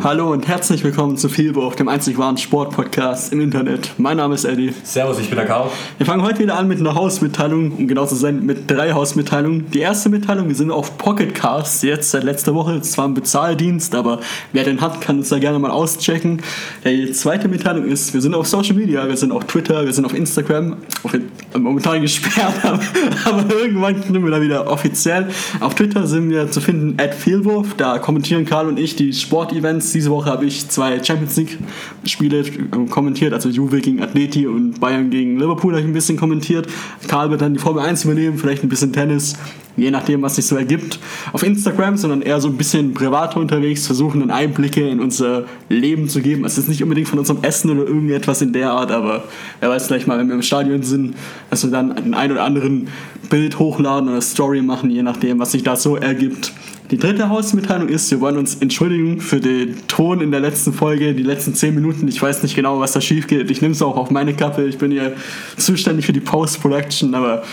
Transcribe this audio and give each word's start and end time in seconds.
Hallo 0.00 0.32
und 0.32 0.48
herzlich 0.48 0.82
willkommen 0.82 1.18
zu 1.18 1.28
Vielwurf, 1.28 1.76
dem 1.76 1.86
einzig 1.86 2.16
wahren 2.16 2.38
Sportpodcast 2.38 3.30
im 3.30 3.42
Internet. 3.42 3.90
Mein 3.98 4.16
Name 4.16 4.34
ist 4.34 4.44
Eddie. 4.44 4.72
Servus, 4.82 5.18
ich 5.20 5.28
bin 5.28 5.36
der 5.36 5.46
Karl. 5.46 5.70
Wir 5.98 6.06
fangen 6.06 6.22
heute 6.22 6.38
wieder 6.38 6.56
an 6.56 6.66
mit 6.66 6.80
einer 6.80 6.94
Hausmitteilung, 6.94 7.72
um 7.72 7.86
genau 7.86 8.06
zu 8.06 8.14
sein, 8.14 8.44
mit 8.44 8.70
drei 8.70 8.92
Hausmitteilungen. 8.92 9.70
Die 9.70 9.80
erste 9.80 10.08
Mitteilung, 10.08 10.48
wir 10.48 10.54
sind 10.54 10.70
auf 10.70 10.96
Pocket 10.96 11.34
Cast, 11.34 11.82
jetzt 11.82 12.10
seit 12.10 12.24
letzter 12.24 12.54
Woche, 12.54 12.80
zwar 12.80 13.06
ein 13.06 13.12
Bezahldienst, 13.12 13.94
aber 13.94 14.20
wer 14.52 14.64
den 14.64 14.80
hat, 14.80 15.02
kann 15.02 15.18
uns 15.18 15.28
da 15.28 15.38
gerne 15.38 15.58
mal 15.58 15.70
auschecken. 15.70 16.40
Die 16.86 17.12
zweite 17.12 17.48
Mitteilung 17.48 17.84
ist, 17.84 18.14
wir 18.14 18.22
sind 18.22 18.34
auf 18.34 18.48
Social 18.48 18.74
Media, 18.74 19.06
wir 19.06 19.16
sind 19.16 19.30
auf 19.30 19.44
Twitter, 19.44 19.84
wir 19.84 19.92
sind 19.92 20.06
auf 20.06 20.14
Instagram, 20.14 20.78
auf, 21.02 21.12
momentan 21.56 22.00
gesperrt, 22.00 22.54
aber 23.26 23.56
irgendwann 23.56 24.02
sind 24.02 24.24
wir 24.24 24.30
da 24.30 24.40
wieder 24.40 24.70
offiziell. 24.70 25.28
Auf 25.60 25.74
Twitter 25.74 26.06
sind 26.06 26.30
wir 26.30 26.50
zu 26.50 26.62
finden, 26.62 26.98
at 26.98 27.14
Vielwurf, 27.14 27.74
da 27.76 27.98
kommentieren 27.98 28.46
Karl 28.46 28.68
und 28.68 28.78
ich 28.78 28.96
die 28.96 29.12
Sportevents 29.12 29.81
Events. 29.82 29.92
Diese 29.92 30.10
Woche 30.10 30.30
habe 30.30 30.46
ich 30.46 30.68
zwei 30.68 31.02
Champions 31.02 31.36
League-Spiele 31.36 32.38
äh, 32.40 32.86
kommentiert, 32.88 33.32
also 33.32 33.48
Juve 33.48 33.80
gegen 33.80 34.02
Atleti 34.02 34.46
und 34.46 34.80
Bayern 34.80 35.10
gegen 35.10 35.38
Liverpool 35.38 35.72
habe 35.72 35.82
ich 35.82 35.88
ein 35.88 35.92
bisschen 35.92 36.16
kommentiert. 36.16 36.68
Karl 37.08 37.30
wird 37.30 37.42
dann 37.42 37.54
die 37.54 37.60
Formel 37.60 37.82
1 37.82 38.04
übernehmen, 38.04 38.38
vielleicht 38.38 38.62
ein 38.62 38.68
bisschen 38.68 38.92
Tennis, 38.92 39.34
je 39.76 39.90
nachdem, 39.90 40.22
was 40.22 40.36
sich 40.36 40.46
so 40.46 40.56
ergibt. 40.56 40.98
Auf 41.32 41.42
Instagram, 41.42 41.96
sondern 41.96 42.22
eher 42.22 42.40
so 42.40 42.48
ein 42.48 42.56
bisschen 42.56 42.94
privater 42.94 43.38
unterwegs, 43.38 43.86
versuchen 43.86 44.20
dann 44.20 44.30
Einblicke 44.30 44.88
in 44.88 45.00
unser 45.00 45.44
Leben 45.68 46.08
zu 46.08 46.20
geben. 46.20 46.44
Es 46.44 46.58
ist 46.58 46.68
nicht 46.68 46.82
unbedingt 46.82 47.08
von 47.08 47.18
unserem 47.18 47.42
Essen 47.42 47.70
oder 47.70 47.86
irgendetwas 47.86 48.42
in 48.42 48.52
der 48.52 48.70
Art, 48.70 48.90
aber 48.90 49.24
wer 49.60 49.68
weiß 49.68 49.86
vielleicht 49.86 50.06
mal, 50.06 50.18
wenn 50.18 50.28
wir 50.28 50.34
im 50.34 50.42
Stadion 50.42 50.82
sind, 50.82 51.16
dass 51.50 51.64
wir 51.64 51.70
dann 51.70 51.92
ein, 51.92 52.14
ein 52.14 52.32
oder 52.32 52.44
anderen 52.44 52.88
Bild 53.30 53.58
hochladen 53.58 54.08
oder 54.08 54.20
Story 54.20 54.62
machen, 54.62 54.90
je 54.90 55.02
nachdem, 55.02 55.38
was 55.38 55.52
sich 55.52 55.62
da 55.62 55.76
so 55.76 55.96
ergibt. 55.96 56.52
Die 56.92 56.98
dritte 56.98 57.30
Hausmitteilung 57.30 57.88
ist, 57.88 58.10
wir 58.10 58.20
wollen 58.20 58.36
uns 58.36 58.56
entschuldigen 58.56 59.18
für 59.18 59.40
den 59.40 59.76
Ton 59.88 60.20
in 60.20 60.30
der 60.30 60.40
letzten 60.40 60.74
Folge, 60.74 61.14
die 61.14 61.22
letzten 61.22 61.54
zehn 61.54 61.74
Minuten. 61.74 62.06
Ich 62.06 62.20
weiß 62.20 62.42
nicht 62.42 62.54
genau, 62.54 62.80
was 62.80 62.92
da 62.92 63.00
schief 63.00 63.26
geht. 63.26 63.50
Ich 63.50 63.62
nehme 63.62 63.72
es 63.72 63.80
auch 63.80 63.96
auf 63.96 64.10
meine 64.10 64.34
Kappe. 64.34 64.66
Ich 64.66 64.76
bin 64.76 64.90
hier 64.90 65.14
zuständig 65.56 66.04
für 66.04 66.12
die 66.12 66.20
Post-Production, 66.20 67.14
aber 67.14 67.44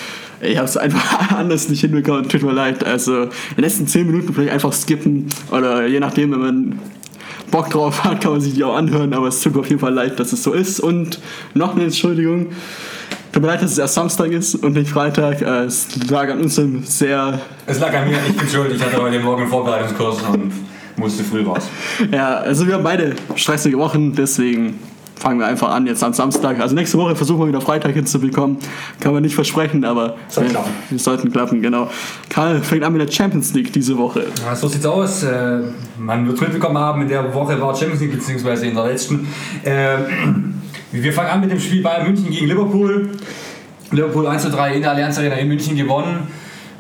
ich 0.42 0.58
habe 0.58 0.67
es 0.67 0.76
einfach 0.76 1.32
anders 1.38 1.70
nicht 1.70 1.80
hinbekommen. 1.80 2.28
Tut 2.28 2.44
mir 2.44 2.52
leid. 2.52 2.84
Also, 2.84 3.30
die 3.56 3.62
letzten 3.62 3.88
zehn 3.88 4.08
Minuten 4.08 4.34
vielleicht 4.34 4.52
einfach 4.52 4.73
skippen 4.73 5.28
oder 5.54 5.88
je 5.88 6.02
nachdem, 6.02 6.34
wenn 6.34 6.40
man 6.40 6.80
Bock 7.50 7.70
drauf 7.70 8.04
hat, 8.04 8.20
kann 8.20 8.34
man 8.34 8.42
sich 8.42 8.56
die 8.56 8.66
auch 8.66 8.76
anhören, 8.76 9.14
aber 9.14 9.30
es 9.30 9.40
tut 9.40 9.56
mir 9.56 9.62
auf 9.62 9.70
jeden 9.70 9.80
Fall 9.80 9.94
leid, 9.94 10.20
dass 10.20 10.34
es 10.34 10.44
so 10.44 10.52
ist. 10.52 10.82
Und 10.82 11.22
noch 11.54 11.76
eine 11.76 11.86
Entschuldigung. 11.86 12.48
Tut 13.32 13.44
mir 13.44 13.48
leid, 13.50 13.62
dass 13.62 13.72
es 13.72 13.78
erst 13.78 13.94
Samstag 13.94 14.32
ist 14.32 14.56
und 14.56 14.74
nicht 14.74 14.90
Freitag. 14.90 15.42
Äh, 15.42 15.66
es 15.66 15.88
lag 16.10 16.30
an 16.30 16.40
uns 16.42 16.56
sehr. 16.56 17.40
Es 17.68 17.80
lag 17.80 17.94
an 17.94 18.10
mir, 18.10 18.18
ich 18.28 18.36
bin 18.36 18.48
schuld. 18.48 18.72
Ich 18.76 18.84
hatte 18.84 19.02
heute 19.02 19.20
Morgen 19.20 19.42
einen 19.44 19.52
Vorbereitungskurs 19.52 20.18
und 20.34 20.52
musste 20.98 21.24
früh 21.24 21.44
raus. 21.44 21.64
Ja, 22.12 22.38
also 22.38 22.66
wir 22.66 22.74
haben 22.74 22.84
beide 22.84 23.16
stressige 23.36 23.78
Wochen, 23.78 24.14
deswegen 24.14 24.80
fangen 25.16 25.40
wir 25.40 25.48
einfach 25.48 25.70
an 25.70 25.86
jetzt 25.86 26.04
am 26.04 26.14
Samstag. 26.14 26.60
Also 26.60 26.74
nächste 26.76 26.98
Woche 26.98 27.16
versuchen 27.16 27.42
wir 27.42 27.48
wieder 27.48 27.62
Freitag 27.62 27.94
hinzubekommen. 27.94 28.58
Kann 29.00 29.14
man 29.14 29.22
nicht 29.22 29.36
versprechen, 29.36 29.84
aber 29.86 30.16
Soll 30.30 30.46
wir, 30.46 30.52
klappen. 30.52 30.72
wir 30.90 31.00
sollten 31.00 31.32
klappen, 31.32 31.62
genau. 31.62 31.90
Karl 32.30 32.62
fängt 32.62 32.84
an 32.84 32.94
mit 32.94 33.08
der 33.08 33.12
Champions 33.14 33.54
League 33.54 33.72
diese 33.74 33.98
Woche. 33.98 34.26
Ja, 34.44 34.56
so 34.56 34.68
sieht's 34.68 34.86
aus. 34.86 35.24
Äh, 35.24 35.60
man 36.00 36.26
wird 36.26 36.40
mitbekommen 36.42 36.78
haben, 36.78 37.02
in 37.04 37.10
der 37.10 37.34
Woche 37.34 37.60
war 37.62 37.76
Champions 37.76 38.02
League, 38.02 38.14
beziehungsweise 38.14 38.66
in 38.68 38.76
der 38.76 38.86
letzten. 38.86 39.28
Äh, 39.64 39.98
wir 40.92 41.14
fangen 41.14 41.30
an 41.30 41.42
mit 41.42 41.52
dem 41.52 41.59
Spiel 41.59 41.82
Bayern 41.82 42.08
München 42.08 42.30
gegen 42.32 42.48
Liverpool. 42.48 43.09
Liverpool 43.92 44.28
1 44.28 44.44
zu 44.44 44.50
3 44.50 44.76
in 44.76 44.82
der 44.82 44.92
Allianz 44.92 45.18
Arena 45.18 45.36
in 45.36 45.48
München 45.48 45.76
gewonnen. 45.76 46.28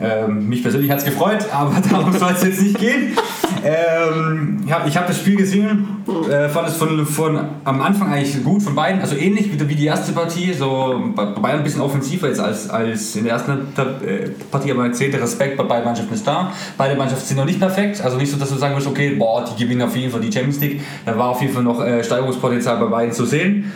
Ähm, 0.01 0.47
mich 0.47 0.61
persönlich 0.61 0.89
hat 0.89 0.99
es 0.99 1.05
gefreut, 1.05 1.45
aber 1.51 1.75
darum 1.89 2.13
soll 2.13 2.31
es 2.31 2.43
jetzt 2.43 2.61
nicht 2.61 2.79
gehen. 2.79 3.17
Ähm, 3.63 4.63
ich 4.65 4.71
habe 4.71 4.89
hab 4.89 5.07
das 5.07 5.17
Spiel 5.17 5.35
gesehen, 5.35 6.03
äh, 6.29 6.47
fand 6.47 6.69
es 6.69 6.77
von, 6.77 7.05
von 7.05 7.37
am 7.65 7.81
Anfang 7.81 8.09
eigentlich 8.09 8.41
gut 8.41 8.63
von 8.63 8.73
beiden, 8.73 9.01
also 9.01 9.17
ähnlich 9.17 9.51
wie, 9.51 9.67
wie 9.67 9.75
die 9.75 9.85
erste 9.85 10.13
Partie, 10.13 10.53
so 10.53 11.11
Bayern 11.15 11.57
ein 11.57 11.63
bisschen 11.63 11.81
offensiver 11.81 12.29
jetzt 12.29 12.39
als, 12.39 12.69
als 12.69 13.17
in 13.17 13.25
der 13.25 13.33
ersten 13.33 13.51
äh, 13.51 14.29
Partie, 14.49 14.71
aber 14.71 14.85
erzählt 14.85 15.13
der 15.13 15.21
Respekt 15.21 15.57
bei 15.57 15.63
beiden 15.63 15.83
Mannschaften 15.83 16.13
ist 16.13 16.25
da. 16.25 16.53
Beide 16.77 16.95
Mannschaften 16.95 17.25
sind 17.25 17.37
noch 17.37 17.45
nicht 17.45 17.59
perfekt, 17.59 17.99
also 18.01 18.15
nicht 18.17 18.31
so, 18.31 18.37
dass 18.37 18.49
du 18.49 18.55
sagen 18.55 18.75
musst, 18.75 18.87
okay, 18.87 19.15
boah, 19.15 19.43
die 19.43 19.61
gewinnen 19.61 19.81
auf 19.81 19.95
jeden 19.95 20.11
Fall 20.11 20.21
die 20.21 20.31
Champions 20.31 20.61
League. 20.61 20.79
Da 21.05 21.17
war 21.17 21.29
auf 21.29 21.41
jeden 21.41 21.53
Fall 21.53 21.63
noch 21.63 21.83
äh, 21.83 22.01
Steigerungspotenzial 22.01 22.77
bei 22.77 22.85
beiden 22.85 23.11
zu 23.11 23.25
sehen. 23.25 23.69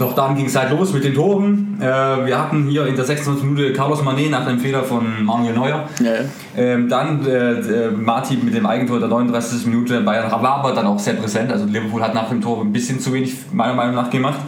Doch 0.00 0.14
dann 0.14 0.34
ging 0.34 0.46
es 0.46 0.56
halt 0.56 0.70
los 0.70 0.94
mit 0.94 1.04
den 1.04 1.12
Toren. 1.12 1.76
Äh, 1.78 1.84
wir 1.84 2.38
hatten 2.38 2.68
hier 2.68 2.86
in 2.86 2.96
der 2.96 3.04
26. 3.04 3.44
Minute 3.44 3.74
Carlos 3.74 4.02
Manet 4.02 4.30
nach 4.30 4.46
dem 4.46 4.58
Fehler 4.58 4.82
von 4.82 5.22
Manuel 5.22 5.52
Neuer. 5.52 5.90
Ja, 6.02 6.06
ja. 6.06 6.20
Ähm, 6.56 6.88
dann 6.88 7.26
äh, 7.26 7.90
Martin 7.90 8.42
mit 8.42 8.54
dem 8.54 8.64
Eigentor 8.64 8.98
der 8.98 9.08
39. 9.10 9.66
Minute. 9.66 10.00
Bayern 10.00 10.30
war 10.30 10.42
aber 10.42 10.72
dann 10.72 10.86
auch 10.86 10.98
sehr 10.98 11.12
präsent. 11.12 11.52
Also 11.52 11.66
Liverpool 11.66 12.00
hat 12.02 12.14
nach 12.14 12.30
dem 12.30 12.40
Tor 12.40 12.62
ein 12.62 12.72
bisschen 12.72 12.98
zu 12.98 13.12
wenig 13.12 13.34
meiner 13.52 13.74
Meinung 13.74 13.94
nach 13.94 14.08
gemacht. 14.08 14.40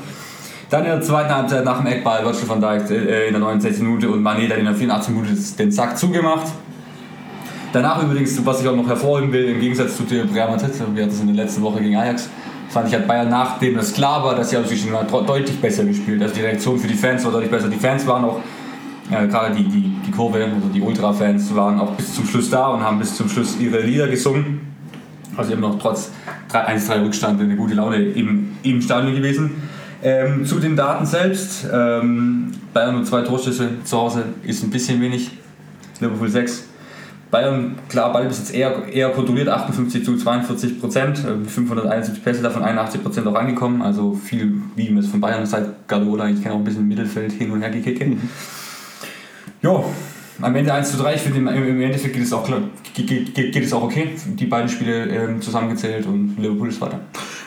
Dann 0.70 0.86
in 0.86 0.90
der 0.90 1.02
zweiten 1.02 1.34
Halbzeit 1.34 1.66
nach 1.66 1.76
dem 1.76 1.86
Eckball 1.86 2.24
Virgil 2.24 2.48
van 2.48 2.60
Dijk 2.62 2.90
äh, 2.90 3.26
in 3.26 3.34
der 3.34 3.40
69. 3.40 3.82
Minute 3.82 4.08
und 4.08 4.22
Manet 4.22 4.52
dann 4.52 4.58
in 4.58 4.64
der 4.64 4.74
84. 4.74 5.14
Minute 5.14 5.34
den 5.58 5.70
Sack 5.70 5.98
zugemacht. 5.98 6.46
Danach 7.74 8.02
übrigens, 8.02 8.40
was 8.46 8.62
ich 8.62 8.69
auch 8.69 8.76
noch 8.76 8.88
hervorheben 8.88 9.30
will, 9.32 9.50
im 9.50 9.60
Gegensatz 9.60 9.98
zu 9.98 10.04
Real 10.10 10.50
Madrid, 10.50 10.72
wir 10.94 11.02
hatten 11.02 11.12
es 11.12 11.20
in 11.20 11.26
der 11.26 11.44
letzten 11.44 11.60
Woche 11.60 11.82
gegen 11.82 11.96
Ajax, 11.96 12.30
fand 12.72 12.88
ich, 12.88 12.94
hat 12.94 13.06
Bayern, 13.06 13.28
nachdem 13.28 13.77
das 13.77 13.93
klar 13.93 14.25
war, 14.25 14.34
dass 14.34 14.50
sie 14.50 14.56
natürlich 14.56 14.87
deutlich 15.27 15.60
besser 15.60 15.84
gespielt. 15.84 16.22
Also 16.22 16.34
die 16.34 16.41
Reaktion 16.41 16.78
für 16.78 16.88
die 16.88 16.94
Fans 16.94 17.25
war 17.25 17.33
deutlich 17.33 17.50
besser. 17.50 17.69
Die 17.69 17.77
Fans 17.77 18.06
waren 18.06 18.25
auch, 18.25 18.41
äh, 19.10 19.27
gerade 19.28 19.55
die, 19.55 19.65
die, 19.65 19.93
die 20.06 20.10
Kurve, 20.10 20.43
also 20.44 20.69
die 20.72 20.81
Ultra-Fans, 20.81 21.55
waren 21.55 21.78
auch 21.78 21.93
bis 21.93 22.15
zum 22.15 22.27
Schluss 22.27 22.50
da 22.50 22.69
und 22.69 22.81
haben 22.81 22.99
bis 22.99 23.15
zum 23.15 23.28
Schluss 23.28 23.59
ihre 23.61 23.81
Lieder 23.81 24.09
gesungen. 24.09 24.61
Also 25.37 25.53
eben 25.53 25.61
noch 25.61 25.78
trotz 25.78 26.11
1-3 26.50 27.05
Rückstand 27.05 27.41
eine 27.41 27.56
gute 27.56 27.75
Laune 27.75 27.97
im, 27.97 28.56
im 28.62 28.81
Stadion 28.81 29.15
gewesen. 29.15 29.50
Ähm, 30.03 30.44
zu 30.44 30.59
den 30.59 30.75
Daten 30.75 31.06
selbst. 31.06 31.66
Ähm, 31.72 32.53
Bayern 32.72 32.97
nur 32.97 33.05
zwei 33.05 33.22
Torschüsse 33.22 33.69
zu 33.84 33.99
Hause 33.99 34.25
ist 34.43 34.62
ein 34.65 34.71
bisschen 34.71 35.00
wenig. 35.00 35.31
Liverpool 36.00 36.28
6. 36.28 36.72
Bayern, 37.32 37.76
klar, 37.88 38.12
Ballbesitz 38.12 38.53
eher, 38.53 38.87
eher 38.93 39.09
kontrolliert, 39.09 39.48
58 39.48 40.04
zu 40.04 40.19
42 40.19 40.78
Prozent, 40.78 41.19
571 41.19 42.22
Pässe, 42.22 42.43
davon 42.43 42.62
81 42.62 43.03
Prozent 43.03 43.26
auch 43.26 43.34
angekommen, 43.34 43.81
also 43.81 44.12
viel, 44.12 44.60
wie 44.76 44.91
man 44.91 45.03
es 45.03 45.09
von 45.09 45.22
Bayern 45.22 45.47
seit 45.47 45.88
Guardiola, 45.88 46.28
ich 46.28 46.43
kenne 46.43 46.54
auch 46.54 46.59
ein 46.59 46.65
bisschen 46.65 46.87
Mittelfeld 46.87 47.32
hin 47.32 47.50
und 47.50 47.62
her 47.62 47.70
gekickt. 47.70 48.06
Mhm. 48.06 48.28
Ja, 49.62 49.82
am 50.41 50.54
Ende 50.54 50.72
1 50.72 50.91
zu 50.91 50.97
3, 50.97 51.15
ich 51.15 51.20
finde 51.20 51.38
im 51.38 51.81
Endeffekt 51.81 52.15
geht 52.15 52.25
es 52.25 52.32
auch, 52.32 52.48
geht, 52.94 53.06
geht, 53.06 53.34
geht 53.34 53.56
es 53.56 53.72
auch 53.72 53.82
okay, 53.82 54.10
die 54.26 54.47
beiden 54.47 54.69
Spiele 54.69 55.06
ähm, 55.06 55.41
zusammengezählt 55.41 56.06
und 56.06 56.37
Liverpool 56.38 56.69
ist 56.69 56.81
weiter. 56.81 57.00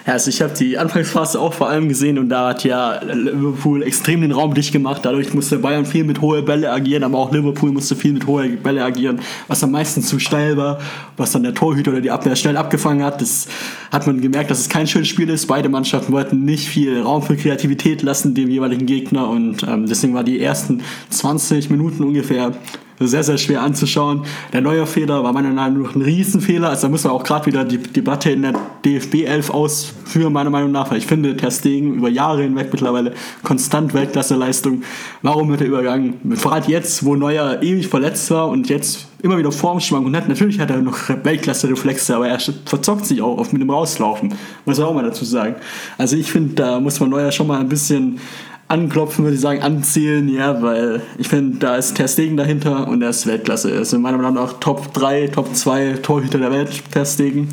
Ja, 0.06 0.13
also 0.13 0.29
ich 0.29 0.40
habe 0.40 0.53
die 0.53 0.78
Anfangsphase 0.78 1.40
auch 1.40 1.53
vor 1.53 1.68
allem 1.68 1.90
gesehen 1.90 2.19
und 2.19 2.29
da 2.29 2.50
hat 2.50 2.63
ja 2.63 3.01
Liverpool 3.03 3.81
extrem 3.81 4.22
den 4.22 4.31
Raum 4.31 4.53
dicht 4.53 4.72
gemacht. 4.72 5.01
Dadurch 5.03 5.34
musste 5.34 5.57
Bayern 5.57 5.88
viel 5.88 6.03
mit 6.03 6.22
hohe 6.22 6.44
Bälle 6.44 6.72
agieren, 6.72 7.03
aber 7.03 7.18
auch 7.18 7.31
Liverpool 7.31 7.72
musste 7.72 7.96
viel 7.96 8.13
mit 8.13 8.28
hohe 8.28 8.50
Bälle 8.50 8.84
agieren, 8.84 9.19
was 9.47 9.63
am 9.63 9.72
meisten 9.72 10.03
zu 10.03 10.19
steil 10.19 10.57
war, 10.57 10.79
was 11.17 11.31
dann 11.31 11.41
der 11.41 11.56
Torhüter 11.56 11.90
oder 11.90 12.02
die 12.02 12.12
Abwehr 12.12 12.35
schnell 12.35 12.56
abgefangen 12.56 13.03
hat. 13.03 13.19
Das 13.19 13.47
hat 13.91 14.06
man 14.06 14.22
gemerkt, 14.22 14.52
dass 14.52 14.59
es 14.59 14.69
kein 14.69 14.85
schönes 14.85 15.07
Spiel 15.07 15.29
ist. 15.29 15.47
Beide 15.47 15.69
Mannschaften 15.69 16.13
wollten 16.13 16.46
nicht 16.46 16.67
viel 16.67 17.02
Raum 17.02 17.23
für 17.23 17.35
Kreativität 17.35 18.03
lassen 18.03 18.35
dem 18.35 18.50
jeweiligen 18.50 18.85
Gegner 18.85 19.28
und 19.28 19.63
ähm, 19.63 19.88
deswegen 19.88 20.13
war 20.13 20.23
die 20.23 20.40
ersten 20.40 20.81
20 21.09 21.72
Minuten 21.72 22.03
ungefähr 22.03 22.53
sehr, 23.00 23.23
sehr 23.23 23.38
schwer 23.38 23.61
anzuschauen. 23.61 24.25
Der 24.53 24.61
neue 24.61 24.85
Fehler 24.85 25.23
war 25.23 25.33
meiner 25.33 25.50
Meinung 25.50 25.83
nach 25.83 25.95
ein 25.95 26.01
Riesenfehler. 26.01 26.69
Also 26.69 26.83
da 26.83 26.91
müssen 26.91 27.06
wir 27.06 27.11
auch 27.11 27.23
gerade 27.23 27.45
wieder 27.45 27.66
die 27.66 27.78
Debatte 27.78 28.31
in 28.31 28.44
der 28.44 28.53
DFB 28.85 29.25
11 29.25 29.50
ausführen, 29.50 30.31
meiner 30.31 30.50
Meinung 30.50 30.72
nach. 30.72 30.91
Weil 30.91 31.00
ich 31.00 31.07
finde, 31.07 31.35
Ter 31.35 31.51
Stegen 31.51 31.95
über 31.95 32.09
Jahre 32.09 32.44
hinweg 32.44 32.69
mittlerweile 32.72 33.13
konstant 33.44 33.94
Weltklasse-Leistung. 33.94 34.84
Warum 35.22 35.50
wird 35.50 35.61
er 35.61 35.67
übergangen? 35.67 36.16
Allem 36.45 36.63
jetzt, 36.67 37.03
wo 37.03 37.16
Neuer 37.16 37.61
ewig 37.61 37.88
verletzt 37.88 38.31
war 38.31 38.47
und 38.47 38.69
jetzt 38.69 39.07
immer 39.22 39.38
wieder 39.38 39.51
Formschwankungen 39.51 40.16
hat. 40.16 40.29
Natürlich 40.29 40.59
hat 40.59 40.69
er 40.69 40.78
noch 40.78 40.97
Weltklasse-Reflexe, 41.09 42.16
aber 42.16 42.29
er 42.29 42.39
verzockt 42.39 43.05
sich 43.05 43.22
auch 43.22 43.38
oft 43.38 43.51
mit 43.51 43.61
dem 43.61 43.69
Rauslaufen. 43.69 44.34
Muss 44.66 44.78
man 44.78 44.87
auch 44.87 44.93
mal 44.93 45.03
dazu 45.03 45.25
sagen. 45.25 45.55
Also 45.97 46.16
ich 46.16 46.31
finde, 46.31 46.53
da 46.53 46.79
muss 46.79 46.99
man 46.99 47.09
Neuer 47.09 47.31
schon 47.31 47.47
mal 47.47 47.59
ein 47.59 47.70
bisschen 47.70 48.20
anklopfen, 48.67 49.23
würde 49.23 49.35
ich 49.35 49.41
sagen, 49.41 49.62
anzielen, 49.62 50.28
ja, 50.28 50.62
weil 50.62 51.02
ich 51.17 51.28
finde, 51.28 51.59
da 51.59 51.76
ist 51.76 51.96
Ter 51.96 52.08
Stegen 52.08 52.35
dahinter 52.35 52.88
und 52.88 53.02
er 53.02 53.09
ist 53.09 53.28
Weltklasse. 53.28 53.72
Er 53.72 53.82
ist 53.82 53.94
in 53.94 54.02
meiner 54.02 54.17
Meinung 54.17 54.34
nach 54.34 54.53
Top 54.53 54.91
3, 54.94 55.28
Top 55.28 55.56
2 55.56 56.00
Torhüter 56.02 56.40
der 56.40 56.52
Welt, 56.52 56.84
Ter 56.91 57.06
Stegen. 57.06 57.50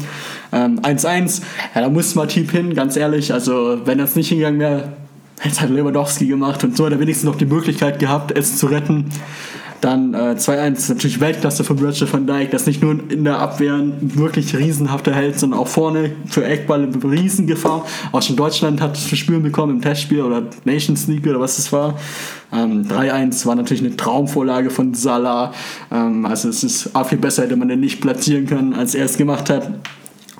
1-1, 0.50 1.06
ähm, 1.06 1.46
ja, 1.74 1.80
da 1.82 1.88
muss 1.88 2.14
Matip 2.14 2.50
hin, 2.50 2.74
ganz 2.74 2.96
ehrlich. 2.96 3.32
Also, 3.32 3.80
wenn 3.84 3.98
er 3.98 4.06
es 4.06 4.16
nicht 4.16 4.28
hingegangen 4.28 4.60
wäre, 4.60 4.92
hätte 5.38 5.54
es 5.54 5.60
halt 5.60 5.70
Lewandowski 5.70 6.26
gemacht 6.26 6.62
und 6.64 6.76
so 6.76 6.86
hat 6.86 6.92
er 6.92 7.00
wenigstens 7.00 7.26
noch 7.26 7.36
die 7.36 7.46
Möglichkeit 7.46 7.98
gehabt, 7.98 8.36
es 8.36 8.58
zu 8.58 8.66
retten. 8.66 9.10
Dann 9.82 10.14
äh, 10.14 10.36
2-1, 10.38 10.90
natürlich 10.90 11.20
Weltklasse 11.20 11.64
von 11.64 11.80
Virgil 11.80 12.10
van 12.10 12.24
Dijk, 12.24 12.52
das 12.52 12.66
nicht 12.66 12.80
nur 12.82 12.98
in 13.10 13.24
der 13.24 13.40
Abwehr 13.40 13.74
ein 13.74 14.14
wirklich 14.14 14.56
riesenhafter 14.56 15.12
Held, 15.12 15.40
sondern 15.40 15.58
auch 15.58 15.66
vorne 15.66 16.12
für 16.26 16.44
Eckball 16.44 16.84
eine 16.84 17.12
Riesengefahr. 17.12 17.84
Auch 18.12 18.22
schon 18.22 18.36
Deutschland 18.36 18.80
hat 18.80 18.96
es 18.96 19.08
zu 19.08 19.16
spüren 19.16 19.42
bekommen 19.42 19.74
im 19.76 19.82
Testspiel 19.82 20.22
oder 20.22 20.44
Nations 20.64 21.08
League 21.08 21.26
oder 21.26 21.40
was 21.40 21.58
es 21.58 21.72
war. 21.72 21.98
Ähm, 22.52 22.84
3-1 22.84 23.44
war 23.44 23.56
natürlich 23.56 23.82
eine 23.84 23.96
Traumvorlage 23.96 24.70
von 24.70 24.94
Salah. 24.94 25.52
Ähm, 25.90 26.26
also 26.26 26.48
es 26.48 26.62
ist 26.62 26.94
auch 26.94 27.08
viel 27.08 27.18
besser, 27.18 27.42
hätte 27.42 27.56
man 27.56 27.66
den 27.66 27.80
nicht 27.80 28.00
platzieren 28.00 28.46
können, 28.46 28.74
als 28.74 28.94
er 28.94 29.06
es 29.06 29.16
gemacht 29.16 29.50
hat. 29.50 29.68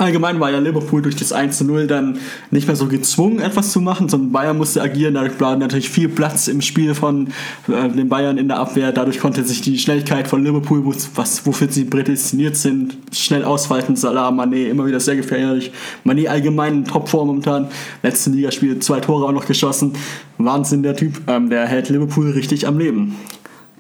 Allgemein 0.03 0.41
war 0.41 0.51
ja 0.51 0.59
Liverpool 0.59 1.01
durch 1.01 1.15
das 1.15 1.33
1 1.33 1.59
zu 1.59 1.65
0 1.65 1.87
dann 1.87 2.19
nicht 2.51 2.67
mehr 2.67 2.75
so 2.75 2.89
gezwungen, 2.89 3.39
etwas 3.39 3.71
zu 3.71 3.81
machen, 3.81 4.09
sondern 4.09 4.33
Bayern 4.33 4.59
musste 4.59 4.83
agieren. 4.83 5.15
Dadurch 5.15 5.41
war 5.41 5.55
natürlich 5.55 5.89
viel 5.89 6.09
Platz 6.09 6.49
im 6.49 6.61
Spiel 6.61 6.97
von 6.97 7.29
äh, 7.69 7.89
den 7.89 8.09
Bayern 8.09 8.37
in 8.37 8.49
der 8.49 8.59
Abwehr. 8.59 8.91
Dadurch 8.91 9.21
konnte 9.21 9.45
sich 9.45 9.61
die 9.61 9.79
Schnelligkeit 9.79 10.27
von 10.27 10.43
Liverpool, 10.43 10.85
was, 11.15 11.47
wofür 11.47 11.69
sie 11.71 11.85
prädestiniert 11.85 12.57
sind, 12.57 12.97
schnell 13.13 13.45
ausweiten. 13.45 13.95
Salah, 13.95 14.31
Mané 14.31 14.71
immer 14.71 14.87
wieder 14.87 14.99
sehr 14.99 15.15
gefährlich. 15.15 15.71
Mané 16.05 16.27
allgemein 16.27 16.79
in 16.79 16.85
Topform 16.85 17.29
momentan. 17.29 17.69
Letzten 18.03 18.33
Ligaspiel 18.33 18.81
zwei 18.81 18.99
Tore 18.99 19.27
auch 19.27 19.33
noch 19.33 19.47
geschossen. 19.47 19.93
Wahnsinn, 20.37 20.83
der 20.83 20.97
Typ. 20.97 21.21
Ähm, 21.29 21.49
der 21.49 21.67
hält 21.67 21.91
Liverpool 21.91 22.33
richtig 22.33 22.67
am 22.67 22.77
Leben 22.77 23.15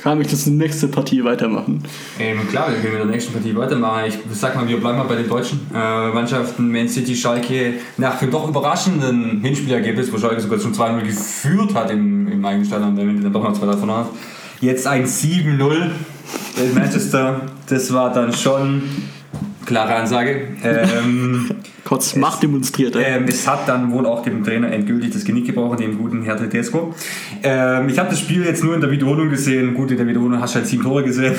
kann 0.03 0.21
ich 0.21 0.27
das 0.27 0.47
nächste 0.47 0.89
Partie 0.89 1.23
weitermachen. 1.23 1.83
Ähm, 2.19 2.49
klar, 2.49 2.69
wir 2.71 2.79
können 2.79 2.95
mit 2.95 3.03
der 3.05 3.11
nächsten 3.11 3.33
Partie 3.33 3.55
weitermachen. 3.55 4.07
Ich 4.07 4.19
sag 4.33 4.57
mal, 4.57 4.67
wir 4.67 4.81
bleiben 4.81 4.99
mal 4.99 5.05
bei 5.05 5.15
den 5.15 5.29
deutschen 5.29 5.61
äh, 5.73 6.09
Mannschaften. 6.09 6.73
Man 6.73 6.89
City, 6.89 7.15
Schalke, 7.15 7.75
nach 7.99 8.19
dem 8.19 8.33
doch 8.33 8.49
überraschenden 8.49 9.41
Hinspielergebnis, 9.43 10.13
wo 10.13 10.19
Schalke 10.19 10.41
sogar 10.41 10.59
schon 10.59 10.75
2-0 10.75 11.03
geführt 11.03 11.75
hat 11.75 11.93
im, 11.93 12.27
im 12.27 12.45
eigenen 12.45 12.67
Stadion, 12.67 12.97
der 12.97 13.05
dann 13.05 13.33
doch 13.33 13.45
noch 13.45 13.53
2 13.53 13.67
davon 13.67 13.91
hat. 13.93 14.09
Jetzt 14.61 14.89
ein 14.89 15.07
7-0 15.07 15.91
in 16.57 16.75
Manchester. 16.75 17.43
Das 17.69 17.93
war 17.93 18.13
dann 18.13 18.33
schon 18.33 18.83
klare 19.65 19.95
Ansage. 19.95 20.49
Ähm, 20.65 21.49
Kurz 21.85 22.15
Macht 22.15 22.43
demonstriert. 22.43 22.97
Ähm, 22.97 23.25
es 23.27 23.47
hat 23.49 23.69
dann 23.69 23.93
wohl 23.93 24.07
auch 24.07 24.23
dem 24.23 24.45
Trainer 24.45 24.71
endgültig 24.71 25.13
das 25.13 25.25
Genick 25.25 25.47
gebrochen, 25.47 25.79
dem 25.79 25.99
guten 25.99 26.23
Herr 26.23 26.37
Tedesco. 26.37 26.95
Ähm, 27.43 27.89
ich 27.89 27.99
habe 27.99 28.09
das 28.11 28.21
Spiel 28.21 28.45
jetzt 28.45 28.63
nur 28.63 28.75
in 28.75 28.81
der 28.81 28.91
Wiederholung 28.91 29.31
gesehen. 29.31 29.75
Gut, 29.75 29.91
in 29.91 29.97
der 29.97 30.07
Wiederholung 30.07 30.41
hast 30.41 30.55
du 30.55 30.61
halt 30.61 30.69
sieben 30.69 30.85
Tore 30.85 31.03
gesehen. 31.03 31.35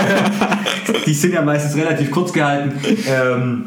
Die 1.06 1.14
sind 1.14 1.34
ja 1.34 1.42
meistens 1.42 1.76
relativ 1.76 2.10
kurz 2.10 2.32
gehalten. 2.32 2.72
Ähm, 3.06 3.64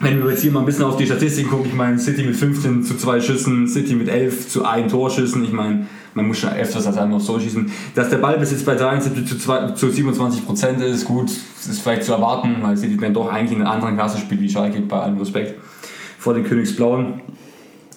wenn 0.00 0.22
wir 0.22 0.30
jetzt 0.30 0.42
hier 0.42 0.52
mal 0.52 0.60
ein 0.60 0.66
bisschen 0.66 0.84
auf 0.84 0.96
die 0.96 1.06
Statistiken 1.06 1.48
gucken, 1.48 1.66
ich 1.66 1.74
meine, 1.74 1.98
City 1.98 2.22
mit 2.22 2.36
15 2.36 2.82
zu 2.82 2.96
2 2.96 3.20
Schüssen, 3.20 3.66
City 3.66 3.94
mit 3.94 4.08
11 4.08 4.48
zu 4.48 4.64
1 4.64 4.92
Torschüssen, 4.92 5.42
ich 5.42 5.52
meine, 5.52 5.86
man 6.14 6.26
muss 6.26 6.38
schon 6.38 6.50
öfters 6.50 6.86
als 6.86 6.98
einmal 6.98 7.16
auf 7.16 7.24
so 7.24 7.38
schießen. 7.38 7.70
Dass 7.94 8.10
der 8.10 8.18
Ballbesitz 8.18 8.62
bei 8.62 8.74
73 8.74 9.26
zu, 9.26 9.38
2, 9.38 9.72
zu 9.72 9.90
27 9.90 10.46
Prozent 10.46 10.82
ist, 10.82 11.04
gut, 11.06 11.30
ist 11.30 11.80
vielleicht 11.80 12.04
zu 12.04 12.12
erwarten, 12.12 12.56
weil 12.62 12.76
City 12.76 12.96
dann 12.96 13.14
doch 13.14 13.30
eigentlich 13.30 13.58
in 13.58 13.62
einer 13.62 13.72
anderen 13.72 13.96
Klasse 13.96 14.18
spielt 14.18 14.40
wie 14.40 14.50
Schalke, 14.50 14.80
bei 14.80 14.98
allem 14.98 15.18
Respekt 15.18 15.54
vor 16.18 16.34
den 16.34 16.44
Königsblauen. 16.44 17.20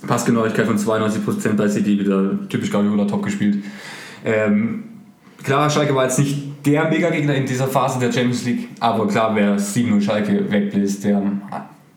Passgenauigkeit 0.08 0.66
von 0.66 0.78
92 0.78 1.26
Prozent 1.26 1.58
bei 1.58 1.68
City, 1.68 2.00
wieder 2.00 2.32
typisch 2.48 2.72
Guardiola 2.72 3.06
top 3.06 3.24
gespielt. 3.24 3.64
Ähm, 4.24 4.84
klar, 5.44 5.70
Schalke 5.70 5.94
war 5.96 6.06
jetzt 6.06 6.20
nicht 6.20 6.66
der 6.66 6.90
Mega-Gegner 6.90 7.36
in 7.36 7.46
dieser 7.46 7.68
Phase 7.68 8.00
der 8.00 8.12
Champions 8.12 8.46
League, 8.46 8.70
aber 8.80 9.08
klar, 9.08 9.36
wer 9.36 9.58
7-0 9.58 10.02
Schalke 10.02 10.50
wegbläst, 10.52 11.04
der 11.04 11.22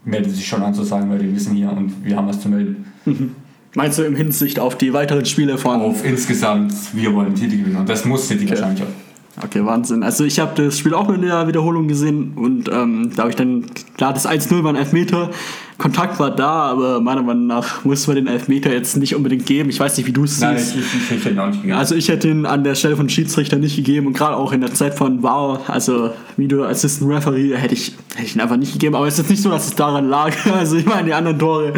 meldet 0.04 0.34
sich 0.34 0.46
schon 0.46 0.62
an 0.62 0.74
zu 0.74 0.82
sagen, 0.82 1.10
weil 1.10 1.20
wir 1.20 1.34
wissen 1.34 1.54
hier 1.54 1.70
und 1.70 2.04
wir 2.04 2.16
haben 2.16 2.28
was 2.28 2.40
zu 2.40 2.48
melden. 2.48 2.86
Mhm. 3.04 3.36
Meinst 3.74 3.98
du 3.98 4.02
im 4.02 4.16
Hinsicht 4.16 4.58
auf 4.58 4.76
die 4.76 4.92
weiteren 4.92 5.24
Spiele 5.24 5.56
von. 5.56 5.80
Auf 5.80 6.04
insgesamt, 6.04 6.74
wir 6.94 7.14
wollen 7.14 7.34
Titel 7.34 7.56
gewinnen. 7.56 7.76
Und 7.76 7.88
das 7.88 8.04
muss 8.04 8.28
City 8.28 8.44
okay. 8.44 8.50
wahrscheinlich 8.50 8.82
auch. 8.82 9.44
Okay, 9.44 9.64
Wahnsinn. 9.64 10.02
Also 10.02 10.24
ich 10.24 10.38
habe 10.38 10.62
das 10.62 10.78
Spiel 10.78 10.92
auch 10.92 11.08
in 11.08 11.22
der 11.22 11.48
Wiederholung 11.48 11.88
gesehen 11.88 12.32
und 12.36 12.68
ähm, 12.68 13.12
da 13.16 13.22
habe 13.22 13.30
ich 13.30 13.36
dann, 13.36 13.64
klar, 13.96 14.12
das 14.12 14.28
1-0 14.28 14.62
war 14.62 14.70
ein 14.70 14.76
Elfmeter, 14.76 15.30
Kontakt 15.78 16.20
war 16.20 16.30
da, 16.30 16.50
aber 16.70 17.00
meiner 17.00 17.22
Meinung 17.22 17.46
nach 17.46 17.84
muss 17.84 18.06
man 18.06 18.16
den 18.16 18.26
Elfmeter 18.26 18.72
jetzt 18.72 18.96
nicht 18.96 19.16
unbedingt 19.16 19.46
geben. 19.46 19.70
Ich 19.70 19.80
weiß 19.80 19.96
nicht, 19.96 20.06
wie 20.06 20.12
du 20.12 20.24
es 20.24 20.38
siehst. 20.38 20.42
Nein, 20.42 20.56
ich, 20.56 20.76
ich, 20.76 21.02
ich, 21.02 21.10
hätte 21.10 21.30
ihn 21.30 21.38
auch 21.38 21.46
nicht 21.46 21.62
gegeben. 21.62 21.78
Also 21.78 21.94
ich 21.94 22.08
hätte 22.08 22.28
ihn 22.28 22.46
an 22.46 22.62
der 22.62 22.74
Stelle 22.74 22.96
von 22.96 23.08
Schiedsrichter 23.08 23.56
nicht 23.56 23.76
gegeben 23.76 24.06
und 24.06 24.12
gerade 24.12 24.36
auch 24.36 24.52
in 24.52 24.60
der 24.60 24.72
Zeit 24.74 24.94
von 24.94 25.22
Wow, 25.22 25.68
also 25.68 26.10
Video 26.36 26.64
Assistant 26.64 27.10
Referee, 27.10 27.56
hätte 27.56 27.74
ich, 27.74 27.94
hätte 28.14 28.26
ich 28.26 28.34
ihn 28.34 28.40
einfach 28.40 28.56
nicht 28.56 28.72
gegeben. 28.72 28.94
Aber 28.94 29.06
es 29.06 29.14
ist 29.14 29.20
jetzt 29.20 29.30
nicht 29.30 29.42
so, 29.42 29.50
dass 29.50 29.66
es 29.66 29.74
daran 29.74 30.08
lag. 30.08 30.32
Also 30.52 30.76
ich 30.76 30.84
meine, 30.84 31.06
die 31.06 31.14
anderen 31.14 31.38
Tore, 31.38 31.72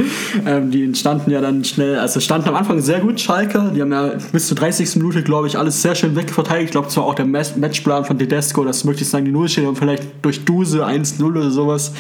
ähm, 0.44 0.70
die 0.70 0.84
entstanden 0.84 1.30
ja 1.30 1.40
dann 1.40 1.64
schnell. 1.64 1.98
Also 1.98 2.20
standen 2.20 2.48
am 2.48 2.56
Anfang 2.56 2.80
sehr 2.80 3.00
gut, 3.00 3.20
Schalke. 3.20 3.72
Die 3.74 3.80
haben 3.80 3.92
ja 3.92 4.12
bis 4.32 4.48
zur 4.48 4.56
30. 4.56 4.96
Minute, 4.96 5.22
glaube 5.22 5.46
ich, 5.46 5.56
alles 5.56 5.80
sehr 5.80 5.94
schön 5.94 6.16
wegverteidigt. 6.16 6.66
Ich 6.66 6.70
glaube 6.72 6.88
zwar 6.88 7.04
auch 7.04 7.14
der 7.14 7.24
Matchplan 7.24 8.04
von 8.04 8.18
Tedesco, 8.18 8.64
das 8.64 8.84
möchte 8.84 9.02
ich 9.02 9.08
sagen, 9.08 9.24
die 9.24 9.30
Null 9.30 9.48
steht 9.48 9.66
und 9.66 9.78
vielleicht 9.78 10.04
durch 10.22 10.44
Duse 10.44 10.84
1-0 10.84 11.24
oder 11.24 11.50
sowas. 11.50 11.92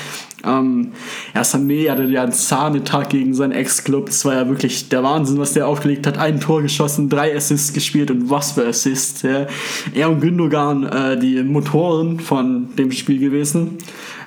Ähm, 0.46 0.92
ja, 1.34 1.42
Sané 1.42 1.90
hatte 1.90 2.04
ja 2.04 2.22
einen 2.22 2.32
Zahnetag 2.32 3.10
gegen 3.10 3.34
seinen 3.34 3.52
Ex-Club. 3.52 4.06
Das 4.06 4.24
war 4.24 4.34
ja 4.34 4.48
wirklich 4.48 4.88
der 4.88 5.02
Wahnsinn, 5.02 5.38
was 5.38 5.52
der 5.52 5.66
aufgelegt 5.66 6.06
hat. 6.06 6.18
Ein 6.18 6.40
Tor 6.40 6.62
geschossen, 6.62 7.08
drei 7.08 7.34
Assists 7.36 7.72
gespielt 7.72 8.10
und 8.10 8.30
was 8.30 8.52
für 8.52 8.66
Assists. 8.66 9.22
Ja. 9.22 9.46
Er 9.94 10.10
und 10.10 10.20
Gündogan, 10.20 10.84
äh, 10.84 11.18
die 11.18 11.42
Motoren 11.42 12.20
von 12.20 12.68
dem 12.76 12.92
Spiel 12.92 13.18
gewesen. 13.18 13.78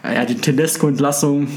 Äh, 0.04 0.16
ja, 0.16 0.26
die 0.26 0.36
Tedesco-Entlassung. 0.36 1.48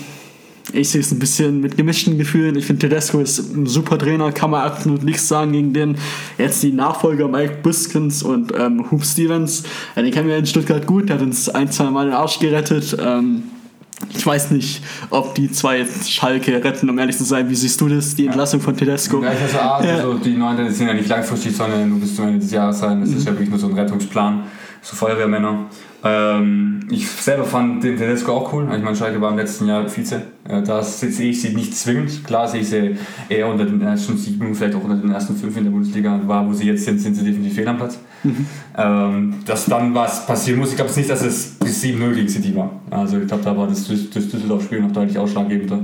Ich 0.73 0.91
sehe 0.91 1.01
es 1.01 1.11
ein 1.11 1.19
bisschen 1.19 1.61
mit 1.61 1.77
gemischten 1.77 2.17
Gefühlen. 2.17 2.55
Ich 2.57 2.67
finde, 2.67 2.89
Tedesco 2.89 3.21
ist 3.21 3.55
ein 3.55 3.67
super 3.67 3.99
Trainer, 3.99 4.31
kann 4.31 4.51
man 4.51 4.63
absolut 4.63 5.03
nichts 5.03 5.27
sagen 5.27 5.53
gegen 5.53 5.73
den. 5.73 5.97
Jetzt 6.39 6.63
die 6.63 6.73
Nachfolger 6.73 7.27
Mike 7.29 7.59
Biskins 7.63 8.23
und 8.23 8.53
ähm, 8.57 8.91
Hoop 8.91 9.05
Stevens. 9.05 9.65
Ja, 9.97 10.03
den 10.03 10.13
kennen 10.13 10.29
wir 10.29 10.37
in 10.37 10.47
Stuttgart 10.47 10.87
gut, 10.87 11.09
der 11.09 11.17
hat 11.17 11.23
uns 11.23 11.49
ein, 11.49 11.73
zwei 11.73 11.91
Mal 11.91 12.07
den 12.07 12.15
Arsch 12.15 12.39
gerettet. 12.39 12.97
Ähm, 13.01 13.45
ich 14.09 14.27
weiß 14.27 14.51
nicht, 14.51 14.83
ob 15.11 15.35
die 15.35 15.51
zwei 15.51 15.87
Schalke 16.07 16.63
retten, 16.65 16.89
um 16.89 16.99
ehrlich 16.99 17.17
zu 17.17 17.25
sein. 17.25 17.49
Wie 17.49 17.55
siehst 17.55 17.81
du 17.81 17.89
das, 17.89 18.15
die 18.15 18.27
Entlassung 18.27 18.61
von 18.61 18.77
Tedesco? 18.77 19.23
Ja, 19.23 19.31
also, 19.31 19.89
also 19.89 20.15
die 20.15 20.35
neuen 20.35 20.71
sind 20.71 20.89
ja 20.89 20.95
nicht 20.95 21.09
langfristig, 21.09 21.55
sondern 21.55 21.89
nur 21.89 22.01
bis 22.01 22.17
zum 22.17 22.29
Ende 22.29 22.41
des 22.41 22.51
Jahres 22.51 22.79
sein. 22.79 23.01
Das 23.01 23.11
mhm. 23.11 23.17
ist 23.19 23.27
ja 23.27 23.33
wirklich 23.33 23.51
nur 23.51 23.59
so 23.59 23.69
ein 23.69 23.75
Rettungsplan. 23.75 24.45
So 24.83 24.97
Feuerwehrmänner. 24.97 25.67
Ähm, 26.03 26.81
ich 26.91 27.07
selber 27.11 27.45
fand 27.45 27.85
den 27.85 27.99
Tedesco 27.99 28.33
auch 28.33 28.53
cool. 28.53 28.67
Ich 28.75 28.83
meine, 28.83 28.97
Schalke 28.97 29.21
war 29.21 29.31
im 29.31 29.37
letzten 29.37 29.67
Jahr 29.67 29.87
Vize. 29.87 30.23
Äh, 30.49 30.63
da 30.63 30.83
sehe 30.83 31.31
ich 31.31 31.43
sie 31.43 31.51
nicht 31.51 31.77
zwingend. 31.77 32.25
Klar 32.25 32.49
sehe 32.49 32.63
ich 32.63 32.71
sie 32.71 32.97
eher 33.29 33.47
unter 33.49 33.67
den 33.67 33.83
ersten 33.83 34.17
sieben, 34.17 34.55
vielleicht 34.55 34.75
auch 34.75 34.85
unter 34.85 34.97
den 34.97 35.11
ersten 35.11 35.37
fünf 35.37 35.57
in 35.59 35.65
der 35.65 35.71
Bundesliga. 35.71 36.19
War, 36.27 36.49
wo 36.49 36.55
sie 36.55 36.67
jetzt 36.67 36.85
sind, 36.85 36.99
sind 36.99 37.15
sie 37.15 37.25
definitiv 37.25 37.55
fehl 37.55 37.69
am 37.69 37.77
Platz. 37.77 37.99
Mhm. 38.23 38.47
Ähm, 38.77 39.35
dass 39.47 39.67
dann 39.67 39.95
was 39.95 40.27
passieren 40.27 40.59
muss. 40.59 40.71
Ich 40.71 40.77
glaube 40.77 40.93
nicht, 40.95 41.09
dass 41.09 41.23
es 41.23 41.57
bis 41.59 41.83
7-0 41.83 42.15
gegen 42.15 42.29
City 42.29 42.55
war. 42.55 42.71
Also 42.91 43.19
ich 43.19 43.27
glaube, 43.27 43.43
da 43.43 43.57
war 43.57 43.67
das, 43.67 43.87
das 43.89 44.11
Düsseldorf-Spiel 44.11 44.81
noch 44.81 44.93
deutlich 44.93 45.19
ausschlaggebender. 45.19 45.81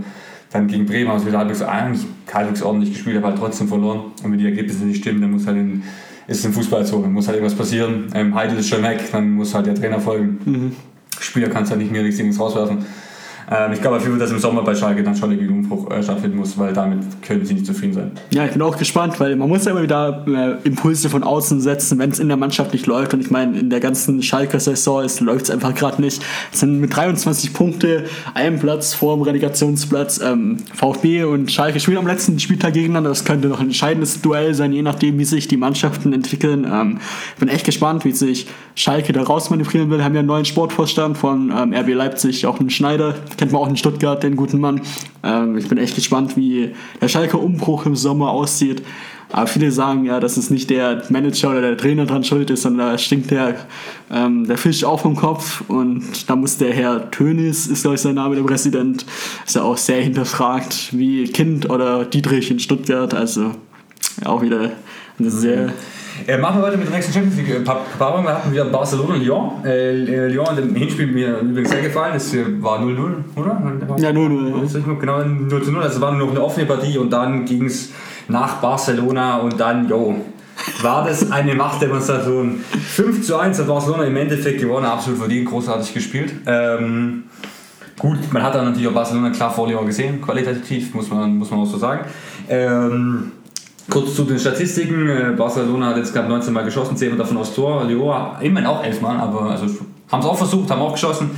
Dann 0.50 0.69
gegen 0.69 0.87
Bremen 0.87 1.11
haben 1.11 1.19
sie 1.19 1.27
wieder 1.27 1.38
halbwegs, 1.38 1.62
eigentlich 1.62 2.06
halbwegs 2.33 2.62
ordentlich 2.62 2.93
gespielt, 2.93 3.17
aber 3.17 3.29
halt 3.29 3.38
trotzdem 3.38 3.69
verloren. 3.69 4.12
Und 4.23 4.33
wenn 4.33 4.38
die 4.38 4.47
Ergebnisse 4.47 4.85
nicht 4.85 5.00
stimmen, 5.00 5.21
dann 5.21 5.33
muss 5.33 5.47
halt 5.47 5.56
in 5.56 5.83
ist 6.27 6.44
im 6.44 6.53
Fußball 6.53 6.85
so. 6.85 7.00
Dann 7.00 7.12
muss 7.12 7.29
halt 7.29 7.37
irgendwas 7.37 7.56
passieren. 7.56 8.09
Ähm, 8.15 8.35
Heidel 8.35 8.59
ist 8.59 8.69
schon 8.69 8.83
weg, 8.83 9.00
dann 9.12 9.33
muss 9.33 9.55
halt 9.55 9.67
der 9.67 9.75
Trainer 9.75 10.00
folgen. 10.00 10.38
Mhm. 10.44 10.77
Spieler 11.21 11.49
kannst 11.49 11.71
halt 11.71 11.81
nicht 11.81 11.93
mehr 11.93 12.03
nichts 12.03 12.38
rauswerfen. 12.38 12.85
Ähm, 13.50 13.72
ich 13.72 13.81
glaube 13.81 13.96
auf 13.96 14.02
jeden 14.02 14.14
Fall, 14.14 14.20
dass 14.20 14.32
im 14.32 14.38
Sommer 14.38 14.62
bei 14.62 14.75
Schalke 14.75 15.02
dann 15.02 15.14
schon 15.14 15.31
ein 15.31 15.48
Umbruch 15.48 15.90
äh, 15.90 16.02
stattfinden 16.02 16.38
muss, 16.38 16.58
weil 16.58 16.72
damit 16.72 17.00
können 17.23 17.44
sie 17.44 17.54
nicht 17.54 17.66
zufrieden 17.66 17.92
sein. 17.92 18.11
Ja, 18.30 18.44
ich 18.44 18.52
bin 18.52 18.62
auch 18.62 18.76
gespannt, 18.76 19.21
weil 19.21 19.37
man 19.37 19.49
muss 19.49 19.64
ja 19.64 19.71
immer 19.71 19.82
wieder 19.82 20.25
äh, 20.26 20.66
Impulse 20.66 21.09
von 21.09 21.23
außen 21.23 21.61
setzen, 21.61 21.99
wenn 21.99 22.11
es 22.11 22.18
in 22.18 22.28
der 22.28 22.37
Mannschaft 22.37 22.73
nicht 22.73 22.87
läuft. 22.87 23.14
Und 23.14 23.21
ich 23.21 23.30
meine, 23.30 23.59
in 23.59 23.71
der 23.71 23.80
ganzen 23.80 24.23
Schalke-Saison 24.23 25.06
läuft 25.21 25.44
es 25.44 25.50
einfach 25.50 25.75
gerade 25.75 26.02
nicht. 26.02 26.23
Es 26.52 26.61
sind 26.61 26.80
mit 26.80 26.94
23 26.94 27.52
Punkte 27.52 28.04
ein 28.35 28.59
Platz 28.59 28.94
vor 28.94 29.16
dem 29.16 29.23
Relegationsplatz. 29.23 30.21
Ähm, 30.21 30.59
VfB 30.75 31.25
und 31.25 31.50
Schalke 31.52 31.78
spielen 31.78 31.99
am 31.99 32.06
letzten 32.06 32.38
Spieltag 32.40 32.75
gegeneinander. 32.75 33.11
Das 33.11 33.25
könnte 33.25 33.49
noch 33.49 33.61
ein 33.61 33.66
entscheidendes 33.66 34.21
Duell 34.23 34.54
sein, 34.54 34.73
je 34.73 34.82
nachdem, 34.82 35.18
wie 35.18 35.25
sich 35.25 35.47
die 35.47 35.56
Mannschaften 35.56 36.12
entwickeln. 36.12 36.66
Ähm, 36.71 36.99
bin 37.38 37.49
echt 37.49 37.64
gespannt, 37.64 38.04
wie 38.04 38.12
sich 38.12 38.49
Schalke 38.75 39.12
da 39.12 39.23
rausmanövrieren 39.23 39.88
will. 39.90 39.99
Wir 39.99 40.04
haben 40.04 40.14
ja 40.14 40.21
einen 40.21 40.28
neuen 40.28 40.44
Sportvorstand 40.44 41.16
von 41.16 41.50
ähm, 41.56 41.73
RB 41.73 41.94
Leipzig, 41.94 42.44
auch 42.47 42.61
einen 42.61 42.71
Schneider 42.71 43.14
kennt 43.37 43.52
man 43.52 43.62
auch 43.62 43.69
in 43.69 43.76
Stuttgart, 43.76 44.23
den 44.23 44.37
guten 44.37 44.61
Mann. 44.61 44.81
Ähm, 45.23 45.57
ich 45.57 45.69
bin 45.69 45.78
echt 45.78 45.95
gespannt, 45.95 46.37
wie 46.37 46.73
der 47.00 47.09
Schalker 47.09 47.40
Umbruch 47.40 47.87
im 47.87 47.97
Sommer 47.97 48.31
aussieht. 48.31 48.83
Aber 49.33 49.47
viele 49.49 49.73
sagen 49.73 50.05
ja, 50.05 50.21
dass 50.21 50.37
es 50.37 50.50
nicht 50.50 50.71
der 50.71 51.02
Manager 51.09 51.50
oder 51.50 51.61
der 51.61 51.76
Trainer 51.76 52.07
dran 52.07 52.23
schuld 52.23 52.49
ist, 52.50 52.62
sondern 52.62 52.93
da 52.93 52.99
stinkt 52.99 53.31
der, 53.33 53.57
ähm, 54.11 54.47
der 54.47 54.57
Fisch 54.57 54.85
auch 54.85 55.00
vom 55.00 55.16
Kopf. 55.16 55.64
Und 55.69 56.28
da 56.31 56.37
muss 56.37 56.59
der 56.59 56.73
Herr 56.73 57.11
Tönis, 57.11 57.66
ist 57.66 57.83
glaube 57.83 57.97
ich 57.97 58.00
sein 58.00 58.14
Name, 58.14 58.37
der 58.37 58.45
Präsident, 58.45 59.05
ist 59.45 59.57
ja 59.57 59.62
auch 59.62 59.76
sehr 59.76 60.00
hinterfragt, 60.00 60.97
wie 60.97 61.25
Kind 61.25 61.69
oder 61.69 62.05
Dietrich 62.05 62.50
in 62.50 62.61
Stuttgart. 62.61 63.14
Also 63.14 63.50
auch 64.25 64.43
wieder 64.43 64.71
eine 65.19 65.31
sehr 65.31 65.73
äh, 66.26 66.38
machen 66.38 66.61
wir 66.61 66.66
weiter 66.66 66.76
mit 66.76 66.87
der 66.87 66.94
nächsten 66.94 67.12
Champions 67.12 67.37
League. 67.37 67.64
Paarung 67.99 68.25
wir 68.25 68.35
hatten 68.35 68.52
wieder 68.52 68.64
Barcelona 68.66 69.14
und 69.14 69.25
Lyon. 69.25 69.50
Äh, 69.64 70.04
äh, 70.04 70.28
Lyon 70.28 70.56
dem 70.56 70.75
Hinspiel 70.75 71.06
mir 71.06 71.38
übrigens 71.38 71.70
sehr 71.70 71.82
gefallen. 71.82 72.14
Es 72.16 72.35
war 72.61 72.80
0-0, 72.80 72.96
oder? 73.37 73.62
Ja, 73.99 74.11
0-0. 74.11 74.99
Genau, 75.00 75.18
0-0. 75.18 75.80
Also 75.80 76.00
war 76.00 76.12
nur 76.12 76.26
noch 76.26 76.30
eine 76.30 76.42
offene 76.42 76.66
Partie 76.66 76.99
und 76.99 77.11
dann 77.11 77.44
ging 77.44 77.64
es 77.64 77.90
nach 78.28 78.54
Barcelona 78.56 79.38
und 79.38 79.58
dann, 79.61 79.88
jo, 79.88 80.16
war 80.82 81.04
das 81.04 81.30
eine 81.30 81.54
Machtdemonstration. 81.54 82.61
5 82.61 83.26
zu 83.26 83.37
1 83.37 83.58
hat 83.58 83.66
Barcelona 83.66 84.04
im 84.04 84.16
Endeffekt 84.16 84.61
gewonnen, 84.61 84.87
absolut 84.87 85.18
verdient, 85.18 85.49
großartig 85.49 85.94
gespielt. 85.94 86.32
Ähm, 86.46 87.25
gut, 87.99 88.18
man 88.32 88.42
hat 88.42 88.54
dann 88.54 88.66
natürlich 88.66 88.88
auch 88.88 88.94
Barcelona 88.94 89.30
klar 89.30 89.50
vor 89.50 89.68
Lyon 89.68 89.87
gesehen, 89.87 90.20
qualitativ, 90.20 90.94
muss 90.94 91.11
man, 91.11 91.37
muss 91.37 91.50
man 91.50 91.61
auch 91.61 91.66
so 91.66 91.78
sagen. 91.78 92.00
Ähm, 92.49 93.32
Kurz 93.88 94.14
zu 94.14 94.25
den 94.25 94.38
Statistiken. 94.38 95.09
Äh, 95.09 95.35
Barcelona 95.37 95.88
hat 95.88 95.97
jetzt 95.97 96.12
gerade 96.12 96.28
19 96.28 96.52
Mal 96.52 96.64
geschossen, 96.64 96.97
10 96.97 97.16
davon 97.16 97.37
aufs 97.37 97.55
Tor. 97.55 97.85
Lyon 97.85 98.40
immerhin 98.40 98.66
auch 98.66 98.83
11 98.83 99.00
Mal, 99.00 99.16
aber 99.19 99.43
also 99.50 99.66
haben 100.11 100.21
es 100.21 100.26
auch 100.26 100.37
versucht, 100.37 100.71
haben 100.71 100.81
auch 100.81 100.93
geschossen. 100.93 101.31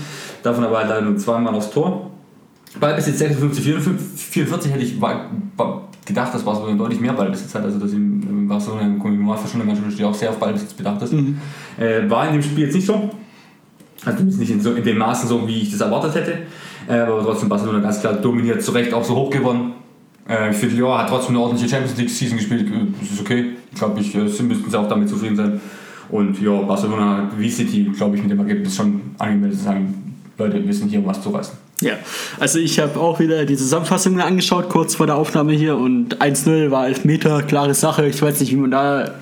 Davon 0.43 0.64
aber 0.64 0.78
halt 0.78 1.05
nur 1.05 1.17
zweimal 1.17 1.55
aufs 1.55 1.71
Tor. 1.71 2.11
Ballbesitz 2.78 3.19
56, 3.19 3.64
44, 3.64 4.26
44 4.26 4.73
hätte 4.73 4.85
ich 4.85 4.95
gedacht, 6.05 6.35
dass 6.35 6.43
Barcelona 6.43 6.76
deutlich 6.76 7.00
mehr 7.00 7.12
Ballbesitz 7.12 7.55
hat. 7.55 7.64
Also, 7.64 7.78
dass 7.78 7.93
in 7.93 8.47
Barcelona 8.49 8.83
im 8.83 8.99
Normalfall 8.99 9.49
schon 9.50 9.62
die 9.97 10.05
auch 10.05 10.14
sehr 10.14 10.31
auf 10.31 10.38
Ballbesitz 10.38 10.75
bedacht 10.75 11.02
ist. 11.02 11.12
Mhm. 11.12 11.38
Äh, 11.78 12.09
war 12.09 12.26
in 12.28 12.35
dem 12.35 12.43
Spiel 12.43 12.64
jetzt 12.64 12.75
nicht 12.75 12.87
so. 12.87 13.11
Also, 14.05 14.23
nicht 14.23 14.50
in, 14.50 14.61
so, 14.61 14.73
in 14.73 14.85
dem 14.85 14.99
Maßen 14.99 15.28
so, 15.28 15.47
wie 15.47 15.62
ich 15.62 15.71
das 15.71 15.81
erwartet 15.81 16.14
hätte. 16.14 16.38
Äh, 16.88 17.00
aber 17.00 17.23
trotzdem 17.23 17.49
Barcelona 17.49 17.81
ganz 17.81 18.00
klar 18.00 18.14
dominiert, 18.14 18.62
zu 18.62 18.73
Recht 18.73 18.93
auch 18.95 19.05
so 19.05 19.14
hoch 19.14 19.31
gewonnen. 19.31 19.75
Äh, 20.28 20.50
ich 20.50 20.56
finde, 20.56 20.76
Lyon 20.76 20.99
hat 20.99 21.08
trotzdem 21.08 21.35
eine 21.35 21.44
ordentliche 21.44 21.70
Champions 21.70 21.97
League 21.99 22.11
Season 22.11 22.37
gespielt. 22.37 22.70
Das 23.00 23.11
ist 23.11 23.20
okay. 23.20 23.52
Ich 23.73 23.78
glaube, 23.78 24.00
ich, 24.00 24.14
äh, 24.14 24.42
müssten 24.42 24.70
sie 24.70 24.78
auch 24.78 24.88
damit 24.88 25.08
zufrieden 25.08 25.37
sein. 25.37 25.61
Und 26.11 26.40
ja, 26.40 26.52
Barcelona 26.62 27.30
wie 27.37 27.50
City, 27.50 27.90
glaube 27.97 28.16
ich, 28.16 28.23
mit 28.23 28.30
dem 28.30 28.38
Ergebnis 28.38 28.76
schon 28.76 29.00
angemeldet 29.18 29.58
zu 29.58 29.64
sagen, 29.64 30.16
Leute, 30.38 30.64
wir 30.64 30.73
sind 30.73 30.88
hier, 30.88 31.00
um 31.00 31.06
was 31.06 31.20
zu 31.23 31.30
reißen. 31.30 31.54
Ja, 31.80 31.92
also 32.40 32.58
ich 32.58 32.80
habe 32.80 32.99
auch 32.99 33.20
wieder 33.20 33.44
die 33.44 33.56
Zusammenfassung 33.56 34.20
angeschaut, 34.20 34.68
kurz 34.68 34.97
vor 34.97 35.06
der 35.06 35.14
Aufnahme 35.14 35.52
hier 35.52 35.76
und 35.76 36.20
1-0 36.20 36.73
war 36.73 36.88
Elfmeter, 36.88 37.42
klare 37.42 37.75
Sache. 37.75 38.06
Ich 38.06 38.20
weiß 38.20 38.40
nicht, 38.40 38.50
wie 38.50 38.56
man 38.56 38.73
da 38.73 39.12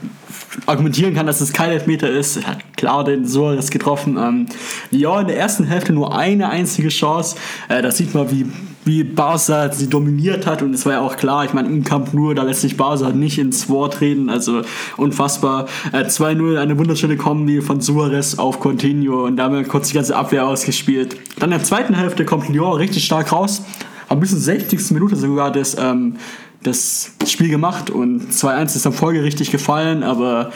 argumentieren 0.64 1.14
kann, 1.14 1.26
dass 1.26 1.42
es 1.42 1.52
kein 1.52 1.70
Elfmeter 1.70 2.08
ist. 2.08 2.46
Hat 2.46 2.58
klar 2.76 3.04
den 3.04 3.26
Suarez 3.26 3.70
getroffen. 3.70 4.16
Ähm, 4.16 4.46
Lyon 4.90 5.22
in 5.22 5.26
der 5.28 5.38
ersten 5.38 5.64
Hälfte 5.64 5.92
nur 5.92 6.16
eine 6.16 6.48
einzige 6.48 6.88
Chance. 6.88 7.36
Äh, 7.68 7.82
da 7.82 7.90
sieht 7.90 8.14
man, 8.14 8.30
wie 8.30 8.46
wie 8.86 9.02
Barca 9.02 9.72
sie 9.72 9.88
dominiert 9.90 10.46
hat 10.46 10.62
und 10.62 10.72
es 10.72 10.86
war 10.86 10.92
ja 10.92 11.00
auch 11.00 11.16
klar, 11.16 11.44
ich 11.44 11.52
meine, 11.52 11.68
im 11.68 11.82
Kampf 11.82 12.12
nur, 12.12 12.34
da 12.34 12.44
lässt 12.44 12.60
sich 12.60 12.76
Barca 12.76 13.10
nicht 13.10 13.38
ins 13.38 13.68
Wort 13.68 14.00
reden, 14.00 14.30
also 14.30 14.62
unfassbar. 14.96 15.66
Äh, 15.92 16.04
2-0, 16.04 16.56
eine 16.56 16.78
wunderschöne 16.78 17.16
Kombi 17.16 17.60
von 17.60 17.80
Suarez 17.80 18.38
auf 18.38 18.60
Coutinho 18.60 19.24
und 19.24 19.36
da 19.36 19.44
haben 19.44 19.56
wir 19.56 19.64
kurz 19.64 19.88
die 19.88 19.94
ganze 19.94 20.14
Abwehr 20.14 20.46
ausgespielt. 20.46 21.16
Dann 21.38 21.50
in 21.50 21.58
der 21.58 21.64
zweiten 21.64 21.94
Hälfte 21.94 22.24
kommt 22.24 22.48
Lyon 22.48 22.74
richtig 22.74 23.04
stark 23.04 23.32
raus, 23.32 23.64
haben 24.08 24.20
bis 24.20 24.30
zur 24.30 24.38
60. 24.38 24.92
Minute 24.92 25.16
sogar 25.16 25.50
das, 25.50 25.76
ähm, 25.78 26.16
das 26.62 27.10
Spiel 27.26 27.48
gemacht 27.48 27.90
und 27.90 28.32
2-1 28.32 28.76
ist 28.76 28.86
dann 28.86 28.92
folgerichtig 28.92 29.50
gefallen, 29.50 30.04
aber 30.04 30.52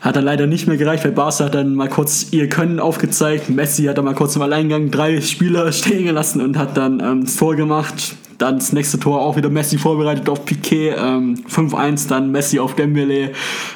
hat 0.00 0.16
dann 0.16 0.24
leider 0.24 0.46
nicht 0.46 0.66
mehr 0.66 0.78
gereicht, 0.78 1.04
weil 1.04 1.12
Barca 1.12 1.44
hat 1.44 1.54
dann 1.54 1.74
mal 1.74 1.88
kurz 1.88 2.28
ihr 2.30 2.48
Können 2.48 2.80
aufgezeigt. 2.80 3.50
Messi 3.50 3.84
hat 3.84 3.98
dann 3.98 4.06
mal 4.06 4.14
kurz 4.14 4.34
im 4.34 4.42
Alleingang 4.42 4.90
drei 4.90 5.20
Spieler 5.20 5.70
stehen 5.72 6.06
gelassen 6.06 6.40
und 6.40 6.56
hat 6.56 6.76
dann 6.76 7.00
ähm, 7.00 7.24
das 7.24 7.36
Tor 7.36 7.54
gemacht. 7.54 8.16
Dann 8.38 8.58
das 8.58 8.72
nächste 8.72 8.98
Tor 8.98 9.20
auch 9.20 9.36
wieder 9.36 9.50
Messi 9.50 9.76
vorbereitet 9.76 10.26
auf 10.30 10.46
Piquet. 10.46 10.94
Ähm, 10.96 11.34
5-1 11.46 12.08
dann 12.08 12.30
Messi 12.30 12.58
auf 12.58 12.74
Dembele. 12.74 13.32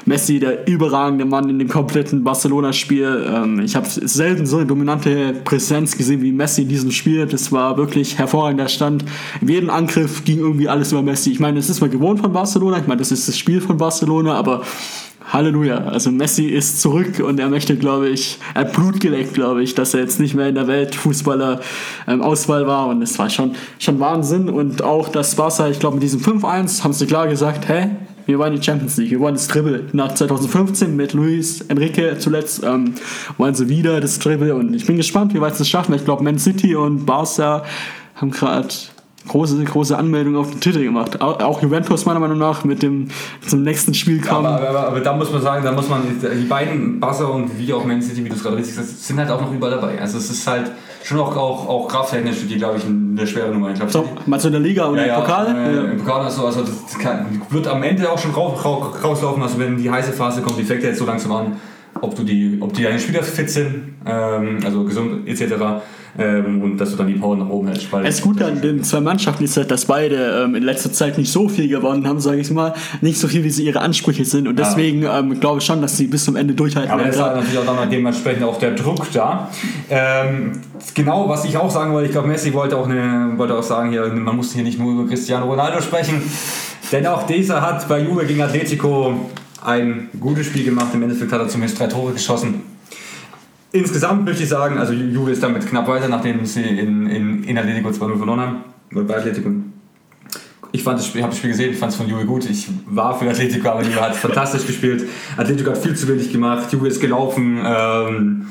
Messi, 0.06 0.40
der 0.40 0.66
überragende 0.66 1.26
Mann 1.26 1.50
in 1.50 1.58
dem 1.58 1.68
kompletten 1.68 2.24
Barcelona-Spiel. 2.24 3.26
Ähm, 3.30 3.60
ich 3.60 3.76
habe 3.76 3.86
selten 3.86 4.46
so 4.46 4.56
eine 4.56 4.66
dominante 4.66 5.34
Präsenz 5.44 5.98
gesehen 5.98 6.22
wie 6.22 6.32
Messi 6.32 6.62
in 6.62 6.68
diesem 6.68 6.92
Spiel. 6.92 7.26
Das 7.26 7.52
war 7.52 7.76
wirklich 7.76 8.16
hervorragender 8.16 8.68
Stand. 8.68 9.04
In 9.42 9.48
jedem 9.48 9.68
Angriff 9.68 10.24
ging 10.24 10.38
irgendwie 10.38 10.70
alles 10.70 10.92
über 10.92 11.02
Messi. 11.02 11.32
Ich 11.32 11.40
meine, 11.40 11.58
das 11.58 11.68
ist 11.68 11.82
mal 11.82 11.90
gewohnt 11.90 12.20
von 12.20 12.32
Barcelona. 12.32 12.78
Ich 12.78 12.86
meine, 12.86 13.00
das 13.00 13.12
ist 13.12 13.28
das 13.28 13.36
Spiel 13.36 13.60
von 13.60 13.76
Barcelona, 13.76 14.32
aber 14.32 14.62
Halleluja. 15.32 15.78
Also 15.78 16.10
Messi 16.10 16.46
ist 16.46 16.80
zurück 16.80 17.20
und 17.20 17.40
er 17.40 17.48
möchte, 17.48 17.76
glaube 17.76 18.08
ich, 18.08 18.38
er 18.54 18.64
Blut 18.64 19.00
geleckt, 19.00 19.34
glaube 19.34 19.62
ich, 19.62 19.74
dass 19.74 19.94
er 19.94 20.00
jetzt 20.00 20.20
nicht 20.20 20.34
mehr 20.34 20.48
in 20.48 20.54
der 20.54 20.66
Weltfußballer 20.66 21.60
ähm, 22.06 22.22
Auswahl 22.22 22.66
war 22.66 22.88
und 22.88 23.02
es 23.02 23.18
war 23.18 23.30
schon, 23.30 23.54
schon 23.78 23.98
Wahnsinn 24.00 24.48
und 24.48 24.82
auch 24.82 25.08
das 25.08 25.34
Barca, 25.34 25.68
ich 25.68 25.80
glaube 25.80 25.96
mit 25.96 26.02
diesem 26.02 26.20
5-1 26.20 26.84
haben 26.84 26.92
sie 26.92 27.06
klar 27.06 27.26
gesagt, 27.26 27.68
hä, 27.68 27.90
wir 28.26 28.38
wollen 28.38 28.54
die 28.54 28.62
Champions 28.62 28.96
League, 28.96 29.10
wir 29.10 29.20
wollen 29.20 29.34
das 29.34 29.48
Dribble. 29.48 29.84
Nach 29.92 30.14
2015 30.14 30.94
mit 30.96 31.12
Luis 31.12 31.60
Enrique 31.62 32.18
zuletzt 32.18 32.62
ähm, 32.64 32.94
wollen 33.36 33.54
sie 33.54 33.68
wieder 33.68 34.00
das 34.00 34.18
Dribble 34.18 34.54
und 34.54 34.74
ich 34.74 34.86
bin 34.86 34.96
gespannt, 34.96 35.34
wie 35.34 35.40
weit 35.40 35.56
sie 35.56 35.62
es 35.62 35.68
schaffen. 35.68 35.94
Ich 35.94 36.04
glaube, 36.04 36.22
Man 36.22 36.38
City 36.38 36.74
und 36.74 37.06
Barca 37.06 37.64
haben 38.14 38.30
gerade 38.30 38.68
große, 39.28 39.62
große 39.64 39.96
Anmeldung 39.96 40.36
auf 40.36 40.50
den 40.50 40.60
Titel 40.60 40.82
gemacht. 40.82 41.20
Auch 41.20 41.62
Juventus 41.62 42.04
meiner 42.04 42.20
Meinung 42.20 42.38
nach 42.38 42.64
mit 42.64 42.82
dem 42.82 43.08
zum 43.46 43.62
nächsten 43.62 43.94
Spiel 43.94 44.20
kam. 44.20 44.44
Aber, 44.44 44.68
aber, 44.68 44.86
aber, 44.88 45.00
da 45.00 45.14
muss 45.14 45.32
man 45.32 45.42
sagen, 45.42 45.64
da 45.64 45.72
muss 45.72 45.88
man 45.88 46.02
die 46.20 46.44
beiden 46.44 47.00
Barca 47.00 47.24
und 47.24 47.58
wie 47.58 47.72
auch 47.72 47.84
Man 47.84 48.02
City, 48.02 48.24
wie 48.24 48.28
du 48.28 48.34
es 48.34 48.42
gerade 48.42 48.56
richtig 48.56 48.74
sagst, 48.74 49.04
sind 49.04 49.18
halt 49.18 49.30
auch 49.30 49.40
noch 49.40 49.52
überall 49.52 49.72
dabei. 49.72 50.00
Also 50.00 50.18
es 50.18 50.30
ist 50.30 50.46
halt 50.46 50.70
schon 51.04 51.18
auch, 51.18 51.36
auch, 51.36 51.68
auch 51.68 51.88
krafttechnisch 51.88 52.36
für 52.36 52.46
die, 52.46 52.56
glaube 52.56 52.78
ich, 52.78 52.84
eine 52.84 53.26
schwere 53.26 53.50
Nummer. 53.50 53.70
Ich 53.70 53.76
glaub, 53.76 53.90
so, 53.90 54.08
meinst 54.26 54.44
du 54.44 54.48
in 54.48 54.52
der 54.52 54.62
Liga 54.62 54.88
oder 54.88 55.06
ja, 55.06 55.16
im 55.16 55.20
Pokal? 55.22 55.46
Äh, 55.46 55.76
ja. 55.76 55.82
Im 55.84 55.98
Pokal 55.98 56.22
also, 56.22 56.46
also 56.46 56.62
das 56.62 56.98
kann, 56.98 57.42
wird 57.50 57.66
am 57.66 57.82
Ende 57.82 58.10
auch 58.10 58.18
schon 58.18 58.32
rauslaufen, 58.32 59.42
also 59.42 59.58
wenn 59.58 59.76
die 59.76 59.90
heiße 59.90 60.12
Phase 60.12 60.40
kommt, 60.40 60.58
die 60.58 60.64
fängt 60.64 60.82
ja 60.82 60.88
jetzt 60.88 60.98
so 60.98 61.06
langsam 61.06 61.32
an, 61.32 61.56
ob 62.00 62.14
du 62.14 62.24
die, 62.24 62.58
ob 62.60 62.72
die 62.72 62.82
deine 62.82 62.98
Spieler 62.98 63.22
fit 63.22 63.50
sind, 63.50 63.94
ähm, 64.06 64.58
also 64.64 64.84
gesund 64.84 65.28
etc 65.28 65.82
ähm, 66.18 66.62
und 66.62 66.78
dass 66.78 66.90
du 66.90 66.96
dann 66.96 67.08
die 67.08 67.14
Power 67.14 67.36
nach 67.36 67.48
oben 67.48 67.68
hältst. 67.68 67.88
es 68.04 68.16
ist 68.16 68.22
gut 68.22 68.40
an 68.42 68.60
den 68.60 68.84
zwei 68.84 69.00
Mannschaften 69.00 69.44
ist 69.44 69.56
halt, 69.56 69.70
dass 69.70 69.86
beide 69.86 70.44
ähm, 70.44 70.54
in 70.54 70.62
letzter 70.62 70.92
Zeit 70.92 71.18
nicht 71.18 71.30
so 71.30 71.48
viel 71.48 71.68
gewonnen 71.68 72.06
haben, 72.06 72.20
sage 72.20 72.38
ich 72.38 72.50
mal. 72.50 72.74
Nicht 73.00 73.18
so 73.18 73.26
viel, 73.28 73.42
wie 73.44 73.50
sie 73.50 73.64
ihre 73.64 73.80
Ansprüche 73.80 74.24
sind. 74.24 74.46
Und 74.46 74.58
deswegen 74.58 75.02
ja. 75.02 75.18
ähm, 75.18 75.38
glaube 75.40 75.58
ich 75.58 75.64
schon, 75.64 75.82
dass 75.82 75.96
sie 75.96 76.06
bis 76.06 76.24
zum 76.24 76.36
Ende 76.36 76.54
durchhalten 76.54 76.90
Aber 76.90 77.06
es 77.06 77.16
ist 77.16 77.20
natürlich 77.20 77.58
auch 77.58 77.66
dann 77.66 77.90
dementsprechend 77.90 78.44
auch 78.44 78.58
der 78.58 78.72
Druck 78.72 79.10
da. 79.12 79.50
Ähm, 79.90 80.52
genau, 80.94 81.28
was 81.28 81.44
ich 81.44 81.56
auch 81.56 81.70
sagen 81.70 81.92
wollte, 81.92 82.06
ich 82.06 82.12
glaube, 82.12 82.28
Messi 82.28 82.52
wollte 82.52 82.76
auch, 82.76 82.88
eine, 82.88 83.32
wollte 83.36 83.56
auch 83.56 83.62
sagen, 83.62 83.90
hier, 83.90 84.06
man 84.06 84.36
muss 84.36 84.52
hier 84.52 84.62
nicht 84.62 84.78
nur 84.78 84.92
über 84.92 85.08
Cristiano 85.08 85.46
Ronaldo 85.46 85.80
sprechen. 85.80 86.22
Denn 86.92 87.06
auch 87.06 87.26
dieser 87.26 87.60
hat 87.60 87.88
bei 87.88 88.00
Juve 88.00 88.24
gegen 88.24 88.42
Atletico 88.42 89.30
ein 89.64 90.09
gutes 90.21 90.47
Spiel 90.47 90.64
gemacht. 90.64 90.88
Im 90.94 91.02
Endeffekt 91.02 91.33
hat 91.33 91.40
er 91.40 91.49
zumindest 91.49 91.80
drei 91.80 91.87
Tore 91.87 92.12
geschossen. 92.12 92.62
Insgesamt 93.73 94.25
möchte 94.25 94.44
ich 94.44 94.49
sagen, 94.49 94.78
also 94.78 94.92
Juve 94.92 95.33
ist 95.33 95.42
damit 95.42 95.66
knapp 95.66 95.88
weiter, 95.88 96.09
nachdem 96.09 96.44
sie 96.47 96.62
in, 96.62 97.09
in, 97.09 97.42
in 97.42 97.59
Atletico 97.59 97.88
2-0 97.88 98.16
verloren 98.18 98.40
haben. 98.40 98.56
Bei 98.92 99.16
Atletico. 99.16 99.50
Ich 100.71 100.83
fand 100.83 100.99
das 100.99 101.06
Spiel, 101.06 101.23
habe 101.23 101.30
das 101.30 101.38
Spiel 101.38 101.50
gesehen, 101.50 101.73
ich 101.73 101.78
fand 101.78 101.92
es 101.92 101.97
von 101.97 102.09
Juve 102.09 102.25
gut. 102.25 102.49
Ich 102.49 102.68
war 102.87 103.18
für 103.18 103.28
Atletico, 103.28 103.68
aber 103.68 103.83
Juve 103.83 104.00
hat 104.00 104.14
fantastisch 104.14 104.66
gespielt. 104.66 105.09
Atletico 105.37 105.71
hat 105.71 105.78
viel 105.78 105.97
zu 105.97 106.06
wenig 106.09 106.30
gemacht. 106.30 106.73
Juve 106.73 106.87
ist 106.87 107.00
gelaufen, 107.00 107.59
ähm, 107.64 108.47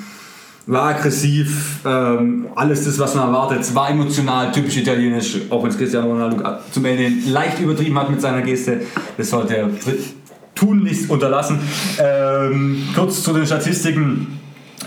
war 0.66 0.90
aggressiv, 0.90 1.80
ähm, 1.86 2.48
alles 2.56 2.86
das, 2.86 2.98
was 3.00 3.16
man 3.16 3.28
erwartet. 3.28 3.76
War 3.76 3.90
emotional, 3.90 4.52
typisch 4.52 4.78
italienisch, 4.78 5.38
auch 5.50 5.64
wenn 5.64 5.70
es 5.70 5.78
Cristiano 5.78 6.08
Ronaldo 6.08 6.42
zum 6.72 6.86
Ende 6.86 7.30
leicht 7.30 7.60
übertrieben 7.60 7.98
hat 8.00 8.10
mit 8.10 8.22
seiner 8.22 8.42
Geste. 8.42 8.82
Das 9.18 9.30
sollte 9.30 9.58
er 9.58 9.70
tunlichst 10.64 11.10
unterlassen. 11.10 11.60
Ähm, 12.00 12.88
kurz 12.96 13.22
zu 13.22 13.34
den 13.34 13.46
Statistiken 13.46 14.40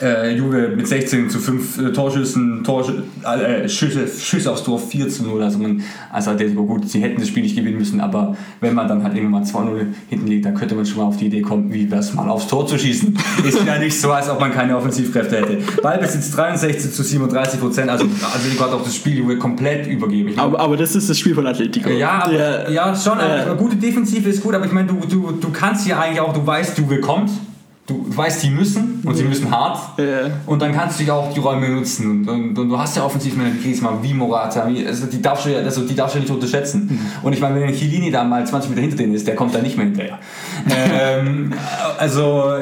äh, 0.03 0.37
Juve 0.37 0.69
mit 0.77 0.87
16 0.87 1.31
zu 1.31 1.39
5 1.39 1.79
äh, 1.79 1.93
Torschüssen, 1.93 2.65
Torschü 2.65 3.03
äh, 3.25 3.69
Schüsse, 3.69 4.07
Schüsse 4.09 4.51
aufs 4.51 4.65
Tor 4.65 4.79
4 4.79 5.09
zu 5.09 5.25
0. 5.25 5.43
Also, 5.43 5.59
man, 5.59 5.83
also 6.13 6.31
Atletico 6.31 6.65
gut, 6.65 6.89
sie 6.89 7.01
hätten 7.01 7.21
das 7.21 7.29
Spiel 7.29 7.43
nicht 7.43 7.57
gewinnen 7.57 7.79
müssen, 7.79 8.01
aber 8.01 8.37
wenn 8.61 8.75
man 8.75 8.89
dann 8.89 9.03
halt 9.03 9.15
irgendwann 9.17 9.43
mal 9.43 9.49
2-0 9.49 9.87
hinten 10.09 10.27
liegt, 10.27 10.45
dann 10.45 10.55
könnte 10.55 10.75
man 10.75 10.87
schon 10.87 10.99
mal 10.99 11.05
auf 11.05 11.17
die 11.17 11.27
Idee 11.27 11.43
kommen, 11.43 11.73
wie 11.73 11.87
das 11.87 12.15
mal 12.15 12.29
aufs 12.29 12.47
Tor 12.47 12.67
zu 12.67 12.79
schießen. 12.79 13.17
Ist 13.47 13.65
ja 13.65 13.79
nicht 13.79 14.01
so, 14.01 14.13
als 14.13 14.29
ob 14.29 14.41
man 14.41 14.53
keine 14.53 14.77
Offensivkräfte 14.77 15.37
hätte. 15.37 15.59
Ballbesitz 15.83 16.31
63 16.33 16.93
zu 16.93 17.03
37 17.03 17.61
Prozent, 17.61 17.91
also 17.91 18.05
Atletico 18.05 18.65
hat 18.65 18.73
auch 18.73 18.85
das 18.85 18.95
Spiel 18.95 19.19
Juve 19.19 19.39
komplett 19.39 19.87
übergeben. 19.87 20.31
Ich 20.31 20.39
aber, 20.39 20.61
aber 20.61 20.77
das 20.77 20.97
ist 20.97 21.09
das 21.09 21.19
Spiel 21.19 21.35
von 21.35 21.47
Atletico. 21.47 21.91
Ja, 21.91 22.25
aber, 22.25 22.33
ja, 22.33 22.71
ja 22.71 22.97
schon. 22.97 23.19
Äh, 23.19 23.55
gute 23.57 23.77
Defensive 23.77 24.29
ist 24.29 24.43
gut, 24.43 24.55
aber 24.55 24.67
ich 24.67 24.73
meine, 24.73 24.89
du, 24.89 25.01
du, 25.09 25.33
du 25.33 25.51
kannst 25.51 25.87
ja 25.87 26.01
eigentlich 26.01 26.21
auch, 26.21 26.33
du 26.33 26.47
weißt, 26.47 26.79
Juve 26.79 27.01
kommt 27.01 27.31
du 27.87 28.05
weißt, 28.09 28.43
die 28.43 28.51
müssen 28.51 29.01
und 29.05 29.15
sie 29.15 29.23
müssen 29.23 29.51
hart. 29.51 29.99
Ja. 29.99 30.31
Und 30.45 30.61
dann 30.61 30.75
kannst 30.75 30.99
du 30.99 31.05
ja 31.05 31.15
auch 31.15 31.33
die 31.33 31.39
Räume 31.39 31.69
nutzen. 31.69 32.11
Und, 32.11 32.29
und, 32.29 32.59
und 32.59 32.69
du 32.69 32.79
hast 32.79 32.97
ja 32.97 33.05
offensiv 33.05 33.37
mit 33.37 33.63
Griezmann 33.63 34.03
wie 34.03 34.13
Morata, 34.13 34.67
wie, 34.69 34.85
also 34.85 35.07
die 35.07 35.23
darfst 35.23 35.47
du 35.47 35.51
ja, 35.51 35.61
also 35.61 35.83
die 35.83 35.95
darfst 35.95 36.17
du 36.17 36.21
nicht 36.21 36.31
unterschätzen. 36.31 36.89
Mhm. 36.91 37.25
Und 37.25 37.33
ich 37.33 37.41
meine, 37.41 37.61
wenn 37.61 37.73
Chilini 37.73 38.11
da 38.11 38.25
mal 38.25 38.45
20 38.45 38.71
Meter 38.71 38.83
hinter 38.83 38.97
denen 38.97 39.15
ist, 39.15 39.27
der 39.27 39.37
kommt 39.37 39.55
da 39.55 39.61
nicht 39.61 39.77
mehr 39.77 39.87
hinterher. 39.87 40.19
ähm, 40.69 41.53
also 41.99 42.55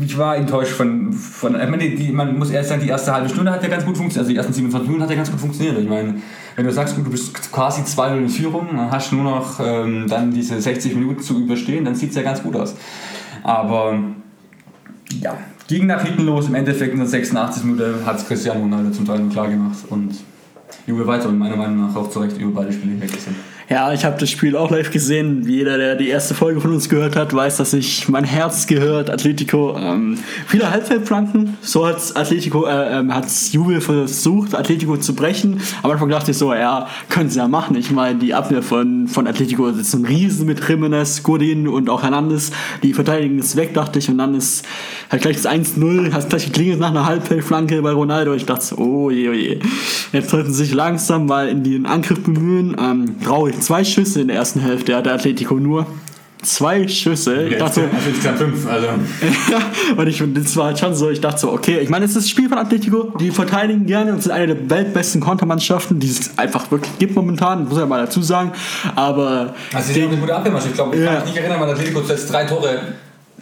ich, 0.00 0.16
war 0.16 0.36
enttäuscht 0.36 0.72
von, 0.72 1.12
von 1.12 1.60
ich 1.60 1.68
meine, 1.68 1.90
die, 1.90 2.12
man 2.12 2.38
muss 2.38 2.50
erst 2.50 2.68
sagen, 2.68 2.82
die 2.82 2.88
erste 2.88 3.12
halbe 3.12 3.28
Stunde 3.28 3.50
hat 3.50 3.62
ja 3.62 3.68
ganz 3.68 3.84
gut 3.84 3.96
funktioniert, 3.96 4.18
also 4.18 4.30
die 4.30 4.36
ersten 4.36 4.52
27 4.52 4.86
Minuten 4.86 5.02
hat 5.02 5.10
ja 5.10 5.16
ganz 5.16 5.30
gut 5.30 5.40
funktioniert. 5.40 5.78
Ich 5.78 5.88
meine, 5.88 6.16
wenn 6.54 6.66
du 6.66 6.72
sagst, 6.72 6.96
du 6.96 7.02
bist 7.10 7.50
quasi 7.50 7.82
2-0 7.82 8.18
in 8.18 8.28
Führung, 8.28 8.68
dann 8.76 8.90
hast 8.90 9.10
du 9.10 9.16
nur 9.16 9.24
noch 9.24 9.58
ähm, 9.58 10.06
dann 10.08 10.30
diese 10.30 10.60
60 10.60 10.94
Minuten 10.94 11.22
zu 11.22 11.40
überstehen, 11.40 11.84
dann 11.84 11.94
sieht 11.94 12.10
es 12.10 12.16
ja 12.16 12.22
ganz 12.22 12.42
gut 12.42 12.54
aus. 12.54 12.76
Aber 13.42 13.98
ja, 15.20 15.36
ging 15.68 15.86
nach 15.86 16.04
hinten 16.04 16.24
los. 16.24 16.48
Im 16.48 16.54
Endeffekt 16.54 16.92
in 16.92 16.98
der 16.98 17.08
86. 17.08 17.64
Minute 17.64 18.04
hat 18.04 18.18
es 18.18 18.26
Cristiano 18.26 18.60
Ronaldo 18.60 18.90
zum 18.90 19.06
Teil 19.06 19.20
klar 19.28 19.48
gemacht 19.48 19.78
und 19.90 20.14
Juve 20.86 21.06
weiter 21.06 21.28
und 21.28 21.38
meiner 21.38 21.56
Meinung 21.56 21.86
nach 21.86 21.96
auch 21.96 22.10
zu 22.10 22.20
Recht 22.20 22.38
über 22.38 22.62
beide 22.62 22.72
Spiele 22.72 22.92
hinweg. 22.92 23.10
Ja, 23.72 23.90
ich 23.90 24.04
habe 24.04 24.18
das 24.20 24.28
Spiel 24.28 24.54
auch 24.54 24.70
live 24.70 24.90
gesehen. 24.90 25.48
Jeder, 25.48 25.78
der 25.78 25.94
die 25.96 26.08
erste 26.08 26.34
Folge 26.34 26.60
von 26.60 26.72
uns 26.72 26.90
gehört 26.90 27.16
hat, 27.16 27.32
weiß, 27.32 27.56
dass 27.56 27.72
ich 27.72 28.06
mein 28.06 28.24
Herz 28.24 28.66
gehört. 28.66 29.08
Atletico, 29.08 29.74
ähm, 29.78 30.18
viele 30.46 30.70
Halbfeldflanken. 30.70 31.56
So 31.62 31.86
hat 31.86 31.96
Atletico, 32.14 32.66
äh, 32.66 32.98
ähm, 32.98 33.14
hat's 33.14 33.54
Juve 33.54 33.80
versucht, 33.80 34.54
Atletico 34.54 34.98
zu 34.98 35.14
brechen. 35.14 35.62
Am 35.82 35.90
Anfang 35.90 36.10
dachte 36.10 36.32
ich 36.32 36.36
so, 36.36 36.52
ja, 36.52 36.86
können 37.08 37.30
sie 37.30 37.38
ja 37.38 37.48
machen. 37.48 37.74
Ich 37.74 37.90
meine, 37.90 38.18
die 38.18 38.34
Abwehr 38.34 38.62
von, 38.62 39.08
von 39.08 39.26
Atletico 39.26 39.66
ist 39.68 39.94
ein 39.94 40.04
Riesen 40.04 40.44
mit 40.46 40.68
Jimenez, 40.68 41.22
Godin 41.22 41.66
und 41.66 41.88
auch 41.88 42.02
Hernandez. 42.02 42.50
Die 42.82 42.92
verteidigen 42.92 43.38
ist 43.38 43.56
weg, 43.56 43.72
dachte 43.72 44.00
ich. 44.00 44.10
Und 44.10 44.18
dann 44.18 44.34
ist 44.34 44.66
halt 45.10 45.22
gleich 45.22 45.36
das 45.36 45.50
1-0, 45.50 46.12
hast 46.12 46.28
gleich 46.28 46.44
geklingelt 46.44 46.78
nach 46.78 46.90
einer 46.90 47.06
Halbfeldflanke 47.06 47.80
bei 47.80 47.92
Ronaldo. 47.92 48.34
Ich 48.34 48.44
dachte 48.44 48.66
so, 48.66 48.76
oh 48.76 49.10
je, 49.10 49.30
oh 49.30 49.32
je. 49.32 49.60
Jetzt 50.12 50.28
sollten 50.28 50.52
sie 50.52 50.66
sich 50.66 50.74
langsam 50.74 51.24
mal 51.24 51.48
in 51.48 51.64
den 51.64 51.86
Angriff 51.86 52.22
bemühen. 52.22 52.76
Ähm, 52.78 53.16
traurig 53.24 53.61
zwei 53.62 53.84
Schüsse 53.84 54.20
in 54.20 54.28
der 54.28 54.36
ersten 54.36 54.60
Hälfte 54.60 54.96
hat 54.96 55.06
der 55.06 55.14
Atletico 55.14 55.54
nur. 55.54 55.86
Zwei 56.42 56.88
Schüsse. 56.88 57.44
Ich 57.44 57.58
dachte, 57.58 57.82
also 57.82 58.08
insgesamt 58.08 58.38
fünf. 58.38 58.66
Also. 58.66 58.88
und 59.96 60.06
ich, 60.08 60.20
das 60.34 60.56
war 60.56 60.76
schon 60.76 60.92
so, 60.92 61.08
ich 61.08 61.20
dachte 61.20 61.38
so, 61.38 61.52
okay, 61.52 61.78
ich 61.78 61.88
meine, 61.88 62.04
es 62.04 62.10
ist 62.10 62.24
das 62.24 62.30
Spiel 62.30 62.48
von 62.48 62.58
Atletico, 62.58 63.14
die 63.20 63.30
verteidigen 63.30 63.86
gerne 63.86 64.12
und 64.12 64.20
sind 64.24 64.32
eine 64.32 64.48
der 64.48 64.68
weltbesten 64.68 65.20
Kontermannschaften, 65.20 66.00
die 66.00 66.08
es 66.08 66.36
einfach 66.36 66.68
wirklich 66.72 66.98
gibt 66.98 67.14
momentan, 67.14 67.64
muss 67.64 67.74
ich 67.74 67.78
ja 67.78 67.86
mal 67.86 68.04
dazu 68.04 68.22
sagen. 68.22 68.50
Aber. 68.96 69.54
Also, 69.72 69.92
sie 69.92 70.00
sind 70.00 70.08
eine 70.10 70.16
gute 70.16 70.34
Abwehrmannschaft. 70.34 70.72
Ich 70.72 70.76
glaube, 70.76 70.96
ich 70.96 71.04
kann 71.04 71.14
mich 71.14 71.26
nicht 71.26 71.36
erinnern, 71.36 71.60
weil 71.60 71.70
Atletico 71.70 72.00
zuletzt 72.00 72.32
drei 72.32 72.44
Tore 72.44 72.80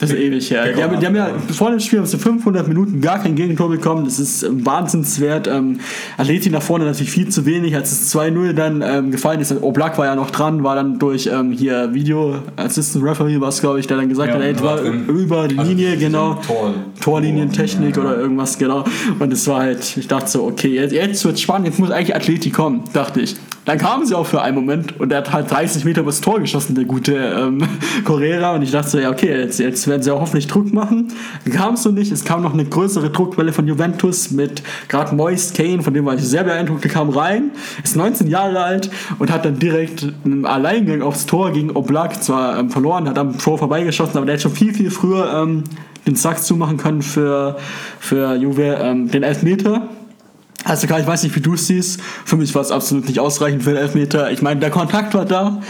das 0.00 0.11
ist 0.11 0.16
ewig 0.16 0.50
her. 0.50 0.73
Die 0.73 0.83
haben, 0.83 0.99
die 0.99 1.07
haben 1.07 1.14
ja 1.14 1.28
vor 1.52 1.71
dem 1.71 1.78
Spiel 1.78 1.99
haben 1.99 2.07
sie 2.07 2.16
500 2.16 2.66
Minuten 2.66 3.02
gar 3.02 3.19
kein 3.19 3.35
Gegentor 3.35 3.69
bekommen. 3.69 4.07
Das 4.07 4.19
ist 4.19 4.42
ähm, 4.42 4.64
wahnsinnswert. 4.64 5.47
Ähm, 5.47 5.78
Atleti 6.16 6.49
nach 6.49 6.62
vorne 6.62 6.87
natürlich 6.87 7.11
viel 7.11 7.28
zu 7.28 7.45
wenig. 7.45 7.76
Als 7.76 7.92
es 7.92 8.14
2-0 8.16 8.54
dann 8.54 8.83
ähm, 8.83 9.11
gefallen 9.11 9.40
ist, 9.40 9.52
Oblak 9.61 9.99
war 9.99 10.07
ja 10.07 10.16
noch 10.16 10.30
dran, 10.30 10.64
war 10.64 10.75
dann 10.75 10.99
durch 10.99 11.28
ähm, 11.30 11.52
hier 11.52 11.92
Video 11.92 12.37
Assistant 12.57 13.04
Referee, 13.04 13.42
was 13.42 13.61
glaube 13.61 13.78
ich, 13.78 13.87
der 13.87 13.99
dann 13.99 14.09
gesagt 14.09 14.30
ja, 14.30 14.37
hat, 14.37 14.42
ey, 14.42 14.59
war 14.62 14.78
drin. 14.78 15.07
über 15.07 15.47
die 15.49 15.59
also 15.59 15.71
Linie, 15.71 15.99
genau. 15.99 16.40
Tor, 16.47 16.73
Torlinientechnik 17.02 17.95
ja, 17.95 18.02
ja. 18.02 18.09
oder 18.09 18.19
irgendwas, 18.21 18.57
genau. 18.57 18.85
Und 19.19 19.30
es 19.30 19.47
war 19.49 19.61
halt, 19.61 19.99
ich 19.99 20.09
dachte 20.09 20.30
so, 20.30 20.45
okay, 20.45 20.76
jetzt, 20.76 20.92
jetzt 20.92 21.23
wird 21.26 21.38
spannend, 21.38 21.66
jetzt 21.66 21.78
muss 21.78 21.90
eigentlich 21.90 22.16
Atleti 22.16 22.49
kommen, 22.49 22.85
dachte 22.95 23.21
ich. 23.21 23.37
Dann 23.67 23.79
kamen 23.79 24.07
sie 24.07 24.17
auch 24.17 24.26
für 24.26 24.40
einen 24.40 24.55
Moment 24.55 24.99
und 24.99 25.12
er 25.12 25.19
hat 25.19 25.33
halt 25.33 25.50
30 25.50 25.85
Meter 25.85 26.00
übers 26.00 26.21
Tor 26.21 26.40
geschossen, 26.40 26.75
der 26.75 26.85
gute 26.85 27.14
ähm, 27.14 27.62
Correa. 28.05 28.55
Und 28.55 28.62
ich 28.62 28.71
dachte 28.71 28.90
so, 28.90 28.99
ja, 28.99 29.11
okay, 29.11 29.38
jetzt, 29.38 29.61
jetzt 29.61 29.87
werden 29.87 30.02
sie 30.02 30.11
auch 30.11 30.21
hoffentlich 30.21 30.47
Druck 30.47 30.73
machen. 30.73 31.09
Kam 31.52 31.75
es 31.75 31.83
so 31.83 31.90
nicht. 31.90 32.11
Es 32.11 32.25
kam 32.25 32.43
noch 32.43 32.55
eine 32.55 32.64
größere 32.64 33.11
Druckwelle 33.11 33.52
von 33.52 33.69
Juventus 33.69 34.31
mit 34.31 34.62
gerade 34.88 35.14
Moist 35.14 35.57
Kane, 35.57 35.83
von 35.83 35.93
dem 35.93 36.07
war 36.07 36.14
ich 36.14 36.23
sehr 36.23 36.45
beeindruckt. 36.45 36.85
Der 36.85 36.90
kam 36.90 37.11
rein, 37.11 37.50
ist 37.85 37.97
19 37.97 38.29
Jahre 38.29 38.62
alt 38.62 38.90
und 39.19 39.31
hat 39.31 39.45
dann 39.45 39.59
direkt 39.59 40.07
einen 40.25 40.47
Alleingang 40.47 41.02
aufs 41.02 41.26
Tor 41.26 41.52
gegen 41.52 41.71
Oblak 41.71 42.23
zwar 42.23 42.59
ähm, 42.59 42.71
verloren, 42.71 43.09
hat 43.09 43.19
am 43.19 43.38
Tor 43.38 43.59
vorbeigeschossen, 43.59 44.17
aber 44.17 44.26
der 44.26 44.37
hat 44.37 44.43
schon 44.43 44.52
viel, 44.52 44.73
viel 44.73 44.90
früher 44.90 45.43
ähm, 45.43 45.64
den 46.07 46.17
Sack 46.17 46.43
zumachen 46.43 46.79
können 46.79 47.02
für, 47.02 47.57
für 47.99 48.35
Juve, 48.37 48.79
ähm, 48.81 49.11
den 49.11 49.23
Elfmeter 49.23 49.88
also 50.64 50.87
klar, 50.87 51.00
ich 51.00 51.07
weiß 51.07 51.23
nicht, 51.23 51.35
wie 51.35 51.40
du 51.40 51.55
es 51.55 51.67
siehst. 51.67 52.00
Für 52.25 52.37
mich 52.37 52.55
war 52.55 52.62
es 52.62 52.71
absolut 52.71 53.07
nicht 53.07 53.19
ausreichend 53.19 53.62
für 53.62 53.71
den 53.71 53.79
Elfmeter. 53.79 54.31
Ich 54.31 54.43
meine, 54.43 54.61
der 54.61 54.71
Kontakt 54.71 55.14
war 55.14 55.25
da, 55.25 55.61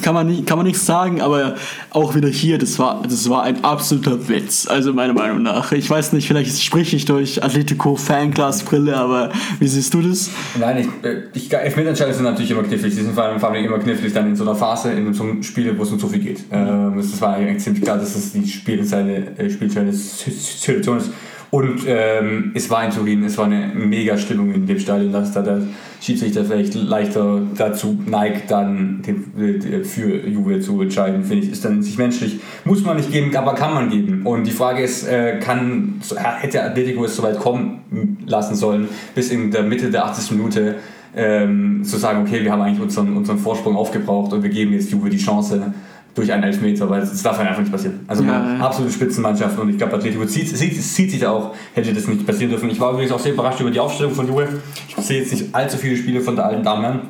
kann 0.00 0.14
man, 0.14 0.26
nicht, 0.26 0.46
kann 0.46 0.56
man 0.56 0.66
nichts 0.66 0.86
sagen, 0.86 1.20
aber 1.20 1.54
auch 1.90 2.14
wieder 2.14 2.28
hier, 2.28 2.58
das 2.58 2.78
war, 2.78 3.02
das 3.02 3.28
war 3.28 3.42
ein 3.42 3.62
absoluter 3.62 4.28
Witz. 4.28 4.66
Also 4.66 4.92
meiner 4.92 5.12
Meinung 5.12 5.42
nach. 5.42 5.72
Ich 5.72 5.88
weiß 5.88 6.12
nicht, 6.12 6.26
vielleicht 6.26 6.60
spreche 6.60 6.96
ich 6.96 7.04
durch 7.04 7.42
Atletico 7.42 7.96
Fanglas-Brille, 7.96 8.96
aber 8.96 9.30
wie 9.60 9.68
siehst 9.68 9.92
du 9.94 10.00
das? 10.00 10.30
Nein, 10.58 10.78
ich, 10.78 11.08
äh, 11.08 11.22
ich, 11.34 11.52
Elfmeterentscheidungen 11.52 12.16
sind 12.16 12.24
natürlich 12.24 12.50
immer 12.50 12.62
knifflig. 12.62 12.94
Die 12.94 13.02
sind 13.02 13.14
vor 13.14 13.24
allem, 13.24 13.38
vor 13.38 13.50
allem 13.50 13.64
immer 13.64 13.78
knifflig 13.78 14.12
dann 14.12 14.28
in 14.28 14.36
so 14.36 14.44
einer 14.44 14.56
Phase, 14.56 14.92
in 14.92 15.12
so 15.12 15.24
einem 15.24 15.42
Spiel, 15.42 15.76
wo 15.78 15.82
es 15.82 15.90
um 15.90 15.98
so 15.98 16.08
viel 16.08 16.20
geht. 16.20 16.44
Ähm, 16.50 16.98
es 16.98 17.20
war 17.20 17.34
eigentlich 17.34 17.62
ziemlich 17.62 17.82
klar, 17.82 17.98
dass 17.98 18.14
das 18.14 18.32
die 18.32 18.46
Spielentscheidende 18.46 19.32
äh, 19.36 19.48
Situation 19.48 20.98
ist 20.98 21.10
und 21.54 21.82
ähm, 21.86 22.52
es 22.54 22.70
war 22.70 22.82
in 22.82 22.90
Turin, 22.90 23.24
es 23.24 23.36
war 23.36 23.44
eine 23.44 23.70
mega 23.74 24.16
Stimmung 24.16 24.54
in 24.54 24.66
dem 24.66 24.78
Stadion, 24.78 25.12
dass 25.12 25.32
da 25.32 25.42
der 25.42 25.60
Schiedsrichter 26.00 26.46
vielleicht 26.46 26.74
leichter 26.74 27.42
dazu 27.58 27.98
neigt, 28.06 28.50
dann 28.50 29.02
den, 29.02 29.84
für 29.84 30.26
Juve 30.26 30.60
zu 30.60 30.80
entscheiden, 30.80 31.22
finde 31.24 31.44
ich, 31.44 31.52
ist 31.52 31.62
dann 31.62 31.82
sich 31.82 31.98
menschlich. 31.98 32.40
Muss 32.64 32.82
man 32.82 32.96
nicht 32.96 33.12
geben, 33.12 33.36
aber 33.36 33.54
kann 33.54 33.74
man 33.74 33.90
geben. 33.90 34.22
Und 34.24 34.46
die 34.46 34.50
Frage 34.50 34.82
ist, 34.82 35.06
äh, 35.06 35.40
kann, 35.40 36.00
hätte 36.40 36.64
Atletico 36.64 37.04
es 37.04 37.16
so 37.16 37.22
weit 37.22 37.38
kommen 37.38 38.16
lassen 38.24 38.54
sollen, 38.54 38.88
bis 39.14 39.30
in 39.30 39.50
der 39.50 39.62
Mitte 39.62 39.90
der 39.90 40.06
80. 40.06 40.30
Minute 40.30 40.76
ähm, 41.14 41.84
zu 41.84 41.98
sagen, 41.98 42.22
okay, 42.22 42.42
wir 42.42 42.50
haben 42.50 42.62
eigentlich 42.62 42.80
unseren, 42.80 43.14
unseren 43.14 43.36
Vorsprung 43.36 43.76
aufgebraucht 43.76 44.32
und 44.32 44.42
wir 44.42 44.48
geben 44.48 44.72
jetzt 44.72 44.90
Juve 44.90 45.10
die 45.10 45.18
Chance, 45.18 45.74
durch 46.14 46.30
einen 46.30 46.42
Elfmeter, 46.42 46.88
weil 46.90 47.00
das 47.00 47.22
darf 47.22 47.38
einfach 47.38 47.58
nicht 47.58 47.72
passieren. 47.72 48.00
Also 48.06 48.22
ja, 48.24 48.40
eine 48.40 48.58
ja. 48.58 48.64
absolute 48.64 48.92
Spitzenmannschaft 48.92 49.58
und 49.58 49.70
ich 49.70 49.78
glaube, 49.78 49.94
Atletico 49.94 50.26
zieht, 50.26 50.54
zieht, 50.56 50.82
zieht 50.82 51.10
sich 51.10 51.20
da 51.20 51.30
auch, 51.30 51.54
hätte 51.74 51.92
das 51.92 52.06
nicht 52.06 52.26
passieren 52.26 52.50
dürfen. 52.50 52.70
Ich 52.70 52.78
war 52.80 52.92
übrigens 52.92 53.12
auch 53.12 53.18
sehr 53.18 53.32
überrascht 53.32 53.60
über 53.60 53.70
die 53.70 53.80
Aufstellung 53.80 54.12
von 54.12 54.28
Juve. 54.28 54.48
Ich 54.88 54.96
sehe 54.96 55.20
jetzt 55.20 55.32
nicht 55.32 55.54
allzu 55.54 55.78
viele 55.78 55.96
Spiele 55.96 56.20
von 56.20 56.36
der 56.36 56.46
alten 56.46 56.62
Damen. 56.62 57.00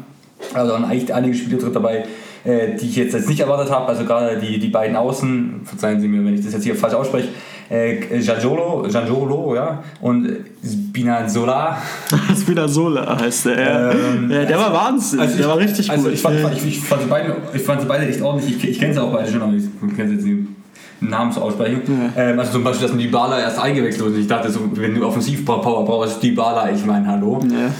Also 0.55 0.75
eigentlich 0.75 1.12
einige 1.12 1.35
Spiele 1.35 1.59
drin 1.59 1.73
dabei, 1.73 2.05
äh, 2.45 2.77
die 2.77 2.87
ich 2.87 2.97
jetzt, 2.97 3.15
jetzt 3.15 3.29
nicht 3.29 3.41
erwartet 3.41 3.73
habe. 3.73 3.87
Also 3.87 4.05
gerade 4.05 4.38
die, 4.38 4.59
die 4.59 4.69
beiden 4.69 4.97
Außen, 4.97 5.62
verzeihen 5.65 6.01
Sie 6.01 6.09
mir, 6.09 6.25
wenn 6.25 6.35
ich 6.35 6.45
das 6.45 6.53
jetzt 6.53 6.65
hier 6.65 6.77
falsch 6.77 6.95
ausspreche, 6.95 7.29
äh, 7.68 8.18
Giangiolo, 8.18 8.87
Giangiolo, 8.88 9.55
ja, 9.55 9.83
und 10.01 10.29
Spinazzola. 10.64 11.79
Spinazzola 12.40 13.20
heißt 13.20 13.46
der. 13.46 13.92
Ähm, 13.92 14.31
ja, 14.31 14.44
der 14.44 14.59
war 14.59 14.72
Wahnsinn, 14.72 15.20
also 15.20 15.37
der 15.37 15.48
war 15.48 15.59
richtig 15.59 15.90
also 15.90 16.05
gut. 16.05 16.12
Ich 16.12 16.22
fand, 16.22 16.37
ich, 16.57 16.66
ich, 16.66 16.81
fand 16.81 17.03
sie 17.03 17.09
beide, 17.09 17.37
ich 17.55 17.62
fand 17.62 17.81
sie 17.81 17.87
beide 17.87 18.07
echt 18.07 18.22
ordentlich. 18.22 18.57
Ich, 18.57 18.70
ich 18.70 18.79
kenne 18.79 18.94
sie 18.94 19.03
auch 19.03 19.12
beide 19.12 19.31
schon, 19.31 19.42
aber 19.42 19.55
ich 19.55 19.96
kenne 19.96 20.09
sie 20.09 20.14
jetzt 20.14 20.25
nicht. 20.25 20.48
Namen 21.01 21.33
zu 21.33 21.42
aussprechen. 21.42 21.83
Ja. 22.16 22.22
Ähm, 22.22 22.38
also 22.38 22.53
zum 22.53 22.64
Beispiel, 22.64 22.83
dass 22.83 22.92
man 22.92 23.01
die 23.01 23.09
Bala 23.09 23.40
erst 23.40 23.59
eingewechselt 23.59 24.05
wurde. 24.05 24.18
Ich 24.18 24.29
dachte, 24.29 24.51
so, 24.51 24.61
wenn 24.75 24.94
du 24.94 25.05
Offensivpower 25.05 25.85
brauchst, 25.85 26.22
die 26.22 26.31
Bala, 26.31 26.70
ich 26.70 26.85
meine, 26.85 27.07
hallo. 27.07 27.40
Ja. 27.51 27.70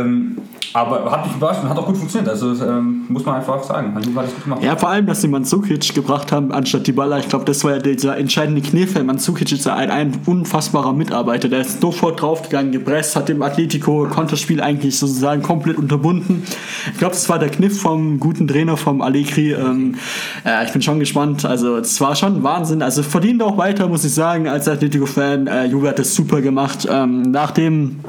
Ähm, 0.00 0.36
aber 0.72 1.10
hat 1.10 1.26
mich 1.26 1.36
überrascht 1.36 1.62
und 1.62 1.68
hat 1.68 1.78
auch 1.78 1.86
gut 1.86 1.96
funktioniert. 1.96 2.30
Also 2.30 2.52
ähm, 2.64 3.04
muss 3.08 3.24
man 3.24 3.36
einfach 3.36 3.62
sagen. 3.62 3.92
Also, 3.94 4.14
war 4.14 4.22
das 4.22 4.34
gut 4.34 4.44
gemacht. 4.44 4.62
Ja, 4.62 4.76
vor 4.76 4.88
allem, 4.88 5.06
dass 5.06 5.20
sie 5.20 5.28
Mandzukic 5.28 5.94
gebracht 5.94 6.32
haben 6.32 6.52
anstatt 6.52 6.86
die 6.86 6.92
Baller. 6.92 7.18
Ich 7.18 7.28
glaube, 7.28 7.44
das 7.44 7.62
war 7.64 7.72
ja 7.72 7.78
dieser 7.78 8.16
entscheidende 8.16 8.62
Kniff. 8.62 8.94
Mandzukic 9.02 9.52
ist 9.52 9.66
ein, 9.68 9.90
ein 9.90 10.20
unfassbarer 10.24 10.92
Mitarbeiter. 10.92 11.48
Der 11.48 11.60
ist 11.60 11.80
sofort 11.80 12.22
draufgegangen, 12.22 12.72
gepresst, 12.72 13.16
hat 13.16 13.28
dem 13.28 13.42
Atletico 13.42 14.06
Konterspiel 14.08 14.60
eigentlich 14.60 14.98
sozusagen 14.98 15.42
komplett 15.42 15.76
unterbunden. 15.76 16.42
Ich 16.92 16.98
glaube, 16.98 17.14
das 17.14 17.28
war 17.28 17.38
der 17.38 17.50
Kniff 17.50 17.80
vom 17.80 18.18
guten 18.18 18.48
Trainer 18.48 18.76
vom 18.76 19.02
Allegri. 19.02 19.52
Ähm, 19.52 19.96
äh, 20.44 20.64
ich 20.64 20.72
bin 20.72 20.80
schon 20.80 20.98
gespannt. 20.98 21.44
Also 21.44 21.76
es 21.76 22.00
war 22.00 22.14
schon 22.14 22.42
Wahnsinn. 22.42 22.82
Also 22.82 23.02
verdient 23.02 23.42
auch 23.42 23.58
weiter, 23.58 23.88
muss 23.88 24.04
ich 24.04 24.14
sagen, 24.14 24.48
als 24.48 24.68
Atletico-Fan. 24.68 25.46
Äh, 25.46 25.66
Juve 25.66 25.88
hat 25.88 25.98
das 25.98 26.14
super 26.14 26.40
gemacht. 26.40 26.88
Ähm, 26.90 27.22
nach 27.22 27.50
dem 27.50 28.00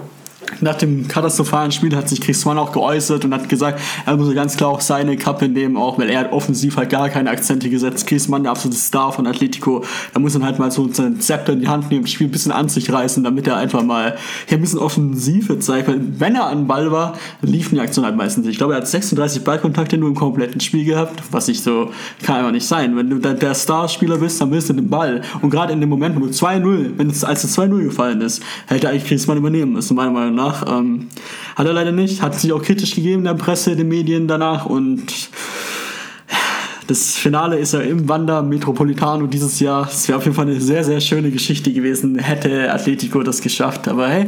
nach 0.62 0.76
dem 0.76 1.08
katastrophalen 1.08 1.72
Spiel 1.72 1.96
hat 1.96 2.10
sich 2.10 2.22
Griezmann 2.22 2.58
auch 2.58 2.72
geäußert 2.72 3.26
und 3.26 3.34
hat 3.34 3.50
gesagt, 3.50 3.80
er 4.06 4.18
muss 4.18 4.34
ganz 4.34 4.58
klar 4.58 4.70
auch 4.70 4.82
seine 4.82 5.18
Kappe 5.18 5.48
nehmen, 5.48 5.78
auch 5.78 5.98
weil 5.98 6.10
er 6.10 6.22
hat 6.22 6.32
offensiv 6.32 6.78
halt 6.78 6.90
gar 6.90 7.10
keine 7.10 7.30
Akzente 7.30 7.70
gesetzt. 7.70 8.08
Griezmann, 8.08 8.44
der 8.44 8.52
absolute 8.52 8.80
Star 8.80 9.12
von 9.12 9.28
Atletico, 9.28 9.84
da 10.14 10.20
muss 10.20 10.36
er 10.36 10.42
halt 10.42 10.60
mal 10.60 10.72
so 10.72 10.92
sein 10.92 11.20
Zepter 11.20 11.54
in 11.54 11.62
die 11.62 11.68
Hand 11.68 11.90
nehmen, 11.90 12.04
das 12.04 12.12
Spiel 12.12 12.28
ein 12.28 12.32
bisschen 12.32 12.52
an 12.52 12.70
sich 12.70 12.92
reißen, 12.92 13.24
damit 13.24 13.48
er 13.48 13.58
einfach 13.58 13.84
mal 13.84 14.16
hier 14.48 14.58
ein 14.58 14.62
bisschen 14.62 14.80
Offensive 14.80 15.60
zeigt. 15.60 15.88
Weil 15.88 16.02
wenn 16.20 16.36
er 16.36 16.48
an 16.48 16.68
Ball 16.68 16.92
war, 16.92 17.14
liefen 17.42 17.76
die 17.76 17.82
Aktionen 17.82 18.06
halt 18.06 18.18
meistens 18.18 18.46
nicht. 18.46 18.54
Ich 18.54 18.58
glaube, 18.58 18.74
er 18.74 18.78
hat 18.78 18.88
36 18.88 19.44
Ballkontakte 19.44 19.98
nur 19.98 20.10
im 20.10 20.16
kompletten 20.16 20.60
Spiel 20.62 20.86
gehabt, 20.86 21.22
was 21.32 21.48
ich 21.48 21.62
so, 21.62 21.92
kann 22.24 22.38
einfach 22.38 22.52
nicht 22.52 22.68
sein. 22.68 22.96
Wenn 22.96 23.10
du 23.10 23.20
der 23.20 23.56
Starspieler 23.56 24.18
bist, 24.18 24.40
dann 24.42 24.52
willst 24.52 24.70
du 24.70 24.74
den 24.74 24.90
Ball. 24.90 25.22
Und 25.42 25.50
gerade 25.50 25.74
in 25.74 25.80
dem 25.80 25.90
Moment, 25.90 26.16
wo 26.16 26.20
du 26.20 26.32
2-0, 26.32 26.92
wenn 26.98 27.10
es 27.10 27.24
als 27.24 27.44
es 27.44 27.58
2-0 27.58 27.84
gefallen 27.84 28.22
ist, 28.22 28.44
hätte 28.68 28.90
eigentlich 28.90 29.06
Griezmann 29.06 29.38
übernehmen 29.38 29.74
müssen, 29.74 29.96
meiner 29.96 30.12
Meinung 30.12 30.36
nach 30.36 30.43
danach. 30.44 30.80
Ähm, 30.80 31.08
hat 31.56 31.66
er 31.66 31.74
leider 31.74 31.92
nicht, 31.92 32.22
hat 32.22 32.40
sich 32.40 32.52
auch 32.52 32.62
kritisch 32.62 32.96
gegeben 32.96 33.20
in 33.20 33.26
der 33.26 33.34
Presse, 33.36 33.76
den 33.76 33.88
Medien 33.88 34.28
danach 34.28 34.66
und 34.66 35.04
das 36.88 37.16
Finale 37.16 37.58
ist 37.58 37.74
ja 37.74 37.80
im 37.80 38.10
Wander 38.10 38.42
Metropolitano 38.42 39.26
dieses 39.28 39.62
Jahr. 39.62 39.88
Es 39.88 40.08
wäre 40.10 40.18
auf 40.18 40.26
jeden 40.26 40.36
Fall 40.36 40.48
eine 40.48 40.60
sehr, 40.60 40.84
sehr 40.84 41.00
schöne 41.00 41.32
Geschichte 41.32 41.72
gewesen, 41.72 42.20
hätte 42.20 42.74
Atletico 42.74 43.24
das 43.24 43.40
geschafft. 43.40 43.88
Aber 43.88 44.10
hey, 44.10 44.28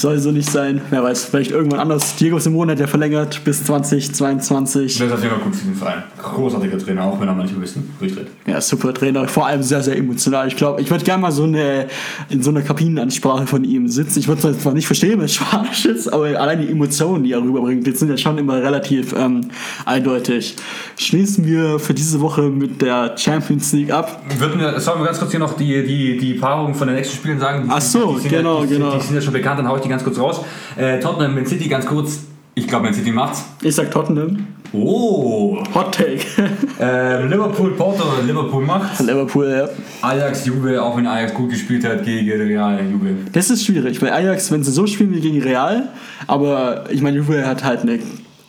soll 0.00 0.18
so 0.18 0.30
nicht 0.30 0.50
sein. 0.50 0.80
Wer 0.90 1.02
weiß, 1.02 1.26
vielleicht 1.26 1.50
irgendwann 1.50 1.80
anders. 1.80 2.16
Diego 2.16 2.38
Simone 2.38 2.72
hat 2.72 2.80
ja 2.80 2.86
verlängert 2.86 3.42
bis 3.44 3.64
2022. 3.64 4.98
Das 4.98 5.06
ist 5.06 5.12
auf 5.12 5.22
jeden 5.22 5.34
Fall 5.34 5.44
gut 5.44 5.56
für 5.56 5.64
den 5.66 5.74
Verein. 5.74 6.02
Großartiger 6.18 6.78
Trainer, 6.78 7.04
auch 7.04 7.20
wenn 7.20 7.28
er 7.28 7.34
manche 7.34 7.60
wissen, 7.60 7.94
durchdreht. 7.98 8.28
Ja, 8.46 8.60
super 8.60 8.94
Trainer. 8.94 9.28
Vor 9.28 9.46
allem 9.46 9.62
sehr, 9.62 9.82
sehr 9.82 9.96
emotional. 9.96 10.48
Ich 10.48 10.56
glaube, 10.56 10.80
ich 10.80 10.90
würde 10.90 11.04
gerne 11.04 11.22
mal 11.22 11.32
so 11.32 11.44
eine, 11.44 11.86
in 12.28 12.42
so 12.42 12.50
einer 12.50 12.62
Kabinenansprache 12.62 13.46
von 13.46 13.64
ihm 13.64 13.88
sitzen. 13.88 14.18
Ich 14.18 14.28
würde 14.28 14.56
zwar 14.56 14.72
nicht 14.72 14.86
verstehen, 14.86 15.20
was 15.20 15.34
Spanisch 15.34 15.84
ist, 15.84 16.08
aber 16.08 16.26
allein 16.26 16.60
die 16.60 16.70
Emotionen, 16.70 17.24
die 17.24 17.32
er 17.32 17.42
rüberbringt, 17.42 17.86
die 17.86 17.92
sind 17.92 18.08
ja 18.08 18.16
schon 18.16 18.38
immer 18.38 18.62
relativ 18.62 19.12
ähm, 19.12 19.42
eindeutig. 19.84 20.56
Schließen 20.98 21.44
wir 21.44 21.78
für 21.78 21.94
diese 21.94 22.20
Woche 22.20 22.42
mit 22.42 22.80
der 22.80 23.16
Champions 23.16 23.72
League 23.72 23.92
ab. 23.92 24.22
Würden 24.38 24.60
wir, 24.60 24.80
sollen 24.80 25.00
wir 25.00 25.06
ganz 25.06 25.18
kurz 25.18 25.30
hier 25.30 25.40
noch 25.40 25.56
die, 25.56 25.84
die, 25.84 26.16
die 26.16 26.34
Paarung 26.34 26.74
von 26.74 26.88
den 26.88 26.96
nächsten 26.96 27.16
Spielen 27.16 27.38
sagen? 27.38 27.64
Die 27.64 27.70
Ach 27.70 27.80
so, 27.80 28.18
sind, 28.18 28.30
genau, 28.30 28.60
ja, 28.60 28.66
die, 28.66 28.74
genau. 28.74 28.92
Die, 28.92 28.98
die 28.98 29.04
sind 29.04 29.16
ja 29.16 29.22
schon 29.22 29.32
bekannt, 29.32 29.58
dann 29.58 29.68
haue 29.68 29.76
ich 29.76 29.82
die 29.82 29.89
ganz 29.90 30.04
kurz 30.04 30.18
raus. 30.18 30.40
Äh, 30.76 30.98
Tottenham, 31.00 31.34
Man 31.34 31.46
City 31.46 31.68
ganz 31.68 31.86
kurz. 31.86 32.20
Ich 32.54 32.66
glaube, 32.66 32.84
Man 32.84 32.94
City 32.94 33.12
macht's. 33.12 33.44
Ich 33.62 33.74
sag 33.74 33.90
Tottenham. 33.90 34.46
Oh! 34.72 35.62
Hot 35.74 35.94
Take. 35.94 36.20
Ähm, 36.82 37.28
Liverpool, 37.28 37.72
Porto, 37.72 38.04
Liverpool 38.26 38.64
macht. 38.64 39.00
Liverpool, 39.00 39.50
ja. 39.50 39.68
Ajax, 40.00 40.46
Juve, 40.46 40.82
auch 40.82 40.96
wenn 40.96 41.06
Ajax 41.06 41.34
gut 41.34 41.50
gespielt 41.50 41.84
hat 41.84 42.02
gegen 42.06 42.30
Real, 42.30 42.80
Juve. 42.90 43.16
Das 43.30 43.50
ist 43.50 43.66
schwierig, 43.66 44.00
weil 44.00 44.10
Ajax, 44.10 44.50
wenn 44.50 44.64
sie 44.64 44.72
so 44.72 44.86
spielen 44.86 45.14
wie 45.14 45.20
gegen 45.20 45.42
Real, 45.42 45.90
aber 46.26 46.84
ich 46.88 47.02
meine, 47.02 47.18
Juve 47.18 47.46
hat 47.46 47.64
halt 47.64 47.82
eine 47.82 47.98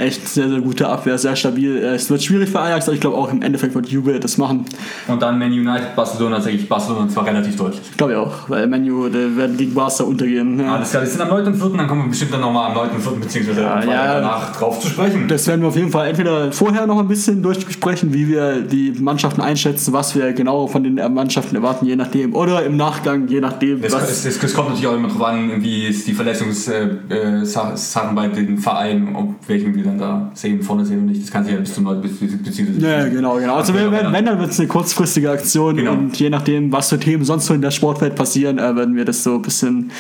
echt 0.02 0.28
sehr, 0.28 0.50
sehr 0.50 0.60
gute 0.60 0.90
Abwehr, 0.90 1.18
sehr 1.18 1.36
stabil. 1.36 1.78
Äh, 1.78 1.96
Es 1.96 2.10
wird 2.10 2.24
schwierig 2.24 2.50
für 2.50 2.60
Ajax, 2.60 2.88
aber 2.88 2.96
ich 2.96 3.02
glaube 3.02 3.18
auch 3.18 3.32
im 3.32 3.42
Endeffekt 3.42 3.76
wird 3.76 3.88
Juve 3.88 4.20
das 4.20 4.38
machen. 4.38 4.66
Und 5.08 5.22
dann 5.22 5.38
Man 5.38 5.52
United, 5.52 5.96
Barcelona, 5.96 6.42
sage 6.42 6.56
ich 6.56 6.68
Barcelona, 6.68 7.04
und 7.04 7.12
zwar 7.12 7.26
relativ 7.26 7.56
deutlich. 7.56 7.82
Glaube 7.98 8.14
ich 8.14 8.20
auch, 8.20 8.50
weil 8.50 8.68
Manu, 8.68 9.10
die 9.10 9.38
werden 9.38 9.58
gegen 9.58 9.74
Barca 9.74 10.04
untergehen. 10.04 10.60
Ja. 10.60 10.76
Alles 10.76 10.92
klar, 10.92 11.04
die 11.04 11.10
sind 11.10 11.22
am 11.22 11.30
9. 11.30 11.48
und 11.48 11.56
4., 11.56 11.70
dann 11.78 11.88
kommen 11.88 12.04
wir 12.04 12.10
bestimmt 12.10 12.34
dann 12.34 12.42
nochmal 12.42 12.72
am 12.72 12.76
9. 12.76 12.90
und 12.92 13.02
4. 13.02 13.12
beziehungsweise 13.14 13.62
Freitag 13.62 13.88
ja. 13.88 14.14
danach 14.16 14.56
drauf 14.56 14.80
zu 14.80 14.90
sprechen. 14.90 15.28
Das 15.28 15.48
werden 15.48 15.62
wir 15.62 15.68
auf 15.68 15.76
jeden 15.76 15.92
Fall 15.92 16.08
entweder 16.08 16.52
vorher 16.52 16.88
noch 16.88 17.00
ein 17.00 17.08
bisschen 17.08 17.44
durchbesprechen, 17.44 18.14
wie 18.14 18.28
wir 18.28 18.62
die 18.62 18.94
Mannschaften 19.00 19.42
einschätzen, 19.42 19.94
was 19.94 20.16
wir 20.16 20.34
genau 20.34 20.68
von 20.68 20.84
den 20.84 20.96
Mannschaften 20.96 21.56
erwarten, 21.56 21.86
je 21.86 21.96
nachdem. 21.96 22.36
Oder 22.36 22.66
im 22.66 22.78
Nachgang, 22.78 23.28
je 23.28 23.40
nachdem. 23.40 23.84
Es, 23.84 23.94
was 23.94 24.26
es, 24.26 24.44
es 24.44 24.54
kommt 24.54 24.70
natürlich 24.70 24.88
auch 24.88 24.96
immer 24.96 25.10
darauf 25.10 25.24
an, 25.24 25.62
wie 25.62 25.88
es 25.88 26.06
die 26.06 26.14
Verletzungssachen 26.14 28.16
bei 28.16 28.28
den 28.28 28.58
Vereinen, 28.58 29.16
ob 29.16 29.36
welchen 29.48 29.76
wir 29.76 29.91
dann 29.92 30.00
da 30.00 30.32
sehen, 30.34 30.62
vorne 30.62 30.86
sehen 30.86 31.00
und 31.00 31.06
nicht. 31.08 31.22
Das 31.24 31.32
kann 31.32 31.44
sich 31.44 31.54
ja 31.54 31.60
bis 31.60 31.74
zum 31.74 31.84
9. 31.84 32.02
beziehungsweise. 32.02 32.80
Ja, 32.80 33.08
genau, 33.08 33.36
genau. 33.38 33.56
Also 33.56 33.74
wenn, 33.74 33.92
wenn, 33.92 34.12
wenn 34.12 34.26
dann 34.26 34.40
wird 34.40 34.52
es 34.52 34.60
eine 34.60 34.68
kurzfristige 34.68 35.30
Aktion 35.32 35.76
Genau. 35.76 35.92
und 35.94 36.18
je 36.20 36.30
nachdem, 36.30 36.72
was 36.72 36.90
für 36.90 37.00
Themen 37.00 37.24
sonst 37.26 37.46
so 37.46 37.54
in 37.54 37.62
der 37.62 37.72
Sportwelt 37.72 38.16
passieren, 38.16 38.58
äh, 38.58 38.76
werden 38.76 38.96
wir 38.96 39.06
das 39.06 39.24
so 39.24 39.36
ein 39.36 39.42
bisschen, 39.42 39.92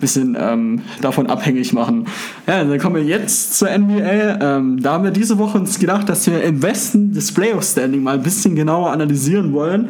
bisschen 0.00 0.36
ähm, 0.38 0.80
davon 1.00 1.28
abhängig 1.28 1.72
machen. 1.72 2.06
Ja, 2.46 2.62
dann 2.64 2.78
kommen 2.78 2.96
wir 2.96 3.04
jetzt 3.04 3.58
zur 3.58 3.68
NBA. 3.76 4.38
Ähm, 4.40 4.82
da 4.82 4.92
haben 4.92 5.04
wir 5.04 5.10
diese 5.10 5.38
Woche 5.38 5.58
uns 5.58 5.78
gedacht, 5.78 6.08
dass 6.08 6.26
wir 6.26 6.42
im 6.42 6.62
Westen 6.62 7.14
das 7.14 7.32
Playoff-Standing 7.32 8.02
mal 8.02 8.14
ein 8.16 8.22
bisschen 8.22 8.54
genauer 8.54 8.90
analysieren 8.90 9.52
wollen. 9.52 9.88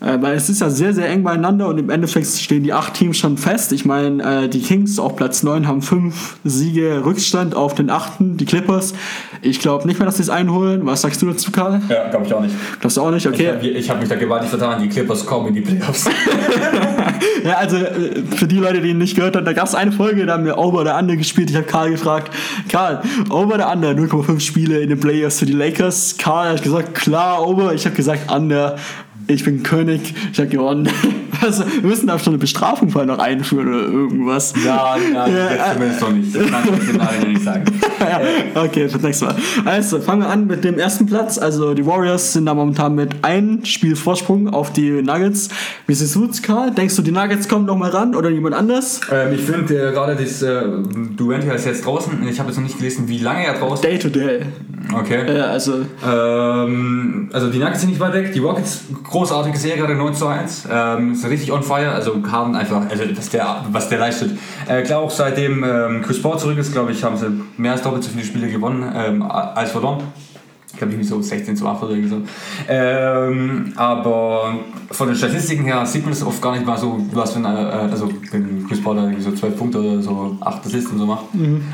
Äh, 0.00 0.20
weil 0.22 0.34
es 0.34 0.48
ist 0.48 0.62
ja 0.62 0.70
sehr, 0.70 0.94
sehr 0.94 1.08
eng 1.10 1.22
beieinander 1.22 1.68
und 1.68 1.78
im 1.78 1.90
Endeffekt 1.90 2.26
stehen 2.26 2.62
die 2.62 2.72
acht 2.72 2.94
Teams 2.94 3.18
schon 3.18 3.36
fest. 3.36 3.70
Ich 3.72 3.84
meine, 3.84 4.44
äh, 4.44 4.48
die 4.48 4.62
Kings 4.62 4.98
auf 4.98 5.14
Platz 5.14 5.42
9 5.42 5.68
haben 5.68 5.82
fünf 5.82 6.38
Siege 6.42 7.04
Rückstand 7.04 7.54
auf 7.54 7.74
den 7.74 7.90
achten, 7.90 8.38
die 8.38 8.46
Clippers. 8.46 8.94
Ich 9.42 9.60
glaube 9.60 9.86
nicht 9.86 9.98
mehr, 9.98 10.06
dass 10.06 10.16
sie 10.16 10.22
es 10.22 10.30
einholen. 10.30 10.86
Was 10.86 11.02
sagst 11.02 11.20
du 11.20 11.26
dazu, 11.26 11.52
Karl? 11.52 11.82
Ja, 11.90 12.08
glaube 12.08 12.24
ich 12.24 12.32
auch 12.32 12.40
nicht. 12.40 12.54
Glaubst 12.80 12.96
du 12.96 13.02
auch 13.02 13.10
nicht? 13.10 13.26
Okay. 13.26 13.52
Ich, 13.60 13.90
habe 13.90 14.00
mich 14.00 14.08
da 14.08 14.14
gewaltig 14.14 14.48
vertan, 14.48 14.82
die 14.82 14.88
Clippers 14.88 15.26
kommen 15.26 15.48
in 15.48 15.54
die 15.54 15.60
Playoffs. 15.60 16.08
Ja, 17.44 17.56
also 17.56 17.76
äh, 17.76 18.22
für 18.36 18.46
die 18.46 18.56
Leute, 18.56 18.80
die 18.80 18.90
ihn 18.90 18.98
nicht 18.98 19.16
gehört 19.16 19.36
haben, 19.36 19.44
da 19.44 19.52
gab 19.52 19.66
es 19.66 19.74
eine 19.74 19.92
Folge, 19.92 20.26
da 20.26 20.34
haben 20.34 20.44
wir 20.44 20.58
Over 20.58 20.80
oder 20.80 20.98
Under 20.98 21.16
gespielt. 21.16 21.50
Ich 21.50 21.56
habe 21.56 21.66
Karl 21.66 21.90
gefragt, 21.90 22.32
Karl, 22.68 23.02
Over 23.30 23.54
oder 23.54 23.72
Under? 23.72 23.90
0,5 23.90 24.40
Spiele 24.40 24.80
in 24.80 24.90
den 24.90 25.00
Playoffs 25.00 25.38
für 25.38 25.46
die 25.46 25.52
Lakers. 25.52 26.16
Karl 26.18 26.50
hat 26.50 26.62
gesagt, 26.62 26.94
klar, 26.94 27.46
Over. 27.46 27.74
Ich 27.74 27.84
habe 27.86 27.96
gesagt, 27.96 28.30
Under. 28.30 28.76
Ich 29.30 29.44
bin 29.44 29.62
König, 29.62 30.12
ich 30.32 30.40
habe 30.40 30.48
gewonnen. 30.48 30.88
Also, 31.42 31.64
wir 31.66 31.88
müssen 31.88 32.06
da 32.06 32.18
schon 32.18 32.34
eine 32.34 32.38
Bestrafung 32.38 32.90
vorher 32.90 33.06
noch 33.06 33.18
einführen 33.22 33.68
oder 33.68 33.82
irgendwas. 33.82 34.52
Ja, 34.64 34.96
ja, 34.96 35.26
Ja, 35.26 35.50
jetzt 35.50 35.72
zumindest 35.72 36.00
noch 36.00 36.12
nicht. 36.12 36.34
Das 36.34 36.50
kann 36.50 36.62
ich 36.64 36.86
jetzt 36.86 36.98
gerade 36.98 37.28
nicht 37.28 37.42
sagen. 37.44 37.64
ja, 38.00 38.62
okay, 38.62 38.88
fürs 38.88 39.02
nächste 39.02 39.24
Mal. 39.26 39.36
Also, 39.64 40.00
fangen 40.00 40.22
wir 40.22 40.28
an 40.28 40.46
mit 40.46 40.64
dem 40.64 40.78
ersten 40.78 41.06
Platz. 41.06 41.38
Also, 41.38 41.74
die 41.74 41.84
Warriors 41.86 42.32
sind 42.32 42.46
da 42.46 42.54
momentan 42.54 42.94
mit 42.94 43.24
einem 43.24 43.64
Spiel 43.64 43.96
Vorsprung 43.96 44.48
auf 44.48 44.72
die 44.72 44.90
Nuggets. 45.02 45.48
Wie 45.86 45.94
siehst 45.94 46.14
du 46.14 46.26
es, 46.26 46.42
Karl? 46.42 46.72
Denkst 46.72 46.96
du, 46.96 47.02
die 47.02 47.12
Nuggets 47.12 47.48
kommen 47.48 47.66
noch 47.66 47.76
mal 47.76 47.90
ran 47.90 48.14
oder 48.14 48.30
jemand 48.30 48.54
anders? 48.54 49.00
Ähm, 49.10 49.34
ich 49.34 49.42
finde 49.42 49.74
äh, 49.88 49.92
gerade 49.92 50.16
das 50.16 50.42
äh, 50.42 50.62
Durant 51.16 51.44
ist 51.44 51.66
jetzt 51.66 51.84
draußen. 51.84 52.12
Ich 52.28 52.38
habe 52.38 52.48
jetzt 52.48 52.56
noch 52.56 52.64
nicht 52.64 52.78
gelesen, 52.78 53.08
wie 53.08 53.18
lange 53.18 53.44
er 53.46 53.54
draußen 53.54 53.82
Day 53.82 53.98
to 53.98 54.08
day. 54.08 54.40
Okay. 54.92 55.26
Äh, 55.26 55.40
also, 55.40 55.80
Ähm, 56.04 57.28
also 57.32 57.48
die 57.50 57.58
Nuggets 57.58 57.80
sind 57.80 57.90
nicht 57.90 58.00
weit 58.00 58.12
weg. 58.14 58.32
Die 58.32 58.38
Rockets, 58.38 58.82
großartige 59.04 59.56
Serie, 59.56 59.78
gerade 59.78 59.94
9 59.94 60.14
zu 60.14 60.26
1. 60.26 60.68
Ähm, 60.70 61.14
ist 61.24 61.30
richtig 61.30 61.52
on 61.52 61.62
fire. 61.62 61.90
Also 61.92 62.16
Harden 62.30 62.56
einfach, 62.56 62.88
also 62.88 63.04
was 63.16 63.28
der, 63.30 63.64
was 63.70 63.88
der 63.88 63.98
leistet. 63.98 64.38
Äh, 64.68 64.82
klar, 64.82 65.00
auch 65.00 65.10
seitdem 65.10 65.64
ähm, 65.64 66.02
Chris 66.02 66.20
Paul 66.20 66.38
zurück 66.38 66.58
ist, 66.58 66.72
glaube 66.72 66.92
ich, 66.92 67.02
haben 67.04 67.16
sie 67.16 67.26
mehr 67.56 67.72
als 67.72 67.82
doppelt 67.82 68.04
so 68.04 68.10
viele 68.10 68.24
Spiele 68.24 68.48
gewonnen 68.48 68.90
ähm, 68.94 69.22
als 69.22 69.70
verloren. 69.70 70.02
Ich 70.80 70.82
glaube, 70.82 70.94
irgendwie 70.94 71.08
so 71.10 71.20
16 71.20 71.56
zu 71.56 71.66
8 71.66 71.82
oder 71.82 71.90
irgendwie 71.92 72.08
so. 72.08 72.22
Ähm, 72.66 73.72
aber 73.76 74.54
von 74.90 75.08
den 75.08 75.14
Statistiken 75.16 75.64
her 75.64 75.84
sieht 75.84 76.04
man 76.04 76.12
das 76.12 76.22
oft 76.24 76.40
gar 76.40 76.52
nicht 76.52 76.64
mal 76.64 76.78
so, 76.78 77.04
was 77.12 77.34
wenn, 77.36 77.44
äh, 77.44 77.48
also 77.48 78.08
wenn 78.30 78.66
Chris 78.66 78.82
Paul 78.82 78.96
irgendwie 78.96 79.20
so 79.20 79.30
12 79.32 79.58
Punkte 79.58 79.78
oder 79.78 80.00
so 80.00 80.38
8 80.40 80.64
Assists 80.64 80.90
und 80.90 80.98
so 80.98 81.04
macht. 81.04 81.24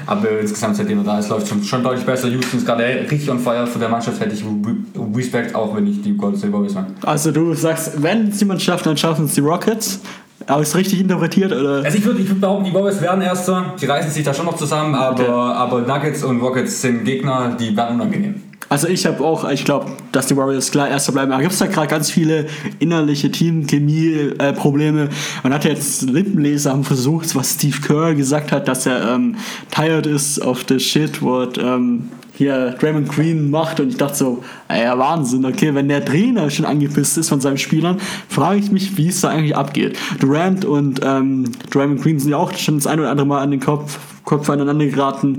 Aber 0.06 0.40
insgesamt, 0.40 0.74
seitdem 0.74 0.98
er 0.98 1.04
da 1.04 1.18
ist, 1.20 1.28
läuft 1.28 1.46
schon, 1.46 1.62
schon 1.62 1.84
deutlich 1.84 2.04
besser. 2.04 2.26
Houston 2.26 2.56
ist 2.58 2.66
gerade 2.66 2.82
richtig 3.08 3.30
on 3.30 3.38
fire. 3.38 3.64
Von 3.66 3.80
der 3.80 3.90
Mannschaft 3.90 4.20
hätte 4.20 4.34
ich 4.34 4.42
Re- 4.44 5.14
Respekt, 5.16 5.54
auch 5.54 5.76
wenn 5.76 5.86
ich 5.86 6.02
die 6.02 6.12
State 6.36 6.52
Warriors 6.52 6.74
mag. 6.74 6.86
also 7.04 7.30
du 7.30 7.54
sagst, 7.54 8.02
wenn 8.02 8.28
es 8.30 8.40
jemand 8.40 8.60
schafft, 8.60 8.86
dann 8.86 8.96
schaffen 8.96 9.26
es 9.26 9.34
die 9.34 9.40
Rockets. 9.40 10.00
Habe 10.48 10.62
ich 10.62 10.68
es 10.68 10.76
richtig 10.76 11.00
interpretiert? 11.00 11.50
Oder? 11.52 11.82
Also 11.84 11.96
ich 11.98 12.04
würde 12.04 12.20
ich 12.20 12.28
würd 12.28 12.40
behaupten, 12.40 12.64
die 12.66 12.74
Warriors 12.74 13.00
werden 13.00 13.20
Erster. 13.22 13.74
Die 13.80 13.86
reißen 13.86 14.10
sich 14.10 14.22
da 14.24 14.32
schon 14.34 14.46
noch 14.46 14.56
zusammen, 14.56 14.94
aber, 14.94 15.20
Okay. 15.20 15.30
aber 15.30 15.80
Nuggets 15.80 16.22
und 16.22 16.40
Rockets 16.40 16.82
sind 16.82 17.04
Gegner, 17.04 17.56
die 17.58 17.76
werden 17.76 17.96
unangenehm. 18.00 18.42
Also 18.68 18.88
ich 18.88 19.06
habe 19.06 19.24
auch, 19.24 19.48
ich 19.48 19.64
glaube, 19.64 19.92
dass 20.10 20.26
die 20.26 20.36
Warriors 20.36 20.70
klar 20.70 20.88
Erster 20.88 21.12
bleiben. 21.12 21.30
Da 21.30 21.40
gibt 21.40 21.52
es 21.52 21.58
da 21.58 21.66
gerade 21.66 21.86
ganz 21.86 22.10
viele 22.10 22.46
innerliche 22.80 23.30
Team-Chemie-Probleme. 23.30 25.08
Man 25.44 25.54
hat 25.54 25.64
jetzt 25.64 26.02
Lippenleser 26.02 26.72
haben 26.72 26.82
versucht, 26.82 27.34
was 27.36 27.54
Steve 27.54 27.80
Kerr 27.80 28.14
gesagt 28.14 28.50
hat, 28.50 28.66
dass 28.66 28.86
er 28.86 29.14
ähm, 29.14 29.36
tired 29.70 30.06
ist 30.06 30.40
of 30.40 30.64
the 30.68 30.80
shit, 30.80 31.22
what 31.22 31.58
ähm, 31.58 32.10
hier 32.36 32.74
Draymond 32.80 33.08
Green 33.08 33.50
macht. 33.50 33.78
Und 33.78 33.90
ich 33.90 33.96
dachte 33.96 34.16
so, 34.16 34.44
ja 34.68 34.98
Wahnsinn, 34.98 35.44
okay, 35.44 35.74
wenn 35.74 35.88
der 35.88 36.04
Trainer 36.04 36.50
schon 36.50 36.64
angepisst 36.64 37.18
ist 37.18 37.28
von 37.28 37.40
seinen 37.40 37.58
Spielern, 37.58 37.98
frage 38.28 38.58
ich 38.58 38.72
mich, 38.72 38.96
wie 38.96 39.08
es 39.08 39.20
da 39.20 39.28
eigentlich 39.28 39.56
abgeht. 39.56 39.96
Durant 40.18 40.64
und 40.64 41.00
ähm, 41.04 41.52
Draymond 41.70 42.02
Green 42.02 42.18
sind 42.18 42.32
ja 42.32 42.36
auch 42.36 42.52
schon 42.54 42.76
das 42.76 42.88
ein 42.88 42.98
oder 42.98 43.10
andere 43.10 43.26
Mal 43.26 43.42
an 43.42 43.52
den 43.52 43.60
Kopf, 43.60 43.98
Kopf 44.24 44.50
aneinander 44.50 44.86
geraten. 44.86 45.38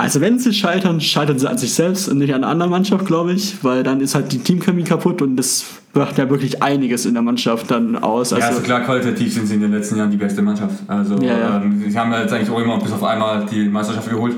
Also 0.00 0.22
wenn 0.22 0.38
sie 0.38 0.54
scheitern, 0.54 0.98
scheitern 1.00 1.38
sie 1.38 1.46
an 1.48 1.58
sich 1.58 1.74
selbst 1.74 2.08
und 2.08 2.18
nicht 2.18 2.32
an 2.32 2.42
einer 2.42 2.50
anderen 2.50 2.70
Mannschaft, 2.70 3.04
glaube 3.04 3.34
ich, 3.34 3.62
weil 3.62 3.82
dann 3.82 4.00
ist 4.00 4.14
halt 4.14 4.32
die 4.32 4.38
Teamchemie 4.38 4.84
kaputt 4.84 5.20
und 5.20 5.36
das 5.36 5.64
macht 5.92 6.16
ja 6.16 6.30
wirklich 6.30 6.62
einiges 6.62 7.04
in 7.04 7.12
der 7.12 7.22
Mannschaft 7.22 7.70
dann 7.70 7.96
aus. 7.96 8.30
ja, 8.30 8.38
Also, 8.38 8.48
also 8.48 8.60
klar, 8.62 8.80
qualitativ 8.80 9.34
sind 9.34 9.46
sie 9.46 9.56
in 9.56 9.60
den 9.60 9.72
letzten 9.72 9.96
Jahren 9.96 10.10
die 10.10 10.16
beste 10.16 10.40
Mannschaft. 10.40 10.76
Also 10.86 11.16
Ja, 11.16 11.38
ja. 11.38 11.56
Ähm, 11.62 11.84
sie 11.86 11.98
haben 11.98 12.10
ja 12.12 12.22
jetzt 12.22 12.32
eigentlich 12.32 12.48
auch 12.48 12.60
immer 12.60 12.78
bis 12.78 12.92
auf 12.92 13.04
einmal 13.04 13.44
die 13.44 13.68
Meisterschaft 13.68 14.08
geholt. 14.08 14.36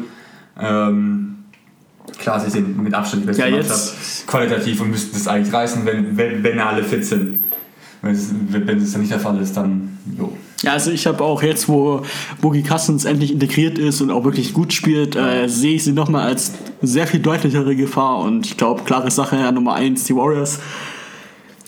Ähm, 0.61 1.37
klar, 2.18 2.40
sie 2.40 2.51
sind 2.51 2.83
mit 2.83 2.92
Abstand 2.92 3.22
die 3.22 3.27
beste 3.29 3.44
Ja, 3.44 3.51
Mannschaft. 3.51 4.27
Qualitativ 4.27 4.81
und 4.81 4.90
müssten 4.90 5.12
das 5.14 5.29
eigentlich 5.29 5.55
reißen, 5.55 5.87
wenn, 5.87 6.16
wenn, 6.16 6.42
wenn 6.42 6.59
alle 6.59 6.83
fit 6.83 7.05
sind. 7.05 7.44
Wenn 8.03 8.12
es, 8.14 8.35
wenn 8.48 8.79
es 8.79 8.90
dann 8.92 9.01
nicht 9.01 9.12
der 9.12 9.20
Fall 9.20 9.40
ist, 9.40 9.57
dann 9.57 9.96
jo. 10.18 10.37
Ja, 10.62 10.72
also 10.72 10.90
ich 10.90 11.07
habe 11.07 11.22
auch 11.25 11.42
jetzt, 11.42 11.68
wo 11.68 12.03
Boogie 12.40 12.62
Cousins 12.62 13.05
endlich 13.05 13.33
integriert 13.33 13.79
ist 13.79 14.01
und 14.01 14.11
auch 14.11 14.25
wirklich 14.25 14.53
gut 14.53 14.72
spielt, 14.72 15.16
äh, 15.16 15.48
sehe 15.48 15.75
ich 15.75 15.85
sie 15.85 15.92
nochmal 15.92 16.29
als 16.29 16.53
sehr 16.81 17.07
viel 17.07 17.20
deutlichere 17.20 17.75
Gefahr 17.75 18.18
und 18.18 18.46
ich 18.46 18.57
glaube, 18.57 18.83
klare 18.85 19.11
Sache, 19.11 19.37
ja, 19.37 19.51
Nummer 19.51 19.75
1, 19.75 20.05
die 20.05 20.14
Warriors. 20.14 20.61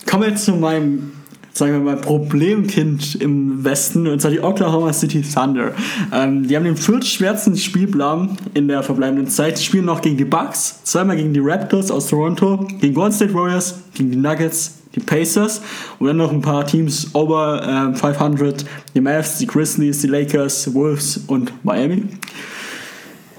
Kommen 0.08 0.22
wir 0.22 0.30
jetzt 0.30 0.44
zu 0.44 0.52
meinem, 0.52 1.12
sagen 1.52 1.72
wir 1.72 1.80
mal, 1.80 1.96
Problemkind 1.96 3.16
im 3.16 3.64
Westen, 3.64 4.06
und 4.06 4.20
zwar 4.20 4.30
die 4.30 4.40
Oklahoma 4.40 4.92
City 4.92 5.22
Thunder. 5.22 5.72
Ähm, 6.12 6.46
die 6.46 6.54
haben 6.54 6.64
den 6.64 6.76
viertschwersten 6.76 7.56
Spielplan 7.56 8.36
in 8.54 8.68
der 8.68 8.84
verbleibenden 8.84 9.26
Zeit. 9.26 9.58
Die 9.58 9.64
spielen 9.64 9.86
noch 9.86 10.02
gegen 10.02 10.16
die 10.16 10.24
Bucks, 10.24 10.84
zweimal 10.84 11.16
gegen 11.16 11.32
die 11.32 11.40
Raptors 11.40 11.90
aus 11.90 12.06
Toronto, 12.06 12.68
gegen 12.80 12.94
Golden 12.94 13.12
State 13.12 13.34
Warriors, 13.34 13.80
gegen 13.94 14.12
die 14.12 14.18
Nuggets, 14.18 14.83
die 14.94 15.00
Pacers 15.00 15.60
und 15.98 16.06
dann 16.06 16.16
noch 16.16 16.32
ein 16.32 16.40
paar 16.40 16.66
Teams 16.66 17.14
over 17.14 17.62
ähm, 17.66 17.94
500, 17.94 18.64
die 18.94 19.00
Mavs, 19.00 19.38
die 19.38 19.46
Grizzlies, 19.46 20.00
die 20.00 20.06
Lakers, 20.06 20.72
Wolves 20.74 21.20
und 21.26 21.52
Miami. 21.64 22.04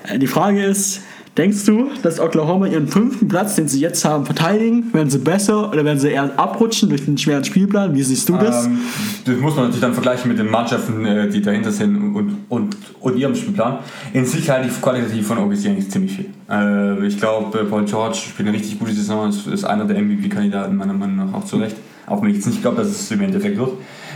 Äh, 0.04 0.20
Die 0.20 0.28
Frage 0.28 0.63
ist, 0.63 1.02
denkst 1.38 1.65
du, 1.65 1.89
dass 2.02 2.19
Oklahoma 2.19 2.67
ihren 2.67 2.88
fünften 2.88 3.28
Platz, 3.28 3.56
den 3.56 3.67
sie 3.67 3.80
jetzt 3.80 4.06
haben, 4.06 4.26
verteidigen? 4.26 4.93
Werden 4.93 5.10
sie 5.10 5.19
besser 5.19 5.71
oder 5.71 5.84
werden 5.84 6.00
sie 6.00 6.10
eher 6.10 6.38
abrutschen 6.39 6.89
durch 6.89 7.06
den 7.06 7.17
schweren 7.17 7.43
Spielplan? 7.43 7.93
Wie 7.93 8.04
siehst 8.04 8.30
du 8.30 8.38
das? 8.38 8.65
Ähm, 8.65 8.80
das 9.26 9.38
muss 9.38 9.56
man 9.56 9.65
natürlich 9.65 9.82
dann 9.82 9.93
vergleichen 9.93 10.30
mit 10.30 10.39
den 10.39 10.50
Mannschaften, 10.50 11.06
äh, 11.06 11.30
die 11.30 11.41
dahinter 11.41 11.71
sind 11.71 12.15
und, 12.15 12.38
und, 12.50 12.78
und 13.00 13.17
ihrem 13.17 13.36
Spielplan. 13.36 13.80
In 14.13 14.26
sich 14.26 14.50
halte 14.50 14.67
ich 14.69 14.82
qualitativ 14.82 15.28
von 15.28 15.38
OKC 15.38 15.67
eigentlich 15.67 15.89
ziemlich 15.89 16.13
viel. 16.13 16.26
Äh, 16.50 17.06
ich 17.06 17.17
glaube, 17.17 17.65
Paul 17.65 17.86
George 17.86 18.17
spielt 18.17 18.48
eine 18.48 18.58
richtig 18.58 18.80
gute 18.80 18.93
Saison, 18.93 19.30
ist, 19.30 19.48
ist 19.48 19.65
einer 19.65 19.86
der 19.86 20.02
MVP-Kandidaten 20.02 20.76
meiner 20.76 20.93
Meinung 20.93 21.17
nach 21.17 21.34
auch 21.34 21.45
zu 21.45 21.58
Recht. 21.58 21.76
Auch 22.08 22.21
wenn 22.21 22.30
ich 22.30 22.36
jetzt 22.38 22.48
nicht 22.48 22.62
glaube, 22.62 22.78
dass 22.78 22.88
es 22.88 23.12
im 23.12 23.21
Endeffekt 23.21 23.58
wird. 23.58 23.71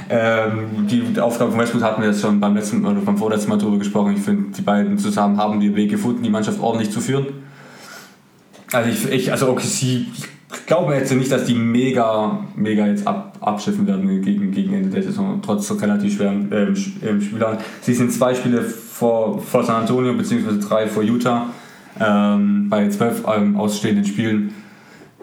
Ähm, 0.09 0.87
die 0.89 1.19
Aufgabe 1.19 1.51
von 1.51 1.59
Westbrook 1.59 1.83
hatten 1.83 2.01
wir 2.01 2.09
jetzt 2.09 2.21
schon 2.21 2.39
beim 2.39 2.55
letzten 2.55 2.85
oder 2.85 2.99
beim 3.01 3.17
vorletzten 3.17 3.49
Mal 3.49 3.57
drüber 3.57 3.77
gesprochen. 3.77 4.13
Ich 4.15 4.21
finde, 4.21 4.51
die 4.57 4.61
beiden 4.61 4.97
zusammen 4.97 5.37
haben 5.37 5.59
den 5.59 5.75
Weg 5.75 5.91
gefunden, 5.91 6.23
die 6.23 6.29
Mannschaft 6.29 6.59
ordentlich 6.59 6.91
zu 6.91 6.99
führen. 6.99 7.27
Also 8.71 8.89
ich, 8.89 9.11
ich 9.11 9.31
also 9.31 9.49
OKC, 9.49 9.83
ich 9.83 10.65
glaube 10.65 10.95
jetzt 10.95 11.13
nicht, 11.13 11.31
dass 11.31 11.45
die 11.45 11.55
mega, 11.55 12.39
mega 12.55 12.87
jetzt 12.87 13.05
ab, 13.07 13.37
abschiffen 13.39 13.85
werden 13.85 14.21
gegen, 14.21 14.51
gegen 14.51 14.73
Ende 14.73 14.89
der 14.89 15.03
Saison, 15.03 15.41
trotz 15.43 15.71
relativ 15.81 16.15
schweren 16.15 16.49
ähm, 16.51 16.75
ähm, 17.03 17.21
Spielern. 17.21 17.57
Sie 17.81 17.93
sind 17.93 18.11
zwei 18.11 18.33
Spiele 18.33 18.63
vor, 18.63 19.39
vor 19.39 19.63
San 19.63 19.77
Antonio, 19.77 20.13
beziehungsweise 20.13 20.59
drei 20.59 20.87
vor 20.87 21.03
Utah. 21.03 21.47
ähm, 21.99 22.67
bei 22.69 22.87
zwölf 22.89 23.23
ähm, 23.27 23.57
ausstehenden 23.57 24.05
Spielen. 24.05 24.53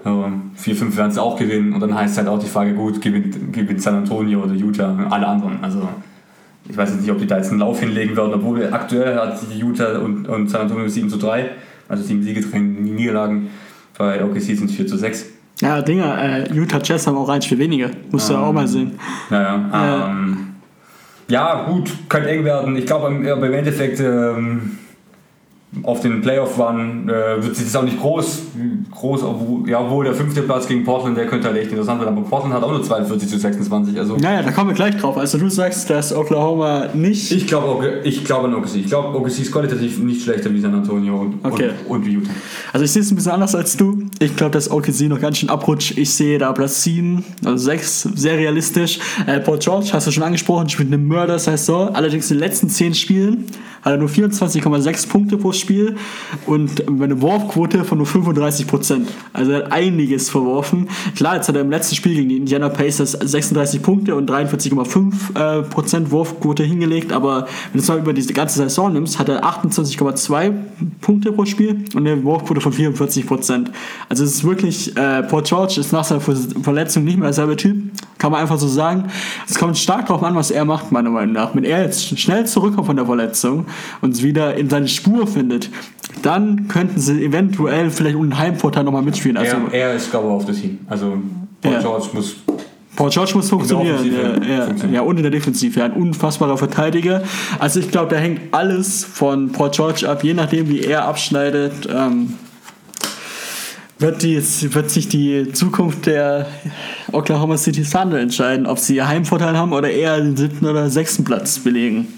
Ähm, 0.06 0.52
vier, 0.54 0.76
fünf 0.76 0.96
werden 0.96 1.10
sie 1.10 1.20
auch 1.20 1.36
gewinnen 1.36 1.72
und 1.72 1.80
dann 1.80 1.94
heißt 1.94 2.16
halt 2.16 2.28
auch 2.28 2.38
die 2.38 2.46
Frage, 2.46 2.72
gut, 2.74 3.00
gewinnt, 3.02 3.52
gewinnt 3.52 3.82
San 3.82 3.96
Antonio 3.96 4.42
oder 4.44 4.54
Utah, 4.54 4.96
alle 5.10 5.26
anderen. 5.26 5.58
Also 5.62 5.88
ich 6.68 6.76
weiß 6.76 6.90
jetzt 6.90 7.00
nicht, 7.00 7.10
ob 7.10 7.18
die 7.18 7.26
da 7.26 7.36
jetzt 7.38 7.50
einen 7.50 7.60
Lauf 7.60 7.80
hinlegen 7.80 8.16
werden, 8.16 8.32
obwohl 8.34 8.72
aktuell 8.72 9.16
hat 9.16 9.38
die 9.52 9.58
Utah 9.58 9.98
und, 9.98 10.28
und 10.28 10.48
San 10.48 10.62
Antonio 10.62 10.88
7 10.88 11.10
zu 11.10 11.16
3, 11.18 11.50
also 11.88 12.02
sieben 12.04 12.22
Siege, 12.22 12.40
drei 12.40 12.58
Niederlagen. 12.58 13.48
Bei 13.98 14.22
OKC 14.24 14.40
sind 14.40 14.70
es 14.70 14.76
4 14.76 14.86
zu 14.86 14.96
6. 14.96 15.26
Ja, 15.60 15.80
Dinger, 15.80 16.18
äh, 16.22 16.52
Utah 16.52 16.80
Jazz 16.82 17.06
haben 17.06 17.16
auch 17.16 17.28
ein 17.30 17.40
Spiel 17.42 17.58
weniger. 17.58 17.90
Musst 18.10 18.28
du 18.28 18.34
ja 18.34 18.40
auch 18.40 18.52
mal 18.52 18.68
sehen. 18.68 18.92
Naja, 19.30 19.64
Ja. 19.72 20.06
ähm, 20.10 20.36
ja, 21.28 21.64
gut, 21.68 21.90
könnte 22.08 22.28
eng 22.28 22.44
werden. 22.44 22.76
Ich 22.76 22.86
glaube, 22.86 23.08
im, 23.08 23.24
im 23.26 23.52
Endeffekt 23.52 23.98
ähm, 24.00 24.78
auf 25.82 26.00
den 26.00 26.22
Playoff-Run 26.22 27.08
äh, 27.08 27.42
wird 27.42 27.54
sich 27.56 27.66
das 27.66 27.76
auch 27.76 27.82
nicht 27.82 28.00
groß, 28.00 28.42
groß 28.92 29.22
obwohl, 29.24 29.68
ja, 29.68 29.80
obwohl 29.80 30.04
der 30.06 30.14
fünfte 30.14 30.40
Platz 30.42 30.66
gegen 30.66 30.84
Portland, 30.84 31.18
der 31.18 31.26
könnte 31.26 31.48
halt 31.48 31.58
echt 31.58 31.70
interessant 31.70 32.00
werden. 32.00 32.16
Aber 32.16 32.26
Portland 32.26 32.54
hat 32.54 32.62
auch 32.62 32.70
nur 32.70 32.82
42 32.82 33.28
zu 33.28 33.38
26. 33.38 33.98
Also 33.98 34.16
Naja, 34.16 34.42
da 34.42 34.52
kommen 34.52 34.70
wir 34.70 34.74
gleich 34.74 34.96
drauf. 34.96 35.18
Also 35.18 35.36
du 35.36 35.50
sagst, 35.50 35.90
dass 35.90 36.14
Oklahoma 36.14 36.86
nicht. 36.94 37.30
ich 37.30 37.46
glaube 37.46 38.00
ich 38.04 38.24
glaube 38.24 38.48
an 38.48 38.54
OKC. 38.54 38.76
Ich 38.76 38.86
glaube, 38.86 39.18
OKC 39.18 39.40
ist 39.40 39.52
qualitativ 39.52 39.98
nicht 39.98 40.22
schlechter 40.22 40.50
wie 40.52 40.60
San 40.60 40.74
Antonio 40.74 41.20
und, 41.20 41.44
Okay. 41.44 41.70
und, 41.88 41.96
und 41.98 42.06
wie 42.06 42.12
Utah. 42.12 42.30
Also 42.72 42.84
ich 42.84 42.92
sehe 42.92 43.02
es 43.02 43.10
ein 43.10 43.16
bisschen 43.16 43.32
anders 43.32 43.54
als 43.54 43.76
du. 43.76 44.04
Ich 44.18 44.34
glaube, 44.34 44.52
dass 44.52 44.70
OKC 44.70 45.02
noch 45.08 45.20
ganz 45.20 45.38
schön 45.38 45.50
abrutscht. 45.50 45.98
Ich 45.98 46.14
sehe 46.14 46.38
da 46.38 46.52
Platz 46.52 46.84
7, 46.84 47.22
also 47.44 47.56
6, 47.58 48.02
sehr 48.14 48.38
realistisch. 48.38 48.98
Äh, 49.26 49.40
Paul 49.40 49.58
George, 49.58 49.90
hast 49.92 50.06
du 50.06 50.10
schon 50.10 50.22
angesprochen, 50.22 50.68
spielt 50.70 50.88
eine 50.88 50.98
Mörder-Saison. 50.98 51.94
Allerdings 51.94 52.30
in 52.30 52.38
den 52.38 52.44
letzten 52.44 52.70
10 52.70 52.94
Spielen 52.94 53.44
hat 53.82 53.92
er 53.92 53.98
nur 53.98 54.08
24,6 54.08 55.08
Punkte 55.08 55.36
pro 55.36 55.52
Spiel 55.58 55.96
und 56.46 56.86
eine 56.88 57.20
Wurfquote 57.20 57.84
von 57.84 57.98
nur 57.98 58.06
35 58.06 58.66
Prozent. 58.66 59.08
Also 59.32 59.52
er 59.52 59.64
hat 59.64 59.72
einiges 59.72 60.28
verworfen. 60.30 60.88
Klar, 61.16 61.36
jetzt 61.36 61.48
hat 61.48 61.54
er 61.56 61.62
im 61.62 61.70
letzten 61.70 61.94
Spiel 61.96 62.14
gegen 62.14 62.28
die 62.28 62.36
Indiana 62.36 62.68
Pacers 62.68 63.12
36 63.12 63.82
Punkte 63.82 64.14
und 64.14 64.30
43,5 64.30 65.60
äh, 65.60 65.62
Prozent 65.62 66.10
Wurfquote 66.10 66.62
hingelegt, 66.62 67.12
aber 67.12 67.42
wenn 67.72 67.72
du 67.74 67.78
es 67.78 67.88
mal 67.88 67.98
über 67.98 68.12
diese 68.12 68.32
ganze 68.32 68.58
Saison 68.58 68.92
nimmst, 68.92 69.18
hat 69.18 69.28
er 69.28 69.44
28,2 69.44 70.52
Punkte 71.00 71.32
pro 71.32 71.44
Spiel 71.44 71.84
und 71.94 72.06
eine 72.06 72.22
Wurfquote 72.24 72.60
von 72.60 72.72
44 72.72 73.26
Prozent. 73.26 73.70
Also 74.08 74.24
es 74.24 74.34
ist 74.34 74.44
wirklich, 74.44 74.96
äh, 74.96 75.22
Paul 75.22 75.42
George 75.42 75.80
ist 75.80 75.92
nach 75.92 76.04
seiner 76.04 76.20
Ver- 76.20 76.36
Verletzung 76.62 77.04
nicht 77.04 77.16
mehr 77.18 77.26
derselbe 77.28 77.56
Typ, 77.56 77.76
kann 78.18 78.32
man 78.32 78.40
einfach 78.40 78.58
so 78.58 78.68
sagen. 78.68 79.04
Es 79.48 79.58
kommt 79.58 79.76
stark 79.78 80.06
darauf 80.06 80.22
an, 80.22 80.34
was 80.34 80.50
er 80.50 80.64
macht, 80.64 80.90
meiner 80.92 81.10
Meinung 81.10 81.34
nach. 81.34 81.54
Wenn 81.54 81.64
er 81.64 81.82
jetzt 81.82 82.18
schnell 82.18 82.46
zurückkommt 82.46 82.86
von 82.86 82.96
der 82.96 83.06
Verletzung 83.06 83.66
und 84.00 84.22
wieder 84.22 84.54
in 84.56 84.70
seine 84.70 84.88
Spur 84.88 85.26
findet, 85.26 85.45
dann 86.22 86.68
könnten 86.68 86.98
sie 87.00 87.24
eventuell 87.24 87.90
vielleicht 87.90 88.16
einen 88.16 88.38
Heimvorteil 88.38 88.84
nochmal 88.84 89.02
mitspielen. 89.02 89.36
Also 89.36 89.56
er, 89.70 89.90
er 89.90 89.94
ist, 89.94 90.10
glaube 90.10 90.28
ich, 90.28 90.32
auf 90.32 90.44
das 90.46 90.56
Team. 90.60 90.78
Also 90.88 91.18
Paul 91.62 91.72
Ja. 91.72 91.80
George 91.80 92.06
muss 92.12 92.36
Paul 92.96 93.10
George 93.10 93.32
muss 93.34 93.50
funktionieren. 93.50 93.98
Ja, 94.06 94.56
ja, 94.56 94.64
funktionieren. 94.64 94.94
ja, 94.94 95.00
und 95.02 95.16
in 95.18 95.22
der 95.22 95.30
Defensive. 95.30 95.78
Ja, 95.78 95.84
ein 95.84 95.92
unfassbarer 95.92 96.56
Verteidiger. 96.56 97.22
Also 97.58 97.78
ich 97.80 97.90
glaube, 97.90 98.14
da 98.14 98.16
hängt 98.20 98.54
alles 98.54 99.04
von 99.04 99.52
Paul 99.52 99.70
George 99.70 100.08
ab, 100.08 100.24
je 100.24 100.32
nachdem, 100.32 100.68
wie 100.70 100.80
er 100.80 101.04
abschneidet. 101.06 101.86
Ähm, 101.94 102.32
wird, 103.98 104.22
die, 104.22 104.36
wird 104.74 104.90
sich 104.90 105.08
die 105.08 105.52
Zukunft 105.52 106.06
der 106.06 106.46
Oklahoma 107.12 107.56
City 107.56 107.82
Thunder 107.82 108.20
entscheiden, 108.20 108.66
ob 108.66 108.78
sie 108.78 109.02
Heimvorteil 109.02 109.56
haben 109.56 109.72
oder 109.72 109.90
eher 109.90 110.20
den 110.20 110.36
siebten 110.36 110.66
oder 110.66 110.90
sechsten 110.90 111.24
Platz 111.24 111.58
belegen. 111.58 112.08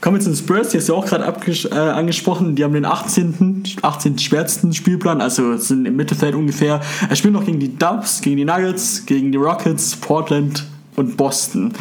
Kommen 0.00 0.16
wir 0.16 0.20
zu 0.20 0.30
den 0.30 0.36
Spurs, 0.36 0.70
die 0.70 0.78
hast 0.78 0.88
du 0.88 0.96
auch 0.96 1.06
gerade 1.06 1.24
äh, 1.24 1.74
angesprochen. 1.74 2.56
Die 2.56 2.64
haben 2.64 2.72
den 2.72 2.84
18. 2.84 3.64
18. 3.82 4.18
schwersten 4.18 4.72
Spielplan, 4.72 5.20
also 5.20 5.56
sind 5.56 5.86
im 5.86 5.94
Mittelfeld 5.94 6.34
ungefähr. 6.34 6.80
Er 7.08 7.16
spielt 7.16 7.34
noch 7.34 7.44
gegen 7.44 7.60
die 7.60 7.76
Dubs, 7.76 8.20
gegen 8.20 8.36
die 8.36 8.44
Nuggets, 8.44 9.06
gegen 9.06 9.30
die 9.30 9.38
Rockets, 9.38 9.94
Portland 9.94 10.64
und 10.96 11.16
Boston. 11.16 11.72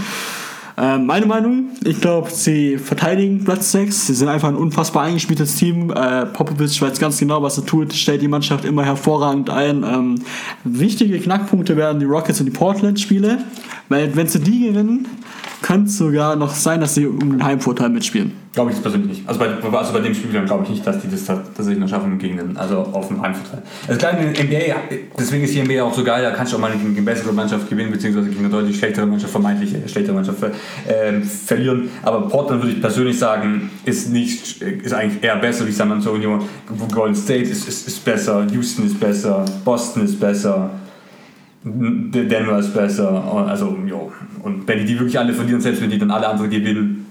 Äh, 0.78 1.00
meine 1.00 1.26
Meinung, 1.26 1.72
ich 1.84 2.00
glaube, 2.00 2.30
sie 2.30 2.78
verteidigen 2.78 3.44
Platz 3.44 3.72
6. 3.72 4.08
Sie 4.08 4.14
sind 4.14 4.28
einfach 4.28 4.48
ein 4.48 4.56
unfassbar 4.56 5.04
eingespieltes 5.04 5.56
Team. 5.56 5.90
Äh, 5.90 6.28
Popovic 6.28 6.80
weiß 6.80 7.00
ganz 7.00 7.18
genau, 7.18 7.42
was 7.42 7.58
er 7.58 7.66
tut, 7.66 7.94
stellt 7.94 8.22
die 8.22 8.28
Mannschaft 8.28 8.64
immer 8.64 8.86
hervorragend 8.86 9.50
ein. 9.50 9.84
Ähm, 9.84 10.22
wichtige 10.64 11.20
Knackpunkte 11.20 11.76
werden 11.76 12.00
die 12.00 12.06
Rockets 12.06 12.40
und 12.40 12.46
die 12.46 12.52
Portland-Spiele, 12.52 13.40
weil 13.90 14.16
wenn 14.16 14.28
sie 14.28 14.40
die 14.40 14.68
gewinnen, 14.68 15.08
könnte 15.62 15.88
es 15.90 15.98
sogar 15.98 16.36
noch 16.36 16.54
sein, 16.54 16.80
dass 16.82 16.96
sie 16.96 17.08
um 17.08 17.20
den 17.20 17.44
Heimvorteil 17.44 17.90
mitspielen. 17.90 18.32
Glaube 18.54 18.72
ich 18.72 18.82
persönlich 18.82 19.10
nicht. 19.20 19.28
Also 19.30 19.40
bei, 19.40 19.48
also 19.78 19.94
bei 19.94 20.00
dem 20.00 20.16
Spiel 20.16 20.32
glaube 20.46 20.64
ich 20.64 20.70
nicht, 20.72 20.88
dass 20.88 21.00
die 21.02 21.10
das 21.12 21.26
ta- 21.26 21.36
tatsächlich 21.56 21.78
noch 21.80 21.88
schaffen 21.90 22.18
gegen 22.18 22.38
den, 22.38 22.58
also 22.58 22.78
auf 22.80 23.08
dem 23.08 23.22
Heimvorteil. 23.22 23.62
Also 23.88 24.00
klar, 24.00 24.14
in 24.20 24.30
NBA, 24.32 24.76
deswegen 25.20 25.44
ist 25.44 25.54
die 25.54 25.62
NBA 25.62 25.84
auch 25.84 25.94
so 25.94 26.04
geil, 26.04 26.24
da 26.24 26.32
kannst 26.32 26.54
du 26.54 26.58
auch 26.58 26.62
mal 26.62 26.72
gegen 26.72 26.88
eine 26.96 27.02
bessere 27.04 27.34
Mannschaft 27.34 27.70
gewinnen, 27.70 27.92
beziehungsweise 27.92 28.30
gegen 28.30 28.40
eine 28.40 28.50
deutlich 28.50 28.78
schlechtere 28.80 29.06
Mannschaft, 29.06 29.32
vermeintlich 29.32 29.76
äh, 29.76 29.88
schlechtere 29.88 30.16
Mannschaft 30.16 30.40
ver- 30.40 30.52
ähm, 30.90 31.22
verlieren. 31.24 31.90
Aber 32.02 32.28
Portland 32.28 32.64
würde 32.64 32.74
ich 32.76 32.82
persönlich 32.82 33.20
sagen, 33.20 33.70
ist 33.86 34.10
nicht, 34.10 34.62
ist 34.62 34.94
eigentlich 34.94 35.24
eher 35.24 35.36
besser 35.36 35.68
wie 35.68 35.72
San 35.72 35.92
Antonio. 35.92 36.40
Golden 36.94 37.16
State 37.16 37.44
ist, 37.44 37.68
ist, 37.68 37.88
ist 37.88 38.04
besser, 38.04 38.48
Houston 38.52 38.88
ist 38.88 39.00
besser, 39.00 39.46
Boston 39.66 40.04
ist 40.04 40.20
besser. 40.20 40.72
Denver 42.12 42.60
ist 42.60 42.74
besser, 42.74 43.24
also 43.48 43.78
jo. 43.86 44.12
Und 44.44 44.68
wenn 44.68 44.80
die 44.80 44.86
die 44.86 45.00
wirklich 45.00 45.18
alle 45.18 45.34
verlieren, 45.34 45.62
selbst 45.62 45.82
wenn 45.82 45.90
die 45.90 45.98
dann 45.98 46.12
alle 46.12 46.28
anderen 46.28 46.50
gewinnen, 46.50 47.06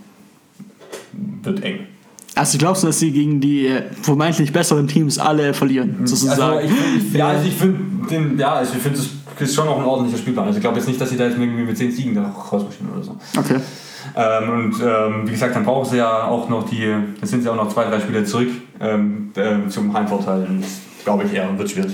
wird 1.43 1.63
eng. 1.63 1.81
Also 2.35 2.59
glaubst 2.59 2.83
du, 2.83 2.89
dass 2.89 2.99
sie 2.99 3.13
gegen 3.13 3.41
die 3.41 3.67
äh, 3.67 3.83
vermeintlich 4.03 4.53
besseren 4.53 4.87
Teams 4.87 5.19
alle 5.19 5.55
verlieren, 5.55 5.97
sozusagen? 6.05 6.59
Also 6.59 6.61
ich, 6.61 7.07
ich, 7.09 7.15
ja, 7.15 7.29
also 7.29 7.49
ich 7.49 7.55
finde 7.55 8.43
ja, 8.43 8.55
also 8.55 8.75
ich 8.75 8.83
finde 8.83 8.99
das 8.99 9.09
ist 9.49 9.55
schon 9.55 9.69
auch 9.69 9.79
ein 9.79 9.85
ordentlicher 9.85 10.19
Spielplan. 10.19 10.47
Also 10.47 10.59
ich 10.59 10.63
glaube 10.63 10.79
jetzt 10.79 10.87
nicht, 10.87 11.01
dass 11.01 11.11
sie 11.11 11.17
da 11.17 11.25
jetzt 11.25 11.39
irgendwie 11.39 11.63
mit 11.63 11.77
10 11.77 11.93
Siegen 11.93 12.15
da 12.15 12.29
rausmarschieren 12.29 12.93
oder 12.93 13.03
so. 13.03 13.17
okay. 13.39 13.57
Ähm, 14.15 14.51
und 14.51 14.75
ähm, 14.83 15.27
wie 15.27 15.33
gesagt, 15.33 15.55
dann 15.57 15.65
brauchen 15.65 15.91
sie 15.91 15.99
ja 15.99 16.25
auch 16.25 16.49
noch 16.49 16.69
die, 16.69 16.95
jetzt 17.21 17.31
sind 17.31 17.43
sie 17.43 17.51
auch 17.51 17.57
noch 17.57 17.73
zwei, 17.73 17.85
drei 17.85 18.01
Spiele 18.01 18.25
zurück 18.25 18.49
ähm, 18.81 19.33
ähm, 19.37 19.69
zum 19.69 19.93
Heimvorteil. 19.93 20.47
Und 20.49 20.63
das 20.63 20.81
glaube 21.05 21.25
ich 21.25 21.35
eher 21.35 21.59
wird 21.59 21.71
schwierig. 21.71 21.93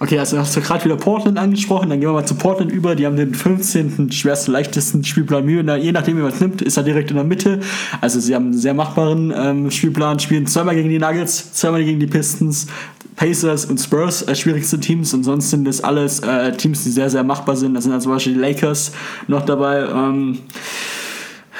Okay, 0.00 0.16
also 0.16 0.38
hast 0.38 0.56
du 0.56 0.60
gerade 0.60 0.84
wieder 0.84 0.96
Portland 0.96 1.38
angesprochen, 1.38 1.90
dann 1.90 1.98
gehen 1.98 2.08
wir 2.08 2.12
mal 2.12 2.24
zu 2.24 2.36
Portland 2.36 2.70
über. 2.70 2.94
Die 2.94 3.04
haben 3.04 3.16
den 3.16 3.34
15. 3.34 4.12
schwersten, 4.12 4.52
leichtesten 4.52 5.02
Spielplan 5.02 5.48
Je 5.48 5.90
nachdem, 5.90 6.18
wie 6.18 6.22
man 6.22 6.30
es 6.30 6.40
nimmt, 6.40 6.62
ist 6.62 6.76
er 6.76 6.84
direkt 6.84 7.10
in 7.10 7.16
der 7.16 7.24
Mitte. 7.24 7.58
Also 8.00 8.20
sie 8.20 8.32
haben 8.36 8.46
einen 8.46 8.58
sehr 8.58 8.74
machbaren 8.74 9.34
ähm, 9.36 9.70
Spielplan, 9.72 10.20
spielen 10.20 10.46
zweimal 10.46 10.76
gegen 10.76 10.88
die 10.88 11.00
Nuggets, 11.00 11.52
zweimal 11.52 11.82
gegen 11.82 11.98
die 11.98 12.06
Pistons, 12.06 12.68
Pacers 13.16 13.64
und 13.64 13.78
Spurs 13.78 14.26
als 14.26 14.38
schwierigste 14.38 14.78
Teams. 14.78 15.12
Und 15.14 15.24
sonst 15.24 15.50
sind 15.50 15.64
das 15.64 15.82
alles 15.82 16.20
äh, 16.20 16.52
Teams, 16.52 16.84
die 16.84 16.90
sehr, 16.90 17.10
sehr 17.10 17.24
machbar 17.24 17.56
sind. 17.56 17.74
Da 17.74 17.80
sind 17.80 17.90
dann 17.90 18.00
zum 18.00 18.12
Beispiel 18.12 18.34
die 18.34 18.40
Lakers 18.40 18.92
noch 19.26 19.44
dabei. 19.44 19.80
Ähm, 19.80 20.38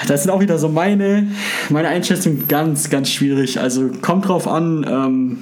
das 0.07 0.22
sind 0.22 0.31
auch 0.31 0.40
wieder 0.40 0.59
so 0.59 0.68
meine, 0.68 1.27
meine 1.70 1.88
Einschätzung 1.88 2.46
ganz, 2.46 2.88
ganz 2.88 3.11
schwierig. 3.11 3.59
Also 3.59 3.90
kommt 4.01 4.29
drauf 4.29 4.46
an, 4.46 4.87
ähm, 4.88 5.38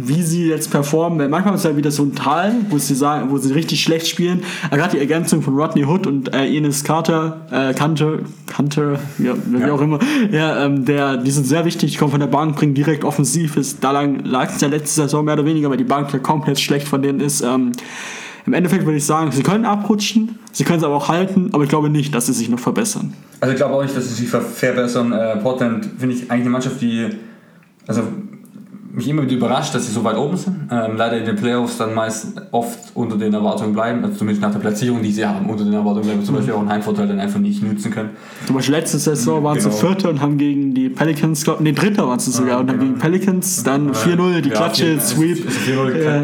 wie 0.00 0.22
sie 0.22 0.46
jetzt 0.48 0.70
performen. 0.70 1.28
Manchmal 1.28 1.56
ist 1.56 1.64
ja 1.64 1.76
wieder 1.76 1.90
so 1.90 2.04
ein 2.04 2.14
Tal, 2.14 2.54
wo 2.70 2.78
sie 2.78 2.94
sagen, 2.94 3.30
wo 3.30 3.38
sie 3.38 3.52
richtig 3.52 3.82
schlecht 3.82 4.06
spielen. 4.06 4.42
Aber 4.68 4.76
Gerade 4.76 4.92
die 4.92 4.98
Ergänzung 5.00 5.42
von 5.42 5.56
Rodney 5.56 5.84
Hood 5.84 6.06
und 6.06 6.32
äh, 6.32 6.46
Enes 6.46 6.84
Carter, 6.84 7.40
äh, 7.50 7.74
Cantor, 7.74 8.18
Cantor, 8.46 9.00
ja, 9.18 9.34
wie 9.46 9.58
Ja. 9.60 9.72
auch 9.72 9.80
immer, 9.80 9.98
ja, 10.30 10.64
ähm, 10.64 10.84
der, 10.84 11.16
die 11.16 11.30
sind 11.32 11.46
sehr 11.46 11.64
wichtig, 11.64 11.90
die 11.92 11.98
kommen 11.98 12.12
von 12.12 12.20
der 12.20 12.28
Bank, 12.28 12.54
bringen 12.54 12.74
direkt 12.74 13.02
offensiv. 13.02 13.56
Ist, 13.56 13.82
da 13.82 13.90
lang 13.90 14.24
lag 14.24 14.54
es 14.54 14.60
ja 14.60 14.68
letzte 14.68 15.02
Saison 15.02 15.24
mehr 15.24 15.34
oder 15.34 15.44
weniger, 15.44 15.68
weil 15.68 15.76
die 15.78 15.84
Bank 15.84 16.12
ja 16.12 16.20
komplett 16.20 16.60
schlecht 16.60 16.86
von 16.86 17.02
denen 17.02 17.18
ist. 17.18 17.40
Ähm, 17.40 17.72
Im 18.46 18.52
Endeffekt 18.54 18.84
würde 18.86 18.98
ich 18.98 19.04
sagen, 19.04 19.32
sie 19.32 19.42
können 19.42 19.64
abrutschen, 19.64 20.38
sie 20.52 20.62
können 20.62 20.78
es 20.78 20.84
aber 20.84 20.94
auch 20.94 21.08
halten, 21.08 21.50
aber 21.52 21.64
ich 21.64 21.68
glaube 21.68 21.90
nicht, 21.90 22.14
dass 22.14 22.26
sie 22.26 22.32
sich 22.34 22.48
noch 22.48 22.60
verbessern. 22.60 23.14
Also 23.40 23.50
ich 23.52 23.56
glaube 23.58 23.74
auch 23.74 23.82
nicht, 23.82 23.96
dass 23.96 24.08
sie 24.08 24.14
sich 24.14 24.28
ver- 24.28 24.40
verbessern. 24.42 25.10
Äh, 25.12 25.38
Portland 25.38 25.88
finde 25.98 26.14
ich 26.14 26.22
eigentlich 26.30 26.42
eine 26.42 26.50
Mannschaft, 26.50 26.80
die 26.80 27.06
also 27.88 28.02
mich 28.98 29.08
immer 29.08 29.22
wieder 29.22 29.32
überrascht, 29.36 29.74
dass 29.74 29.86
sie 29.86 29.92
so 29.92 30.04
weit 30.04 30.16
oben 30.16 30.36
sind. 30.36 30.68
Ähm, 30.70 30.96
leider 30.96 31.16
in 31.18 31.24
den 31.24 31.36
Playoffs 31.36 31.78
dann 31.78 31.94
meist 31.94 32.34
oft 32.50 32.78
unter 32.94 33.16
den 33.16 33.32
Erwartungen 33.32 33.72
bleiben, 33.72 34.04
also 34.04 34.16
zumindest 34.16 34.42
nach 34.42 34.52
der 34.52 34.58
Platzierung, 34.58 35.02
die 35.02 35.10
sie 35.12 35.24
haben, 35.24 35.48
unter 35.48 35.64
den 35.64 35.72
Erwartungen 35.72 36.04
bleiben. 36.06 36.24
Zum 36.24 36.34
Beispiel 36.34 36.52
auch 36.54 36.60
einen 36.60 36.68
Heimvorteil 36.68 37.08
dann 37.08 37.18
einfach 37.20 37.40
nicht 37.40 37.62
nutzen 37.62 37.90
können. 37.90 38.10
Zum 38.46 38.56
Beispiel 38.56 38.74
letzte 38.74 38.98
Saison 38.98 39.42
waren 39.42 39.58
sie 39.58 39.68
Genau. 39.70 39.80
Vierte 39.80 40.08
und 40.10 40.20
haben 40.20 40.36
gegen 40.36 40.74
die 40.74 40.88
Pelicans, 40.90 41.42
glaub, 41.44 41.60
nee, 41.60 41.72
Dritter 41.72 42.06
waren 42.06 42.18
sie 42.18 42.30
sogar, 42.30 42.60
und 42.60 42.68
haben 42.68 42.78
genau. 42.78 42.90
gegen 42.92 42.98
Pelicans 43.00 43.62
dann 43.62 43.92
4-0, 43.94 44.40
die 44.42 44.50
Ja, 44.50 44.54
Klatsche, 44.56 44.84
vier- 44.84 45.00
Sweep. 45.00 45.46
also 45.46 45.58
4-0 45.60 46.04
Ja. 46.04 46.22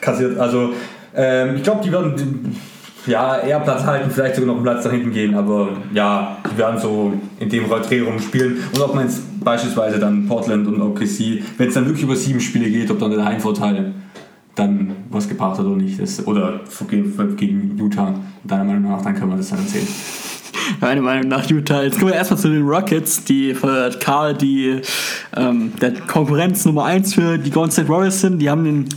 kassiert. 0.00 0.38
Also 0.38 0.70
ähm, 1.14 1.56
ich 1.56 1.62
glaube, 1.62 1.80
die 1.84 1.92
werden 1.92 2.56
ja 3.06 3.38
eher 3.38 3.60
Platz 3.60 3.84
halten, 3.84 4.10
vielleicht 4.10 4.36
sogar 4.36 4.48
noch 4.48 4.54
einen 4.56 4.64
Platz 4.64 4.84
nach 4.84 4.92
hinten 4.92 5.12
gehen, 5.12 5.34
aber 5.34 5.68
ja, 5.92 6.38
die 6.50 6.58
werden 6.58 6.80
so 6.80 7.12
in 7.38 7.48
dem 7.48 7.64
Drehraum 7.68 8.18
spielen. 8.18 8.58
Und 8.74 8.80
ob 8.80 8.94
man 8.94 9.04
jetzt 9.04 9.22
beispielsweise 9.42 9.98
dann 9.98 10.26
Portland 10.26 10.66
und 10.66 10.80
OKC, 10.80 11.42
wenn 11.58 11.68
es 11.68 11.74
dann 11.74 11.86
wirklich 11.86 12.04
über 12.04 12.16
sieben 12.16 12.40
Spiele 12.40 12.70
geht, 12.70 12.90
ob 12.90 12.98
dann 12.98 13.10
der 13.10 13.24
Heimvorteil 13.24 13.92
dann 14.54 14.92
was 15.10 15.28
gebracht 15.28 15.58
hat 15.58 15.66
oder 15.66 15.76
nicht. 15.76 16.00
Das, 16.00 16.26
oder 16.26 16.60
gegen, 16.88 17.36
gegen 17.36 17.78
Utah, 17.78 18.14
deiner 18.44 18.64
Meinung 18.64 18.90
nach, 18.90 19.02
dann 19.02 19.14
kann 19.14 19.28
man 19.28 19.38
das 19.38 19.50
dann 19.50 19.58
erzählen. 19.60 19.86
Meiner 20.80 21.02
Meinung 21.02 21.28
nach 21.28 21.48
Utah. 21.50 21.82
Jetzt 21.82 21.98
kommen 21.98 22.12
wir 22.12 22.16
erstmal 22.16 22.38
zu 22.38 22.48
den 22.48 22.66
Rockets, 22.66 23.24
die 23.24 23.54
für 23.54 23.90
Karl 24.00 24.34
die 24.34 24.80
ähm, 25.36 25.72
der 25.80 25.92
Konkurrenz 25.92 26.64
Nummer 26.64 26.84
1 26.84 27.14
für 27.14 27.38
die 27.38 27.50
Golden 27.50 27.72
State 27.72 27.88
Warriors 27.88 28.20
sind. 28.20 28.38
Die 28.38 28.48
haben 28.48 28.64
den 28.64 28.88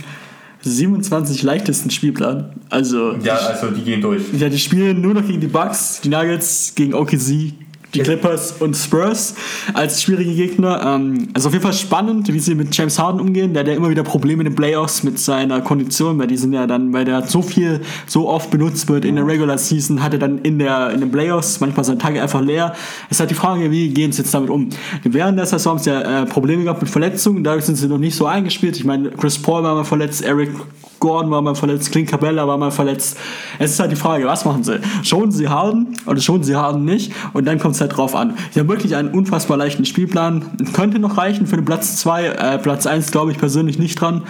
27 0.70 1.42
leichtesten 1.42 1.90
Spielplan. 1.90 2.52
Also, 2.70 3.14
ja, 3.22 3.36
also 3.36 3.70
die 3.70 3.82
gehen 3.82 4.00
durch. 4.00 4.22
Ja, 4.38 4.48
die 4.48 4.58
spielen 4.58 5.00
nur 5.00 5.14
noch 5.14 5.26
gegen 5.26 5.40
die 5.40 5.46
Bucks, 5.48 6.00
die 6.02 6.08
Nuggets, 6.08 6.72
gegen 6.74 6.94
OKC, 6.94 7.52
die 7.94 8.00
Clippers 8.00 8.52
und 8.60 8.76
Spurs 8.76 9.34
als 9.74 10.02
schwierige 10.02 10.34
Gegner. 10.34 10.82
Ähm, 10.84 11.28
also 11.34 11.48
auf 11.48 11.54
jeden 11.54 11.62
Fall 11.62 11.72
spannend, 11.72 12.32
wie 12.32 12.38
sie 12.38 12.54
mit 12.54 12.76
James 12.76 12.98
Harden 12.98 13.20
umgehen. 13.20 13.54
Der 13.54 13.60
hat 13.60 13.68
ja 13.68 13.74
immer 13.74 13.90
wieder 13.90 14.02
Probleme 14.02 14.42
in 14.42 14.50
den 14.50 14.54
Playoffs 14.54 15.02
mit 15.02 15.18
seiner 15.18 15.60
Kondition, 15.60 16.18
weil 16.18 16.26
die 16.26 16.36
sind 16.36 16.52
ja 16.52 16.66
dann, 16.66 16.92
weil 16.92 17.04
der 17.04 17.26
so 17.26 17.42
viel, 17.42 17.80
so 18.06 18.28
oft 18.28 18.50
benutzt 18.50 18.88
wird 18.88 19.04
in 19.04 19.16
der 19.16 19.26
Regular 19.26 19.58
Season, 19.58 20.02
hat 20.02 20.12
er 20.12 20.18
dann 20.18 20.38
in, 20.38 20.58
der, 20.58 20.90
in 20.90 21.00
den 21.00 21.10
Playoffs 21.10 21.60
manchmal 21.60 21.84
seine 21.84 21.98
Tage 21.98 22.22
einfach 22.22 22.40
leer. 22.40 22.74
Es 23.06 23.16
ist 23.16 23.20
halt 23.20 23.30
die 23.30 23.34
Frage, 23.34 23.70
wie 23.70 23.88
gehen 23.88 24.12
sie 24.12 24.22
jetzt 24.22 24.34
damit 24.34 24.50
um? 24.50 24.68
Während 25.04 25.38
der 25.38 25.46
Saison 25.46 25.76
haben 25.76 25.82
sie 25.82 25.90
ja 25.90 26.22
äh, 26.22 26.26
Probleme 26.26 26.64
gehabt 26.64 26.82
mit 26.82 26.90
Verletzungen, 26.90 27.44
dadurch 27.44 27.64
sind 27.64 27.76
sie 27.76 27.88
noch 27.88 27.98
nicht 27.98 28.14
so 28.14 28.26
eingespielt. 28.26 28.76
Ich 28.76 28.84
meine, 28.84 29.10
Chris 29.10 29.38
Paul 29.38 29.62
war 29.62 29.74
mal 29.74 29.84
verletzt, 29.84 30.22
Eric 30.22 30.50
Gordon 31.00 31.30
war 31.30 31.42
mal 31.42 31.54
verletzt, 31.54 31.92
Clint 31.92 32.08
Cabella 32.08 32.46
war 32.46 32.58
mal 32.58 32.70
verletzt. 32.70 33.16
Es 33.58 33.72
ist 33.72 33.80
halt 33.80 33.92
die 33.92 33.96
Frage, 33.96 34.26
was 34.26 34.44
machen 34.44 34.64
sie? 34.64 34.80
Schonen 35.02 35.32
sie 35.32 35.48
Harden 35.48 35.94
oder 36.06 36.20
schonen 36.20 36.42
sie 36.42 36.56
Harden 36.56 36.84
nicht? 36.84 37.12
Und 37.32 37.46
dann 37.46 37.58
kommt 37.58 37.74
es 37.74 37.80
halt 37.80 37.96
drauf 37.96 38.14
an. 38.14 38.36
Sie 38.52 38.60
haben 38.60 38.68
wirklich 38.68 38.96
einen 38.96 39.10
unfassbar 39.10 39.56
leichten 39.56 39.84
Spielplan. 39.84 40.44
Könnte 40.72 40.98
noch 40.98 41.18
reichen 41.18 41.46
für 41.46 41.56
den 41.56 41.64
Platz 41.64 41.96
2. 41.98 42.24
Äh, 42.24 42.58
Platz 42.58 42.86
1 42.86 43.10
glaube 43.10 43.32
ich 43.32 43.38
persönlich 43.38 43.78
nicht 43.78 44.00
dran. 44.00 44.22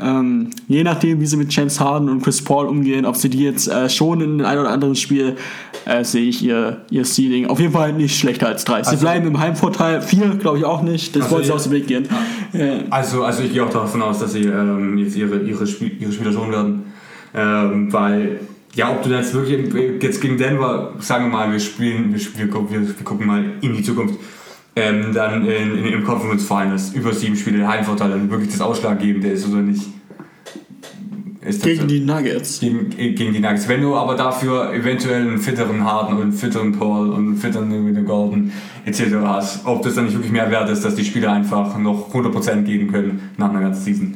Ähm, 0.00 0.50
je 0.68 0.84
nachdem, 0.84 1.20
wie 1.20 1.26
sie 1.26 1.36
mit 1.36 1.52
James 1.52 1.80
Harden 1.80 2.08
und 2.08 2.22
Chris 2.22 2.42
Paul 2.42 2.66
umgehen, 2.66 3.04
ob 3.04 3.16
sie 3.16 3.28
die 3.28 3.42
jetzt 3.42 3.68
äh, 3.68 3.88
schon 3.88 4.20
in 4.20 4.42
ein 4.42 4.58
oder 4.58 4.70
anderes 4.70 5.00
Spiel, 5.00 5.36
äh, 5.86 6.04
sehe 6.04 6.28
ich 6.28 6.42
ihr, 6.42 6.82
ihr 6.90 7.04
Seeding. 7.04 7.46
Auf 7.46 7.58
jeden 7.58 7.72
Fall 7.72 7.92
nicht 7.92 8.18
schlechter 8.18 8.46
als 8.46 8.64
drei. 8.64 8.78
Also, 8.78 8.92
sie 8.92 8.96
bleiben 8.98 9.26
im 9.26 9.40
Heimvorteil. 9.40 10.00
Vier 10.00 10.28
glaube 10.36 10.58
ich 10.58 10.64
auch 10.64 10.82
nicht. 10.82 11.16
Das 11.16 11.24
also 11.24 11.34
wollen 11.34 11.44
sie 11.44 11.52
aus 11.52 11.64
dem 11.64 11.72
Weg 11.72 11.86
gehen. 11.88 12.08
Ja. 12.52 12.66
Also, 12.90 13.24
also 13.24 13.42
ich 13.42 13.52
gehe 13.52 13.64
auch 13.64 13.70
davon 13.70 14.02
aus, 14.02 14.20
dass 14.20 14.32
sie 14.32 14.44
ähm, 14.44 14.98
jetzt 14.98 15.16
ihre, 15.16 15.38
ihre, 15.40 15.66
Spiel, 15.66 15.92
ihre 15.98 16.12
Spieler 16.12 16.32
schon 16.32 16.50
werden. 16.52 16.92
Ähm, 17.34 17.92
weil 17.92 18.40
ja, 18.74 18.92
ob 18.92 19.02
du 19.02 19.10
jetzt 19.10 19.34
wirklich 19.34 20.02
jetzt 20.02 20.20
gegen 20.20 20.38
Denver, 20.38 20.94
sagen 21.00 21.24
wir 21.24 21.30
mal, 21.32 21.50
wir 21.50 21.58
spielen, 21.58 22.14
wir, 22.14 22.20
wir, 22.20 22.70
wir 22.70 23.04
gucken 23.04 23.26
mal 23.26 23.44
in 23.60 23.76
die 23.76 23.82
Zukunft, 23.82 24.14
ähm, 24.78 25.12
dann 25.12 25.46
in, 25.46 25.78
in, 25.78 25.86
im 25.86 26.04
Conference 26.04 26.44
Finals 26.44 26.92
über 26.94 27.12
sieben 27.12 27.36
Spiele 27.36 27.58
der 27.58 27.68
Heimvorteil 27.68 28.10
dann 28.10 28.30
wirklich 28.30 28.50
das 28.50 28.60
Ausschlaggebende 28.60 29.28
ist 29.28 29.46
oder 29.48 29.58
nicht. 29.58 29.82
Ist 31.44 31.62
gegen 31.62 31.88
die 31.88 32.00
Nuggets. 32.00 32.60
Gegen, 32.60 32.90
gegen 32.90 33.32
die 33.32 33.40
Nuggets. 33.40 33.68
Wenn 33.68 33.80
du 33.80 33.94
aber 33.94 34.14
dafür 34.14 34.72
eventuell 34.74 35.22
einen 35.22 35.38
fitteren 35.38 35.82
Harden 35.82 36.16
und 36.16 36.22
einen 36.22 36.32
fitteren 36.32 36.72
Paul 36.78 37.10
und 37.10 37.28
einen 37.28 37.36
fitteren 37.36 38.04
Gordon 38.04 38.52
etc. 38.84 39.02
hast, 39.24 39.66
ob 39.66 39.82
das 39.82 39.94
dann 39.94 40.04
nicht 40.04 40.14
wirklich 40.14 40.32
mehr 40.32 40.50
wert 40.50 40.68
ist, 40.68 40.84
dass 40.84 40.94
die 40.94 41.04
Spieler 41.04 41.32
einfach 41.32 41.78
noch 41.78 42.12
100% 42.12 42.62
geben 42.62 42.92
können 42.92 43.30
nach 43.36 43.50
einer 43.50 43.60
ganzen 43.60 43.82
Season. 43.82 44.06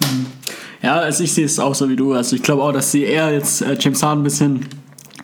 Mhm. 0.00 0.26
Ja, 0.82 0.96
also 0.96 1.24
ich 1.24 1.32
sehe 1.32 1.44
es 1.44 1.58
auch 1.58 1.74
so 1.74 1.88
wie 1.88 1.96
du. 1.96 2.14
Also 2.14 2.36
ich 2.36 2.42
glaube 2.42 2.62
auch, 2.62 2.72
dass 2.72 2.90
sie 2.92 3.02
eher 3.02 3.32
jetzt 3.32 3.62
äh, 3.62 3.76
James 3.78 4.02
Harden 4.02 4.20
ein 4.20 4.24
bisschen 4.24 4.60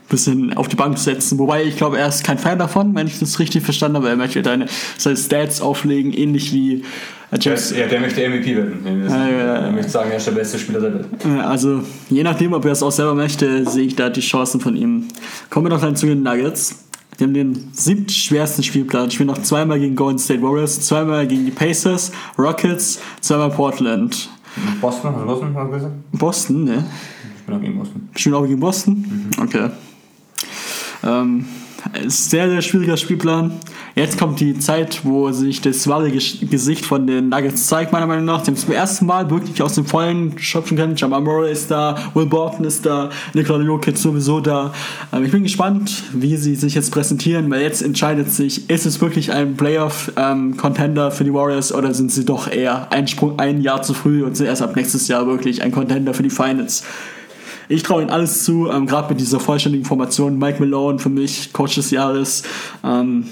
bisschen 0.09 0.57
auf 0.57 0.69
die 0.69 0.77
Bank 0.77 0.99
setzen. 0.99 1.39
Wobei 1.39 1.65
ich 1.65 1.77
glaube, 1.77 1.99
er 1.99 2.09
ist 2.09 2.25
kein 2.25 2.39
Fan 2.39 2.59
davon, 2.59 2.95
wenn 2.95 3.07
ich 3.07 3.19
das 3.19 3.39
richtig 3.39 3.65
verstanden 3.65 3.97
habe. 3.97 4.09
Er 4.09 4.17
möchte 4.17 4.43
deine, 4.43 4.67
seine 4.99 5.17
Stats 5.17 5.61
auflegen, 5.61 6.13
ähnlich 6.13 6.53
wie 6.53 6.85
äh, 7.31 7.39
James. 7.41 7.75
Ja, 7.77 7.87
der 7.87 8.01
möchte 8.01 8.29
MVP 8.29 8.57
werden. 8.57 8.81
Er 8.85 9.71
möchte 9.73 9.91
sagen, 9.91 10.11
er 10.11 10.17
ist 10.17 10.27
der 10.27 10.33
beste 10.33 10.59
Spieler 10.59 10.81
der 10.81 10.95
Welt. 10.95 11.07
Also, 11.45 11.83
je 12.11 12.23
nachdem, 12.23 12.53
ob 12.53 12.65
er 12.65 12.73
es 12.73 12.83
auch 12.83 12.93
selber 12.93 13.15
möchte, 13.15 13.69
sehe 13.69 13.85
ich 13.87 13.97
da 13.97 14.11
die 14.11 14.21
Chancen 14.21 14.61
von 14.61 14.77
ihm. 14.77 15.07
Kommen 15.51 15.67
wir 15.67 15.71
noch 15.71 15.81
dann 15.81 15.97
zu 15.97 16.07
den 16.07 16.23
Nuggets. 16.23 16.85
Die 17.19 17.25
haben 17.25 17.35
den 17.35 17.71
siebten 17.73 18.09
schwersten 18.09 18.63
Spielplan. 18.63 19.11
Spielen 19.11 19.29
noch 19.29 19.41
zweimal 19.43 19.79
gegen 19.79 19.95
Golden 19.95 20.19
State 20.19 20.43
Warriors, 20.43 20.81
zweimal 20.81 21.27
gegen 21.27 21.45
die 21.45 21.53
Pacers, 21.53 22.11
Rockets, 22.37 23.01
zweimal 23.21 23.51
Portland. 23.51 24.29
Boston, 24.81 25.13
hast 25.13 25.21
du 25.21 25.27
Boston 25.27 25.73
gesagt? 25.73 25.93
Boston, 26.13 26.65
ne? 26.65 26.85
Ich 27.39 27.43
bin 27.45 27.57
auch 27.57 27.61
gegen 27.61 27.79
Boston. 27.79 28.09
Spielen 28.17 28.35
auch 28.35 28.47
gegen 28.47 28.61
Boston? 28.61 28.95
Mhm. 29.37 29.43
Okay. 29.43 29.71
Ähm, 31.05 31.45
sehr, 32.07 32.49
sehr 32.49 32.63
schwieriger 32.63 32.97
Spielplan. 32.97 33.53
Jetzt 33.95 34.19
kommt 34.19 34.41
die 34.41 34.59
Zeit, 34.59 35.01
wo 35.05 35.31
sich 35.31 35.61
das 35.61 35.87
wahre 35.87 36.11
Gesicht 36.11 36.85
von 36.85 37.07
den 37.07 37.29
Nuggets 37.29 37.67
zeigt, 37.67 37.93
meiner 37.93 38.07
Meinung 38.07 38.25
nach. 38.25 38.43
Die 38.43 38.49
haben 38.51 38.57
zum 38.57 38.73
ersten 38.73 39.07
Mal 39.07 39.31
wirklich 39.31 39.63
aus 39.63 39.75
dem 39.75 39.85
Vollen 39.85 40.39
schöpfen 40.39 40.77
können. 40.77 40.97
Jamal 40.97 41.21
Murray 41.21 41.53
ist 41.53 41.71
da, 41.71 41.97
Will 42.15 42.27
Borton 42.27 42.65
ist 42.65 42.87
da, 42.87 43.11
Nikola 43.35 43.63
Jokic 43.63 43.97
sowieso 43.97 44.41
da. 44.41 44.73
Ähm, 45.13 45.25
ich 45.25 45.31
bin 45.31 45.43
gespannt, 45.43 46.05
wie 46.13 46.37
sie 46.37 46.55
sich 46.55 46.75
jetzt 46.75 46.91
präsentieren, 46.91 47.51
weil 47.51 47.63
jetzt 47.63 47.83
entscheidet 47.83 48.31
sich, 48.31 48.69
ist 48.71 48.87
es 48.87 49.01
wirklich 49.01 49.33
ein 49.33 49.57
Playoff-Contender 49.57 51.07
ähm, 51.07 51.13
für 51.13 51.25
die 51.25 51.35
Warriors 51.35 51.73
oder 51.73 51.93
sind 51.95 52.11
sie 52.11 52.25
doch 52.25 52.51
eher 52.51 52.91
ein 52.93 53.07
Sprung 53.07 53.39
ein 53.39 53.61
Jahr 53.61 53.83
zu 53.83 53.95
früh 53.95 54.25
und 54.25 54.37
sind 54.37 54.47
erst 54.47 54.63
ab 54.63 54.75
nächstes 54.75 55.07
Jahr 55.09 55.27
wirklich 55.27 55.63
ein 55.63 55.71
Contender 55.71 56.15
für 56.15 56.23
die 56.23 56.31
Finals. 56.31 56.85
Ich 57.69 57.83
traue 57.83 58.03
ihnen 58.03 58.11
alles 58.11 58.45
zu, 58.45 58.71
ähm, 58.71 58.87
gerade 58.87 59.09
mit 59.09 59.21
dieser 59.21 59.41
vollständigen 59.41 59.85
Formation. 59.85 60.39
Mike 60.39 60.61
Malone 60.61 60.99
für 60.99 61.09
mich, 61.09 61.53
Coach 61.53 61.77
des 61.77 61.91
Jahres. 61.91 62.43
Ähm, 62.85 63.25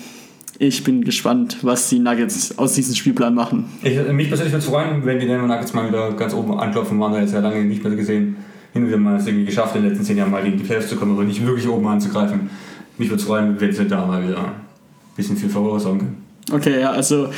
ich 0.58 0.84
bin 0.84 1.04
gespannt, 1.04 1.58
was 1.62 1.88
die 1.88 1.98
Nuggets 1.98 2.56
aus 2.58 2.74
diesem 2.74 2.94
Spielplan 2.94 3.34
machen. 3.34 3.64
Ich, 3.82 3.98
mich 4.12 4.28
persönlich 4.28 4.52
würde 4.52 4.64
es 4.64 4.70
freuen, 4.70 5.04
wenn 5.04 5.18
die 5.18 5.26
Denver 5.26 5.46
Nuggets 5.46 5.74
mal 5.74 5.88
wieder 5.88 6.12
ganz 6.12 6.34
oben 6.34 6.58
anklopfen. 6.58 7.00
Waren 7.00 7.12
da 7.12 7.20
jetzt 7.20 7.34
ja 7.34 7.40
lange 7.40 7.64
nicht 7.64 7.82
mehr 7.82 7.94
gesehen. 7.94 8.36
Hin 8.72 8.82
und 8.82 8.88
wieder 8.88 8.98
mal 8.98 9.16
es 9.16 9.26
irgendwie 9.26 9.44
geschafft, 9.44 9.76
in 9.76 9.82
den 9.82 9.90
letzten 9.90 10.04
zehn 10.06 10.16
Jahren 10.16 10.30
mal 10.30 10.42
gegen 10.42 10.56
die 10.56 10.64
Playoffs 10.64 10.88
zu 10.88 10.96
kommen, 10.96 11.12
aber 11.12 11.24
nicht 11.24 11.44
wirklich 11.44 11.68
oben 11.68 11.86
anzugreifen. 11.86 12.48
Mich 12.96 13.08
würde 13.08 13.20
es 13.20 13.26
freuen, 13.26 13.60
wenn 13.60 13.72
sie 13.72 13.86
da 13.86 14.06
mal 14.06 14.26
wieder 14.26 14.38
ein 14.38 14.52
bisschen 15.16 15.36
viel 15.36 15.50
voraussagen 15.50 15.98
können. 15.98 16.22
Okay, 16.52 16.80
ja, 16.80 16.90
also 16.90 17.28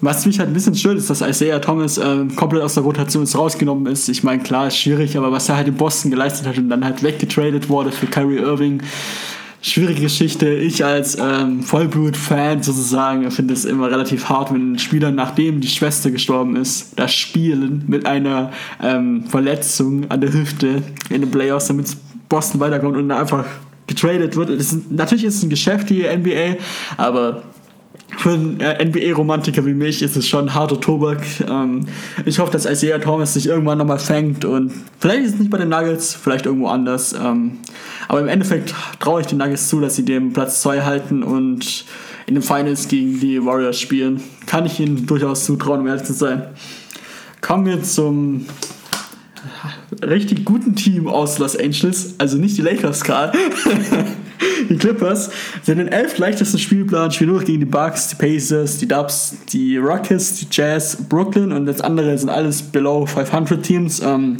was 0.00 0.24
mich 0.26 0.38
halt 0.38 0.48
ein 0.48 0.54
bisschen 0.54 0.74
stört, 0.74 0.98
ist, 0.98 1.10
dass 1.10 1.20
Isaiah 1.20 1.58
Thomas 1.58 1.98
äh, 1.98 2.24
komplett 2.36 2.62
aus 2.62 2.74
der 2.74 2.82
Rotation 2.82 3.24
rausgenommen 3.24 3.86
ist. 3.92 4.08
Ich 4.08 4.22
meine, 4.22 4.42
klar, 4.42 4.68
ist 4.68 4.78
schwierig, 4.78 5.16
aber 5.16 5.30
was 5.30 5.48
er 5.48 5.56
halt 5.56 5.68
in 5.68 5.74
Boston 5.74 6.10
geleistet 6.10 6.46
hat 6.46 6.58
und 6.58 6.70
dann 6.70 6.84
halt 6.84 7.02
weggetradet 7.02 7.68
wurde 7.68 7.92
für 7.92 8.06
Kyrie 8.06 8.38
Irving, 8.38 8.82
schwierige 9.62 10.02
Geschichte. 10.02 10.48
Ich 10.48 10.84
als 10.84 11.18
ähm, 11.18 11.62
Vollblut-Fan 11.62 12.62
sozusagen 12.62 13.30
finde 13.30 13.54
es 13.54 13.64
immer 13.64 13.90
relativ 13.90 14.28
hart, 14.28 14.52
wenn 14.52 14.78
Spieler, 14.78 15.10
nachdem 15.10 15.60
die 15.60 15.68
Schwester 15.68 16.10
gestorben 16.10 16.56
ist, 16.56 16.98
das 16.98 17.14
Spielen 17.14 17.84
mit 17.86 18.06
einer 18.06 18.52
ähm, 18.82 19.24
Verletzung 19.24 20.10
an 20.10 20.20
der 20.20 20.32
Hüfte 20.32 20.82
in 21.10 21.20
den 21.20 21.30
Playoffs, 21.30 21.66
damit 21.66 21.94
Boston 22.28 22.60
weiterkommt 22.60 22.96
und 22.96 23.10
einfach 23.10 23.44
getradet 23.86 24.36
wird. 24.36 24.50
Ist, 24.50 24.90
natürlich 24.90 25.24
ist 25.24 25.36
es 25.36 25.42
ein 25.42 25.50
Geschäft, 25.50 25.90
die 25.90 26.04
NBA, 26.04 26.56
aber 26.96 27.42
für 28.16 28.30
einen 28.30 28.60
äh, 28.60 28.84
NBA-Romantiker 28.84 29.64
wie 29.64 29.74
mich 29.74 30.02
ist 30.02 30.16
es 30.16 30.28
schon 30.28 30.54
harter 30.54 30.80
Tobak. 30.80 31.22
Ähm, 31.48 31.86
ich 32.24 32.38
hoffe, 32.38 32.52
dass 32.52 32.66
Isaiah 32.66 32.98
Thomas 32.98 33.34
sich 33.34 33.46
irgendwann 33.46 33.78
nochmal 33.78 33.98
fängt 33.98 34.44
und 34.44 34.72
vielleicht 34.98 35.24
ist 35.24 35.34
es 35.34 35.38
nicht 35.38 35.50
bei 35.50 35.58
den 35.58 35.68
Nuggets, 35.68 36.14
vielleicht 36.14 36.46
irgendwo 36.46 36.68
anders. 36.68 37.12
Ähm, 37.12 37.58
aber 38.08 38.20
im 38.20 38.28
Endeffekt 38.28 38.74
traue 38.98 39.20
ich 39.20 39.26
den 39.26 39.38
Nuggets 39.38 39.68
zu, 39.68 39.80
dass 39.80 39.96
sie 39.96 40.04
den 40.04 40.32
Platz 40.32 40.60
2 40.62 40.82
halten 40.82 41.22
und 41.22 41.84
in 42.26 42.34
den 42.34 42.42
Finals 42.42 42.88
gegen 42.88 43.20
die 43.20 43.44
Warriors 43.44 43.80
spielen. 43.80 44.22
Kann 44.46 44.66
ich 44.66 44.78
ihnen 44.80 45.06
durchaus 45.06 45.44
zutrauen, 45.44 45.80
um 45.80 45.86
ehrlich 45.86 46.04
zu 46.04 46.12
sein. 46.12 46.42
Kommen 47.40 47.66
wir 47.66 47.82
zum 47.82 48.46
richtig 50.02 50.44
guten 50.44 50.76
Team 50.76 51.08
aus 51.08 51.38
Los 51.38 51.56
Angeles, 51.56 52.14
also 52.18 52.36
nicht 52.36 52.56
die 52.56 52.62
Lakers, 52.62 53.02
Karl. 53.02 53.32
die 54.70 54.76
Clippers 54.76 55.30
sind 55.62 55.78
den 55.78 55.88
elf 55.88 56.16
leichtesten 56.18 56.58
Spielplan, 56.58 57.10
spielen 57.10 57.30
nur 57.30 57.40
gegen 57.40 57.60
die 57.60 57.66
Bucks, 57.66 58.08
die 58.08 58.16
Pacers, 58.16 58.78
die 58.78 58.86
Dubs, 58.88 59.36
die 59.48 59.76
Rockets, 59.76 60.36
die 60.36 60.46
Jazz, 60.50 60.96
Brooklyn 61.08 61.52
und 61.52 61.66
das 61.66 61.80
andere 61.80 62.16
sind 62.16 62.30
alles 62.30 62.62
below 62.62 63.04
500 63.04 63.62
Teams. 63.62 64.00
Ähm, 64.00 64.38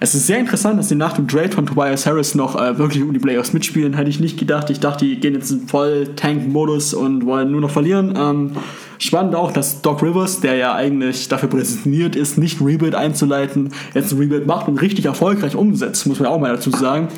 es 0.00 0.14
ist 0.14 0.26
sehr 0.28 0.38
interessant, 0.38 0.78
dass 0.78 0.88
sie 0.88 0.94
nach 0.94 1.14
dem 1.14 1.26
Trade 1.26 1.50
von 1.50 1.66
Tobias 1.66 2.06
Harris 2.06 2.34
noch 2.34 2.54
äh, 2.54 2.78
wirklich 2.78 3.02
um 3.02 3.12
die 3.12 3.18
Playoffs 3.18 3.52
mitspielen. 3.52 3.94
Hätte 3.94 4.08
ich 4.10 4.20
nicht 4.20 4.38
gedacht. 4.38 4.70
Ich 4.70 4.78
dachte, 4.78 5.04
die 5.04 5.18
gehen 5.18 5.34
jetzt 5.34 5.50
in 5.50 5.66
voll 5.66 6.10
Tank-Modus 6.14 6.94
und 6.94 7.26
wollen 7.26 7.50
nur 7.50 7.60
noch 7.60 7.70
verlieren. 7.70 8.14
Ähm, 8.16 8.52
spannend 8.98 9.34
auch, 9.34 9.50
dass 9.50 9.82
Doc 9.82 10.02
Rivers, 10.02 10.40
der 10.40 10.54
ja 10.54 10.74
eigentlich 10.74 11.26
dafür 11.26 11.48
präsentiert 11.48 12.14
ist, 12.14 12.38
nicht 12.38 12.60
Rebuild 12.60 12.94
einzuleiten, 12.94 13.72
jetzt 13.92 14.12
ein 14.12 14.18
Rebuild 14.18 14.46
macht 14.46 14.68
und 14.68 14.80
richtig 14.80 15.04
erfolgreich 15.04 15.56
umsetzt, 15.56 16.06
muss 16.06 16.20
man 16.20 16.28
auch 16.28 16.38
mal 16.38 16.54
dazu 16.54 16.70
sagen. 16.70 17.08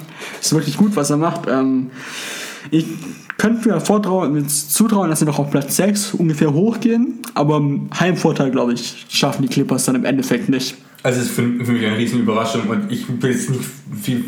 Ist 0.41 0.55
wirklich 0.55 0.79
gut, 0.79 0.97
was 0.97 1.11
er 1.11 1.19
macht. 1.19 1.43
Ähm, 1.51 1.91
ich 2.71 2.87
könnte 3.37 3.69
mir 3.69 4.29
mir 4.29 4.47
zutrauen, 4.47 5.11
dass 5.11 5.21
sie 5.21 5.25
noch 5.25 5.39
auf 5.39 5.51
Platz 5.51 5.77
6 5.77 6.15
ungefähr 6.15 6.53
hochgehen, 6.53 7.21
aber 7.35 7.57
im 7.57 7.89
Heimvorteil, 7.99 8.51
glaube 8.51 8.75
ich, 8.75 9.07
schaffen 9.09 9.43
die 9.43 9.49
Clippers 9.49 9.87
dann 9.87 9.95
im 9.95 10.05
Endeffekt 10.05 10.49
nicht. 10.49 10.77
Also 11.03 11.21
es 11.21 11.27
ist 11.27 11.35
für, 11.35 11.43
für 11.65 11.73
mich 11.73 11.85
eine 11.87 11.97
riesen 11.97 12.21
Überraschung 12.21 12.69
und 12.69 12.93
ich 12.93 13.07
will 13.09 13.31
jetzt 13.31 13.49
nicht 13.49 13.65
viel 14.03 14.25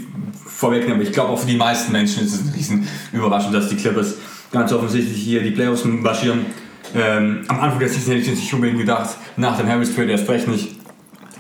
vorwegnehmen, 0.47 0.95
aber 0.95 1.03
ich 1.03 1.13
glaube 1.13 1.31
auch 1.31 1.39
für 1.39 1.47
die 1.47 1.57
meisten 1.57 1.93
Menschen 1.93 2.25
ist 2.25 2.35
es 2.35 2.41
eine 2.41 2.55
riesen 2.55 2.89
Überraschung, 3.13 3.53
dass 3.53 3.69
die 3.69 3.77
Clippers 3.77 4.15
ganz 4.51 4.73
offensichtlich 4.73 5.19
hier 5.19 5.43
die 5.43 5.51
Playoffs 5.51 5.85
marschieren. 5.85 6.47
Ähm, 6.95 7.41
am 7.49 7.61
Anfang 7.61 7.81
der 7.81 7.89
Season 7.89 8.15
hätte 8.15 8.31
ich 8.31 8.41
nicht 8.41 8.55
unbedingt 8.55 8.79
gedacht, 8.79 9.11
nach 9.37 9.59
dem 9.59 9.69
Harris 9.69 9.95
Trade 9.95 10.11
erst 10.11 10.29
recht 10.29 10.49
nicht. 10.49 10.77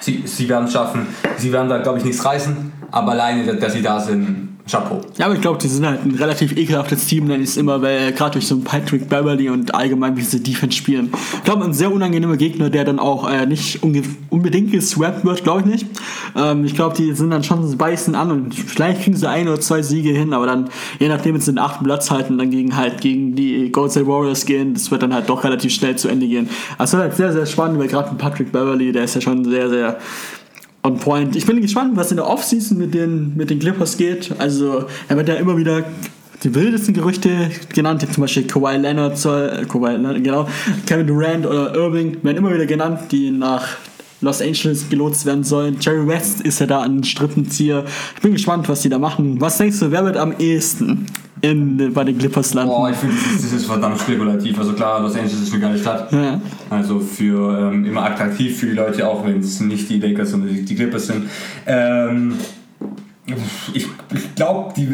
Sie, 0.01 0.23
sie 0.27 0.49
werden 0.49 0.67
es 0.67 0.73
schaffen, 0.73 1.07
sie 1.39 1.53
werden 1.53 1.69
da 1.69 1.79
glaube 1.79 1.99
ich 1.99 2.05
nichts 2.05 2.25
reißen, 2.25 2.73
aber 2.91 3.13
alleine, 3.13 3.57
dass 3.57 3.73
sie 3.73 3.83
da 3.83 4.01
sind, 4.01 4.52
Chapeau. 4.71 5.01
Ja, 5.19 5.27
aber 5.27 5.35
ich 5.35 5.41
glaube, 5.41 5.59
die 5.59 5.67
sind 5.67 5.85
halt 5.85 6.05
ein 6.05 6.15
relativ 6.15 6.57
ekelhaftes 6.57 7.07
Team, 7.07 7.29
ich 7.31 7.41
es 7.41 7.57
immer, 7.57 7.83
weil 7.83 8.13
gerade 8.13 8.33
durch 8.33 8.47
so 8.47 8.55
einen 8.55 8.65
Patrick 8.65 9.09
Beverly 9.09 9.49
und 9.49 9.75
allgemein, 9.75 10.17
wie 10.17 10.23
sie 10.23 10.41
Defense 10.41 10.77
spielen. 10.77 11.11
Ich 11.39 11.45
glaube, 11.45 11.65
ein 11.65 11.73
sehr 11.73 11.93
unangenehmer 11.93 12.37
Gegner, 12.37 12.71
der 12.71 12.85
dann 12.85 12.99
auch 12.99 13.29
äh, 13.29 13.45
nicht 13.47 13.83
unbedingt 13.83 14.71
geswappt 14.71 15.25
wird, 15.25 15.43
glaube 15.43 15.61
ich 15.61 15.67
nicht. 15.67 15.87
Ähm, 16.37 16.65
ich 16.65 16.75
glaube, 16.75 16.97
die 16.97 17.13
sind 17.13 17.31
dann 17.31 17.43
schon 17.43 17.77
beißen 17.77 18.15
an 18.15 18.31
und 18.31 18.55
vielleicht 18.55 19.03
kriegen 19.03 19.17
sie 19.17 19.29
ein 19.29 19.49
oder 19.49 19.61
zwei 19.61 19.83
Siege 19.83 20.11
hin, 20.11 20.33
aber 20.33 20.47
dann, 20.47 20.71
je 21.01 21.09
nachdem, 21.09 21.35
wenn 21.35 21.41
sie 21.41 21.53
den 21.53 21.59
achten 21.59 21.85
Platz 21.85 22.11
halten, 22.11 22.39
dann 22.39 22.51
gegen 22.51 22.77
halt 22.77 23.01
gegen 23.01 23.35
die 23.35 23.71
Gold 23.73 23.91
State 23.91 24.07
Warriors 24.07 24.47
gehen, 24.47 24.75
das 24.75 24.91
wird 24.91 25.03
dann 25.03 25.13
halt 25.13 25.29
doch 25.29 25.43
relativ 25.43 25.73
schnell 25.73 25.97
zu 25.97 26.09
Ende 26.09 26.29
gehen. 26.29 26.49
Also 26.79 26.99
halt 26.99 27.17
sehr, 27.17 27.33
sehr 27.33 27.47
spannend, 27.47 27.81
weil 27.81 27.89
gerade 27.89 28.15
Patrick 28.17 28.53
Beverly, 28.53 28.93
der 28.93 29.05
ist 29.05 29.15
ja 29.17 29.21
schon 29.21 29.45
sehr, 29.45 29.69
sehr 29.69 29.99
on 30.83 30.99
point. 30.99 31.37
Ich 31.37 31.47
bin 31.47 31.61
gespannt, 31.61 31.97
was 31.97 32.11
in 32.11 32.17
der 32.17 32.29
Offseason 32.29 32.77
mit 32.79 32.95
den, 32.95 33.37
mit 33.37 33.51
den 33.51 33.59
Clippers 33.59 33.97
geht. 33.97 34.35
Also, 34.39 34.87
er 35.09 35.17
wird 35.17 35.29
ja 35.29 35.35
immer 35.35 35.57
wieder 35.57 35.85
die 36.43 36.55
wildesten 36.55 36.93
Gerüchte 36.93 37.51
genannt, 37.73 38.05
zum 38.13 38.23
Beispiel 38.23 38.47
Kawhi 38.47 38.77
Leonard, 38.77 39.17
soll, 39.17 39.65
Kawhi 39.69 39.93
Leonard, 39.93 40.25
genau, 40.25 40.49
Kevin 40.87 41.07
Durant 41.07 41.47
oder 41.47 41.75
Irving 41.75 42.17
werden 42.25 42.37
immer 42.37 42.53
wieder 42.53 42.67
genannt, 42.67 43.01
die 43.13 43.31
nach 43.31 43.77
Los 44.21 44.41
Angeles 44.41 44.89
gelotst 44.89 45.27
werden 45.27 45.45
sollen. 45.45 45.77
Jerry 45.81 46.07
West 46.07 46.41
ist 46.43 46.61
ja 46.61 46.67
da 46.67 46.83
ein 46.83 47.03
Strippenzieher. 47.03 47.85
Ich 48.17 48.23
bin 48.23 48.33
gespannt, 48.33 48.69
was 48.69 48.83
die 48.83 48.89
da 48.89 48.99
machen. 48.99 49.41
Was 49.41 49.59
denkst 49.59 49.81
du, 49.81 49.91
wer 49.91 50.05
wird 50.05 50.17
am 50.17 50.35
ehesten 50.39 51.07
in, 51.43 51.93
bei 51.93 52.05
den 52.05 52.17
Clippers 52.17 52.55
landen? 52.55 52.73
Boah, 52.73 52.89
ich 52.91 52.97
finde, 52.97 53.17
das, 53.17 53.43
das, 53.43 53.53
ist 53.53 53.67
verdammt 53.67 54.01
spekulativ. 54.01 54.59
Also 54.59 54.73
klar, 54.73 55.01
Los 55.01 55.15
Angeles 55.15 55.43
ist 55.43 55.53
eine 55.53 55.61
geile 55.61 55.79
Stadt. 55.79 56.11
Ja. 56.13 56.41
Also 56.71 57.01
für 57.01 57.59
ähm, 57.59 57.85
immer 57.85 58.05
attraktiv 58.05 58.59
für 58.59 58.67
die 58.67 58.73
Leute, 58.73 59.07
auch 59.07 59.27
wenn 59.27 59.41
es 59.41 59.61
nicht 59.61 59.91
die 59.91 59.99
Lakers, 59.99 60.31
sondern 60.31 60.55
die, 60.55 60.65
die 60.65 60.75
Clippers 60.75 61.09
sind. 61.09 61.29
Ähm, 61.67 62.35
ich, 63.75 63.87
ich 64.15 64.35
glaube, 64.35 64.73
die, 64.77 64.89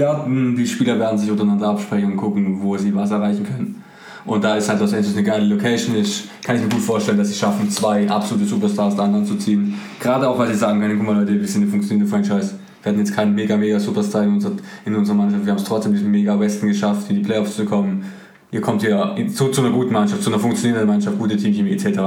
die 0.57 0.66
Spieler 0.66 0.99
werden 0.99 1.18
sich 1.18 1.30
untereinander 1.30 1.68
absprechen 1.68 2.12
und 2.12 2.16
gucken, 2.16 2.62
wo 2.62 2.76
sie 2.76 2.94
was 2.94 3.11
erreichen 3.11 3.44
können. 3.44 3.82
Und 4.24 4.44
da 4.44 4.57
ist 4.57 4.68
halt 4.68 4.80
Los 4.80 4.92
Angeles 4.92 5.16
eine 5.16 5.24
geile 5.24 5.46
Location. 5.46 5.96
Ich 5.96 6.24
kann 6.42 6.57
ich 6.57 6.62
mir 6.62 6.68
gut 6.68 6.80
vorstellen, 6.80 7.16
dass 7.16 7.28
sie 7.28 7.34
schaffen, 7.34 7.70
zwei 7.70 8.09
absolute 8.09 8.46
Superstars 8.46 8.96
da 8.96 9.05
anzuziehen. 9.05 9.74
Gerade 10.01 10.28
auch, 10.28 10.38
weil 10.38 10.49
sie 10.49 10.59
sagen 10.59 10.80
können, 10.80 10.99
guck 10.99 11.07
mal 11.07 11.20
Leute, 11.20 11.40
wir 11.40 11.49
sind 11.49 11.62
eine 11.62 11.70
funktionierende 11.70 12.11
Franchise. 12.11 12.55
Wir 12.89 12.93
hatten 12.93 13.05
jetzt 13.05 13.14
keinen 13.14 13.34
mega, 13.34 13.55
mega 13.55 13.78
Superstar 13.78 14.22
in, 14.22 14.30
unser, 14.30 14.53
in 14.86 14.97
unserer 14.97 15.14
Mannschaft. 15.14 15.45
Wir 15.45 15.53
haben 15.53 15.59
es 15.59 15.64
trotzdem 15.64 15.93
diesen 15.93 16.11
mega 16.11 16.41
Westen 16.41 16.68
geschafft, 16.68 17.11
in 17.11 17.16
die 17.16 17.22
Playoffs 17.22 17.55
zu 17.55 17.66
kommen. 17.66 18.07
Ihr 18.51 18.62
kommt 18.62 18.80
hier 18.80 19.14
zu, 19.30 19.49
zu 19.49 19.61
einer 19.61 19.72
guten 19.72 19.93
Mannschaft, 19.93 20.22
zu 20.22 20.30
einer 20.30 20.39
funktionierenden 20.39 20.89
Mannschaft, 20.89 21.18
gute 21.18 21.36
Teamchemie 21.36 21.72
etc. 21.72 22.01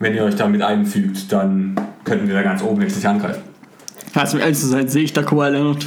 Wenn 0.00 0.16
ihr 0.16 0.24
euch 0.24 0.34
damit 0.34 0.62
einfügt, 0.62 1.30
dann 1.30 1.76
könnten 2.02 2.26
wir 2.26 2.34
da 2.34 2.42
ganz 2.42 2.60
oben 2.60 2.80
letztlich 2.80 3.06
angreifen. 3.06 3.40
Ja, 4.16 4.22
also 4.22 4.36
um 4.36 4.42
ehrlich 4.42 4.58
zu 4.58 4.66
sein, 4.66 4.88
sehe 4.88 5.04
ich 5.04 5.12
da 5.12 5.22
Kawhi 5.22 5.48
Leonard 5.48 5.86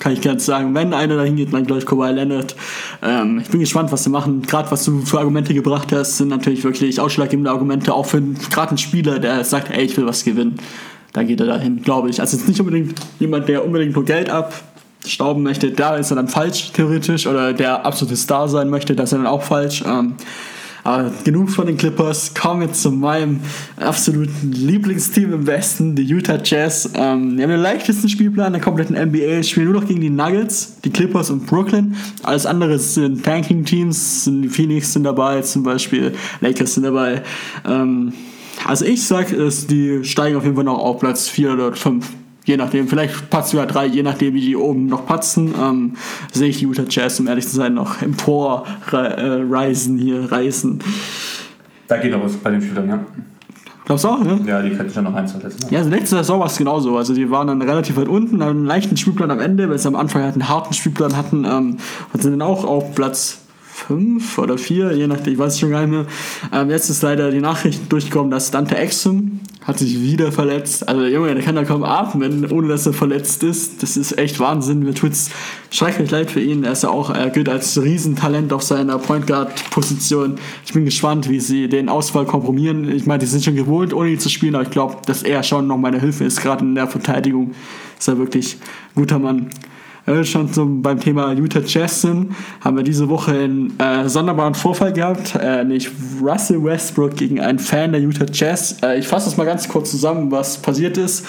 kann 0.00 0.12
ich 0.12 0.22
ganz 0.22 0.44
sagen. 0.44 0.74
Wenn 0.74 0.92
einer 0.92 1.16
dahin 1.16 1.36
geht, 1.36 1.52
dann 1.52 1.66
glaube 1.66 1.80
ich 1.80 1.86
Kawhi 1.86 2.10
Leonard. 2.10 2.56
Ähm, 3.00 3.38
ich 3.42 3.48
bin 3.48 3.60
gespannt, 3.60 3.92
was 3.92 4.02
sie 4.02 4.10
machen. 4.10 4.42
Gerade 4.42 4.70
was 4.72 4.84
du 4.84 5.02
für 5.02 5.20
Argumente 5.20 5.54
gebracht 5.54 5.92
hast, 5.92 6.16
sind 6.16 6.28
natürlich 6.28 6.64
wirklich 6.64 7.00
ausschlaggebende 7.00 7.50
Argumente, 7.50 7.94
auch 7.94 8.06
für 8.06 8.20
gerade 8.50 8.70
einen 8.70 8.78
Spieler, 8.78 9.20
der 9.20 9.44
sagt, 9.44 9.70
ey, 9.70 9.84
ich 9.84 9.96
will 9.96 10.06
was 10.06 10.24
gewinnen. 10.24 10.58
Da 11.12 11.22
geht 11.22 11.40
er 11.40 11.46
dahin, 11.46 11.82
glaube 11.82 12.10
ich. 12.10 12.20
Also 12.20 12.36
jetzt 12.36 12.48
nicht 12.48 12.60
unbedingt 12.60 12.94
jemand, 13.18 13.48
der 13.48 13.64
unbedingt 13.64 13.94
nur 13.94 14.04
Geld 14.04 14.30
abstauben 14.30 15.42
möchte, 15.42 15.72
da 15.72 15.96
ist 15.96 16.10
er 16.10 16.16
dann 16.16 16.28
falsch, 16.28 16.72
theoretisch. 16.72 17.26
Oder 17.26 17.52
der 17.52 17.84
absolute 17.84 18.16
Star 18.16 18.48
sein 18.48 18.68
möchte, 18.68 18.94
da 18.94 19.04
ist 19.04 19.12
er 19.12 19.18
dann 19.18 19.26
auch 19.26 19.42
falsch. 19.42 19.82
Ähm, 19.86 20.14
aber 20.82 21.10
genug 21.24 21.50
von 21.50 21.66
den 21.66 21.76
Clippers. 21.76 22.32
Kommen 22.34 22.62
wir 22.62 22.72
zu 22.72 22.90
meinem 22.90 23.40
absoluten 23.76 24.52
Lieblingsteam 24.52 25.32
im 25.32 25.46
Westen, 25.46 25.94
die 25.94 26.04
Utah 26.04 26.38
Jazz. 26.42 26.90
Ähm, 26.94 27.36
die 27.36 27.42
haben 27.42 27.50
den 27.50 27.60
leichtesten 27.60 28.08
Spielplan 28.08 28.52
der 28.52 28.62
kompletten 28.62 28.96
NBA. 28.96 29.42
Spielen 29.42 29.70
nur 29.70 29.80
noch 29.80 29.86
gegen 29.86 30.00
die 30.00 30.10
Nuggets, 30.10 30.80
die 30.82 30.90
Clippers 30.90 31.30
und 31.30 31.46
Brooklyn. 31.46 31.94
Alles 32.22 32.46
andere 32.46 32.78
sind 32.78 33.24
Tanking-Teams. 33.24 34.24
Die 34.24 34.48
Phoenix 34.48 34.92
sind 34.92 35.04
dabei, 35.04 35.42
zum 35.42 35.62
Beispiel 35.62 36.12
Lakers 36.40 36.74
sind 36.74 36.84
dabei. 36.84 37.22
Ähm, 37.68 38.12
also 38.66 38.84
ich 38.84 39.06
sag, 39.06 39.28
die 39.28 40.04
steigen 40.04 40.36
auf 40.36 40.44
jeden 40.44 40.56
Fall 40.56 40.64
noch 40.64 40.78
auf 40.78 40.98
Platz 41.00 41.28
4 41.28 41.52
oder 41.52 41.72
5 41.74 42.06
je 42.44 42.56
nachdem, 42.56 42.88
vielleicht 42.88 43.30
patzen 43.30 43.58
wir 43.58 43.66
drei, 43.66 43.86
je 43.86 44.02
nachdem, 44.02 44.34
wie 44.34 44.40
die 44.40 44.56
oben 44.56 44.86
noch 44.86 45.06
patzen, 45.06 45.54
ähm, 45.60 45.96
sehe 46.32 46.48
ich 46.48 46.58
die 46.58 46.66
Utah 46.66 46.84
Jazz, 46.88 47.20
um 47.20 47.28
ehrlich 47.28 47.46
zu 47.46 47.54
sein, 47.54 47.74
noch 47.74 48.02
empor 48.02 48.66
äh, 48.92 48.96
reisen 48.96 49.98
hier, 49.98 50.30
reisen. 50.30 50.80
Da 51.86 51.96
geht 51.98 52.12
noch 52.12 52.24
was 52.24 52.36
bei 52.36 52.50
den 52.50 52.62
Spielern, 52.62 52.88
ja. 52.88 53.06
Glaubst 53.84 54.04
du 54.04 54.08
auch, 54.08 54.22
ne? 54.22 54.38
Ja, 54.46 54.62
die 54.62 54.70
könnten 54.70 54.92
schon 54.92 55.04
noch 55.04 55.14
eins 55.14 55.32
verletzen. 55.32 55.66
Ja, 55.70 55.78
also 55.78 55.90
letzte 55.90 56.16
Saison 56.16 56.38
war 56.38 56.46
es 56.46 56.56
genauso. 56.56 56.96
Also 56.96 57.12
die 57.12 57.28
waren 57.28 57.48
dann 57.48 57.60
relativ 57.60 57.96
weit 57.96 58.06
unten, 58.06 58.40
haben 58.40 58.58
einen 58.58 58.66
leichten 58.66 58.96
Spielplan 58.96 59.32
am 59.32 59.40
Ende, 59.40 59.68
weil 59.68 59.78
sie 59.78 59.88
am 59.88 59.96
Anfang 59.96 60.22
halt 60.22 60.34
einen 60.34 60.48
harten 60.48 60.74
Spielplan 60.74 61.16
hatten 61.16 61.44
ähm, 61.44 61.78
und 62.12 62.22
sind 62.22 62.30
dann 62.30 62.42
auch 62.42 62.64
auf 62.64 62.94
Platz 62.94 63.39
5 63.88 64.38
oder 64.38 64.58
4, 64.58 64.92
je 64.92 65.06
nachdem, 65.06 65.32
ich 65.32 65.38
weiß 65.38 65.58
schon 65.58 65.70
gar 65.70 65.80
nicht 65.80 65.90
mehr. 65.90 66.06
Ähm, 66.52 66.70
jetzt 66.70 66.90
ist 66.90 67.02
leider 67.02 67.30
die 67.30 67.40
Nachricht 67.40 67.90
durchgekommen, 67.90 68.30
dass 68.30 68.50
Dante 68.50 68.76
Exum 68.76 69.40
hat 69.62 69.78
sich 69.78 70.00
wieder 70.00 70.32
verletzt. 70.32 70.88
Also 70.88 71.02
der 71.02 71.10
Junge, 71.10 71.34
der 71.34 71.44
kann 71.44 71.54
da 71.54 71.64
kaum 71.64 71.84
atmen, 71.84 72.50
ohne 72.50 72.68
dass 72.68 72.86
er 72.86 72.92
verletzt 72.92 73.42
ist. 73.42 73.82
Das 73.82 73.96
ist 73.96 74.18
echt 74.18 74.40
Wahnsinn. 74.40 74.80
Mir 74.80 74.94
tut 74.94 75.12
es 75.12 75.30
schrecklich 75.70 76.10
leid 76.10 76.30
für 76.30 76.40
ihn. 76.40 76.64
Er 76.64 76.72
ist 76.72 76.82
ja 76.82 76.88
auch, 76.88 77.10
er 77.10 77.28
gilt 77.30 77.48
als 77.48 77.80
Riesentalent 77.80 78.52
auf 78.52 78.62
seiner 78.62 78.98
Point 78.98 79.26
Guard 79.26 79.70
Position. 79.70 80.36
Ich 80.64 80.72
bin 80.72 80.84
gespannt, 80.84 81.28
wie 81.28 81.40
sie 81.40 81.68
den 81.68 81.88
Ausfall 81.88 82.24
kompromieren. 82.24 82.88
Ich 82.90 83.06
meine, 83.06 83.20
die 83.20 83.26
sind 83.26 83.44
schon 83.44 83.54
gewohnt, 83.54 83.92
ohne 83.92 84.10
ihn 84.10 84.18
zu 84.18 84.30
spielen, 84.30 84.54
aber 84.54 84.64
ich 84.64 84.70
glaube, 84.70 84.96
dass 85.06 85.22
er 85.22 85.42
schon 85.42 85.66
noch 85.66 85.76
meine 85.76 86.00
Hilfe 86.00 86.24
ist, 86.24 86.40
gerade 86.40 86.64
in 86.64 86.74
der 86.74 86.86
Verteidigung. 86.86 87.52
Ist 87.98 88.08
er 88.08 88.18
wirklich 88.18 88.56
ein 88.56 89.00
guter 89.02 89.18
Mann 89.18 89.50
äh, 90.06 90.24
schon 90.24 90.52
zum, 90.52 90.82
beim 90.82 91.00
Thema 91.00 91.32
Utah 91.32 91.60
Jazz 91.64 92.02
sind, 92.02 92.34
haben 92.60 92.76
wir 92.76 92.84
diese 92.84 93.08
Woche 93.08 93.32
einen 93.32 93.78
äh, 93.78 94.08
sonderbaren 94.08 94.54
Vorfall 94.54 94.92
gehabt, 94.92 95.34
äh, 95.40 95.58
nämlich 95.58 95.90
Russell 96.22 96.62
Westbrook 96.62 97.16
gegen 97.16 97.40
einen 97.40 97.58
Fan 97.58 97.92
der 97.92 98.00
Utah 98.00 98.26
Jazz. 98.32 98.78
Äh, 98.82 98.98
ich 98.98 99.08
fasse 99.08 99.26
das 99.26 99.36
mal 99.36 99.44
ganz 99.44 99.68
kurz 99.68 99.90
zusammen, 99.90 100.30
was 100.30 100.58
passiert 100.58 100.96
ist. 100.96 101.26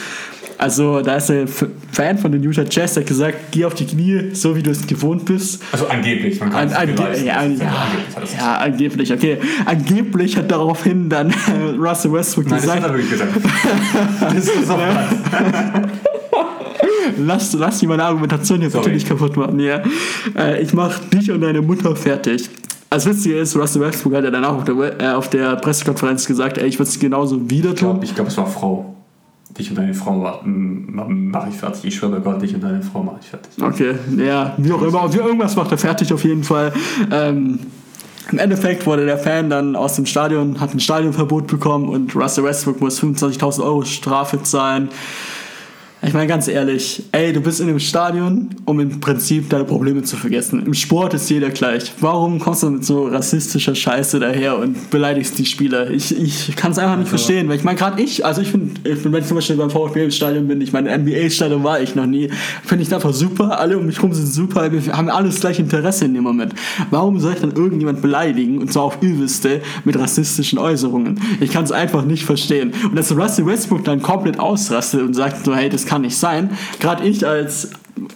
Also 0.57 1.01
da 1.01 1.15
ist 1.15 1.27
der 1.27 1.47
Fan 1.47 2.19
von 2.19 2.31
den 2.31 2.43
Utah 2.43 2.63
Jazz, 2.69 2.93
der 2.93 3.01
hat 3.01 3.07
gesagt, 3.07 3.35
geh 3.49 3.65
auf 3.65 3.73
die 3.73 3.87
Knie, 3.87 4.29
so 4.33 4.55
wie 4.55 4.61
du 4.61 4.69
es 4.69 4.85
gewohnt 4.85 5.25
bist. 5.25 5.63
Also 5.71 5.87
angeblich, 5.87 6.39
man 6.39 6.51
kann 6.51 6.71
An, 6.71 6.75
ange 6.75 6.93
ja, 6.93 7.23
ja, 7.23 7.39
angeblich, 7.39 8.37
ja, 8.37 8.57
angeblich, 8.57 9.11
okay. 9.13 9.37
Angeblich 9.65 10.37
hat 10.37 10.51
daraufhin 10.51 11.09
dann 11.09 11.33
Russell 11.79 12.13
Westbrook 12.13 12.47
Nein, 12.47 12.61
gesagt. 12.61 12.77
Das 12.77 12.83
hat 12.83 12.91
er 12.91 12.95
wirklich 12.95 13.09
gesagt. 13.09 13.31
das 14.35 14.45
ist 14.45 14.67
so 14.67 14.77
lass, 17.25 17.53
lass 17.53 17.79
die 17.79 17.87
meine 17.87 18.03
Argumentation 18.03 18.61
jetzt 18.61 18.75
natürlich 18.75 19.05
kaputt 19.05 19.35
machen. 19.37 19.59
Ja. 19.59 19.81
Äh, 20.37 20.61
ich 20.61 20.73
mach 20.73 20.99
dich 20.99 21.31
und 21.31 21.41
deine 21.41 21.61
Mutter 21.61 21.95
fertig. 21.95 22.49
Das 22.89 23.05
Witzige 23.05 23.39
ist, 23.39 23.55
Russell 23.55 23.81
Westbrook 23.81 24.15
hat 24.15 24.25
ja 24.25 24.31
danach 24.31 24.53
auf 24.53 24.63
der, 24.65 25.01
äh, 25.01 25.13
auf 25.13 25.29
der 25.29 25.55
Pressekonferenz 25.55 26.27
gesagt, 26.27 26.57
ey, 26.57 26.67
ich 26.67 26.77
würde 26.77 26.89
es 26.89 26.99
genauso 26.99 27.49
wieder 27.49 27.73
tun. 27.73 27.99
Ich 28.03 28.13
glaube, 28.13 28.13
glaub, 28.15 28.27
es 28.27 28.37
war 28.37 28.47
Frau. 28.47 28.95
Dich 29.57 29.69
und 29.69 29.77
deine 29.77 29.93
Frau 29.93 30.41
mache 30.43 31.49
ich 31.49 31.55
fertig. 31.55 31.85
Ich 31.85 31.95
schwöre 31.95 32.13
bei 32.13 32.19
Gott, 32.19 32.41
dich 32.41 32.53
und 32.53 32.61
deine 32.61 32.81
Frau 32.81 33.03
mache 33.03 33.17
ich 33.21 33.27
fertig. 33.27 33.51
Okay, 33.61 33.95
ja, 34.17 34.53
wie 34.57 34.71
auch 34.71 34.81
immer. 34.81 35.13
Irgendwas 35.13 35.55
macht 35.55 35.71
er 35.71 35.77
fertig 35.77 36.11
auf 36.13 36.23
jeden 36.23 36.43
Fall. 36.43 36.73
Ähm, 37.11 37.59
im 38.31 38.39
Endeffekt 38.39 38.85
wurde 38.85 39.05
der 39.05 39.17
Fan 39.17 39.49
dann 39.49 39.75
aus 39.75 39.95
dem 39.95 40.05
Stadion, 40.05 40.59
hat 40.59 40.73
ein 40.73 40.79
Stadionverbot 40.79 41.47
bekommen 41.47 41.89
und 41.89 42.15
Russell 42.15 42.43
Westbrook 42.43 42.79
muss 42.79 43.01
25.000 43.01 43.63
Euro 43.63 43.83
Strafe 43.83 44.41
zahlen. 44.43 44.89
Ich 46.03 46.13
meine 46.13 46.25
ganz 46.25 46.47
ehrlich, 46.47 47.03
ey, 47.11 47.31
du 47.31 47.41
bist 47.41 47.61
in 47.61 47.67
dem 47.67 47.77
Stadion, 47.77 48.49
um 48.65 48.79
im 48.79 48.99
Prinzip 48.99 49.51
deine 49.51 49.65
Probleme 49.65 50.01
zu 50.01 50.17
vergessen. 50.17 50.65
Im 50.65 50.73
Sport 50.73 51.13
ist 51.13 51.29
jeder 51.29 51.51
gleich. 51.51 51.93
Warum 51.99 52.39
kommst 52.39 52.63
du 52.63 52.71
mit 52.71 52.83
so 52.83 53.05
rassistischer 53.05 53.75
Scheiße 53.75 54.19
daher 54.19 54.57
und 54.57 54.89
beleidigst 54.89 55.37
die 55.37 55.45
Spieler? 55.45 55.91
Ich, 55.91 56.19
ich 56.19 56.55
kann 56.55 56.71
es 56.71 56.79
einfach 56.79 56.97
nicht 56.97 57.11
also. 57.11 57.17
verstehen, 57.17 57.47
weil 57.49 57.57
ich 57.57 57.63
meine 57.63 57.77
gerade 57.77 58.01
ich, 58.01 58.25
also 58.25 58.41
ich 58.41 58.49
finde, 58.49 58.81
wenn 58.83 59.21
ich 59.21 59.27
zum 59.27 59.35
Beispiel 59.35 59.57
beim 59.57 59.69
VfB 59.69 60.05
im 60.05 60.09
Stadion 60.09 60.47
bin, 60.47 60.59
ich 60.59 60.73
meine 60.73 60.97
NBA-Stadion 60.97 61.63
war 61.63 61.79
ich 61.79 61.93
noch 61.93 62.07
nie, 62.07 62.31
finde 62.65 62.83
ich 62.83 62.91
einfach 62.91 63.13
super. 63.13 63.59
Alle 63.59 63.77
um 63.77 63.85
mich 63.85 63.97
herum 63.97 64.11
sind 64.11 64.25
super, 64.25 64.71
wir 64.71 64.97
haben 64.97 65.07
alles 65.07 65.39
gleich 65.39 65.59
Interesse 65.59 66.05
in 66.05 66.15
dem 66.15 66.23
Moment. 66.23 66.55
Warum 66.89 67.19
soll 67.19 67.33
ich 67.33 67.41
dann 67.41 67.51
irgendjemand 67.51 68.01
beleidigen 68.01 68.57
und 68.57 68.73
zwar 68.73 68.85
auf 68.85 68.97
übelste 69.01 69.61
mit 69.85 69.99
rassistischen 69.99 70.57
Äußerungen? 70.57 71.19
Ich 71.41 71.51
kann 71.51 71.63
es 71.63 71.71
einfach 71.71 72.05
nicht 72.05 72.25
verstehen. 72.25 72.73
Und 72.85 72.95
dass 72.95 73.15
Russell 73.15 73.45
Westbrook 73.45 73.83
dann 73.83 74.01
komplett 74.01 74.39
ausrastet 74.39 75.01
und 75.03 75.13
sagt 75.13 75.45
so, 75.45 75.55
hey, 75.55 75.69
das 75.69 75.90
kann 75.91 76.03
nicht 76.03 76.17
sein. 76.17 76.49
Gerade 76.79 77.03
ich 77.03 77.27
als 77.27 77.69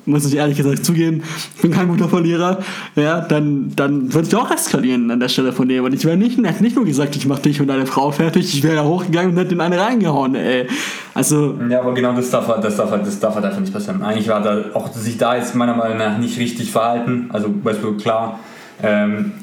muss 0.06 0.26
ich 0.26 0.38
ehrlich 0.38 0.56
gesagt 0.56 0.86
zugeben, 0.86 1.22
ich 1.56 1.62
bin 1.62 1.72
kein 1.72 1.90
guter 1.90 2.08
Verlierer, 2.08 2.60
ja, 2.96 3.20
dann, 3.20 3.74
dann 3.76 4.14
würde 4.14 4.28
ich 4.28 4.36
auch 4.36 4.50
eskalieren 4.50 5.12
an 5.12 5.20
der 5.20 5.28
Stelle 5.28 5.52
von 5.52 5.68
dem. 5.68 5.84
Und 5.84 5.94
ich 5.94 6.06
wäre 6.06 6.16
nicht, 6.16 6.38
hätte 6.38 6.64
nicht 6.64 6.78
nur 6.78 6.86
gesagt, 6.86 7.18
ich 7.18 7.28
mache 7.28 7.42
dich 7.42 7.60
und 7.60 7.68
deine 7.68 7.86
Frau 7.86 8.12
fertig, 8.12 8.56
ich 8.56 8.64
wäre 8.64 8.78
da 8.78 8.84
hochgegangen 8.86 9.32
und 9.32 9.38
hätte 9.38 9.54
in 9.54 9.60
eine 9.60 9.78
reingehauen, 9.78 10.36
ey. 10.36 10.68
Also. 11.14 11.56
Ja, 11.70 11.82
aber 11.82 11.94
genau 11.94 12.14
das 12.14 12.30
darf, 12.30 12.48
das 12.62 12.78
darf, 12.78 12.92
das 12.92 13.20
darf 13.20 13.36
halt 13.36 13.46
einfach 13.46 13.60
nicht 13.60 13.74
passieren. 13.74 14.02
Eigentlich 14.02 14.30
war 14.30 14.42
da 14.42 14.64
auch 14.74 14.94
sich 14.94 15.18
da 15.18 15.36
jetzt 15.36 15.54
meiner 15.54 15.76
Meinung 15.76 15.98
nach 15.98 16.18
nicht 16.18 16.40
richtig 16.40 16.72
verhalten. 16.72 17.30
Also, 17.34 17.54
weißt 17.62 17.82
klar, 18.02 18.40
ähm, 18.82 19.34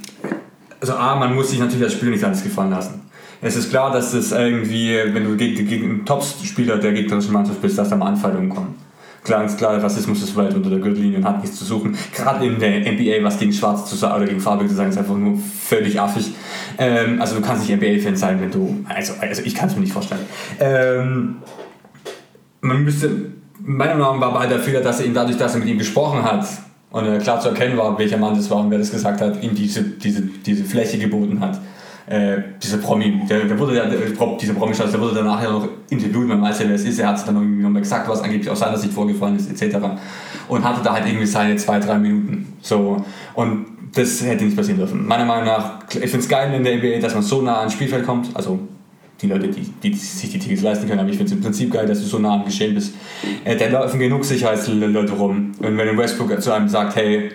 also 0.80 0.94
A, 0.94 1.16
man 1.16 1.34
muss 1.34 1.50
sich 1.50 1.58
natürlich 1.58 1.84
als 1.84 1.92
Spieler 1.92 2.12
nicht 2.12 2.24
alles 2.24 2.42
gefallen 2.42 2.70
lassen. 2.70 3.11
Es 3.44 3.56
ist 3.56 3.70
klar, 3.70 3.92
dass 3.92 4.14
es 4.14 4.30
irgendwie, 4.30 4.96
wenn 5.12 5.24
du 5.24 5.36
gegen, 5.36 5.66
gegen 5.66 5.84
einen 5.90 6.06
Top-Spieler 6.06 6.78
der 6.78 6.92
gegnerischen 6.92 7.32
Mannschaft 7.32 7.60
bist, 7.60 7.76
dass 7.76 7.88
da 7.88 7.96
mal 7.96 8.06
Anfeindungen 8.06 8.48
kommen. 8.48 8.76
Ganz 9.24 9.56
klar, 9.56 9.82
Rassismus 9.82 10.22
ist 10.22 10.36
weit 10.36 10.54
unter 10.54 10.70
der 10.70 10.78
Gürtellinie 10.78 11.18
und 11.18 11.24
hat 11.24 11.42
nichts 11.42 11.58
zu 11.58 11.64
suchen. 11.64 11.96
Gerade 12.14 12.46
in 12.46 12.60
der 12.60 12.80
NBA, 12.92 13.22
was 13.22 13.38
gegen 13.38 13.52
Schwarz 13.52 13.88
zu 13.90 13.96
sagen 13.96 14.16
oder 14.16 14.26
gegen 14.26 14.40
Farbe 14.40 14.66
zu 14.66 14.74
sagen, 14.74 14.90
ist 14.90 14.98
einfach 14.98 15.16
nur 15.16 15.38
völlig 15.38 16.00
affig. 16.00 16.32
Ähm, 16.78 17.20
also 17.20 17.36
du 17.36 17.42
kannst 17.42 17.68
nicht 17.68 17.76
NBA-Fan 17.76 18.16
sein, 18.16 18.40
wenn 18.40 18.50
du. 18.50 18.84
Also, 18.88 19.14
also 19.20 19.42
ich 19.44 19.54
kann 19.54 19.68
es 19.68 19.74
mir 19.74 19.82
nicht 19.82 19.92
vorstellen. 19.92 20.22
Ähm, 20.60 21.36
man 22.60 22.84
müsste. 22.84 23.10
Meiner 23.64 23.94
Meinung 23.94 24.18
nach 24.18 24.32
war 24.32 24.40
bei 24.40 24.46
der 24.46 24.58
Fehler, 24.58 24.80
dass 24.80 25.00
er 25.00 25.06
ihn 25.06 25.14
dadurch, 25.14 25.36
dass 25.36 25.54
er 25.54 25.60
mit 25.60 25.68
ihm 25.68 25.78
gesprochen 25.78 26.24
hat 26.24 26.44
und 26.90 27.18
klar 27.20 27.38
zu 27.40 27.50
erkennen 27.50 27.76
war, 27.76 27.96
welcher 27.96 28.16
Mann 28.16 28.34
das 28.34 28.50
war 28.50 28.58
und 28.58 28.72
wer 28.72 28.78
das 28.78 28.90
gesagt 28.90 29.20
hat, 29.20 29.40
ihm 29.40 29.54
diese, 29.54 29.82
diese, 29.82 30.22
diese 30.22 30.64
Fläche 30.64 30.98
geboten 30.98 31.38
hat 31.38 31.60
äh, 32.06 32.38
dieser 32.62 32.78
Promi, 32.78 33.22
der, 33.28 33.44
der 33.44 33.58
wurde 33.58 33.76
ja, 33.76 33.86
dieser 33.86 34.54
promi 34.54 34.74
der 34.74 35.00
wurde 35.00 35.14
danach 35.14 35.42
ja 35.42 35.50
noch 35.52 35.68
interviewt, 35.90 36.28
weiß 36.28 36.60
ja, 36.60 36.68
wer 36.68 36.74
es 36.74 36.84
ist, 36.84 36.98
er 36.98 37.08
hat 37.08 37.26
dann 37.26 37.36
irgendwie 37.36 37.62
nochmal 37.62 37.82
gesagt, 37.82 38.08
was 38.08 38.22
angeblich 38.22 38.50
aus 38.50 38.58
seiner 38.58 38.76
Sicht 38.76 38.92
vorgefallen 38.92 39.36
ist, 39.36 39.50
etc. 39.50 39.76
Und 40.48 40.64
hatte 40.64 40.82
da 40.82 40.94
halt 40.94 41.06
irgendwie 41.06 41.26
seine 41.26 41.56
zwei, 41.56 41.78
drei 41.78 41.98
Minuten. 41.98 42.54
So. 42.60 43.04
Und 43.34 43.66
das 43.94 44.24
hätte 44.24 44.44
nicht 44.44 44.56
passieren 44.56 44.78
dürfen. 44.78 45.06
Meiner 45.06 45.24
Meinung 45.24 45.46
nach, 45.46 45.82
ich 45.90 45.98
finde 45.98 46.18
es 46.18 46.28
geil 46.28 46.52
in 46.54 46.64
der 46.64 46.76
NBA, 46.76 47.00
dass 47.00 47.14
man 47.14 47.22
so 47.22 47.42
nah 47.42 47.60
ans 47.60 47.74
Spielfeld 47.74 48.04
kommt, 48.04 48.34
also 48.34 48.58
die 49.20 49.28
Leute, 49.28 49.48
die, 49.48 49.60
die 49.60 49.94
sich 49.94 50.30
die 50.30 50.38
Tickets 50.38 50.62
leisten 50.62 50.88
können, 50.88 51.00
aber 51.00 51.08
ich 51.08 51.16
finde 51.16 51.30
es 51.30 51.36
im 51.36 51.42
Prinzip 51.42 51.72
geil, 51.72 51.86
dass 51.86 52.00
du 52.00 52.06
so 52.06 52.18
nah 52.18 52.34
am 52.34 52.44
Geschehen 52.44 52.74
bist. 52.74 52.94
Äh, 53.44 53.56
da 53.56 53.68
laufen 53.68 54.00
genug 54.00 54.24
Sicherheitsleute 54.24 55.12
rum. 55.12 55.52
Und 55.58 55.78
wenn 55.78 55.96
Westbrook 55.96 56.40
zu 56.42 56.52
einem 56.52 56.68
sagt, 56.68 56.96
hey, 56.96 57.30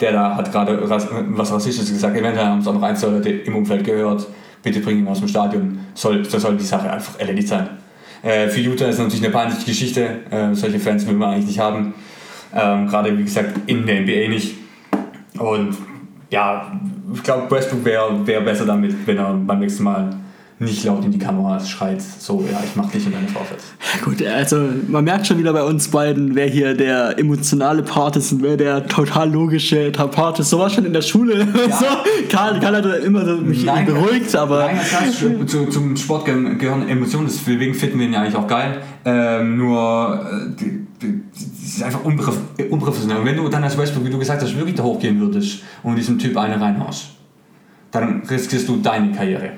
der 0.00 0.12
da 0.12 0.36
hat 0.36 0.50
gerade 0.50 0.78
was 0.88 1.52
Rassistisches 1.52 1.92
gesagt, 1.92 2.16
eventuell 2.16 2.46
haben 2.46 2.60
es 2.60 2.66
auch 2.66 2.74
noch 2.74 2.82
ein, 2.82 2.96
zwei 2.96 3.08
Leute 3.08 3.30
im 3.30 3.56
Umfeld 3.56 3.84
gehört, 3.84 4.26
bitte 4.62 4.80
bring 4.80 4.98
ihn 4.98 5.08
aus 5.08 5.18
dem 5.18 5.28
Stadion, 5.28 5.80
soll, 5.94 6.24
so 6.24 6.38
soll 6.38 6.56
die 6.56 6.64
Sache 6.64 6.90
einfach 6.90 7.18
erledigt 7.18 7.48
sein. 7.48 7.68
Äh, 8.22 8.48
für 8.48 8.60
Utah 8.60 8.86
ist 8.86 8.94
es 8.94 8.98
natürlich 8.98 9.24
eine 9.24 9.32
peinliche 9.32 9.64
Geschichte, 9.64 10.20
äh, 10.30 10.54
solche 10.54 10.78
Fans 10.78 11.06
will 11.06 11.14
man 11.14 11.30
eigentlich 11.30 11.46
nicht 11.46 11.58
haben, 11.58 11.94
ähm, 12.54 12.86
gerade 12.86 13.16
wie 13.16 13.24
gesagt 13.24 13.52
in 13.66 13.86
der 13.86 14.00
NBA 14.00 14.28
nicht. 14.28 14.56
Und 15.38 15.76
ja, 16.30 16.72
ich 17.14 17.22
glaube, 17.22 17.50
Westbrook 17.50 17.84
wäre 17.84 18.26
wär 18.26 18.40
besser 18.40 18.66
damit, 18.66 18.94
wenn 19.06 19.18
er 19.18 19.34
beim 19.34 19.58
nächsten 19.58 19.84
Mal 19.84 20.16
nicht 20.60 20.84
laut 20.84 21.02
in 21.06 21.10
die 21.10 21.18
Kamera 21.18 21.58
schreit, 21.64 22.02
so, 22.02 22.44
ja, 22.52 22.60
ich 22.62 22.76
mach 22.76 22.90
dich 22.90 23.06
und 23.06 23.14
deine 23.14 23.26
Frau 23.28 23.40
fest. 23.40 23.72
Gut, 24.04 24.22
also 24.22 24.68
man 24.88 25.04
merkt 25.04 25.26
schon 25.26 25.38
wieder 25.38 25.54
bei 25.54 25.64
uns 25.64 25.88
beiden, 25.88 26.34
wer 26.34 26.46
hier 26.46 26.74
der 26.74 27.18
emotionale 27.18 27.82
Part 27.82 28.16
ist 28.16 28.30
und 28.30 28.42
wer 28.42 28.58
der 28.58 28.86
total 28.86 29.32
logische 29.32 29.90
Part 29.90 30.38
ist. 30.38 30.50
So 30.50 30.58
war 30.58 30.68
schon 30.68 30.84
in 30.84 30.92
der 30.92 31.02
Schule. 31.02 31.48
Ja. 31.70 31.76
so, 31.76 31.84
Karl, 32.30 32.58
Karl 32.58 32.76
hat 32.76 33.04
immer 33.04 33.24
so 33.24 33.36
mich 33.36 33.64
nein, 33.64 33.86
beruhigt, 33.86 34.34
aber... 34.34 34.66
Nein, 34.66 34.76
das 34.76 35.00
heißt, 35.00 35.48
zu, 35.48 35.66
zum 35.66 35.96
Sport 35.96 36.24
gehören 36.24 36.88
Emotionen, 36.88 37.26
deswegen 37.26 37.74
finden 37.74 37.98
wir 37.98 38.06
ihn 38.06 38.12
ja 38.12 38.20
eigentlich 38.22 38.34
auch 38.34 38.46
geil. 38.46 38.80
Ähm, 39.04 39.56
nur, 39.56 40.26
es 41.34 41.76
ist 41.76 41.82
einfach 41.82 42.04
unprofessionell. 42.04 43.18
Und 43.18 43.24
wenn 43.24 43.36
du 43.36 43.48
dann 43.48 43.62
als 43.62 43.76
Westbrook, 43.78 44.04
wie 44.04 44.10
du 44.10 44.18
gesagt 44.18 44.42
hast, 44.42 44.56
wirklich 44.56 44.74
da 44.74 44.82
hochgehen 44.82 45.20
würdest 45.20 45.62
und 45.82 45.96
diesem 45.96 46.18
Typ 46.18 46.36
eine 46.36 46.60
reinhaust, 46.60 47.10
dann 47.90 48.22
riskierst 48.22 48.68
du 48.68 48.76
deine 48.76 49.12
Karriere. 49.12 49.52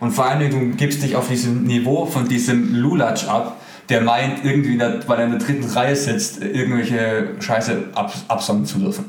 Und 0.00 0.12
vor 0.12 0.26
allem, 0.26 0.50
du 0.50 0.76
gibst 0.76 1.02
dich 1.02 1.16
auf 1.16 1.28
diesem 1.28 1.64
Niveau 1.64 2.06
von 2.06 2.28
diesem 2.28 2.74
Lulatsch 2.74 3.26
ab, 3.26 3.60
der 3.88 4.02
meint, 4.02 4.44
irgendwie, 4.44 4.76
der, 4.76 5.06
weil 5.08 5.18
er 5.18 5.24
in 5.24 5.30
der 5.32 5.40
dritten 5.40 5.64
Reihe 5.64 5.96
sitzt, 5.96 6.42
irgendwelche 6.42 7.28
Scheiße 7.40 7.84
ab, 7.94 8.42
zu 8.42 8.78
dürfen. 8.78 9.06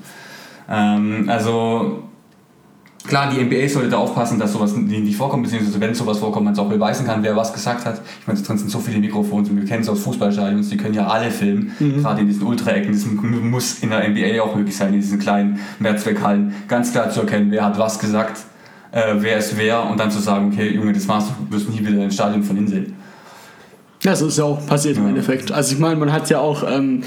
Ähm, 0.69 1.25
also, 1.27 2.03
klar, 3.05 3.29
die 3.29 3.43
NBA 3.43 3.67
sollte 3.67 3.89
da 3.89 3.97
aufpassen, 3.97 4.39
dass 4.39 4.53
sowas 4.53 4.75
nicht 4.75 5.17
vorkommt, 5.17 5.43
beziehungsweise 5.43 5.81
wenn 5.81 5.93
sowas 5.93 6.19
vorkommt, 6.19 6.45
man 6.45 6.53
es 6.53 6.59
auch 6.59 6.69
beweisen 6.69 7.05
kann, 7.05 7.23
wer 7.23 7.35
was 7.35 7.51
gesagt 7.51 7.85
hat. 7.85 8.01
Ich 8.21 8.27
meine, 8.27 8.39
da 8.39 8.45
drin 8.45 8.57
sind 8.57 8.69
so 8.69 8.79
viele 8.79 8.99
Mikrofone, 8.99 9.49
wir 9.49 9.65
kennen 9.65 9.81
es 9.81 9.89
aus 9.89 9.99
Fußballstadions, 10.01 10.69
die 10.69 10.77
können 10.77 10.93
ja 10.93 11.07
alle 11.07 11.29
filmen, 11.29 11.71
mhm. 11.79 12.01
gerade 12.01 12.21
in 12.21 12.27
diesen 12.27 12.43
Ultra-Ecken. 12.43 12.93
Das 12.93 13.05
muss 13.05 13.79
in 13.79 13.89
der 13.89 14.07
NBA 14.07 14.41
auch 14.41 14.55
möglich 14.55 14.77
sein, 14.77 14.93
in 14.93 15.01
diesen 15.01 15.19
kleinen 15.19 15.59
Mehrzweckhallen, 15.79 16.53
ganz 16.69 16.93
klar 16.93 17.09
zu 17.09 17.21
erkennen, 17.21 17.51
wer 17.51 17.65
hat 17.65 17.77
was 17.77 17.99
gesagt 17.99 18.39
äh, 18.91 19.15
wer 19.17 19.37
ist 19.37 19.57
wer 19.57 19.83
und 19.83 19.99
dann 19.99 20.11
zu 20.11 20.19
sagen, 20.19 20.51
okay, 20.51 20.69
Junge, 20.69 20.93
das 20.93 21.07
war's, 21.07 21.25
du 21.27 21.55
wirst 21.55 21.69
nie 21.69 21.79
wieder 21.79 22.01
ein 22.01 22.11
Stadion 22.11 22.43
von 22.43 22.57
innen 22.57 22.67
sehen. 22.67 22.95
Ja, 24.03 24.15
so 24.15 24.27
ist 24.27 24.37
ja 24.37 24.45
auch 24.45 24.65
passiert 24.65 24.95
ja. 24.95 25.03
im 25.03 25.09
Endeffekt. 25.09 25.51
Also 25.51 25.73
ich 25.73 25.79
meine, 25.79 25.97
man 25.97 26.11
hat 26.11 26.29
ja 26.29 26.39
auch 26.39 26.63
ähm, 26.69 27.03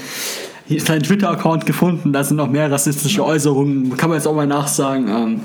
seinen 0.77 1.03
Twitter-Account 1.03 1.65
gefunden, 1.65 2.13
da 2.13 2.23
sind 2.23 2.37
noch 2.37 2.49
mehr 2.49 2.71
rassistische 2.71 3.25
Äußerungen, 3.25 3.97
kann 3.97 4.09
man 4.09 4.19
jetzt 4.19 4.27
auch 4.27 4.35
mal 4.35 4.47
nachsagen. 4.47 5.07
Ähm, 5.07 5.41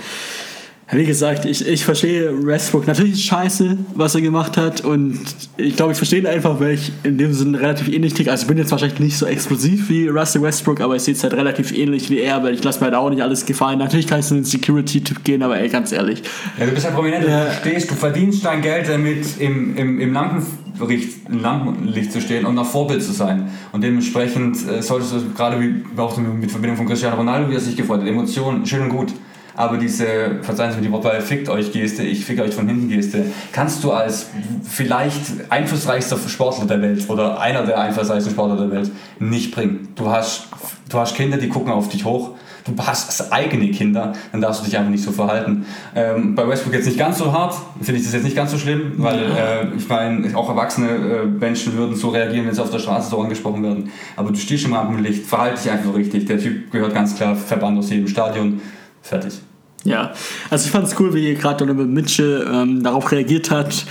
wie 0.91 1.05
gesagt, 1.05 1.45
ich, 1.45 1.67
ich 1.69 1.85
verstehe 1.85 2.47
Westbrook. 2.47 2.87
Natürlich 2.87 3.13
ist 3.13 3.25
scheiße, 3.25 3.77
was 3.95 4.15
er 4.15 4.23
gemacht 4.23 4.57
hat. 4.57 4.81
Und 4.81 5.21
ich 5.59 5.77
glaube, 5.77 5.93
ich 5.93 5.99
verstehe 5.99 6.21
ihn 6.21 6.27
einfach, 6.27 6.61
weil 6.61 6.73
ich 6.75 6.93
in 7.03 7.19
dem 7.19 7.35
Sinne 7.35 7.61
relativ 7.61 7.89
ähnlich 7.89 8.15
ticke. 8.15 8.31
Also 8.31 8.43
ich 8.43 8.49
bin 8.49 8.57
jetzt 8.57 8.71
wahrscheinlich 8.71 8.99
nicht 8.99 9.19
so 9.19 9.27
explosiv 9.27 9.91
wie 9.91 10.09
Russell 10.09 10.41
Westbrook, 10.41 10.81
aber 10.81 10.97
ich 10.97 11.03
sehe 11.03 11.13
es 11.13 11.23
halt 11.23 11.35
relativ 11.35 11.77
ähnlich 11.77 12.09
wie 12.09 12.21
er, 12.21 12.43
weil 12.43 12.55
ich 12.55 12.65
lasse 12.65 12.81
mir 12.81 12.87
halt 12.87 12.95
auch 12.95 13.11
nicht 13.11 13.23
alles 13.23 13.45
gefallen. 13.45 13.79
Natürlich 13.79 14.07
kann 14.07 14.21
ich 14.21 14.27
so 14.27 14.35
einen 14.35 14.45
Security-Tipp 14.45 15.25
gehen, 15.25 15.43
aber 15.43 15.59
ey, 15.61 15.69
ganz 15.69 15.93
ehrlich. 15.93 16.23
Ja, 16.59 16.65
du 16.65 16.73
bist 16.73 16.87
ja 16.87 16.93
prominent, 16.93 17.29
ja. 17.29 17.45
du 17.45 17.53
stehst, 17.53 17.91
du 17.91 17.95
verdienst 17.95 18.43
dein 18.47 18.63
Geld 18.63 18.89
damit, 18.89 19.39
im, 19.39 19.77
im, 19.77 20.01
im 20.01 20.13
Lampenlicht, 20.15 21.29
Lampenlicht 21.29 22.13
zu 22.13 22.23
stehen 22.23 22.47
und 22.47 22.59
ein 22.59 22.65
Vorbild 22.65 23.03
zu 23.03 23.13
sein. 23.13 23.51
Und 23.73 23.85
dementsprechend 23.85 24.57
äh, 24.67 24.81
solltest 24.81 25.13
du 25.13 25.35
gerade 25.37 25.61
wie 25.61 25.83
auch 25.99 26.17
mit 26.17 26.51
Verbindung 26.51 26.79
von 26.79 26.87
Cristiano 26.87 27.17
Ronaldo, 27.17 27.51
wie 27.51 27.55
er 27.57 27.61
sich 27.61 27.77
gefreut 27.77 28.01
hat, 28.01 28.09
Emotionen, 28.09 28.65
schön 28.65 28.85
und 28.85 28.89
gut 28.89 29.13
aber 29.59 29.77
diese, 29.77 30.37
verzeihen 30.43 30.71
Sie 30.71 30.77
mir 30.77 30.85
die 30.85 30.93
Wortwahl, 30.93 31.21
fickt 31.21 31.49
euch 31.49 31.73
Geste, 31.73 32.05
ich 32.05 32.25
fick 32.25 32.41
euch 32.41 32.55
von 32.55 32.69
hinten 32.69 32.89
Geste, 32.89 33.25
kannst 33.51 33.83
du 33.83 33.91
als 33.91 34.31
vielleicht 34.63 35.51
einflussreichster 35.51 36.17
Sportler 36.29 36.67
der 36.67 36.81
Welt 36.81 37.11
oder 37.11 37.41
einer 37.41 37.65
der 37.67 37.81
einflussreichsten 37.81 38.33
Sportler 38.33 38.57
der 38.57 38.71
Welt 38.71 38.93
nicht 39.19 39.53
bringen. 39.53 39.89
Du 39.97 40.11
hast, 40.11 40.47
du 40.89 40.99
hast 40.99 41.17
Kinder, 41.17 41.39
die 41.39 41.49
gucken 41.49 41.73
auf 41.73 41.89
dich 41.89 42.05
hoch. 42.05 42.37
Du 42.67 42.75
hast 42.85 43.33
eigene 43.33 43.73
Kinder, 43.73 44.13
dann 44.31 44.41
darfst 44.41 44.61
du 44.61 44.67
dich 44.67 44.79
einfach 44.79 44.93
nicht 44.93 45.03
so 45.03 45.11
verhalten. 45.11 45.67
Ähm, 45.97 46.37
bei 46.37 46.47
Westbrook 46.47 46.75
jetzt 46.75 46.87
nicht 46.87 46.99
ganz 46.99 47.19
so 47.19 47.33
hart, 47.33 47.57
finde 47.81 47.99
ich 47.99 48.05
das 48.05 48.15
jetzt 48.15 48.25
nicht 48.25 48.37
ganz 48.37 48.53
so 48.53 48.59
schlimm, 48.59 48.93
weil 48.99 49.19
äh, 49.19 49.77
ich 49.77 49.89
meine, 49.89 50.37
auch 50.37 50.49
erwachsene 50.49 50.89
äh, 50.89 51.25
Menschen 51.27 51.77
würden 51.77 51.97
so 51.97 52.11
reagieren, 52.11 52.47
wenn 52.47 52.55
sie 52.55 52.63
auf 52.63 52.71
der 52.71 52.79
Straße 52.79 53.11
so 53.11 53.21
angesprochen 53.21 53.61
werden. 53.65 53.91
Aber 54.15 54.31
du 54.31 54.37
stehst 54.37 54.67
im 54.67 54.75
Rampenlicht, 54.75 55.27
verhalte 55.27 55.61
dich 55.61 55.73
einfach 55.73 55.87
so 55.87 55.91
richtig. 55.93 56.27
Der 56.27 56.39
Typ 56.39 56.71
gehört 56.71 56.95
ganz 56.95 57.17
klar 57.17 57.35
verbannt 57.35 57.77
aus 57.77 57.91
jedem 57.91 58.07
Stadion. 58.07 58.61
Fertig. 59.03 59.41
Ja, 59.85 60.13
also 60.51 60.67
ich 60.67 60.71
fand 60.71 60.87
es 60.87 60.99
cool, 60.99 61.15
wie 61.15 61.35
gerade 61.35 61.65
Donovan 61.65 61.93
Mitchell 61.93 62.47
ähm, 62.53 62.83
darauf 62.83 63.11
reagiert 63.11 63.51
hat. 63.51 63.87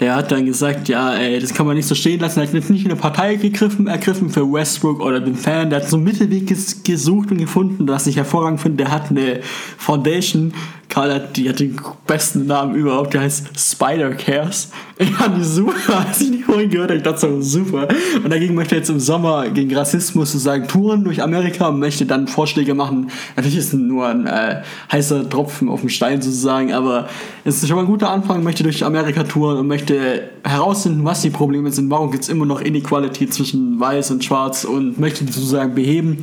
Der 0.00 0.14
hat 0.14 0.30
dann 0.30 0.44
gesagt, 0.44 0.88
ja, 0.88 1.14
ey, 1.14 1.40
das 1.40 1.54
kann 1.54 1.66
man 1.66 1.74
nicht 1.74 1.88
so 1.88 1.94
stehen 1.94 2.20
lassen. 2.20 2.40
Er 2.40 2.46
hat 2.46 2.52
jetzt 2.52 2.68
nicht 2.68 2.84
eine 2.84 2.96
Partei 2.96 3.36
gegriffen, 3.36 3.86
ergriffen 3.86 4.28
für 4.28 4.42
Westbrook 4.42 5.00
oder 5.00 5.20
den 5.20 5.36
Fan. 5.36 5.70
Der 5.70 5.80
hat 5.80 5.88
so 5.88 5.96
einen 5.96 6.04
Mittelweg 6.04 6.46
gesucht 6.84 7.30
und 7.30 7.38
gefunden, 7.38 7.88
was 7.88 8.06
ich 8.06 8.16
hervorragend 8.16 8.60
finde. 8.60 8.84
Der 8.84 8.92
hat 8.92 9.10
eine 9.10 9.40
Foundation 9.78 10.52
Karl 10.88 11.12
hat, 11.12 11.36
die 11.36 11.48
hat 11.48 11.60
den 11.60 11.78
besten 12.06 12.46
Namen 12.46 12.74
überhaupt, 12.74 13.12
der 13.14 13.22
heißt 13.22 13.48
Spider 13.58 14.14
Cares. 14.14 14.70
Ich 14.98 15.10
fand 15.10 15.36
die 15.36 15.44
super, 15.44 15.74
als 16.08 16.20
ich 16.20 16.30
die 16.30 16.42
vorhin 16.42 16.70
gehört 16.70 16.90
habe, 16.90 16.98
ich 16.98 17.04
dachte 17.04 17.20
so 17.20 17.40
super. 17.42 17.88
Und 18.22 18.30
dagegen 18.30 18.54
möchte 18.54 18.76
er 18.76 18.78
jetzt 18.78 18.88
im 18.88 19.00
Sommer 19.00 19.48
gegen 19.50 19.74
Rassismus 19.74 20.32
sozusagen 20.32 20.68
touren 20.68 21.04
durch 21.04 21.22
Amerika 21.22 21.68
und 21.68 21.78
möchte 21.78 22.06
dann 22.06 22.28
Vorschläge 22.28 22.74
machen. 22.74 23.10
Natürlich 23.36 23.58
ist 23.58 23.74
es 23.74 23.74
nur 23.74 24.06
ein 24.06 24.26
äh, 24.26 24.62
heißer 24.90 25.28
Tropfen 25.28 25.68
auf 25.68 25.80
dem 25.80 25.90
Stein 25.90 26.22
sozusagen, 26.22 26.72
aber 26.72 27.08
es 27.44 27.62
ist 27.62 27.68
schon 27.68 27.76
mal 27.76 27.82
ein 27.82 27.88
guter 27.88 28.10
Anfang, 28.10 28.42
möchte 28.42 28.62
durch 28.62 28.84
Amerika 28.84 29.24
touren 29.24 29.58
und 29.58 29.66
möchte 29.66 30.30
herausfinden, 30.44 31.04
was 31.04 31.22
die 31.22 31.30
Probleme 31.30 31.70
sind, 31.72 31.90
warum 31.90 32.10
gibt 32.10 32.24
es 32.24 32.30
immer 32.30 32.46
noch 32.46 32.60
Inequality 32.60 33.28
zwischen 33.28 33.78
weiß 33.78 34.10
und 34.12 34.24
schwarz 34.24 34.64
und 34.64 34.98
möchte 34.98 35.24
die 35.24 35.32
sozusagen 35.32 35.74
beheben. 35.74 36.18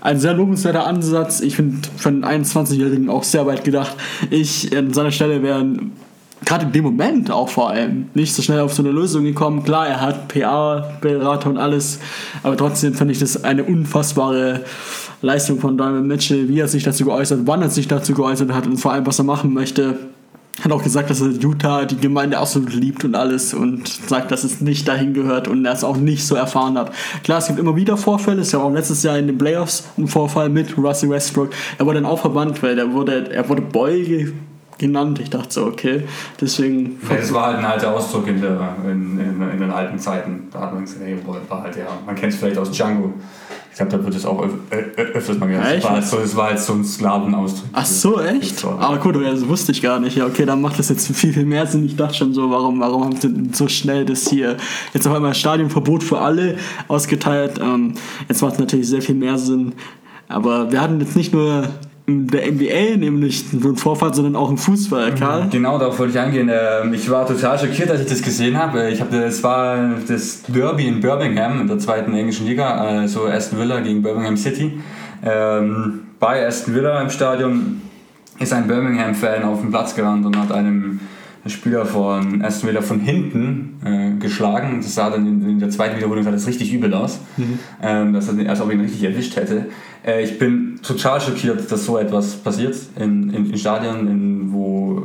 Ein 0.00 0.18
sehr 0.18 0.34
lobenswerter 0.34 0.86
Ansatz, 0.86 1.40
ich 1.40 1.56
finde 1.56 1.88
einen 2.04 2.44
21-Jährigen 2.44 3.10
auch 3.10 3.24
sehr 3.24 3.46
weit 3.46 3.64
gedacht 3.64 3.96
ich 4.30 4.76
an 4.76 4.92
seiner 4.92 5.10
Stelle 5.10 5.42
wäre 5.42 5.64
gerade 6.44 6.66
in 6.66 6.72
dem 6.72 6.84
Moment 6.84 7.30
auch 7.30 7.48
vor 7.48 7.70
allem 7.70 8.06
nicht 8.14 8.34
so 8.34 8.42
schnell 8.42 8.60
auf 8.60 8.74
so 8.74 8.82
eine 8.82 8.92
Lösung 8.92 9.24
gekommen. 9.24 9.62
Klar, 9.62 9.88
er 9.88 10.00
hat 10.00 10.28
PA-Berater 10.28 11.50
und 11.50 11.58
alles, 11.58 12.00
aber 12.42 12.56
trotzdem 12.56 12.94
finde 12.94 13.12
ich 13.12 13.18
das 13.18 13.44
eine 13.44 13.64
unfassbare 13.64 14.60
Leistung 15.22 15.58
von 15.58 15.76
Diamond 15.76 16.06
Mitchell, 16.06 16.48
wie 16.48 16.60
er 16.60 16.68
sich 16.68 16.82
dazu 16.82 17.04
geäußert, 17.04 17.40
wann 17.44 17.62
er 17.62 17.70
sich 17.70 17.88
dazu 17.88 18.14
geäußert 18.14 18.52
hat 18.52 18.66
und 18.66 18.76
vor 18.76 18.92
allem, 18.92 19.06
was 19.06 19.18
er 19.18 19.24
machen 19.24 19.52
möchte. 19.52 19.98
Hat 20.62 20.70
auch 20.70 20.84
gesagt, 20.84 21.10
dass 21.10 21.20
er 21.20 21.30
Utah, 21.30 21.84
die 21.84 21.96
Gemeinde 21.96 22.38
absolut 22.38 22.72
liebt 22.74 23.04
und 23.04 23.16
alles 23.16 23.54
und 23.54 23.88
sagt, 23.88 24.30
dass 24.30 24.44
es 24.44 24.60
nicht 24.60 24.86
dahin 24.86 25.12
gehört 25.12 25.48
und 25.48 25.64
er 25.64 25.72
es 25.72 25.82
auch 25.82 25.96
nicht 25.96 26.24
so 26.24 26.36
erfahren 26.36 26.78
hat. 26.78 26.92
Klar, 27.24 27.38
es 27.38 27.48
gibt 27.48 27.58
immer 27.58 27.74
wieder 27.74 27.96
Vorfälle. 27.96 28.42
Es 28.42 28.52
gab 28.52 28.62
auch 28.62 28.72
letztes 28.72 29.02
Jahr 29.02 29.18
in 29.18 29.26
den 29.26 29.36
Playoffs 29.36 29.82
ein 29.98 30.06
Vorfall 30.06 30.48
mit 30.50 30.78
Russell 30.78 31.10
Westbrook. 31.10 31.50
Er 31.76 31.86
wurde 31.86 32.00
dann 32.00 32.08
auch 32.08 32.20
verbannt, 32.20 32.62
weil 32.62 32.78
er 32.78 32.92
wurde, 32.92 33.32
er 33.32 33.48
wurde 33.48 33.62
Boy 33.62 34.32
genannt. 34.78 35.18
Ich 35.20 35.30
dachte 35.30 35.52
so, 35.52 35.66
okay, 35.66 36.04
deswegen. 36.40 36.98
Das 37.08 37.32
war 37.32 37.46
halt 37.46 37.58
ein 37.58 37.64
alter 37.64 37.94
Ausdruck 37.94 38.26
in, 38.26 38.40
der, 38.40 38.76
in, 38.84 39.18
in, 39.18 39.50
in, 39.50 39.60
den 39.60 39.70
alten 39.70 39.98
Zeiten. 39.98 40.48
Da 40.52 40.60
hat 40.60 40.74
man 40.74 40.84
gesagt, 40.84 41.02
hey, 41.04 41.16
war 41.48 41.62
halt 41.62 41.76
ja, 41.76 41.86
man 42.04 42.14
kennt 42.14 42.32
es 42.32 42.38
vielleicht 42.38 42.58
aus 42.58 42.70
Django 42.70 43.12
Ich 43.70 43.76
glaube, 43.76 43.92
da 43.92 44.04
wird 44.04 44.14
es 44.14 44.26
auch 44.26 44.42
öf 44.42 44.52
öf 44.70 45.14
öfters 45.14 45.38
mal 45.38 45.48
gesagt. 45.48 45.76
Das 45.76 45.84
war, 45.84 45.90
halt 45.92 46.04
so, 46.04 46.16
das 46.18 46.36
war 46.36 46.46
halt 46.48 46.60
so 46.60 46.72
ein 46.74 46.84
Sklavenausdruck. 46.84 47.68
Ach 47.72 47.86
so, 47.86 48.20
echt? 48.20 48.64
Aber 48.64 48.98
gut, 48.98 49.16
das 49.16 49.46
wusste 49.46 49.72
ich 49.72 49.82
gar 49.82 50.00
nicht. 50.00 50.16
Ja, 50.16 50.26
okay, 50.26 50.44
dann 50.44 50.60
macht 50.60 50.78
das 50.78 50.88
jetzt 50.88 51.10
viel, 51.16 51.32
viel 51.32 51.46
mehr 51.46 51.66
Sinn. 51.66 51.84
Ich 51.86 51.96
dachte 51.96 52.14
schon 52.14 52.34
so, 52.34 52.50
warum, 52.50 52.80
warum 52.80 53.04
haben 53.04 53.16
sie 53.20 53.32
so 53.52 53.68
schnell 53.68 54.04
das 54.04 54.28
hier 54.28 54.56
jetzt 54.92 55.06
auf 55.06 55.14
einmal 55.14 55.34
Stadionverbot 55.34 56.02
für 56.02 56.18
alle 56.18 56.56
ausgeteilt? 56.88 57.60
Ähm, 57.60 57.94
jetzt 58.28 58.42
macht 58.42 58.54
es 58.54 58.58
natürlich 58.58 58.88
sehr 58.88 59.02
viel 59.02 59.14
mehr 59.14 59.38
Sinn. 59.38 59.74
Aber 60.28 60.72
wir 60.72 60.80
hatten 60.80 61.00
jetzt 61.00 61.16
nicht 61.16 61.32
nur 61.32 61.68
der 62.06 62.52
NBA 62.52 62.98
nämlich 62.98 63.52
nur 63.52 63.72
ein 63.72 63.76
Vorfall, 63.76 64.12
sondern 64.12 64.36
auch 64.36 64.50
im 64.50 64.58
Fußball, 64.58 65.14
Karl. 65.14 65.48
Genau, 65.50 65.78
darauf 65.78 65.98
wollte 65.98 66.12
ich 66.12 66.18
eingehen. 66.18 66.50
Ähm, 66.52 66.92
ich 66.92 67.08
war 67.10 67.26
total 67.26 67.58
schockiert, 67.58 67.90
als 67.90 68.02
ich 68.02 68.08
das 68.08 68.20
gesehen 68.20 68.58
habe. 68.58 68.90
Ich 68.90 69.00
habe 69.00 69.18
das 69.18 69.42
war 69.42 69.94
das 70.06 70.42
Derby 70.42 70.86
in 70.86 71.00
Birmingham 71.00 71.62
in 71.62 71.66
der 71.66 71.78
zweiten 71.78 72.14
englischen 72.14 72.46
Liga, 72.46 72.74
also 72.76 73.26
Aston 73.26 73.58
Villa 73.58 73.80
gegen 73.80 74.02
Birmingham 74.02 74.36
City. 74.36 74.80
Ähm, 75.24 76.00
bei 76.20 76.46
Aston 76.46 76.74
Villa 76.74 77.00
im 77.00 77.08
Stadion 77.08 77.80
ist 78.38 78.52
ein 78.52 78.66
Birmingham-Fan 78.66 79.42
auf 79.44 79.60
den 79.60 79.70
Platz 79.70 79.94
gerannt 79.94 80.26
und 80.26 80.36
hat 80.36 80.52
einem 80.52 81.00
Spieler 81.46 81.84
von 81.84 82.42
Aston 82.42 82.70
Villa 82.70 82.80
von 82.80 83.00
hinten 83.00 83.78
äh, 83.84 84.18
geschlagen. 84.18 84.80
Das 84.82 84.94
sah 84.94 85.10
dann 85.10 85.26
in, 85.26 85.48
in, 85.48 85.58
der 85.58 85.70
zweiten 85.70 85.96
Wiederholung 85.96 86.24
sah 86.24 86.30
das 86.30 86.46
richtig 86.46 86.72
übel 86.72 86.94
aus, 86.94 87.20
mhm. 87.36 87.58
ähm, 87.82 88.12
dass 88.14 88.28
er, 88.28 88.48
als 88.48 88.60
ob 88.60 88.72
ihn 88.72 88.80
richtig 88.80 89.02
erwischt 89.02 89.36
hätte. 89.36 89.66
Äh, 90.06 90.24
ich 90.24 90.38
bin 90.38 90.80
total 90.82 91.20
schockiert, 91.20 91.70
dass 91.70 91.84
so 91.84 91.98
etwas 91.98 92.36
passiert 92.36 92.76
in, 92.98 93.32
in, 93.34 93.50
in 93.50 93.58
Stadien, 93.58 94.08
in, 94.08 94.52
wo, 94.52 95.02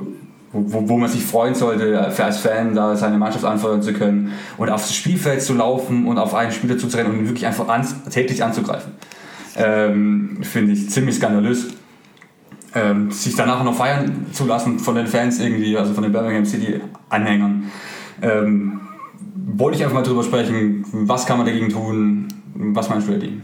wo, 0.53 0.89
wo 0.89 0.97
man 0.97 1.09
sich 1.09 1.25
freuen 1.25 1.55
sollte, 1.55 1.99
als 1.99 2.37
Fan 2.37 2.73
da 2.73 2.95
seine 2.95 3.17
Mannschaft 3.17 3.43
anfeuern 3.43 3.81
zu 3.81 3.91
können 3.91 4.31
und 4.57 4.69
aufs 4.69 4.93
Spielfeld 4.93 5.41
zu 5.41 5.53
laufen 5.53 6.05
und 6.05 6.17
auf 6.17 6.33
einen 6.33 6.53
Spieler 6.53 6.77
zuzurennen 6.77 7.11
und 7.11 7.19
ihn 7.19 7.27
wirklich 7.27 7.45
einfach 7.45 7.67
an, 7.67 7.85
täglich 8.09 8.43
anzugreifen. 8.43 8.93
Ähm, 9.57 10.37
Finde 10.41 10.71
ich 10.71 10.89
ziemlich 10.89 11.15
skandalös 11.15 11.67
ähm, 12.75 13.11
sich 13.11 13.35
danach 13.35 13.63
noch 13.63 13.75
feiern 13.75 14.27
zu 14.31 14.45
lassen 14.45 14.79
von 14.79 14.95
den 14.95 15.07
Fans 15.07 15.39
irgendwie, 15.39 15.77
also 15.77 15.93
von 15.93 16.03
den 16.03 16.11
Birmingham 16.11 16.45
City 16.45 16.81
Anhängern. 17.09 17.71
Ähm, 18.21 18.81
wollte 19.55 19.77
ich 19.77 19.83
einfach 19.83 19.95
mal 19.95 20.03
drüber 20.03 20.23
sprechen, 20.23 20.85
was 20.91 21.25
kann 21.25 21.37
man 21.37 21.45
dagegen 21.45 21.69
tun, 21.69 22.27
was 22.53 22.89
meinst 22.89 23.07
du, 23.07 23.13
Eddie? 23.13 23.41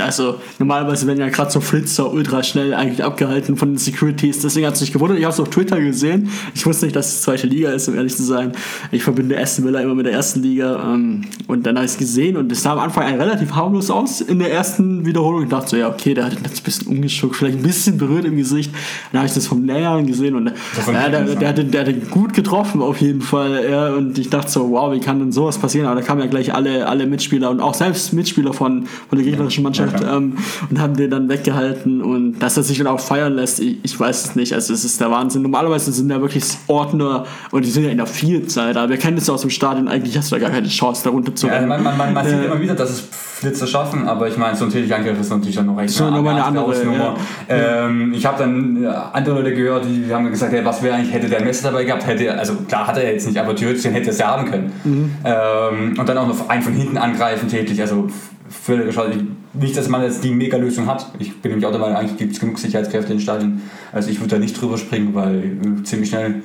Also 0.00 0.40
normalerweise 0.58 1.06
werden 1.06 1.20
ja 1.20 1.28
gerade 1.28 1.50
so 1.50 1.60
Flitzer 1.60 2.12
ultra 2.12 2.42
schnell 2.42 2.74
eigentlich 2.74 3.04
abgehalten 3.04 3.56
von 3.56 3.70
den 3.70 3.78
Securities. 3.78 4.40
Deswegen 4.40 4.66
hat 4.66 4.74
es 4.74 4.80
mich 4.80 4.92
gewundert. 4.92 5.18
Ich 5.18 5.24
habe 5.24 5.34
es 5.34 5.40
auf 5.40 5.50
Twitter 5.50 5.80
gesehen. 5.80 6.28
Ich 6.54 6.64
wusste 6.66 6.86
nicht, 6.86 6.96
dass 6.96 7.08
es 7.08 7.22
zweite 7.22 7.46
Liga 7.46 7.70
ist, 7.70 7.88
um 7.88 7.94
ehrlich 7.94 8.16
zu 8.16 8.22
sein. 8.22 8.52
Ich 8.90 9.02
verbinde 9.02 9.38
Aston 9.38 9.64
Villa 9.64 9.80
immer 9.80 9.94
mit 9.94 10.06
der 10.06 10.12
ersten 10.12 10.42
Liga. 10.42 10.94
Ähm, 10.94 11.22
und 11.48 11.66
dann 11.66 11.76
habe 11.76 11.86
ich 11.86 11.92
es 11.92 11.98
gesehen 11.98 12.36
und 12.36 12.50
es 12.52 12.62
sah 12.62 12.72
am 12.72 12.78
Anfang 12.78 13.14
relativ 13.18 13.52
harmlos 13.54 13.90
aus 13.90 14.20
in 14.20 14.38
der 14.38 14.52
ersten 14.52 15.04
Wiederholung. 15.04 15.44
Ich 15.44 15.48
dachte 15.48 15.70
so, 15.70 15.76
ja, 15.76 15.88
okay, 15.88 16.14
der 16.14 16.26
hat 16.26 16.32
jetzt 16.32 16.60
ein 16.60 16.64
bisschen 16.64 16.86
umgeschuckt, 16.88 17.36
vielleicht 17.36 17.58
ein 17.58 17.62
bisschen 17.62 17.98
berührt 17.98 18.24
im 18.24 18.36
Gesicht. 18.36 18.72
Dann 19.10 19.20
habe 19.20 19.28
ich 19.28 19.34
das 19.34 19.46
vom 19.46 19.64
Näheren 19.64 20.06
gesehen 20.06 20.34
und 20.36 20.52
ja, 20.86 21.08
der, 21.08 21.24
der, 21.24 21.48
hat, 21.48 21.74
der 21.74 21.86
hat 21.86 22.10
gut 22.10 22.34
getroffen 22.34 22.82
auf 22.82 23.00
jeden 23.00 23.20
Fall. 23.20 23.68
Ja, 23.70 23.92
und 23.94 24.18
ich 24.18 24.30
dachte 24.30 24.50
so, 24.50 24.70
wow, 24.70 24.92
wie 24.92 25.00
kann 25.00 25.18
denn 25.18 25.32
sowas 25.32 25.58
passieren? 25.58 25.86
Aber 25.86 26.00
da 26.00 26.06
kamen 26.06 26.20
ja 26.20 26.26
gleich 26.26 26.54
alle, 26.54 26.86
alle 26.88 27.06
Mitspieler 27.06 27.50
und 27.50 27.60
auch 27.60 27.74
selbst 27.74 28.12
Mitspieler 28.12 28.52
von, 28.52 28.86
von 29.08 29.18
der 29.18 29.24
gegnerischen 29.24 29.62
Mannschaft 29.62 29.81
Mannschaft 29.82 30.04
ja, 30.04 30.16
ähm, 30.16 30.36
und 30.70 30.80
haben 30.80 30.96
den 30.96 31.10
dann 31.10 31.28
weggehalten 31.28 32.02
und 32.02 32.38
dass 32.38 32.56
er 32.56 32.62
sich 32.62 32.78
dann 32.78 32.86
auch 32.86 33.00
feiern 33.00 33.34
lässt, 33.34 33.60
ich, 33.60 33.78
ich, 33.82 33.98
weiß 33.98 34.24
es 34.24 34.36
nicht. 34.36 34.52
Also 34.52 34.72
es 34.72 34.84
ist 34.84 35.00
der 35.00 35.10
Wahnsinn. 35.10 35.42
Normalerweise 35.42 35.92
sind 35.92 36.08
da 36.08 36.20
wirklich 36.20 36.44
Ordner 36.66 37.24
und 37.50 37.64
die 37.64 37.70
sind 37.70 37.84
ja 37.84 37.90
in 37.90 37.98
der 37.98 38.06
Vielzahl 38.06 38.72
da. 38.72 38.88
Wir 38.88 38.96
kennen 38.96 39.16
das 39.16 39.28
aus 39.30 39.42
dem 39.42 39.50
Stadion, 39.50 39.88
eigentlich 39.88 40.16
hast 40.16 40.30
du 40.30 40.36
da 40.36 40.40
gar 40.40 40.50
keine 40.50 40.68
Chance, 40.68 41.04
darunter 41.04 41.34
zu 41.34 41.46
ja, 41.46 41.60
Man, 41.66 41.82
man, 41.82 41.96
man, 41.96 42.16
äh, 42.26 42.30
sieht 42.30 42.44
immer 42.44 42.60
wieder, 42.60 42.74
dass 42.74 42.90
es 42.90 43.08
Flitzer 43.42 43.66
schaffen, 43.66 44.06
aber 44.06 44.28
ich 44.28 44.36
meine, 44.36 44.56
so 44.56 44.66
ein 44.66 44.70
Tätigangriff 44.70 45.18
ist 45.20 45.30
natürlich 45.30 45.56
dann 45.56 45.66
noch 45.66 45.76
recht 45.76 45.90
so, 45.90 46.04
eine, 46.04 46.18
eine 46.18 46.44
andere 46.44 46.64
Hausnummer. 46.64 47.16
Ja. 47.48 47.86
Ähm, 47.86 48.12
ich 48.14 48.24
habe 48.24 48.38
dann 48.38 48.86
andere 48.86 49.42
Leute 49.42 49.54
gehört, 49.54 49.84
die 49.84 50.14
haben 50.14 50.30
gesagt, 50.30 50.52
hey, 50.52 50.64
was 50.64 50.80
wäre 50.80 50.94
eigentlich, 50.94 51.12
hätte 51.12 51.28
der 51.28 51.42
Messer 51.42 51.70
dabei 51.70 51.84
gehabt, 51.84 52.06
hätte, 52.06 52.38
also 52.38 52.54
klar 52.68 52.86
hat 52.86 52.96
er 52.98 53.12
jetzt 53.12 53.26
nicht, 53.26 53.38
aber 53.38 53.56
theoretisch 53.56 53.84
hätte 53.84 54.06
er 54.06 54.12
es 54.12 54.18
ja 54.18 54.28
haben 54.28 54.48
können. 54.48 54.72
Mhm. 54.84 55.10
Ähm, 55.24 55.94
und 55.98 56.08
dann 56.08 56.18
auch 56.18 56.28
noch 56.28 56.48
einen 56.48 56.62
von 56.62 56.72
hinten 56.72 56.96
angreifen 56.96 57.48
tätig, 57.48 57.80
also 57.80 58.08
völlig 58.52 58.86
geschaut. 58.86 59.10
Nicht, 59.54 59.76
dass 59.76 59.88
man 59.88 60.02
jetzt 60.02 60.22
die 60.22 60.30
Mega-Lösung 60.30 60.86
hat. 60.86 61.12
Ich 61.18 61.40
bin 61.40 61.50
nämlich 61.50 61.66
auch 61.66 61.72
der 61.72 61.80
Meinung, 61.80 61.96
eigentlich 61.96 62.18
gibt 62.18 62.32
es 62.32 62.40
genug 62.40 62.58
Sicherheitskräfte 62.58 63.12
in 63.12 63.20
Stadien. 63.20 63.62
Also 63.92 64.10
ich 64.10 64.20
würde 64.20 64.36
da 64.36 64.38
nicht 64.38 64.60
drüber 64.60 64.78
springen, 64.78 65.14
weil 65.14 65.56
ziemlich 65.84 66.10
schnell 66.10 66.42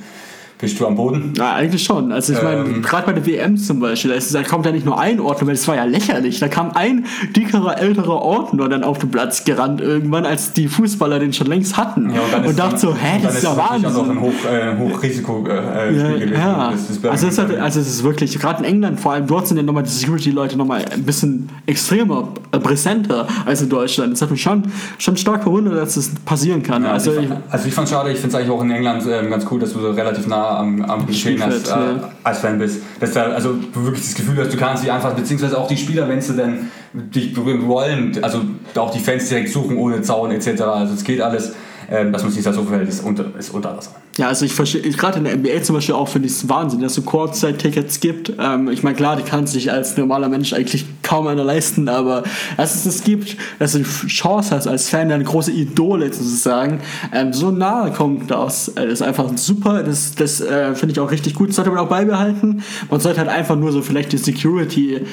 bist 0.59 0.79
du 0.79 0.87
am 0.87 0.95
Boden? 0.95 1.33
Ja, 1.37 1.53
eigentlich 1.53 1.83
schon. 1.83 2.11
Also 2.11 2.33
ich 2.33 2.41
meine, 2.41 2.61
ähm, 2.61 2.81
gerade 2.81 3.05
bei 3.05 3.13
der 3.13 3.25
WM 3.27 3.57
zum 3.57 3.79
Beispiel, 3.79 4.17
da 4.31 4.43
kommt 4.43 4.65
ja 4.65 4.71
nicht 4.71 4.87
nur 4.87 4.99
ein 4.99 5.19
Ordner, 5.19 5.47
weil 5.47 5.53
das 5.53 5.67
war 5.67 5.75
ja 5.75 5.83
lächerlich. 5.83 6.39
Da 6.39 6.47
kam 6.47 6.71
ein 6.71 7.05
dickerer, 7.35 7.79
älterer 7.79 8.21
Ordner 8.23 8.67
dann 8.67 8.83
auf 8.83 8.97
den 8.97 9.11
Platz 9.11 9.43
gerannt 9.43 9.81
irgendwann, 9.81 10.25
als 10.25 10.53
die 10.53 10.67
Fußballer 10.67 11.19
den 11.19 11.31
schon 11.31 11.45
längst 11.45 11.77
hatten. 11.77 12.09
Ja, 12.09 12.39
und, 12.39 12.47
und 12.47 12.59
dachte 12.59 12.79
so, 12.79 12.95
hä, 12.95 13.19
das 13.21 13.35
ist 13.35 13.43
ja 13.43 13.55
Wahnsinn. 13.55 13.83
Das 13.83 13.91
ist 13.93 13.99
auch 13.99 14.09
ein 14.09 14.19
Hoch, 14.19 14.33
äh, 14.51 14.77
Hochrisiko 14.79 15.45
äh, 15.47 15.95
ja, 15.95 16.11
gewesen. 16.13 16.33
Ja. 16.33 16.71
Das, 16.71 17.01
das 17.01 17.11
also, 17.11 17.27
es 17.27 17.37
halt, 17.37 17.59
also 17.59 17.79
es 17.79 17.87
ist 17.87 18.03
wirklich, 18.03 18.39
gerade 18.39 18.63
in 18.63 18.65
England 18.65 18.99
vor 18.99 19.13
allem, 19.13 19.27
dort 19.27 19.47
sind 19.47 19.57
ja 19.57 19.63
nochmal 19.63 19.83
die 19.83 19.89
Security-Leute 19.89 20.57
nochmal 20.57 20.85
ein 20.91 21.03
bisschen 21.03 21.49
extremer, 21.67 22.29
äh, 22.51 22.57
präsenter 22.57 23.27
als 23.45 23.61
in 23.61 23.69
Deutschland. 23.69 24.13
Das 24.13 24.23
hat 24.23 24.31
mich 24.31 24.41
schon, 24.41 24.63
schon 24.97 25.17
stark 25.17 25.43
verwundert, 25.43 25.77
dass 25.77 25.93
das 25.93 26.09
passieren 26.25 26.63
kann. 26.63 26.83
Ja, 26.83 26.93
also, 26.93 27.11
ich, 27.13 27.29
also 27.47 27.67
ich 27.67 27.73
fand 27.75 27.85
es 27.85 27.93
schade, 27.93 28.11
ich 28.11 28.17
finde 28.17 28.29
es 28.29 28.35
eigentlich 28.35 28.51
auch 28.51 28.63
in 28.63 28.71
England 28.71 29.05
äh, 29.05 29.29
ganz 29.29 29.45
cool, 29.51 29.59
dass 29.59 29.73
du 29.73 29.81
so 29.81 29.91
relativ 29.91 30.25
nah 30.25 30.46
am, 30.49 30.83
am 30.83 31.05
Geschehen 31.05 31.41
als, 31.41 31.69
äh, 31.69 31.75
als 32.23 32.39
Fan 32.39 32.59
bist. 32.59 32.81
Dass 32.99 33.13
da, 33.13 33.23
also 33.23 33.53
du 33.53 33.83
wirklich 33.83 34.03
das 34.03 34.15
Gefühl 34.15 34.37
hast, 34.37 34.53
du 34.53 34.57
kannst 34.57 34.83
sie 34.83 34.91
einfach, 34.91 35.13
beziehungsweise 35.13 35.57
auch 35.57 35.67
die 35.67 35.77
Spieler, 35.77 36.07
wenn 36.09 36.21
sie 36.21 36.35
dann 36.35 36.71
dich 36.93 37.33
berühren 37.33 37.67
wollen, 37.67 38.17
also 38.21 38.41
auch 38.75 38.91
die 38.91 38.99
Fans 38.99 39.29
direkt 39.29 39.49
suchen 39.49 39.77
ohne 39.77 40.01
Zaun 40.01 40.31
etc. 40.31 40.61
Also 40.61 40.93
es 40.93 41.03
geht 41.03 41.21
alles. 41.21 41.53
Ähm, 41.89 42.11
dass 42.11 42.23
man 42.23 42.31
sich 42.31 42.43
da 42.43 42.51
so 42.51 42.63
verhält, 42.63 42.89
ist 42.89 43.03
unter, 43.03 43.25
ist 43.37 43.53
unter 43.53 43.77
Wasser. 43.77 43.91
Ja, 44.17 44.27
also 44.27 44.45
ich 44.45 44.53
verstehe, 44.53 44.81
gerade 44.81 45.19
in 45.19 45.23
der 45.23 45.37
NBA 45.37 45.61
zum 45.61 45.75
Beispiel 45.75 45.95
auch 45.95 46.07
finde 46.07 46.27
ich 46.27 46.33
es 46.33 46.49
Wahnsinn, 46.49 46.81
dass 46.81 46.91
es 46.91 46.95
so 46.95 47.01
Kurzzeit-Tickets 47.03 47.99
gibt. 47.99 48.33
Ähm, 48.39 48.69
ich 48.69 48.83
meine, 48.83 48.95
klar, 48.95 49.15
die 49.15 49.23
kann 49.23 49.47
sich 49.47 49.71
als 49.71 49.95
normaler 49.95 50.27
Mensch 50.27 50.53
eigentlich 50.53 50.85
kaum 51.03 51.27
einer 51.27 51.43
leisten, 51.43 51.87
aber 51.87 52.23
dass 52.57 52.75
es 52.75 52.83
das 52.83 53.03
gibt, 53.03 53.37
dass 53.59 53.73
du 53.73 53.79
die 53.79 53.83
Chance 54.07 54.55
hast, 54.55 54.67
als 54.67 54.89
Fan 54.89 55.11
eine 55.11 55.23
große 55.23 55.51
Idole 55.51 56.11
sozusagen, 56.11 56.81
ähm, 57.13 57.31
so 57.31 57.51
nahe 57.51 57.91
kommt 57.91 58.29
das, 58.31 58.69
äh, 58.69 58.87
ist 58.87 59.01
einfach 59.01 59.29
super. 59.35 59.83
Das, 59.83 60.15
das 60.15 60.41
äh, 60.41 60.75
finde 60.75 60.93
ich 60.93 60.99
auch 60.99 61.11
richtig 61.11 61.35
gut. 61.35 61.49
Das 61.49 61.55
sollte 61.55 61.71
man 61.71 61.79
auch 61.79 61.89
beibehalten. 61.89 62.63
Man 62.89 62.99
sollte 62.99 63.19
halt 63.19 63.29
einfach 63.29 63.55
nur 63.55 63.71
so 63.71 63.81
vielleicht 63.81 64.11
die 64.11 64.17
Security 64.17 65.05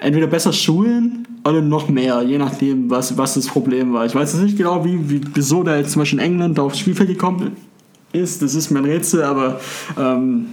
entweder 0.00 0.26
besser 0.26 0.52
schulen 0.52 1.26
oder 1.44 1.60
noch 1.60 1.88
mehr, 1.88 2.22
je 2.22 2.38
nachdem, 2.38 2.90
was, 2.90 3.16
was 3.16 3.34
das 3.34 3.46
Problem 3.46 3.92
war. 3.92 4.06
Ich 4.06 4.14
weiß 4.14 4.32
jetzt 4.32 4.42
nicht 4.42 4.56
genau, 4.56 4.84
wie, 4.84 5.10
wie, 5.10 5.20
wieso 5.34 5.62
da 5.62 5.76
jetzt 5.76 5.92
zum 5.92 6.00
Beispiel 6.00 6.18
in 6.18 6.24
England 6.24 6.58
aufs 6.58 6.78
Spielfeld 6.78 7.08
gekommen 7.08 7.56
ist. 8.12 8.42
Das 8.42 8.54
ist 8.54 8.70
mein 8.70 8.84
Rätsel, 8.84 9.22
aber 9.22 9.60
ähm, 9.98 10.46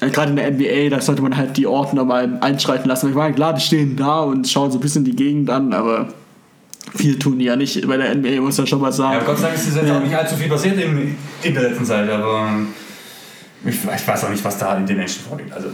gerade 0.00 0.30
in 0.30 0.36
der 0.36 0.50
NBA, 0.50 0.88
da 0.88 1.00
sollte 1.00 1.22
man 1.22 1.36
halt 1.36 1.56
die 1.56 1.66
Ordner 1.66 2.04
mal 2.04 2.38
einschreiten 2.40 2.88
lassen. 2.88 3.10
Ich 3.10 3.14
meine, 3.14 3.34
klar, 3.34 3.54
die 3.54 3.60
stehen 3.60 3.96
da 3.96 4.20
und 4.20 4.48
schauen 4.48 4.70
so 4.70 4.78
ein 4.78 4.80
bisschen 4.80 5.04
die 5.04 5.16
Gegend 5.16 5.50
an, 5.50 5.72
aber 5.72 6.08
viel 6.94 7.18
tun 7.18 7.38
die 7.38 7.46
ja 7.46 7.56
nicht 7.56 7.86
bei 7.86 7.96
der 7.96 8.14
NBA, 8.14 8.40
muss 8.40 8.58
man 8.58 8.66
schon 8.66 8.80
mal 8.80 8.92
sagen. 8.92 9.18
Ja, 9.18 9.24
Gott 9.24 9.38
sei 9.38 9.48
Dank 9.48 9.56
ist 9.56 9.74
jetzt 9.74 9.86
ja. 9.86 9.98
auch 9.98 10.02
nicht 10.02 10.14
allzu 10.14 10.36
viel 10.36 10.48
passiert 10.48 10.78
in, 10.78 11.16
in 11.42 11.54
der 11.54 11.62
letzten 11.70 11.84
Zeit, 11.84 12.08
aber 12.10 12.48
ich, 13.64 13.74
ich 13.74 14.08
weiß 14.08 14.24
auch 14.24 14.30
nicht, 14.30 14.44
was 14.44 14.58
da 14.58 14.76
in 14.76 14.86
den 14.86 14.96
Menschen 14.96 15.22
vorgeht. 15.22 15.52
Also 15.52 15.68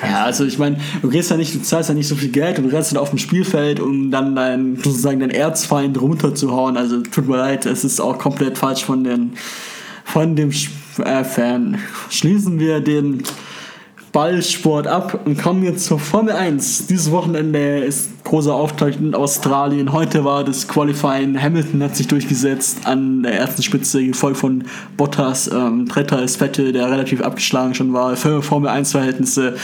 ja, 0.00 0.24
also 0.24 0.44
ich 0.44 0.58
meine, 0.58 0.78
du 1.02 1.08
gehst 1.08 1.30
ja 1.30 1.36
nicht, 1.36 1.54
du 1.54 1.62
zahlst 1.62 1.88
ja 1.88 1.94
nicht 1.94 2.08
so 2.08 2.14
viel 2.14 2.30
Geld 2.30 2.58
und 2.58 2.66
rennst 2.72 2.92
dann 2.92 2.98
auf 2.98 3.10
dem 3.10 3.18
Spielfeld, 3.18 3.80
um 3.80 4.10
dann 4.10 4.34
deinen, 4.34 4.76
sozusagen 4.76 5.20
deinen 5.20 5.30
Erzfeind 5.30 6.00
runterzuhauen. 6.00 6.76
Also 6.76 7.00
tut 7.02 7.28
mir 7.28 7.36
leid, 7.36 7.66
es 7.66 7.84
ist 7.84 8.00
auch 8.00 8.18
komplett 8.18 8.56
falsch 8.58 8.84
von 8.84 9.04
den 9.04 9.32
von 10.04 10.36
dem 10.36 10.50
äh, 10.98 11.24
Fan. 11.24 11.78
Schließen 12.10 12.58
wir 12.58 12.80
den 12.80 13.22
Ballsport 14.12 14.86
ab 14.86 15.20
und 15.24 15.38
kommen 15.38 15.64
jetzt 15.64 15.86
zur 15.86 15.98
Formel 15.98 16.34
1. 16.34 16.86
Dieses 16.86 17.10
Wochenende 17.10 17.78
ist 17.78 18.22
großer 18.24 18.54
Auftakt 18.54 19.00
in 19.00 19.14
Australien. 19.14 19.90
Heute 19.92 20.22
war 20.22 20.44
das 20.44 20.68
Qualifying. 20.68 21.42
Hamilton 21.42 21.82
hat 21.82 21.96
sich 21.96 22.08
durchgesetzt 22.08 22.80
an 22.84 23.22
der 23.22 23.32
ersten 23.32 23.62
Spitze, 23.62 24.04
gefolgt 24.04 24.36
von 24.36 24.64
Bottas. 24.98 25.48
Ähm, 25.48 25.88
Dritter 25.88 26.22
ist 26.22 26.36
Vettel, 26.36 26.72
der 26.72 26.90
relativ 26.90 27.22
abgeschlagen 27.22 27.74
schon 27.74 27.94
war. 27.94 28.14
Für 28.16 28.42
Formel 28.42 28.70
1-Verhältnisse. 28.70 29.56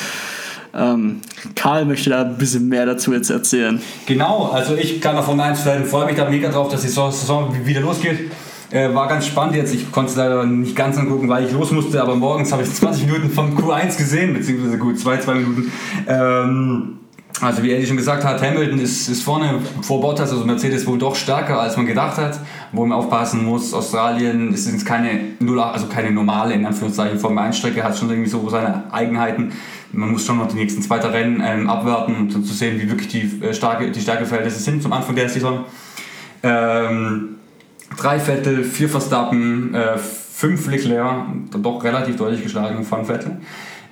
Ähm, 0.74 1.20
Karl 1.54 1.84
möchte 1.84 2.08
da 2.08 2.22
ein 2.22 2.38
bisschen 2.38 2.68
mehr 2.68 2.86
dazu 2.86 3.12
jetzt 3.12 3.28
erzählen. 3.28 3.82
Genau, 4.06 4.50
also 4.50 4.74
ich 4.76 5.02
kann 5.02 5.22
Formel 5.22 5.44
1 5.44 5.60
freue 5.90 6.06
mich 6.06 6.16
da 6.16 6.28
mega 6.28 6.48
drauf, 6.50 6.70
dass 6.70 6.80
die 6.80 6.88
Saison 6.88 7.54
wieder 7.66 7.82
losgeht. 7.82 8.30
Äh, 8.70 8.94
war 8.94 9.08
ganz 9.08 9.26
spannend 9.26 9.56
jetzt. 9.56 9.74
Ich 9.74 9.90
konnte 9.90 10.10
es 10.10 10.16
leider 10.16 10.44
nicht 10.44 10.76
ganz 10.76 10.98
angucken, 10.98 11.28
weil 11.28 11.46
ich 11.46 11.52
los 11.52 11.70
musste, 11.72 12.02
aber 12.02 12.16
morgens 12.16 12.52
habe 12.52 12.62
ich 12.62 12.70
20 12.74 13.06
Minuten 13.06 13.30
von 13.30 13.56
Q1 13.56 13.96
gesehen, 13.96 14.34
beziehungsweise 14.34 14.76
Q2, 14.76 15.20
zwei 15.20 15.34
Minuten. 15.34 15.72
Ähm, 16.06 16.94
Also 17.40 17.62
wie 17.62 17.70
Eddie 17.70 17.86
schon 17.86 17.96
gesagt 17.96 18.24
hat, 18.24 18.42
Hamilton 18.42 18.80
ist, 18.80 19.08
ist 19.08 19.22
vorne 19.22 19.60
vor 19.82 20.00
Bottas, 20.00 20.32
also 20.32 20.44
Mercedes 20.44 20.84
wohl 20.86 20.98
doch 20.98 21.14
stärker, 21.14 21.60
als 21.60 21.76
man 21.76 21.86
gedacht 21.86 22.16
hat. 22.18 22.40
Wo 22.72 22.84
man 22.84 22.98
aufpassen 22.98 23.44
muss, 23.44 23.72
Australien 23.72 24.52
ist 24.52 24.70
jetzt 24.70 24.84
keine, 24.84 25.20
also 25.72 25.86
keine 25.86 26.10
normale, 26.10 26.54
in 26.54 26.66
Anführungszeichen, 26.66 27.18
Formel 27.20 27.44
1 27.44 27.56
Strecke, 27.56 27.84
hat 27.84 27.96
schon 27.96 28.10
irgendwie 28.10 28.28
so 28.28 28.46
seine 28.50 28.92
Eigenheiten. 28.92 29.52
Man 29.92 30.10
muss 30.10 30.26
schon 30.26 30.38
noch 30.38 30.48
die 30.48 30.56
nächsten 30.56 30.82
zwei 30.82 30.98
Rennen 30.98 31.40
ähm, 31.42 31.70
abwarten, 31.70 32.14
um 32.34 32.44
zu 32.44 32.52
sehen, 32.52 32.78
wie 32.80 32.90
wirklich 32.90 33.08
die, 33.08 33.40
äh, 33.42 33.54
starke, 33.54 33.90
die 33.92 34.00
Stärkeverhältnisse 34.00 34.60
sind 34.60 34.82
zum 34.82 34.92
Anfang 34.92 35.14
der 35.14 35.28
Saison. 35.28 35.64
Ähm, 36.42 37.37
drei 37.96 38.18
Vettel, 38.18 38.64
vier 38.64 38.88
Verstappen, 38.88 39.74
äh, 39.74 39.98
fünf 39.98 40.68
Leclerc, 40.68 41.26
doch 41.62 41.82
relativ 41.82 42.16
deutlich 42.16 42.42
geschlagen 42.42 42.84
von 42.84 43.04
Vettel. 43.04 43.38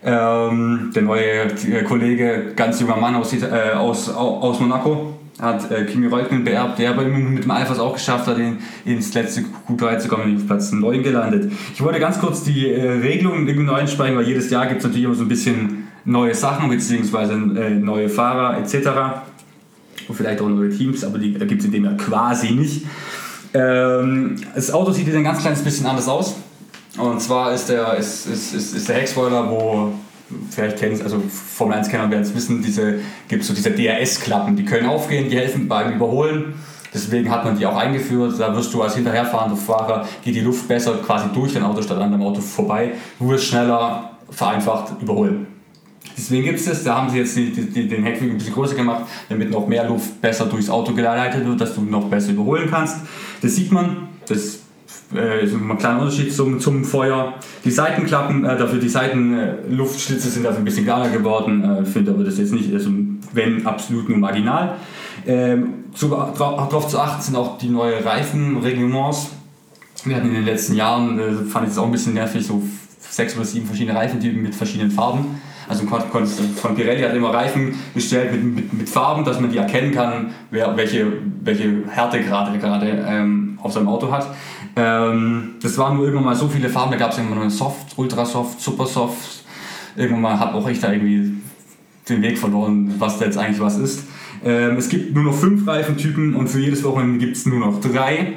Ähm, 0.04 0.92
der 0.94 1.02
neue 1.02 1.42
äh, 1.42 1.82
Kollege, 1.82 2.52
ganz 2.54 2.80
junger 2.80 2.96
Mann 2.96 3.14
aus, 3.16 3.32
äh, 3.32 3.72
aus, 3.74 4.08
aus 4.08 4.60
Monaco, 4.60 5.14
hat 5.40 5.70
äh, 5.70 5.84
Kimi 5.84 6.06
Räikkönen 6.06 6.44
beerbt, 6.44 6.78
der 6.78 6.90
aber 6.90 7.02
mit 7.04 7.44
dem 7.44 7.50
Alphas 7.50 7.78
auch 7.78 7.94
geschafft 7.94 8.26
hat, 8.26 8.38
in, 8.38 8.58
ins 8.84 9.12
letzte 9.14 9.44
Q3 9.68 9.98
zu 9.98 10.08
kommen, 10.08 10.36
auf 10.36 10.46
Platz 10.46 10.72
9 10.72 11.02
gelandet. 11.02 11.52
Ich 11.74 11.82
wollte 11.82 11.98
ganz 11.98 12.18
kurz 12.18 12.44
die 12.44 12.70
äh, 12.70 12.90
Regelungen 13.00 13.46
irgendwie 13.46 13.66
neu 13.66 13.74
einspeigen, 13.74 14.16
weil 14.16 14.26
jedes 14.26 14.48
Jahr 14.50 14.66
gibt 14.66 14.78
es 14.78 14.84
natürlich 14.84 15.04
immer 15.04 15.14
so 15.14 15.24
ein 15.24 15.28
bisschen 15.28 15.88
neue 16.04 16.34
Sachen, 16.34 16.70
beziehungsweise 16.70 17.32
äh, 17.32 17.70
neue 17.70 18.08
Fahrer 18.08 18.58
etc. 18.58 18.88
Und 20.08 20.14
vielleicht 20.14 20.40
auch 20.40 20.48
neue 20.48 20.70
Teams, 20.70 21.04
aber 21.04 21.18
die 21.18 21.34
gibt 21.34 21.60
es 21.60 21.64
in 21.64 21.72
dem 21.72 21.84
Jahr 21.84 21.96
quasi 21.96 22.52
nicht. 22.52 22.86
Ähm, 23.56 24.36
das 24.54 24.70
Auto 24.70 24.92
sieht 24.92 25.12
ein 25.14 25.24
ganz 25.24 25.40
kleines 25.40 25.62
bisschen 25.62 25.86
anders 25.86 26.08
aus. 26.08 26.34
Und 26.98 27.20
zwar 27.20 27.52
ist 27.52 27.68
der, 27.68 27.94
ist, 27.94 28.26
ist, 28.26 28.54
ist, 28.54 28.74
ist 28.74 28.88
der 28.88 28.96
Heckspoiler, 28.96 29.50
wo 29.50 29.92
vielleicht 30.50 30.78
kennen 30.78 31.00
also 31.02 31.20
Formel 31.30 31.78
1-Kenner 31.78 32.10
werden 32.10 32.22
es 32.22 32.34
wissen, 32.34 32.62
diese, 32.62 33.00
gibt 33.28 33.44
so 33.44 33.54
diese 33.54 33.70
DRS-Klappen, 33.70 34.56
die 34.56 34.64
können 34.64 34.88
aufgehen, 34.88 35.30
die 35.30 35.36
helfen 35.36 35.68
beim 35.68 35.94
Überholen. 35.94 36.54
Deswegen 36.92 37.30
hat 37.30 37.44
man 37.44 37.58
die 37.58 37.66
auch 37.66 37.76
eingeführt. 37.76 38.34
Da 38.38 38.54
wirst 38.56 38.72
du 38.72 38.82
als 38.82 38.94
hinterherfahrender 38.94 39.56
Fahrer, 39.56 40.06
geht 40.24 40.34
die 40.34 40.40
Luft 40.40 40.66
besser 40.66 40.94
quasi 41.04 41.26
durch 41.34 41.52
dein 41.52 41.62
Auto 41.62 41.82
statt 41.82 41.98
an 41.98 42.10
deinem 42.10 42.22
Auto 42.22 42.40
vorbei. 42.40 42.92
Du 43.18 43.28
wirst 43.28 43.44
schneller, 43.44 44.12
vereinfacht 44.30 45.00
überholen. 45.00 45.46
Deswegen 46.16 46.44
gibt 46.44 46.58
es 46.58 46.64
das. 46.64 46.84
Da 46.84 46.96
haben 46.96 47.10
sie 47.10 47.18
jetzt 47.18 47.36
die, 47.36 47.50
die, 47.50 47.88
den 47.88 48.02
Heckflügel 48.04 48.34
ein 48.34 48.38
bisschen 48.38 48.54
größer 48.54 48.74
gemacht, 48.74 49.04
damit 49.28 49.50
noch 49.50 49.66
mehr 49.68 49.86
Luft 49.86 50.20
besser 50.20 50.46
durchs 50.46 50.70
Auto 50.70 50.94
geleitet 50.94 51.46
wird, 51.46 51.60
dass 51.60 51.74
du 51.74 51.82
noch 51.82 52.08
besser 52.08 52.32
überholen 52.32 52.68
kannst. 52.70 52.98
Das 53.42 53.54
sieht 53.54 53.70
man. 53.70 54.08
Das 54.26 54.60
äh, 55.14 55.44
ist 55.44 55.54
ein 55.54 55.78
kleiner 55.78 56.00
Unterschied 56.00 56.32
zum, 56.32 56.58
zum 56.58 56.84
Feuer. 56.84 57.34
Die 57.64 57.70
Seitenklappen, 57.70 58.44
äh, 58.44 58.56
dafür 58.56 58.78
die 58.78 58.88
Seitenluftschlitze 58.88 60.28
sind 60.28 60.44
dafür 60.44 60.58
ein 60.58 60.64
bisschen 60.64 60.84
kleiner 60.84 61.10
geworden. 61.10 61.62
Äh, 61.62 61.84
finde 61.84 62.12
aber 62.12 62.24
das 62.24 62.38
jetzt 62.38 62.52
nicht, 62.52 62.72
also 62.72 62.90
wenn 63.32 63.66
absolut 63.66 64.08
nur 64.08 64.18
marginal. 64.18 64.76
Ähm, 65.26 65.84
darauf 66.00 66.88
zu 66.88 66.98
achten 66.98 67.22
sind 67.22 67.36
auch 67.36 67.58
die 67.58 67.68
neuen 67.68 68.02
Reifenreglements. 68.02 69.30
Wir 70.04 70.16
hatten 70.16 70.28
in 70.28 70.34
den 70.34 70.44
letzten 70.44 70.74
Jahren, 70.74 71.18
äh, 71.18 71.32
fand 71.44 71.66
ich 71.66 71.72
es 71.72 71.78
auch 71.78 71.86
ein 71.86 71.92
bisschen 71.92 72.14
nervig, 72.14 72.46
so 72.46 72.62
sechs 73.10 73.34
oder 73.36 73.44
sieben 73.44 73.66
verschiedene 73.66 73.98
Reifentypen 73.98 74.42
mit 74.42 74.54
verschiedenen 74.54 74.90
Farben. 74.90 75.40
Also 75.68 75.84
von 75.86 76.74
Pirelli 76.74 77.02
hat 77.02 77.14
immer 77.14 77.34
Reifen 77.34 77.74
gestellt 77.94 78.32
mit, 78.32 78.44
mit, 78.44 78.72
mit, 78.72 78.88
Farben, 78.88 79.24
dass 79.24 79.40
man 79.40 79.50
die 79.50 79.58
erkennen 79.58 79.92
kann, 79.92 80.32
wer, 80.50 80.76
welche, 80.76 81.12
welche 81.42 81.88
Härtegrade 81.88 82.58
gerade 82.58 83.04
ähm, 83.06 83.58
auf 83.62 83.72
seinem 83.72 83.88
Auto 83.88 84.10
hat. 84.12 84.28
Ähm, 84.76 85.54
das 85.62 85.76
waren 85.78 85.96
nur 85.96 86.04
irgendwann 86.04 86.26
mal 86.26 86.36
so 86.36 86.48
viele 86.48 86.68
Farben, 86.68 86.92
da 86.92 86.98
gab 86.98 87.12
es 87.12 87.18
irgendwann 87.18 87.38
mal 87.38 87.50
Soft, 87.50 87.98
Ultrasoft, 87.98 88.60
Supersoft. 88.60 89.44
Irgendwann 89.96 90.22
mal 90.22 90.38
habe 90.38 90.54
auch 90.54 90.68
ich 90.68 90.78
da 90.78 90.92
irgendwie 90.92 91.32
den 92.08 92.22
Weg 92.22 92.38
verloren, 92.38 92.94
was 92.98 93.18
da 93.18 93.24
jetzt 93.24 93.38
eigentlich 93.38 93.60
was 93.60 93.78
ist. 93.78 94.04
Ähm, 94.44 94.76
es 94.76 94.88
gibt 94.88 95.14
nur 95.14 95.24
noch 95.24 95.34
fünf 95.34 95.66
Reifentypen 95.66 96.34
und 96.34 96.48
für 96.48 96.60
jedes 96.60 96.84
Wochenende 96.84 97.18
gibt 97.18 97.36
es 97.36 97.46
nur 97.46 97.58
noch 97.58 97.80
drei. 97.80 98.34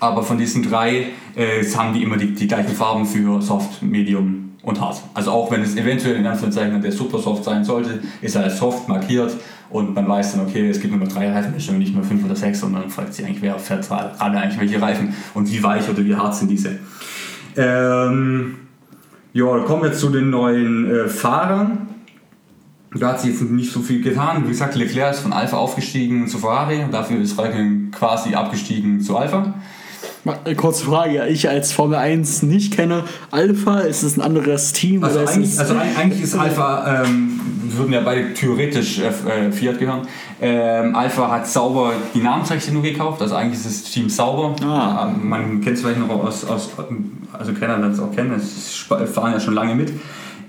Aber 0.00 0.22
von 0.22 0.36
diesen 0.36 0.62
drei 0.62 1.06
äh, 1.36 1.64
haben 1.74 1.94
die 1.94 2.02
immer 2.02 2.16
die, 2.16 2.34
die 2.34 2.46
gleichen 2.46 2.74
Farben 2.74 3.06
für 3.06 3.40
Soft, 3.40 3.82
Medium 3.82 4.45
und 4.66 4.80
Hard. 4.80 5.00
Also 5.14 5.30
auch 5.30 5.50
wenn 5.50 5.62
es 5.62 5.76
eventuell 5.76 6.16
in 6.16 6.26
Anführungszeichen 6.26 6.82
der 6.82 6.92
Supersoft 6.92 7.44
sein 7.44 7.64
sollte, 7.64 8.00
ist 8.20 8.34
er 8.34 8.42
als 8.42 8.58
Soft 8.58 8.88
markiert 8.88 9.32
und 9.70 9.94
man 9.94 10.08
weiß 10.08 10.32
dann, 10.32 10.44
okay, 10.44 10.68
es 10.68 10.80
gibt 10.80 10.92
nur 10.92 11.04
noch 11.04 11.12
drei 11.12 11.32
Reifenmischungen, 11.32 11.78
nicht 11.78 11.94
mehr 11.94 12.02
fünf 12.02 12.24
oder 12.24 12.34
sechs, 12.34 12.62
und 12.64 12.72
dann 12.72 12.90
fragt 12.90 13.14
sich 13.14 13.24
eigentlich, 13.24 13.42
wer 13.42 13.58
fährt 13.58 13.88
alle 13.90 14.38
eigentlich 14.38 14.60
welche 14.60 14.82
Reifen 14.82 15.14
und 15.34 15.50
wie 15.50 15.62
weich 15.62 15.88
oder 15.88 16.04
wie 16.04 16.16
hart 16.16 16.34
sind 16.34 16.50
diese. 16.50 16.78
Ähm, 17.56 18.56
ja, 19.32 19.58
kommen 19.60 19.84
wir 19.84 19.92
zu 19.92 20.10
den 20.10 20.30
neuen 20.30 20.90
äh, 20.90 21.08
Fahrern. 21.08 21.88
Da 22.92 23.08
hat 23.08 23.20
sich 23.20 23.30
jetzt 23.30 23.42
nicht 23.42 23.72
so 23.72 23.80
viel 23.80 24.02
getan. 24.02 24.44
Wie 24.44 24.48
gesagt, 24.48 24.74
Leclerc 24.74 25.12
ist 25.12 25.20
von 25.20 25.32
Alpha 25.32 25.56
aufgestiegen 25.56 26.26
zu 26.26 26.38
Ferrari 26.38 26.82
und 26.82 26.92
dafür 26.92 27.20
ist 27.20 27.38
Raikkonen 27.38 27.92
quasi 27.92 28.34
abgestiegen 28.34 29.00
zu 29.00 29.16
Alpha. 29.16 29.54
Kurze 30.56 30.84
Frage, 30.84 31.26
ich 31.28 31.48
als 31.48 31.72
Formel 31.72 31.96
1 31.96 32.42
nicht 32.42 32.74
kenne, 32.74 33.04
Alpha, 33.30 33.80
ist 33.80 34.02
es 34.02 34.16
ein 34.16 34.22
anderes 34.22 34.72
Team? 34.72 35.04
Also, 35.04 35.20
eigentlich, 35.20 35.58
also 35.58 35.74
eigentlich 35.76 36.22
ist 36.22 36.34
Alpha, 36.34 37.04
ähm, 37.04 37.40
würden 37.68 37.92
ja 37.92 38.00
beide 38.00 38.34
theoretisch 38.34 39.00
äh, 39.00 39.52
Fiat 39.52 39.78
gehören. 39.78 40.02
Ähm, 40.40 40.94
Alpha 40.94 41.30
hat 41.30 41.46
sauber 41.46 41.92
die 42.14 42.20
Namensrechte 42.20 42.72
gekauft, 42.72 43.22
also 43.22 43.34
eigentlich 43.36 43.64
ist 43.64 43.84
das 43.84 43.92
Team 43.92 44.08
sauber. 44.08 44.56
Ah. 44.62 45.10
Man 45.22 45.60
kennt 45.60 45.76
es 45.76 45.82
vielleicht 45.82 46.00
noch 46.00 46.08
aus, 46.08 46.44
aus 46.44 46.70
also 47.32 47.52
Kenner 47.52 47.78
werden 47.80 47.92
es 47.92 48.00
auch 48.00 48.12
kennen, 48.12 48.40
sie 48.40 49.06
fahren 49.06 49.32
ja 49.32 49.40
schon 49.40 49.54
lange 49.54 49.74
mit. 49.74 49.92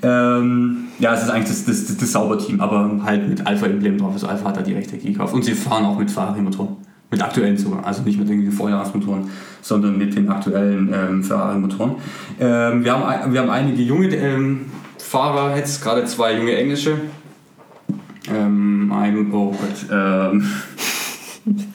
Ähm, 0.03 0.85
ja, 0.99 1.13
es 1.13 1.23
ist 1.23 1.29
eigentlich 1.29 1.49
das, 1.49 1.65
das, 1.65 1.87
das, 1.87 1.97
das 1.97 2.11
Sauber-Team, 2.11 2.61
aber 2.61 2.99
halt 3.03 3.27
mit 3.27 3.45
Alpha-Emblem 3.45 3.97
drauf. 3.97 4.13
Also 4.13 4.27
Alpha 4.27 4.49
hat 4.49 4.57
da 4.57 4.61
die 4.61 4.73
Rechte 4.73 4.97
gekauft 4.97 5.33
und 5.33 5.43
sie 5.43 5.53
fahren 5.53 5.85
auch 5.85 5.97
mit 5.97 6.11
Ferrari-Motoren. 6.11 6.86
Mit 7.09 7.21
aktuellen 7.21 7.57
sogar, 7.57 7.85
also 7.85 8.01
nicht 8.01 8.19
mit 8.19 8.27
den 8.27 8.51
Vorjahresmotoren, 8.51 9.29
sondern 9.61 9.97
mit 9.97 10.13
den 10.15 10.27
aktuellen 10.27 10.93
ähm, 10.93 11.23
Ferrari-Motoren. 11.23 11.95
Ähm, 12.37 12.83
wir, 12.83 12.91
haben, 12.91 13.31
wir 13.31 13.41
haben 13.41 13.49
einige 13.49 13.81
junge 13.81 14.13
ähm, 14.13 14.65
Fahrer, 14.97 15.55
jetzt 15.55 15.81
gerade 15.81 16.03
zwei 16.03 16.35
junge 16.35 16.53
englische. 16.57 16.97
Ähm, 18.29 18.91
ein, 18.93 19.31
oh 19.31 19.51
Gott, 19.51 19.85
ähm, 19.89 20.43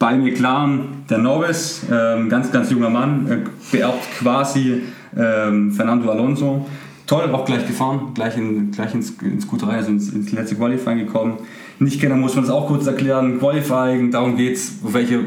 bei 0.00 0.16
McLaren 0.16 1.04
der 1.08 1.18
Norris, 1.18 1.86
ähm, 1.88 2.28
ganz, 2.28 2.50
ganz 2.50 2.72
junger 2.72 2.90
Mann, 2.90 3.30
äh, 3.30 3.38
beerbt 3.70 4.04
quasi 4.18 4.82
ähm, 5.16 5.70
Fernando 5.70 6.10
Alonso. 6.10 6.66
Toll, 7.06 7.30
auch 7.32 7.44
gleich 7.44 7.68
gefahren, 7.68 8.14
gleich, 8.14 8.36
in, 8.36 8.72
gleich 8.72 8.94
ins, 8.94 9.10
ins 9.22 9.48
Q3, 9.48 9.66
also 9.68 9.90
ins, 9.90 10.10
ins 10.10 10.32
letzte 10.32 10.56
Qualifying 10.56 10.98
gekommen 10.98 11.38
nicht 11.82 12.00
kennen, 12.00 12.20
muss 12.20 12.34
man 12.34 12.44
das 12.44 12.52
auch 12.52 12.66
kurz 12.66 12.86
erklären. 12.86 13.38
Qualifying, 13.38 14.10
darum 14.10 14.36
geht 14.36 14.56
es, 14.56 14.78
welche 14.82 15.20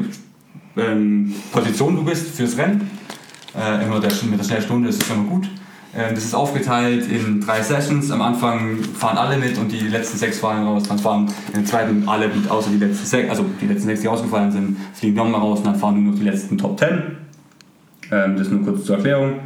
ähm, 0.76 1.34
Position 1.52 1.96
du 1.96 2.04
bist 2.04 2.36
fürs 2.36 2.56
Rennen. 2.58 2.90
Äh, 3.56 3.84
immer 3.84 4.00
der, 4.00 4.12
mit 4.28 4.38
der 4.38 4.44
Schnellstunde 4.44 4.88
ist 4.88 5.02
es 5.02 5.10
immer 5.10 5.24
gut. 5.24 5.48
Ähm, 5.96 6.14
das 6.14 6.24
ist 6.24 6.34
aufgeteilt 6.34 7.10
in 7.10 7.40
drei 7.40 7.62
Sessions. 7.62 8.10
Am 8.10 8.20
Anfang 8.20 8.78
fahren 8.82 9.16
alle 9.16 9.38
mit 9.38 9.56
und 9.56 9.72
die 9.72 9.88
letzten 9.88 10.18
sechs 10.18 10.38
fahren 10.40 10.66
raus. 10.66 10.82
Dann 10.88 10.98
fahren 10.98 11.26
in 11.48 11.60
der 11.60 11.64
zweiten 11.64 12.06
alle 12.06 12.28
mit, 12.28 12.50
außer 12.50 12.70
die 12.70 12.78
letzten 12.78 13.06
sechs, 13.06 13.30
also 13.30 13.46
die 13.60 13.66
letzten 13.66 13.86
sechs, 13.86 14.02
die 14.02 14.08
ausgefallen 14.08 14.52
sind, 14.52 14.76
fliegen 14.92 15.16
nochmal 15.16 15.40
raus 15.40 15.58
und 15.58 15.66
dann 15.66 15.76
fahren 15.76 16.02
nur 16.02 16.12
noch 16.12 16.18
die 16.18 16.24
letzten 16.24 16.58
Top 16.58 16.76
Ten. 16.76 17.16
Ähm, 18.10 18.36
das 18.36 18.50
nur 18.50 18.62
kurz 18.62 18.84
zur 18.84 18.96
Erklärung. 18.96 19.40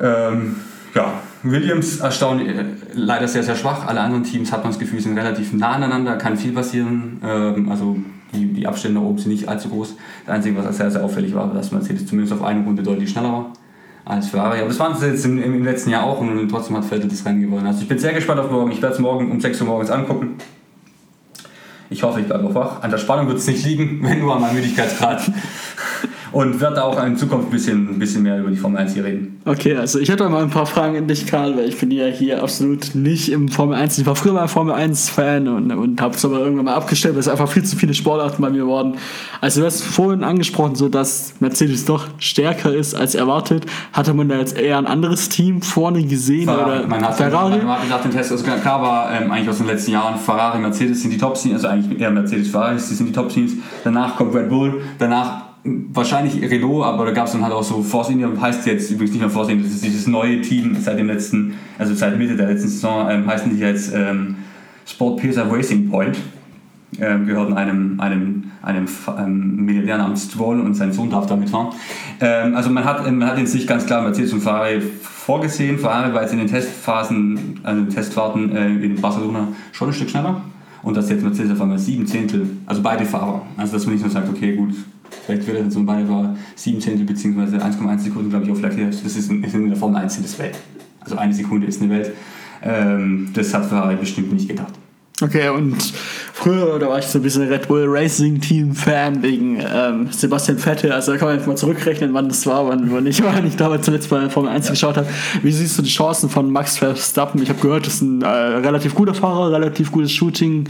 Ähm, 0.00 0.56
ja, 0.94 1.14
Williams 1.44 2.00
erstaunlich, 2.00 2.48
äh, 2.48 2.64
leider 2.94 3.28
sehr, 3.28 3.42
sehr 3.42 3.54
schwach. 3.54 3.86
Alle 3.86 4.00
anderen 4.00 4.24
Teams 4.24 4.50
hat 4.50 4.64
man 4.64 4.72
das 4.72 4.78
Gefühl, 4.78 5.00
sind 5.00 5.16
relativ 5.16 5.52
nah 5.52 5.72
aneinander, 5.72 6.16
kann 6.16 6.36
viel 6.36 6.52
passieren. 6.52 7.20
Ähm, 7.22 7.68
also 7.70 7.96
die, 8.34 8.52
die 8.52 8.66
Abstände 8.66 9.00
oben 9.00 9.18
sind 9.18 9.30
nicht 9.30 9.48
allzu 9.48 9.68
groß. 9.68 9.96
Das 10.26 10.34
Einzige, 10.34 10.56
was 10.56 10.76
sehr, 10.76 10.90
sehr 10.90 11.04
auffällig 11.04 11.34
war, 11.34 11.48
war, 11.48 11.54
dass 11.54 11.70
Mercedes 11.70 12.06
zumindest 12.06 12.32
auf 12.32 12.42
eine 12.42 12.64
Runde 12.64 12.82
deutlich 12.82 13.10
schneller 13.10 13.32
war 13.32 13.52
als 14.04 14.28
Ferrari. 14.28 14.58
Aber 14.58 14.68
das 14.68 14.78
waren 14.78 14.96
sie 14.96 15.06
jetzt 15.06 15.24
im, 15.24 15.42
im, 15.42 15.64
letzten 15.64 15.90
Jahr 15.90 16.04
auch 16.04 16.20
und 16.20 16.48
trotzdem 16.48 16.76
hat 16.76 16.84
Vettel 16.84 17.08
das 17.08 17.24
Rennen 17.24 17.42
gewonnen. 17.42 17.66
Also 17.66 17.82
ich 17.82 17.88
bin 17.88 17.98
sehr 17.98 18.12
gespannt 18.12 18.40
auf 18.40 18.50
morgen. 18.50 18.70
Ich 18.70 18.82
werde 18.82 18.94
es 18.94 19.00
morgen 19.00 19.30
um 19.30 19.40
6 19.40 19.60
Uhr 19.60 19.66
morgens 19.66 19.90
angucken. 19.90 20.36
Ich 21.90 22.02
hoffe, 22.02 22.20
ich 22.20 22.26
bleibe 22.26 22.44
auch 22.48 22.54
wach. 22.54 22.82
An 22.82 22.90
der 22.90 22.98
Spannung 22.98 23.28
wird 23.28 23.38
es 23.38 23.46
nicht 23.46 23.64
liegen, 23.64 24.00
wenn 24.02 24.20
nur 24.20 24.34
an 24.34 24.42
meinem 24.42 24.56
Müdigkeitsgrad. 24.56 25.30
Und 26.34 26.60
werde 26.60 26.82
auch 26.82 27.02
in 27.04 27.16
Zukunft 27.16 27.48
ein 27.48 27.50
bisschen, 27.52 27.88
ein 27.88 27.98
bisschen 27.98 28.24
mehr 28.24 28.40
über 28.40 28.50
die 28.50 28.56
Formel 28.56 28.80
1 28.80 28.94
hier 28.94 29.04
reden. 29.04 29.40
Okay, 29.44 29.76
also 29.76 30.00
ich 30.00 30.08
hätte 30.10 30.28
mal 30.28 30.42
ein 30.42 30.50
paar 30.50 30.66
Fragen 30.66 30.96
an 30.96 31.06
dich, 31.06 31.26
Karl, 31.26 31.56
weil 31.56 31.68
ich 31.68 31.78
bin 31.78 31.92
ja 31.92 32.06
hier 32.06 32.42
absolut 32.42 32.96
nicht 32.96 33.30
im 33.30 33.48
Formel 33.48 33.76
1. 33.78 33.98
Ich 33.98 34.06
war 34.06 34.16
früher 34.16 34.32
mal 34.32 34.48
Formel 34.48 34.74
1-Fan 34.74 35.46
und, 35.46 35.70
und 35.70 36.00
habe 36.00 36.16
es 36.16 36.24
aber 36.24 36.40
irgendwann 36.40 36.64
mal 36.64 36.74
abgestellt, 36.74 37.14
weil 37.14 37.20
es 37.20 37.28
einfach 37.28 37.48
viel 37.48 37.62
zu 37.62 37.76
viele 37.76 37.94
Sportarten 37.94 38.42
bei 38.42 38.50
mir 38.50 38.66
wurden. 38.66 38.96
Also 39.40 39.60
du 39.60 39.66
hast 39.66 39.84
vorhin 39.84 40.24
angesprochen, 40.24 40.74
so 40.74 40.88
dass 40.88 41.34
Mercedes 41.38 41.84
doch 41.84 42.08
stärker 42.18 42.74
ist 42.74 42.94
als 42.94 43.14
erwartet. 43.14 43.66
Hatte 43.92 44.12
man 44.12 44.28
da 44.28 44.36
jetzt 44.36 44.58
eher 44.58 44.78
ein 44.78 44.86
anderes 44.86 45.28
Team 45.28 45.62
vorne 45.62 46.02
gesehen? 46.02 46.46
Ferrari, 46.46 46.78
oder 46.80 46.88
man 46.88 47.04
hat, 47.06 47.16
Ferrari? 47.16 47.58
Man 47.58 47.78
hat 47.78 47.88
nach 47.88 48.02
dem 48.02 48.10
Test, 48.10 48.32
also 48.32 48.44
klar 48.44 48.82
war 48.82 49.12
ähm, 49.12 49.30
eigentlich 49.30 49.48
aus 49.50 49.58
den 49.58 49.68
letzten 49.68 49.92
Jahren, 49.92 50.18
Ferrari, 50.18 50.58
Mercedes 50.58 51.00
sind 51.00 51.12
die 51.12 51.18
Top-Teams, 51.18 51.54
also 51.54 51.68
eigentlich 51.68 52.00
eher 52.00 52.10
Mercedes, 52.10 52.48
Ferrari, 52.48 52.74
die 52.74 52.80
sind 52.80 53.06
die 53.06 53.12
Top-Teams. 53.12 53.52
Danach 53.84 54.16
kommt 54.16 54.34
Red 54.34 54.48
Bull, 54.48 54.82
danach 54.98 55.53
wahrscheinlich 55.64 56.42
Renault, 56.50 56.84
aber 56.84 57.06
da 57.06 57.12
gab 57.12 57.26
es 57.26 57.32
dann 57.32 57.42
halt 57.42 57.52
auch 57.52 57.62
so 57.62 57.82
Force 57.82 58.10
India, 58.10 58.28
heißt 58.38 58.66
jetzt 58.66 58.90
übrigens 58.90 59.12
nicht 59.12 59.20
mehr 59.20 59.30
Force 59.30 59.48
India, 59.48 59.64
das 59.64 59.76
ist 59.76 59.84
dieses 59.84 60.06
neue 60.06 60.42
Team 60.42 60.76
seit 60.78 60.98
dem 60.98 61.06
letzten, 61.06 61.54
also 61.78 61.94
seit 61.94 62.18
Mitte 62.18 62.36
der 62.36 62.48
letzten 62.48 62.68
Saison, 62.68 63.08
ähm, 63.10 63.26
heißen 63.26 63.50
die 63.50 63.60
jetzt 63.60 63.92
ähm, 63.94 64.36
Sport 64.86 65.20
Pesa 65.20 65.44
Racing 65.50 65.88
Point 65.88 66.18
ähm, 67.00 67.26
gehörten 67.26 67.54
einem, 67.54 67.98
einem, 68.00 68.44
einem, 68.62 68.86
einem 69.16 69.64
Milliardär 69.64 69.98
namens 69.98 70.24
Stroll 70.24 70.60
und 70.60 70.74
sein 70.74 70.92
Sohn 70.92 71.10
darf 71.10 71.26
damit 71.26 71.50
fahren. 71.50 71.74
Ähm, 72.20 72.54
also 72.54 72.70
man 72.70 72.84
hat, 72.84 73.10
man 73.10 73.28
hat 73.28 73.38
in 73.38 73.46
sich 73.46 73.66
ganz 73.66 73.86
klar 73.86 74.02
Mercedes 74.02 74.32
und 74.32 74.40
Ferrari 74.40 74.80
vorgesehen. 74.80 75.78
Ferrari 75.78 76.12
war 76.14 76.22
jetzt 76.22 76.32
in 76.32 76.38
den 76.38 76.48
Testphasen, 76.48 77.60
also 77.62 77.80
in 77.80 77.86
den 77.86 77.94
Testfahrten 77.94 78.56
äh, 78.56 78.68
in 78.68 79.00
Barcelona 79.00 79.48
schon 79.72 79.88
ein 79.88 79.94
Stück 79.94 80.10
schneller. 80.10 80.42
Und 80.82 80.96
das 80.96 81.08
jetzt 81.08 81.24
Mercedes 81.24 81.52
auf 81.52 81.62
einmal 81.62 81.78
sieben 81.78 82.06
Zehntel, 82.06 82.46
also 82.66 82.82
beide 82.82 83.06
Fahrer. 83.06 83.42
Also 83.56 83.72
dass 83.72 83.86
man 83.86 83.94
nicht 83.94 84.02
nur 84.02 84.10
sagt, 84.10 84.28
okay 84.28 84.54
gut, 84.54 84.74
vielleicht 85.24 85.46
wird 85.46 85.66
das 85.66 85.74
so 85.74 85.82
beide 85.84 86.06
Fahrer 86.06 86.36
sieben 86.54 86.80
Zehntel 86.80 87.06
bzw. 87.06 87.56
1,1 87.56 87.98
Sekunden, 87.98 88.30
glaube 88.30 88.44
ich, 88.44 88.50
auf 88.50 88.60
Leclerc. 88.60 88.90
Das 88.90 89.16
ist 89.16 89.30
in, 89.30 89.42
in 89.42 89.68
der 89.68 89.76
Formel 89.76 90.00
1 90.00 90.20
das 90.22 90.38
Welt. 90.38 90.56
Also 91.00 91.16
eine 91.16 91.34
Sekunde 91.34 91.66
ist 91.66 91.80
eine 91.80 91.90
Welt. 91.90 92.12
Ähm, 92.62 93.30
das 93.34 93.52
hat 93.52 93.66
Ferrari 93.66 93.96
bestimmt 93.96 94.32
nicht 94.32 94.48
gedacht. 94.48 94.72
Okay, 95.22 95.48
und 95.48 95.76
früher 96.44 96.78
da 96.78 96.88
war 96.88 96.98
ich 96.98 97.06
so 97.06 97.18
ein 97.18 97.22
bisschen 97.22 97.48
Red 97.48 97.68
Bull 97.68 97.86
Racing 97.86 98.38
Team 98.38 98.74
Fan 98.74 99.22
wegen 99.22 99.58
ähm, 99.60 100.08
Sebastian 100.10 100.58
Vettel. 100.58 100.92
Also 100.92 101.12
da 101.12 101.18
kann 101.18 101.28
man 101.28 101.38
jetzt 101.38 101.46
mal 101.46 101.56
zurückrechnen, 101.56 102.12
wann 102.12 102.28
das 102.28 102.46
war, 102.46 102.68
wann, 102.68 102.92
wann 102.92 103.06
ich, 103.06 103.24
wann 103.24 103.46
ich 103.46 103.56
damals 103.56 103.86
zuletzt 103.86 104.10
bei 104.10 104.28
Formel 104.28 104.50
1 104.50 104.66
ja. 104.66 104.72
geschaut 104.72 104.98
habe. 104.98 105.06
Wie 105.42 105.50
siehst 105.50 105.78
du 105.78 105.82
die 105.82 105.88
Chancen 105.88 106.28
von 106.28 106.50
Max 106.50 106.76
Verstappen? 106.76 107.42
Ich 107.42 107.48
habe 107.48 107.60
gehört, 107.60 107.86
das 107.86 107.94
ist 107.94 108.02
ein 108.02 108.20
äh, 108.20 108.26
relativ 108.26 108.94
guter 108.94 109.14
Fahrer, 109.14 109.52
relativ 109.52 109.90
gutes 109.90 110.12
Shooting, 110.12 110.68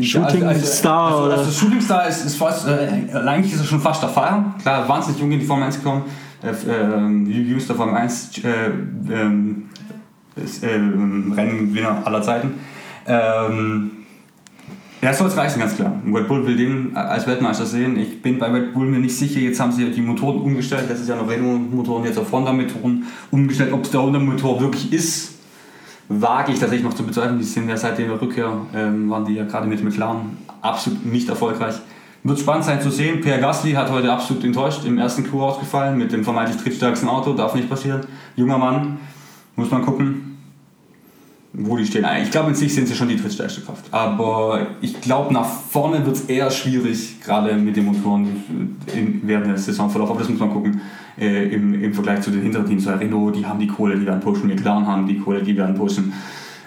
Shooting 0.00 0.44
also, 0.44 0.46
also, 0.46 0.66
Star. 0.66 1.06
Also, 1.10 1.24
oder? 1.24 1.38
also 1.38 1.50
Shooting 1.50 1.80
Star 1.80 2.08
ist, 2.08 2.24
ist 2.24 2.36
fast, 2.36 2.68
äh, 2.68 2.88
eigentlich 3.26 3.52
ist 3.52 3.60
er 3.60 3.66
schon 3.66 3.80
fast 3.80 4.02
der 4.02 4.10
Fahrer. 4.10 4.54
Klar, 4.62 4.88
wahnsinnig 4.88 5.20
jung 5.20 5.32
in 5.32 5.40
die 5.40 5.46
Formel 5.46 5.66
1 5.66 5.78
gekommen. 5.78 6.04
Äh, 6.42 6.50
äh, 6.50 7.32
jüngster 7.32 7.74
Formel 7.74 7.96
1 7.96 8.30
äh, 8.44 8.48
äh, 9.08 10.68
Rennengewinner 11.34 12.02
aller 12.04 12.22
Zeiten. 12.22 12.54
Ähm, 13.08 13.90
ja, 15.02 15.12
soll 15.12 15.28
es 15.28 15.36
reichen, 15.36 15.60
ganz 15.60 15.76
klar. 15.76 15.92
Red 16.12 16.26
Bull 16.26 16.46
will 16.46 16.56
den 16.56 16.96
als 16.96 17.26
Weltmeister 17.26 17.66
sehen. 17.66 17.98
Ich 17.98 18.22
bin 18.22 18.38
bei 18.38 18.50
Red 18.50 18.72
Bull 18.72 18.86
mir 18.86 18.98
nicht 18.98 19.16
sicher. 19.16 19.40
Jetzt 19.40 19.60
haben 19.60 19.70
sie 19.70 19.90
die 19.90 20.00
Motoren 20.00 20.40
umgestellt. 20.40 20.86
Das 20.88 21.00
ist 21.00 21.08
ja 21.08 21.16
noch 21.16 21.28
Renault-Motoren, 21.28 22.04
jetzt 22.04 22.18
auf 22.18 22.32
Honda-Motoren 22.32 23.04
umgestellt. 23.30 23.72
Ob 23.72 23.84
es 23.84 23.90
der 23.90 24.02
Honda-Motor 24.02 24.60
wirklich 24.60 24.92
ist, 24.92 25.34
wage 26.08 26.52
ich 26.52 26.58
tatsächlich 26.58 26.84
noch 26.84 26.94
zu 26.94 27.04
bezweifeln. 27.04 27.38
Die 27.38 27.44
sind 27.44 27.68
ja 27.68 27.76
seit 27.76 27.98
der 27.98 28.20
Rückkehr, 28.20 28.52
ähm, 28.74 29.10
waren 29.10 29.26
die 29.26 29.34
ja 29.34 29.44
gerade 29.44 29.66
mit 29.66 29.84
McLaren 29.84 30.38
absolut 30.62 31.04
nicht 31.04 31.28
erfolgreich. 31.28 31.74
Wird 32.22 32.40
spannend 32.40 32.64
sein 32.64 32.80
zu 32.80 32.90
sehen. 32.90 33.20
Pierre 33.20 33.40
Gasly 33.40 33.72
hat 33.72 33.90
heute 33.90 34.10
absolut 34.10 34.42
enttäuscht, 34.44 34.84
im 34.84 34.98
ersten 34.98 35.24
Crew 35.24 35.42
ausgefallen 35.42 35.98
mit 35.98 36.10
dem 36.10 36.24
vermeintlich 36.24 36.60
drittstärksten 36.62 37.08
Auto. 37.08 37.34
Darf 37.34 37.54
nicht 37.54 37.68
passieren. 37.68 38.00
Junger 38.34 38.58
Mann, 38.58 38.96
muss 39.56 39.70
man 39.70 39.82
gucken 39.82 40.35
wo 41.58 41.76
die 41.76 41.86
stehen. 41.86 42.04
Ich 42.22 42.30
glaube, 42.30 42.50
in 42.50 42.54
sich 42.54 42.74
sind 42.74 42.86
sie 42.86 42.94
schon 42.94 43.08
die 43.08 43.16
drittstärkste 43.16 43.62
Kraft. 43.62 43.86
Aber 43.90 44.66
ich 44.82 45.00
glaube, 45.00 45.32
nach 45.32 45.46
vorne 45.46 46.04
wird 46.04 46.16
es 46.16 46.24
eher 46.26 46.50
schwierig, 46.50 47.20
gerade 47.22 47.54
mit 47.54 47.76
den 47.76 47.86
Motoren 47.86 48.76
in, 48.94 49.22
während 49.24 49.46
der 49.46 49.56
Saisonverlauf. 49.56 50.10
Aber 50.10 50.18
das 50.20 50.28
muss 50.28 50.38
man 50.38 50.50
gucken 50.50 50.80
äh, 51.18 51.48
im, 51.54 51.82
im 51.82 51.94
Vergleich 51.94 52.20
zu 52.20 52.30
den 52.30 52.42
hinteren 52.42 52.66
Teams. 52.66 52.86
Renault, 52.86 53.36
die 53.36 53.46
haben 53.46 53.58
die 53.58 53.68
Kohle, 53.68 53.98
die 53.98 54.04
werden 54.04 54.20
pushen. 54.20 54.48
McLaren 54.48 54.86
haben 54.86 55.06
die 55.06 55.18
Kohle, 55.18 55.42
die 55.42 55.56
werden 55.56 55.74
pushen. 55.74 56.12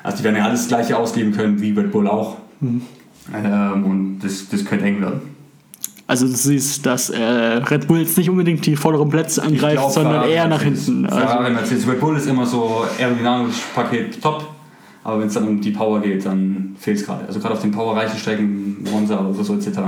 Also 0.01 0.17
die 0.17 0.23
werden 0.23 0.37
ja 0.37 0.45
alles 0.45 0.67
Gleiche 0.67 0.97
ausgeben 0.97 1.33
können, 1.33 1.61
wie 1.61 1.71
Red 1.71 1.91
Bull 1.91 2.07
auch. 2.07 2.37
Mhm. 2.59 2.81
Ähm, 3.35 3.85
und 3.85 4.19
das, 4.19 4.49
das 4.49 4.65
könnte 4.65 4.85
eng 4.85 5.01
werden. 5.01 5.21
Also 6.07 6.25
du 6.25 6.33
siehst, 6.33 6.83
dass 6.87 7.11
äh, 7.11 7.21
Red 7.21 7.87
Bull 7.87 7.99
jetzt 7.99 8.17
nicht 8.17 8.31
unbedingt 8.31 8.65
die 8.65 8.75
vorderen 8.75 9.09
Plätze 9.09 9.43
angreift, 9.43 9.75
glaub, 9.75 9.91
sondern 9.91 10.13
Ferrari 10.13 10.31
eher 10.31 10.47
nach 10.47 10.63
hinten. 10.63 11.07
Ferrari, 11.07 11.55
also. 11.55 11.89
Red 11.91 11.99
Bull 11.99 12.17
ist 12.17 12.25
immer 12.25 12.47
so 12.47 12.85
aerodynamisch 12.97 13.57
Paket 13.75 14.19
top 14.19 14.47
aber 15.09 15.21
wenn 15.21 15.27
es 15.27 15.33
dann 15.33 15.47
um 15.47 15.61
die 15.61 15.71
Power 15.71 15.99
geht, 16.01 16.25
dann 16.25 16.75
fehlt 16.79 16.97
es 16.97 17.05
gerade. 17.05 17.25
Also 17.27 17.39
gerade 17.39 17.53
auf 17.53 17.61
den 17.61 17.71
powerreichen 17.71 18.17
Strecken, 18.17 18.83
Monza 18.83 19.19
oder 19.19 19.43
so 19.43 19.55
etc., 19.55 19.79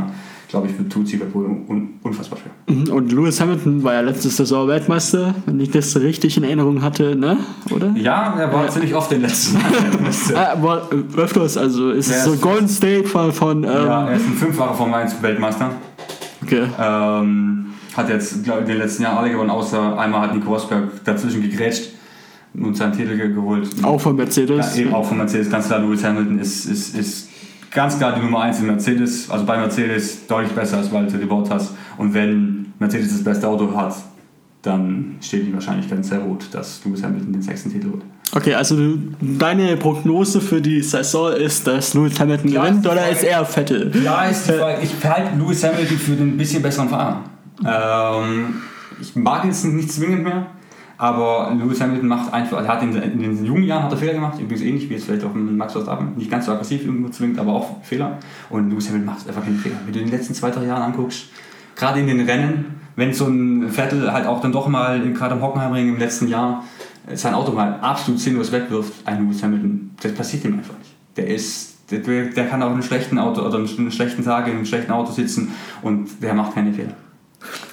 glaube 0.50 0.68
ich, 0.68 0.90
tut 0.90 1.08
sie 1.08 1.16
Red 1.16 1.32
Bull 1.32 1.46
un 1.46 1.94
unfassbar 2.04 2.38
schwer. 2.38 2.76
Mhm, 2.76 2.92
und 2.92 3.12
Lewis 3.14 3.40
Hamilton 3.40 3.84
war 3.84 3.94
ja 3.94 4.02
letztes 4.02 4.36
Saison 4.36 4.68
Weltmeister, 4.68 5.34
wenn 5.46 5.62
ich 5.62 5.72
das 5.72 5.96
richtig 5.96 6.36
in 6.36 6.44
Erinnerung 6.44 6.82
hatte, 6.82 7.16
ne? 7.16 7.38
Oder? 7.70 7.94
Ja, 7.96 8.36
er 8.38 8.52
war 8.52 8.66
ja. 8.66 8.70
ziemlich 8.70 8.94
oft 8.94 9.10
den 9.12 9.22
letzten 9.22 9.58
ah, 10.36 10.52
aber 10.52 10.90
öfters, 11.16 11.58
also 11.58 11.92
ist 11.92 12.10
es 12.10 12.26
so 12.26 12.36
Golden 12.36 12.68
State 12.68 13.08
von. 13.08 13.32
von 13.32 13.64
ähm 13.64 13.70
ja, 13.70 14.10
er 14.10 14.16
ist 14.16 14.26
ein 14.26 14.34
fünffacher 14.34 14.74
Formel 14.74 14.96
1 14.96 15.22
Weltmeister. 15.22 15.70
Okay. 16.44 16.64
Ähm, 16.78 17.68
hat 17.96 18.10
jetzt, 18.10 18.44
glaube 18.44 18.60
ich, 18.60 18.66
in 18.66 18.74
den 18.74 18.80
letzten 18.80 19.04
Jahren 19.04 19.20
alle 19.20 19.32
gewonnen, 19.32 19.50
außer 19.50 19.98
einmal 19.98 20.22
hat 20.22 20.36
Nico 20.36 20.52
Rosberg 20.52 21.04
dazwischen 21.06 21.42
gegrätscht 21.42 21.92
und 22.54 22.76
seinen 22.76 22.94
Titel 22.94 23.18
geholt. 23.18 23.70
Auch 23.84 24.00
von 24.00 24.16
Mercedes? 24.16 24.76
Ja, 24.76 24.82
eben 24.82 24.94
auch 24.94 25.06
von 25.06 25.18
Mercedes. 25.18 25.50
Ganz 25.50 25.68
klar, 25.68 25.80
Lewis 25.80 26.04
Hamilton 26.04 26.40
ist, 26.40 26.66
ist, 26.66 26.96
ist 26.98 27.30
ganz 27.72 27.98
klar 27.98 28.14
die 28.16 28.22
Nummer 28.22 28.42
1 28.42 28.60
in 28.60 28.68
Mercedes. 28.68 29.30
Also 29.30 29.46
bei 29.46 29.58
Mercedes 29.58 30.28
deutlich 30.28 30.54
besser 30.54 30.78
als 30.78 30.92
Valtteri 30.92 31.26
Bottas. 31.26 31.74
Und 31.98 32.14
wenn 32.14 32.74
Mercedes 32.80 33.10
das 33.10 33.24
beste 33.24 33.48
Auto 33.48 33.74
hat, 33.76 33.96
dann 34.62 35.18
steht 35.22 35.48
die 35.48 35.54
Wahrscheinlichkeit 35.54 36.06
sehr 36.06 36.20
gut, 36.20 36.46
dass 36.52 36.82
Lewis 36.86 37.04
Hamilton 37.04 37.34
den 37.34 37.42
sechsten 37.42 37.72
Titel 37.72 37.92
holt. 37.92 38.04
Okay, 38.34 38.54
also 38.54 38.76
du, 38.76 38.98
deine 39.20 39.76
Prognose 39.76 40.40
für 40.40 40.62
die 40.62 40.82
Saison 40.82 41.34
ist, 41.34 41.68
dass 41.68 41.94
Lewis 41.94 42.20
Hamilton 42.20 42.52
ja, 42.52 42.64
gewinnt 42.64 42.88
oder 42.88 43.10
ist 43.10 43.24
er 43.24 43.44
Vettel? 43.46 43.92
Ja, 44.04 44.26
ist 44.26 44.48
die 44.48 44.54
Frage. 44.54 44.82
Ich 44.84 45.04
halte 45.04 45.36
Lewis 45.38 45.64
Hamilton 45.64 45.98
für 45.98 46.16
den 46.16 46.38
bisschen 46.38 46.62
besseren 46.62 46.90
Fahrer. 46.90 47.24
Ähm, 47.66 48.62
ich 49.02 49.16
mag 49.16 49.44
jetzt 49.46 49.66
nicht 49.66 49.92
zwingend 49.92 50.24
mehr. 50.24 50.48
Aber 51.02 51.52
Lewis 51.58 51.82
Hamilton 51.82 52.08
macht 52.08 52.32
einfach, 52.32 52.62
er 52.62 52.68
hat 52.68 52.84
in, 52.84 52.96
in, 52.96 53.20
den 53.20 53.44
jungen 53.44 53.64
Jahren 53.64 53.82
hat 53.82 53.92
er 53.92 53.98
Fehler 53.98 54.14
gemacht, 54.14 54.40
übrigens 54.40 54.62
ähnlich 54.62 54.88
wie 54.88 54.94
jetzt 54.94 55.06
vielleicht 55.06 55.24
auch 55.26 55.34
mit 55.34 55.58
Max 55.58 55.74
Verstappen, 55.74 56.16
nicht 56.16 56.30
ganz 56.30 56.46
so 56.46 56.52
aggressiv 56.52 56.84
zwingend, 57.10 57.40
aber 57.40 57.54
auch 57.54 57.82
Fehler. 57.82 58.20
Und 58.52 58.70
Lewis 58.70 58.88
Hamilton 58.88 59.08
macht 59.08 59.28
einfach 59.28 59.44
keine 59.44 59.58
Fehler. 59.58 59.78
Wenn 59.84 59.94
du 59.94 60.00
den 60.00 60.12
letzten 60.12 60.36
zwei, 60.36 60.52
drei 60.52 60.64
Jahren 60.64 60.84
anguckst, 60.84 61.30
gerade 61.76 62.00
in 62.02 62.06
den 62.06 62.20
Rennen, 62.30 62.82
wenn 62.96 63.16
so 63.16 63.26
ein 63.26 63.72
Vettel 63.72 64.14
halt 64.14 64.28
auch 64.28 64.42
dann 64.42 64.52
doch 64.52 64.68
mal 64.68 65.02
gerade 65.12 65.34
im 65.34 65.42
Hockenheimring 65.42 65.90
im 65.90 65.98
letzten 65.98 66.28
Jahr 66.28 66.66
sein 67.12 67.34
Auto 67.34 67.52
mal 67.52 67.80
absolut 67.82 68.20
sinnlos 68.20 68.52
wegwirft, 68.52 68.94
ein 69.06 69.26
Lewis 69.26 69.42
Hamilton, 69.42 69.96
das 70.04 70.14
passiert 70.14 70.46
ihm 70.46 70.54
einfach 70.54 70.78
nicht. 70.78 70.92
Der 71.18 71.26
ist, 71.26 71.78
der, 71.90 72.02
der 72.02 72.46
kann 72.46 72.62
auch 72.62 72.68
in 72.68 72.74
einem 72.74 72.84
schlechten 72.84 73.18
Auto 73.18 73.42
oder 73.42 73.58
in 73.58 73.66
einem 73.66 73.90
schlechten 73.90 74.24
Tag 74.24 74.46
in 74.46 74.54
einem 74.54 74.66
schlechten 74.68 74.92
Auto 74.92 75.12
sitzen 75.12 75.52
und 75.82 76.22
der 76.22 76.36
macht 76.36 76.54
keine 76.54 76.72
Fehler. 76.72 76.94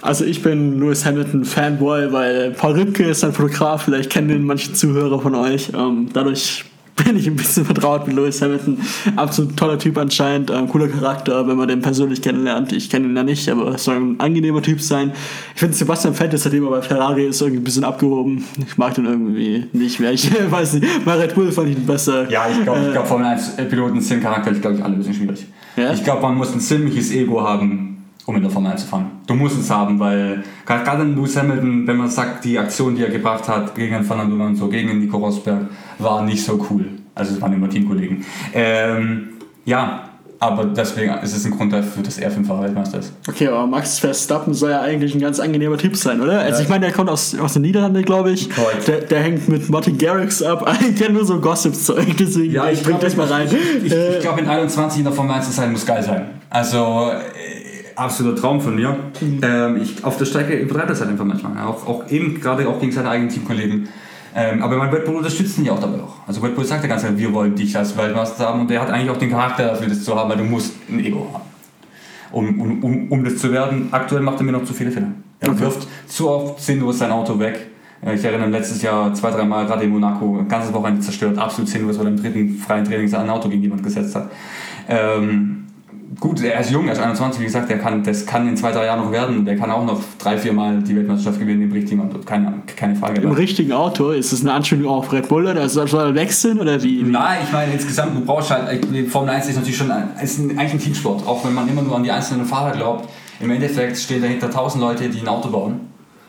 Also 0.01 0.25
ich 0.25 0.43
bin 0.43 0.79
Lewis 0.79 1.05
Hamilton 1.05 1.45
Fanboy, 1.45 2.13
weil 2.13 2.53
Paul 2.53 2.73
Rübke 2.73 3.05
ist 3.05 3.25
ein 3.25 3.33
Fotograf, 3.33 3.83
vielleicht 3.83 4.11
kennen 4.11 4.31
ihn 4.31 4.45
manche 4.45 4.73
Zuhörer 4.73 5.21
von 5.21 5.35
euch. 5.35 5.71
Ähm, 5.75 6.09
dadurch 6.13 6.65
bin 7.05 7.17
ich 7.17 7.27
ein 7.27 7.37
bisschen 7.37 7.65
vertraut 7.65 8.07
mit 8.07 8.17
Lewis 8.17 8.43
Hamilton. 8.43 8.79
Absolut 9.17 9.57
toller 9.57 9.79
Typ 9.79 9.99
anscheinend, 9.99 10.51
ähm, 10.51 10.69
cooler 10.69 10.89
Charakter, 10.89 11.47
wenn 11.47 11.57
man 11.57 11.69
den 11.69 11.81
persönlich 11.81 12.23
kennenlernt. 12.23 12.73
Ich 12.73 12.91
kenne 12.91 13.07
ihn 13.07 13.17
ja 13.17 13.23
nicht, 13.23 13.49
aber 13.49 13.75
es 13.75 13.85
soll 13.85 13.97
ein 13.97 14.21
angenehmer 14.21 14.63
Typ 14.63 14.81
sein. 14.81 15.13
Ich 15.55 15.61
finde 15.61 15.77
Sebastian 15.77 16.15
Vettel, 16.15 16.39
seitdem 16.39 16.65
er 16.65 16.71
bei 16.71 16.83
Ferrari 16.83 17.27
ist, 17.27 17.41
irgendwie 17.41 17.61
ein 17.61 17.65
bisschen 17.65 17.85
abgehoben. 17.85 18.45
Ich 18.67 18.77
mag 18.77 18.95
den 18.95 19.07
irgendwie 19.07 19.67
nicht 19.73 20.01
mehr. 20.01 20.13
Ich 20.13 20.29
weiß 20.51 20.75
nicht, 20.75 21.05
bei 21.05 21.15
Red 21.15 21.35
Bull 21.35 21.53
fand 21.53 21.69
ich 21.69 21.77
ihn 21.77 21.87
besser. 21.87 22.29
Ja, 22.31 22.47
ich 22.51 22.63
glaube, 22.63 22.81
äh, 22.81 22.93
glaub, 22.93 23.07
Formel 23.07 23.27
1 23.27 23.57
Piloten 23.69 24.01
sind 24.01 24.23
charakterlich, 24.23 24.61
glaube 24.61 24.77
ich, 24.77 24.85
alle 24.85 24.95
ein 24.95 24.99
bisschen 24.99 25.15
schwierig. 25.15 25.47
Ja? 25.77 25.93
Ich 25.93 26.03
glaube, 26.03 26.23
man 26.23 26.35
muss 26.35 26.53
ein 26.53 26.61
ziemliches 26.61 27.13
Ego 27.13 27.43
haben, 27.43 27.88
um 28.29 28.37
in 28.37 28.43
der 28.43 28.51
Formel 28.51 28.71
1 28.71 28.83
zu 28.83 28.87
fahren. 28.87 29.11
Du 29.27 29.33
musst 29.33 29.59
es 29.59 29.71
haben, 29.71 29.99
weil 29.99 30.45
gerade 30.67 31.03
in 31.03 31.17
Lewis 31.17 31.35
Hamilton, 31.35 31.87
wenn 31.87 31.97
man 31.97 32.11
sagt, 32.11 32.45
die 32.45 32.59
Aktion, 32.59 32.95
die 32.95 33.03
er 33.03 33.09
gebracht 33.09 33.49
hat 33.49 33.75
gegen 33.75 34.05
Fernando 34.05 34.37
Alonso, 34.37 34.69
gegen 34.69 35.01
Nico 35.01 35.17
Rosberg, 35.17 35.63
war 35.99 36.23
nicht 36.23 36.45
so 36.45 36.63
cool. 36.69 36.85
Also 37.15 37.35
es 37.35 37.41
waren 37.41 37.55
immer 37.55 37.71
Teamkollegen. 37.71 38.23
Ähm, 38.53 39.29
ja, 39.65 40.11
aber 40.41 40.67
deswegen 40.67 41.15
ist 41.23 41.35
es 41.35 41.47
ein 41.47 41.53
Grund 41.53 41.73
dafür, 41.73 42.03
dass 42.03 42.19
er 42.19 42.31
fünffacher 42.31 42.65
Weltmeister 42.65 42.99
ist. 42.99 43.15
Okay, 43.27 43.49
aber 43.49 43.67
Max 43.67 43.99
Verstappen 43.99 44.53
soll 44.53 44.71
ja 44.71 44.83
eigentlich 44.83 45.15
ein 45.15 45.21
ganz 45.21 45.41
angenehmer 45.41 45.79
Typ 45.79 45.97
sein, 45.97 46.21
oder? 46.21 46.41
Also 46.41 46.63
ich 46.63 46.69
meine, 46.69 46.85
der 46.85 46.95
kommt 46.95 47.09
aus, 47.09 47.35
aus 47.39 47.55
den 47.55 47.63
Niederlanden, 47.63 48.05
glaube 48.05 48.33
ich. 48.33 48.51
Der, 48.87 49.01
der, 49.01 49.21
hängt 49.21 49.49
mit 49.49 49.71
Martin 49.71 49.97
Garrix 49.97 50.43
ab. 50.43 50.71
Ich 50.89 50.97
kenne 50.97 51.15
nur 51.15 51.25
so 51.25 51.41
Gossip-Zeug, 51.41 52.17
deswegen 52.19 52.53
ja, 52.53 52.71
ich 52.71 52.83
bring 52.83 52.99
das 53.01 53.17
mal 53.17 53.27
rein. 53.27 53.49
Ich, 53.49 53.87
ich, 53.87 53.93
ich 53.93 54.21
glaube, 54.21 54.41
in 54.41 54.49
21 54.49 54.99
in 54.99 55.05
der 55.05 55.13
Formel 55.15 55.35
1 55.35 55.47
zu 55.47 55.53
sein, 55.53 55.73
muss 55.73 55.87
geil 55.87 56.03
sein. 56.03 56.27
Also 56.51 57.11
absoluter 57.99 58.41
Traum 58.41 58.61
von 58.61 58.75
mir. 58.75 58.97
Mhm. 59.21 59.41
Ähm, 59.43 59.77
ich, 59.83 60.05
auf 60.05 60.17
der 60.17 60.25
Strecke 60.25 60.55
übertreibt 60.55 60.91
das 60.91 61.01
halt 61.01 61.11
einfach 61.11 61.25
manchmal. 61.25 61.63
Auch, 61.65 61.87
auch 61.87 62.11
eben 62.11 62.41
gerade 62.41 62.69
auch 62.69 62.81
gegen 62.81 62.93
seine 62.93 63.11
eigenen 63.11 63.31
Teamkollegen. 63.31 63.89
Ähm, 64.35 64.63
aber 64.63 64.77
mein 64.77 64.91
Red 64.91 65.05
Bull 65.05 65.17
unterstützt 65.17 65.59
ihn 65.59 65.65
ja 65.65 65.73
auch 65.73 65.81
dabei 65.81 66.01
auch. 66.03 66.17
Also 66.27 66.41
Red 66.41 66.55
Bull 66.55 66.65
sagt 66.65 66.83
ja 66.83 66.89
ganz 66.89 67.03
klar, 67.03 67.17
wir 67.17 67.33
wollen 67.33 67.55
dich 67.55 67.77
als 67.77 67.97
Weltmeister 67.97 68.47
haben 68.47 68.61
und 68.61 68.71
der 68.71 68.81
hat 68.81 68.91
eigentlich 68.91 69.11
auch 69.11 69.17
den 69.17 69.31
Charakter 69.31 69.69
dafür, 69.69 69.89
das 69.89 70.05
zu 70.05 70.15
haben, 70.15 70.31
weil 70.31 70.37
du 70.37 70.45
musst 70.45 70.75
ein 70.89 71.01
Ego 71.01 71.29
haben. 71.33 71.45
Um, 72.31 72.61
um, 72.61 72.85
um, 72.85 73.11
um 73.11 73.25
das 73.25 73.39
zu 73.39 73.51
werden, 73.51 73.89
aktuell 73.91 74.21
macht 74.21 74.39
er 74.39 74.45
mir 74.45 74.53
noch 74.53 74.65
zu 74.65 74.75
viele 74.75 74.91
Fehler. 74.91 75.09
Er 75.41 75.49
okay. 75.49 75.61
wirft 75.61 75.89
zu 76.07 76.29
oft 76.29 76.61
sinnlos 76.61 76.99
sein 76.99 77.11
Auto 77.11 77.39
weg. 77.39 77.69
Äh, 78.05 78.15
ich 78.15 78.25
erinnere 78.25 78.51
letztes 78.51 78.83
Jahr 78.83 79.13
zwei, 79.15 79.31
drei 79.31 79.45
Mal 79.45 79.67
gerade 79.67 79.85
in 79.85 79.91
Monaco, 79.91 80.45
ganzes 80.47 80.73
Wochenende 80.73 81.01
zerstört, 81.01 81.39
absolut 81.39 81.71
sinnlos, 81.71 81.99
weil 81.99 82.07
er 82.07 82.13
im 82.13 82.23
dritten 82.23 82.59
freien 82.59 82.85
Training 82.85 83.09
sein 83.09 83.31
Auto 83.31 83.49
gegen 83.49 83.63
jemand 83.63 83.83
gesetzt 83.83 84.15
hat. 84.15 84.31
Ähm, 84.89 85.68
gut, 86.19 86.43
er 86.43 86.61
ist 86.61 86.71
jung, 86.71 86.87
er 86.87 86.93
ist 86.93 87.01
21, 87.01 87.41
wie 87.41 87.45
gesagt, 87.45 87.69
der 87.69 87.79
kann, 87.79 88.03
das 88.03 88.25
kann 88.25 88.49
in 88.49 88.57
zwei, 88.57 88.73
drei 88.73 88.87
Jahren 88.87 89.05
noch 89.05 89.13
werden. 89.13 89.45
Der 89.45 89.57
kann 89.57 89.71
auch 89.71 89.85
noch 89.85 90.01
drei, 90.19 90.39
vier 90.39 90.53
Mal 90.53 90.83
die 90.83 90.97
Weltmeisterschaft 90.97 91.39
gewinnen 91.39 91.63
im 91.63 91.73
richtigen 91.73 92.01
Auto. 92.01 92.19
Keine, 92.25 92.63
keine 92.77 92.97
Frage. 92.97 93.21
Im 93.21 93.33
richtigen 93.33 93.73
Auto? 93.73 94.11
Ist 94.11 94.33
das 94.33 94.41
eine 94.41 94.53
Anspielung 94.53 94.89
auf 94.89 95.13
Red 95.13 95.29
Bull 95.29 95.47
oder 95.47 95.69
soll 95.69 95.89
er 95.93 96.15
wechseln 96.15 96.61
oder 96.61 96.83
wie? 96.83 97.03
Nein, 97.03 97.41
ich 97.45 97.53
meine 97.53 97.73
insgesamt, 97.73 98.17
du 98.17 98.25
brauchst 98.25 98.51
halt, 98.51 98.87
Formel 99.11 99.31
1 99.31 99.49
ist 99.49 99.57
natürlich 99.57 99.77
schon 99.77 99.91
ein, 99.91 100.11
ist 100.23 100.41
eigentlich 100.41 100.73
ein 100.73 100.79
Teamsport, 100.79 101.27
auch 101.27 101.45
wenn 101.45 101.55
man 101.55 101.69
immer 101.69 101.83
nur 101.83 101.97
an 101.97 102.03
die 102.03 102.11
einzelnen 102.11 102.47
Fahrer 102.47 102.73
glaubt. 102.73 103.09
Im 103.41 103.51
Endeffekt 103.51 103.97
stehen 103.99 104.23
dahinter 104.23 104.51
tausend 104.51 104.83
Leute, 104.83 105.09
die 105.09 105.21
ein 105.21 105.29
Auto 105.29 105.51
bauen. 105.51 105.81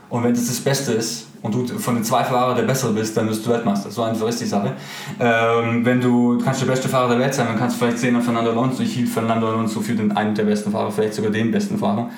Und 0.09 0.23
wenn 0.23 0.33
das 0.33 0.47
das 0.47 0.59
Beste 0.59 0.93
ist 0.93 1.28
und 1.41 1.55
du 1.55 1.65
von 1.77 1.95
den 1.95 2.03
zwei 2.03 2.23
Fahrern 2.23 2.55
der 2.55 2.63
Bessere 2.63 2.91
bist, 2.91 3.15
dann 3.15 3.29
wirst 3.29 3.45
du 3.45 3.51
Weltmeister. 3.51 3.89
So 3.89 4.03
einfach 4.03 4.27
ist 4.27 4.41
die 4.41 4.45
Sache. 4.45 4.73
Ähm, 5.19 5.85
wenn 5.85 6.01
du, 6.01 6.37
du 6.37 6.43
kannst 6.43 6.61
der 6.61 6.67
beste 6.67 6.89
Fahrer 6.89 7.09
der 7.09 7.19
Welt 7.19 7.33
sein, 7.33 7.47
dann 7.47 7.57
kannst 7.57 7.75
du 7.75 7.85
vielleicht 7.85 7.99
sehen 7.99 8.15
an 8.15 8.21
Fernando 8.21 8.51
Alonso. 8.51 8.83
Ich 8.83 8.93
hielt 8.93 9.09
Fernando 9.09 9.47
Alonso 9.47 9.79
für 9.81 9.93
den 9.93 10.11
einen 10.11 10.35
der 10.35 10.43
besten 10.43 10.71
Fahrer, 10.71 10.91
vielleicht 10.91 11.13
sogar 11.13 11.31
den 11.31 11.51
besten 11.51 11.77
Fahrer. 11.77 12.09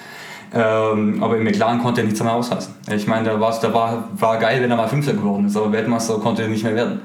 Ähm, 0.54 1.24
aber 1.24 1.38
im 1.38 1.44
McLaren 1.44 1.80
konnte 1.80 2.02
er 2.02 2.06
nichts 2.06 2.22
mehr 2.22 2.34
ausreißen. 2.34 2.74
Ich 2.94 3.08
meine, 3.08 3.26
da, 3.26 3.38
da 3.38 3.74
war, 3.74 4.10
war 4.18 4.38
geil, 4.38 4.62
wenn 4.62 4.70
er 4.70 4.76
mal 4.76 4.88
Fünfter 4.88 5.14
geworden 5.14 5.46
ist, 5.46 5.56
aber 5.56 5.72
Weltmeister 5.72 6.16
konnte 6.16 6.42
er 6.42 6.50
nicht 6.50 6.64
mehr 6.64 6.76
werden. 6.76 7.02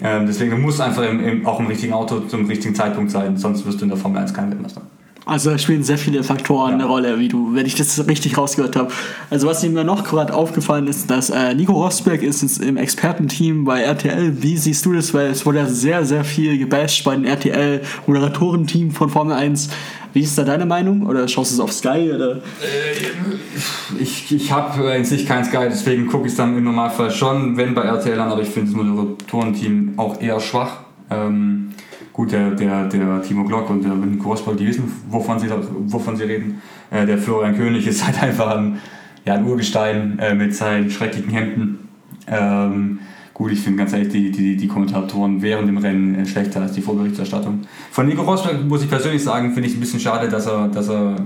Ähm, 0.00 0.26
deswegen 0.26 0.60
muss 0.60 0.80
einfach 0.80 1.02
im, 1.02 1.24
im, 1.24 1.46
auch 1.46 1.58
im 1.58 1.66
richtigen 1.66 1.92
Auto 1.92 2.20
zum 2.20 2.46
richtigen 2.46 2.74
Zeitpunkt 2.74 3.10
sein, 3.10 3.36
sonst 3.36 3.66
wirst 3.66 3.80
du 3.80 3.84
in 3.84 3.88
der 3.88 3.98
Formel 3.98 4.20
1 4.20 4.34
kein 4.34 4.50
Weltmeister. 4.50 4.82
Also 5.28 5.50
da 5.50 5.58
spielen 5.58 5.82
sehr 5.82 5.98
viele 5.98 6.22
Faktoren 6.22 6.70
ja. 6.70 6.74
eine 6.76 6.84
Rolle, 6.84 7.18
wie 7.18 7.26
du, 7.26 7.52
wenn 7.52 7.66
ich 7.66 7.74
das 7.74 8.06
richtig 8.06 8.38
rausgehört 8.38 8.76
habe. 8.76 8.92
Also 9.28 9.48
was 9.48 9.60
mir 9.64 9.82
noch 9.82 10.04
gerade 10.04 10.32
aufgefallen 10.32 10.86
ist, 10.86 11.10
dass 11.10 11.30
äh, 11.30 11.52
Nico 11.52 11.72
Rosberg 11.72 12.22
ist 12.22 12.62
im 12.62 12.76
Expertenteam 12.76 13.64
bei 13.64 13.82
RTL. 13.82 14.40
Wie 14.40 14.56
siehst 14.56 14.86
du 14.86 14.92
das? 14.92 15.12
Weil 15.14 15.26
es 15.26 15.44
wurde 15.44 15.58
ja 15.58 15.66
sehr, 15.66 16.04
sehr 16.04 16.22
viel 16.22 16.58
gebasht 16.58 17.04
bei 17.04 17.16
dem 17.16 17.24
RTL-Moderatorenteam 17.24 18.92
von 18.92 19.10
Formel 19.10 19.34
1. 19.34 19.68
Wie 20.12 20.20
ist 20.20 20.38
da 20.38 20.44
deine 20.44 20.64
Meinung? 20.64 21.04
Oder 21.04 21.26
schaust 21.26 21.50
du 21.50 21.54
es 21.56 21.60
auf 21.60 21.72
Sky? 21.72 22.12
Oder? 22.14 22.36
Äh, 22.36 23.98
ich 23.98 24.30
ich 24.30 24.52
habe 24.52 24.92
in 24.92 25.04
sich 25.04 25.26
kein 25.26 25.44
Sky, 25.44 25.66
deswegen 25.68 26.06
gucke 26.06 26.26
ich 26.26 26.32
es 26.34 26.36
dann 26.36 26.56
im 26.56 26.62
Normalfall 26.62 27.10
schon, 27.10 27.56
wenn 27.56 27.74
bei 27.74 27.82
RTL 27.82 28.20
an, 28.20 28.30
aber 28.30 28.42
ich 28.42 28.48
finde 28.48 28.70
das 28.70 28.76
Moderatorenteam 28.80 29.94
auch 29.96 30.20
eher 30.20 30.38
schwach. 30.38 30.76
Ähm, 31.10 31.72
gut, 32.16 32.32
der, 32.32 32.52
der, 32.52 32.86
der 32.86 33.22
Timo 33.22 33.44
Glock 33.44 33.68
und 33.68 33.84
der 33.84 33.94
Nico 33.94 34.30
Rosberg, 34.30 34.56
die 34.56 34.66
wissen, 34.66 34.90
wovon 35.10 35.38
sie, 35.38 35.48
wovon 35.50 36.16
sie 36.16 36.24
reden. 36.24 36.62
Äh, 36.90 37.04
der 37.04 37.18
Florian 37.18 37.54
König 37.54 37.86
ist 37.86 38.04
halt 38.06 38.22
einfach 38.22 38.56
ein, 38.56 38.78
ja, 39.26 39.34
ein 39.34 39.44
Urgestein 39.44 40.18
äh, 40.18 40.34
mit 40.34 40.54
seinen 40.54 40.90
schrecklichen 40.90 41.30
Hemden. 41.30 41.88
Ähm, 42.26 43.00
gut, 43.34 43.52
ich 43.52 43.60
finde 43.60 43.80
ganz 43.80 43.92
ehrlich 43.92 44.08
die, 44.08 44.30
die, 44.30 44.56
die 44.56 44.66
Kommentatoren 44.66 45.42
während 45.42 45.68
dem 45.68 45.76
Rennen 45.76 46.14
äh, 46.14 46.24
schlechter 46.24 46.62
als 46.62 46.72
die 46.72 46.80
Vorberichterstattung. 46.80 47.62
Von 47.90 48.06
Nico 48.06 48.22
Rosberg 48.22 48.64
muss 48.64 48.82
ich 48.82 48.88
persönlich 48.88 49.22
sagen, 49.22 49.52
finde 49.52 49.68
ich 49.68 49.76
ein 49.76 49.80
bisschen 49.80 50.00
schade, 50.00 50.30
dass 50.30 50.46
er, 50.46 50.68
dass, 50.68 50.88
er, 50.88 51.16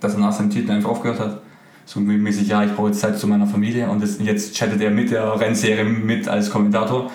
dass 0.00 0.14
er 0.14 0.20
nach 0.20 0.32
seinem 0.32 0.50
Titel 0.50 0.72
einfach 0.72 0.90
aufgehört 0.90 1.20
hat. 1.20 1.42
So 1.84 2.00
mäßig, 2.00 2.48
ja, 2.48 2.64
ich 2.64 2.74
brauche 2.74 2.88
jetzt 2.88 3.00
Zeit 3.00 3.18
zu 3.18 3.28
meiner 3.28 3.46
Familie 3.46 3.88
und 3.88 4.02
das, 4.02 4.18
jetzt 4.20 4.56
chattet 4.56 4.80
er 4.80 4.90
mit 4.90 5.12
der 5.12 5.40
Rennserie 5.40 5.84
mit 5.84 6.28
als 6.28 6.50
Kommentator, 6.50 7.10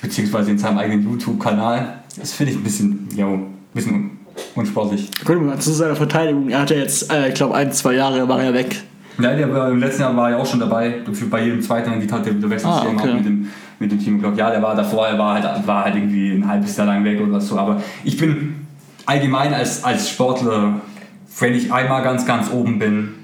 beziehungsweise 0.00 0.50
in 0.50 0.58
seinem 0.58 0.78
eigenen 0.78 1.02
YouTube-Kanal 1.04 2.02
das 2.18 2.32
finde 2.32 2.52
ich 2.52 2.58
ein 2.58 2.64
bisschen, 2.64 3.08
ja, 3.14 3.26
ein 3.26 3.46
bisschen 3.74 4.18
unsportlich. 4.54 5.10
Gut, 5.24 5.42
mal 5.42 5.58
zu 5.58 5.72
seiner 5.72 5.96
Verteidigung. 5.96 6.48
Er 6.48 6.60
hat 6.60 6.70
ja 6.70 6.76
jetzt, 6.78 7.12
äh, 7.12 7.28
ich 7.28 7.34
glaube, 7.34 7.54
ein, 7.54 7.72
zwei 7.72 7.94
Jahre 7.94 8.26
war 8.28 8.42
er 8.42 8.54
weg. 8.54 8.82
Nein, 9.18 9.38
der 9.38 9.52
war, 9.52 9.70
im 9.70 9.80
letzten 9.80 10.02
Jahr 10.02 10.16
war 10.16 10.30
er 10.30 10.38
auch 10.38 10.46
schon 10.46 10.60
dabei. 10.60 11.02
Bei 11.30 11.42
jedem 11.42 11.60
zweiten 11.62 11.90
Rennen, 11.90 12.06
der, 12.06 12.18
der 12.18 12.50
wechselt 12.50 12.70
ah, 12.70 12.86
okay. 12.86 13.14
mit 13.14 13.24
dem, 13.24 13.48
mit 13.78 13.92
dem 13.92 13.98
Team 13.98 14.18
Glock. 14.18 14.36
Ja, 14.36 14.50
der 14.50 14.62
war 14.62 14.74
davor, 14.74 15.08
er 15.08 15.18
war 15.18 15.42
halt, 15.42 15.66
war 15.66 15.84
halt 15.84 15.96
irgendwie 15.96 16.32
ein 16.32 16.46
halbes 16.46 16.76
Jahr 16.76 16.86
lang 16.86 17.04
weg 17.04 17.20
oder 17.20 17.40
so. 17.40 17.58
Aber 17.58 17.82
ich 18.04 18.16
bin 18.16 18.66
allgemein 19.06 19.54
als, 19.54 19.84
als 19.84 20.10
Sportler, 20.10 20.80
wenn 21.38 21.54
ich 21.54 21.72
einmal 21.72 22.02
ganz, 22.02 22.26
ganz 22.26 22.50
oben 22.50 22.78
bin 22.78 23.14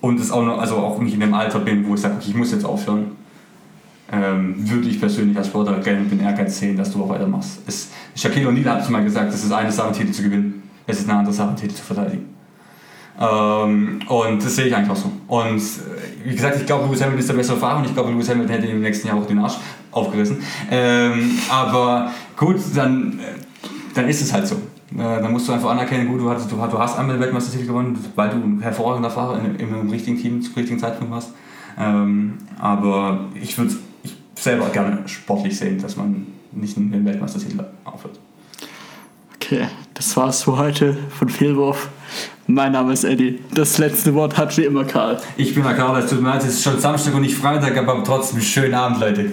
und 0.00 0.20
es 0.20 0.32
auch 0.32 0.44
noch, 0.44 0.58
also 0.58 0.76
auch 0.76 1.00
nicht 1.00 1.14
in 1.14 1.20
dem 1.20 1.34
Alter 1.34 1.60
bin, 1.60 1.86
wo 1.86 1.94
ich 1.94 2.00
sage, 2.00 2.16
ich 2.20 2.34
muss 2.34 2.52
jetzt 2.52 2.64
aufhören, 2.64 3.12
ähm, 4.12 4.54
würde 4.58 4.88
ich 4.88 5.00
persönlich 5.00 5.36
als 5.36 5.48
Sportler 5.48 5.78
gerne 5.80 6.04
den 6.04 6.20
Ehrgeiz 6.20 6.58
sehen, 6.58 6.76
dass 6.76 6.92
du 6.92 7.02
auch 7.02 7.08
weitermachst. 7.08 7.60
Es, 7.66 7.90
Shaquille 8.14 8.48
O'Neal 8.48 8.66
hat 8.66 8.82
es 8.82 8.88
mal 8.88 9.02
gesagt, 9.02 9.32
es 9.34 9.44
ist 9.44 9.52
eine 9.52 9.72
Sache, 9.72 9.92
Titel 9.92 10.12
zu 10.12 10.22
gewinnen, 10.22 10.62
es 10.86 11.00
ist 11.00 11.08
eine 11.08 11.18
andere 11.18 11.34
Sache, 11.34 11.54
Titel 11.56 11.74
zu 11.74 11.82
verteidigen. 11.82 12.36
Ähm, 13.18 14.00
und 14.08 14.44
das 14.44 14.54
sehe 14.54 14.66
ich 14.66 14.76
eigentlich 14.76 14.90
auch 14.90 14.96
so. 14.96 15.10
Und 15.26 15.58
äh, 15.58 16.28
wie 16.28 16.34
gesagt, 16.34 16.56
ich 16.60 16.66
glaube, 16.66 16.86
Lewis 16.86 17.00
Hamilton 17.00 17.20
ist 17.20 17.28
der 17.28 17.34
bessere 17.34 17.56
Fahrer 17.56 17.78
und 17.78 17.86
ich 17.86 17.94
glaube, 17.94 18.10
Lewis 18.10 18.28
Hamilton 18.28 18.54
hätte 18.54 18.66
im 18.66 18.82
nächsten 18.82 19.08
Jahr 19.08 19.16
auch 19.16 19.26
den 19.26 19.38
Arsch 19.38 19.56
aufgerissen. 19.90 20.38
Ähm, 20.70 21.38
aber 21.48 22.10
gut, 22.36 22.56
dann, 22.74 23.18
äh, 23.18 23.22
dann 23.94 24.08
ist 24.08 24.20
es 24.20 24.32
halt 24.32 24.46
so. 24.46 24.56
Äh, 24.94 24.98
dann 24.98 25.32
musst 25.32 25.48
du 25.48 25.52
einfach 25.52 25.70
anerkennen, 25.70 26.08
gut, 26.08 26.20
du, 26.20 26.30
hattest, 26.30 26.52
du, 26.52 26.56
du 26.56 26.78
hast 26.78 26.98
einmal 26.98 27.16
den 27.16 27.22
Weltmeistertitel 27.22 27.66
gewonnen, 27.66 27.98
weil 28.14 28.30
du 28.30 28.36
ein 28.36 28.60
hervorragender 28.60 29.10
Fahrer 29.10 29.40
im, 29.40 29.58
im 29.58 29.90
richtigen 29.90 30.18
Team 30.18 30.42
zum 30.42 30.54
richtigen 30.54 30.78
Zeitpunkt 30.78 31.12
warst. 31.12 31.32
Ähm, 31.78 32.34
aber 32.58 33.26
ich 33.34 33.56
würde 33.58 33.74
selber 34.46 34.68
gerne 34.68 34.98
sportlich 35.06 35.58
sehen, 35.58 35.82
dass 35.82 35.96
man 35.96 36.24
nicht 36.52 36.76
den 36.76 37.04
Weltmeistertitel 37.04 37.64
aufhört. 37.84 38.18
Okay, 39.34 39.66
das 39.92 40.16
war's 40.16 40.44
für 40.44 40.56
heute 40.56 40.96
von 41.10 41.28
Fehlwurf. 41.28 41.88
Mein 42.46 42.70
Name 42.70 42.92
ist 42.92 43.02
Eddie. 43.02 43.40
Das 43.52 43.78
letzte 43.78 44.14
Wort 44.14 44.36
hat 44.38 44.56
wie 44.56 44.64
immer 44.64 44.84
Karl. 44.84 45.20
Ich 45.36 45.52
bin 45.52 45.64
der 45.64 45.74
Karl, 45.74 46.00
es 46.00 46.08
tut 46.08 46.22
mir 46.22 46.28
leid, 46.28 46.42
es 46.42 46.54
ist 46.54 46.62
schon 46.62 46.78
Samstag 46.78 47.12
und 47.14 47.22
nicht 47.22 47.36
Freitag, 47.36 47.76
aber 47.76 48.04
trotzdem 48.04 48.40
schönen 48.40 48.74
Abend, 48.74 49.00
Leute. 49.00 49.32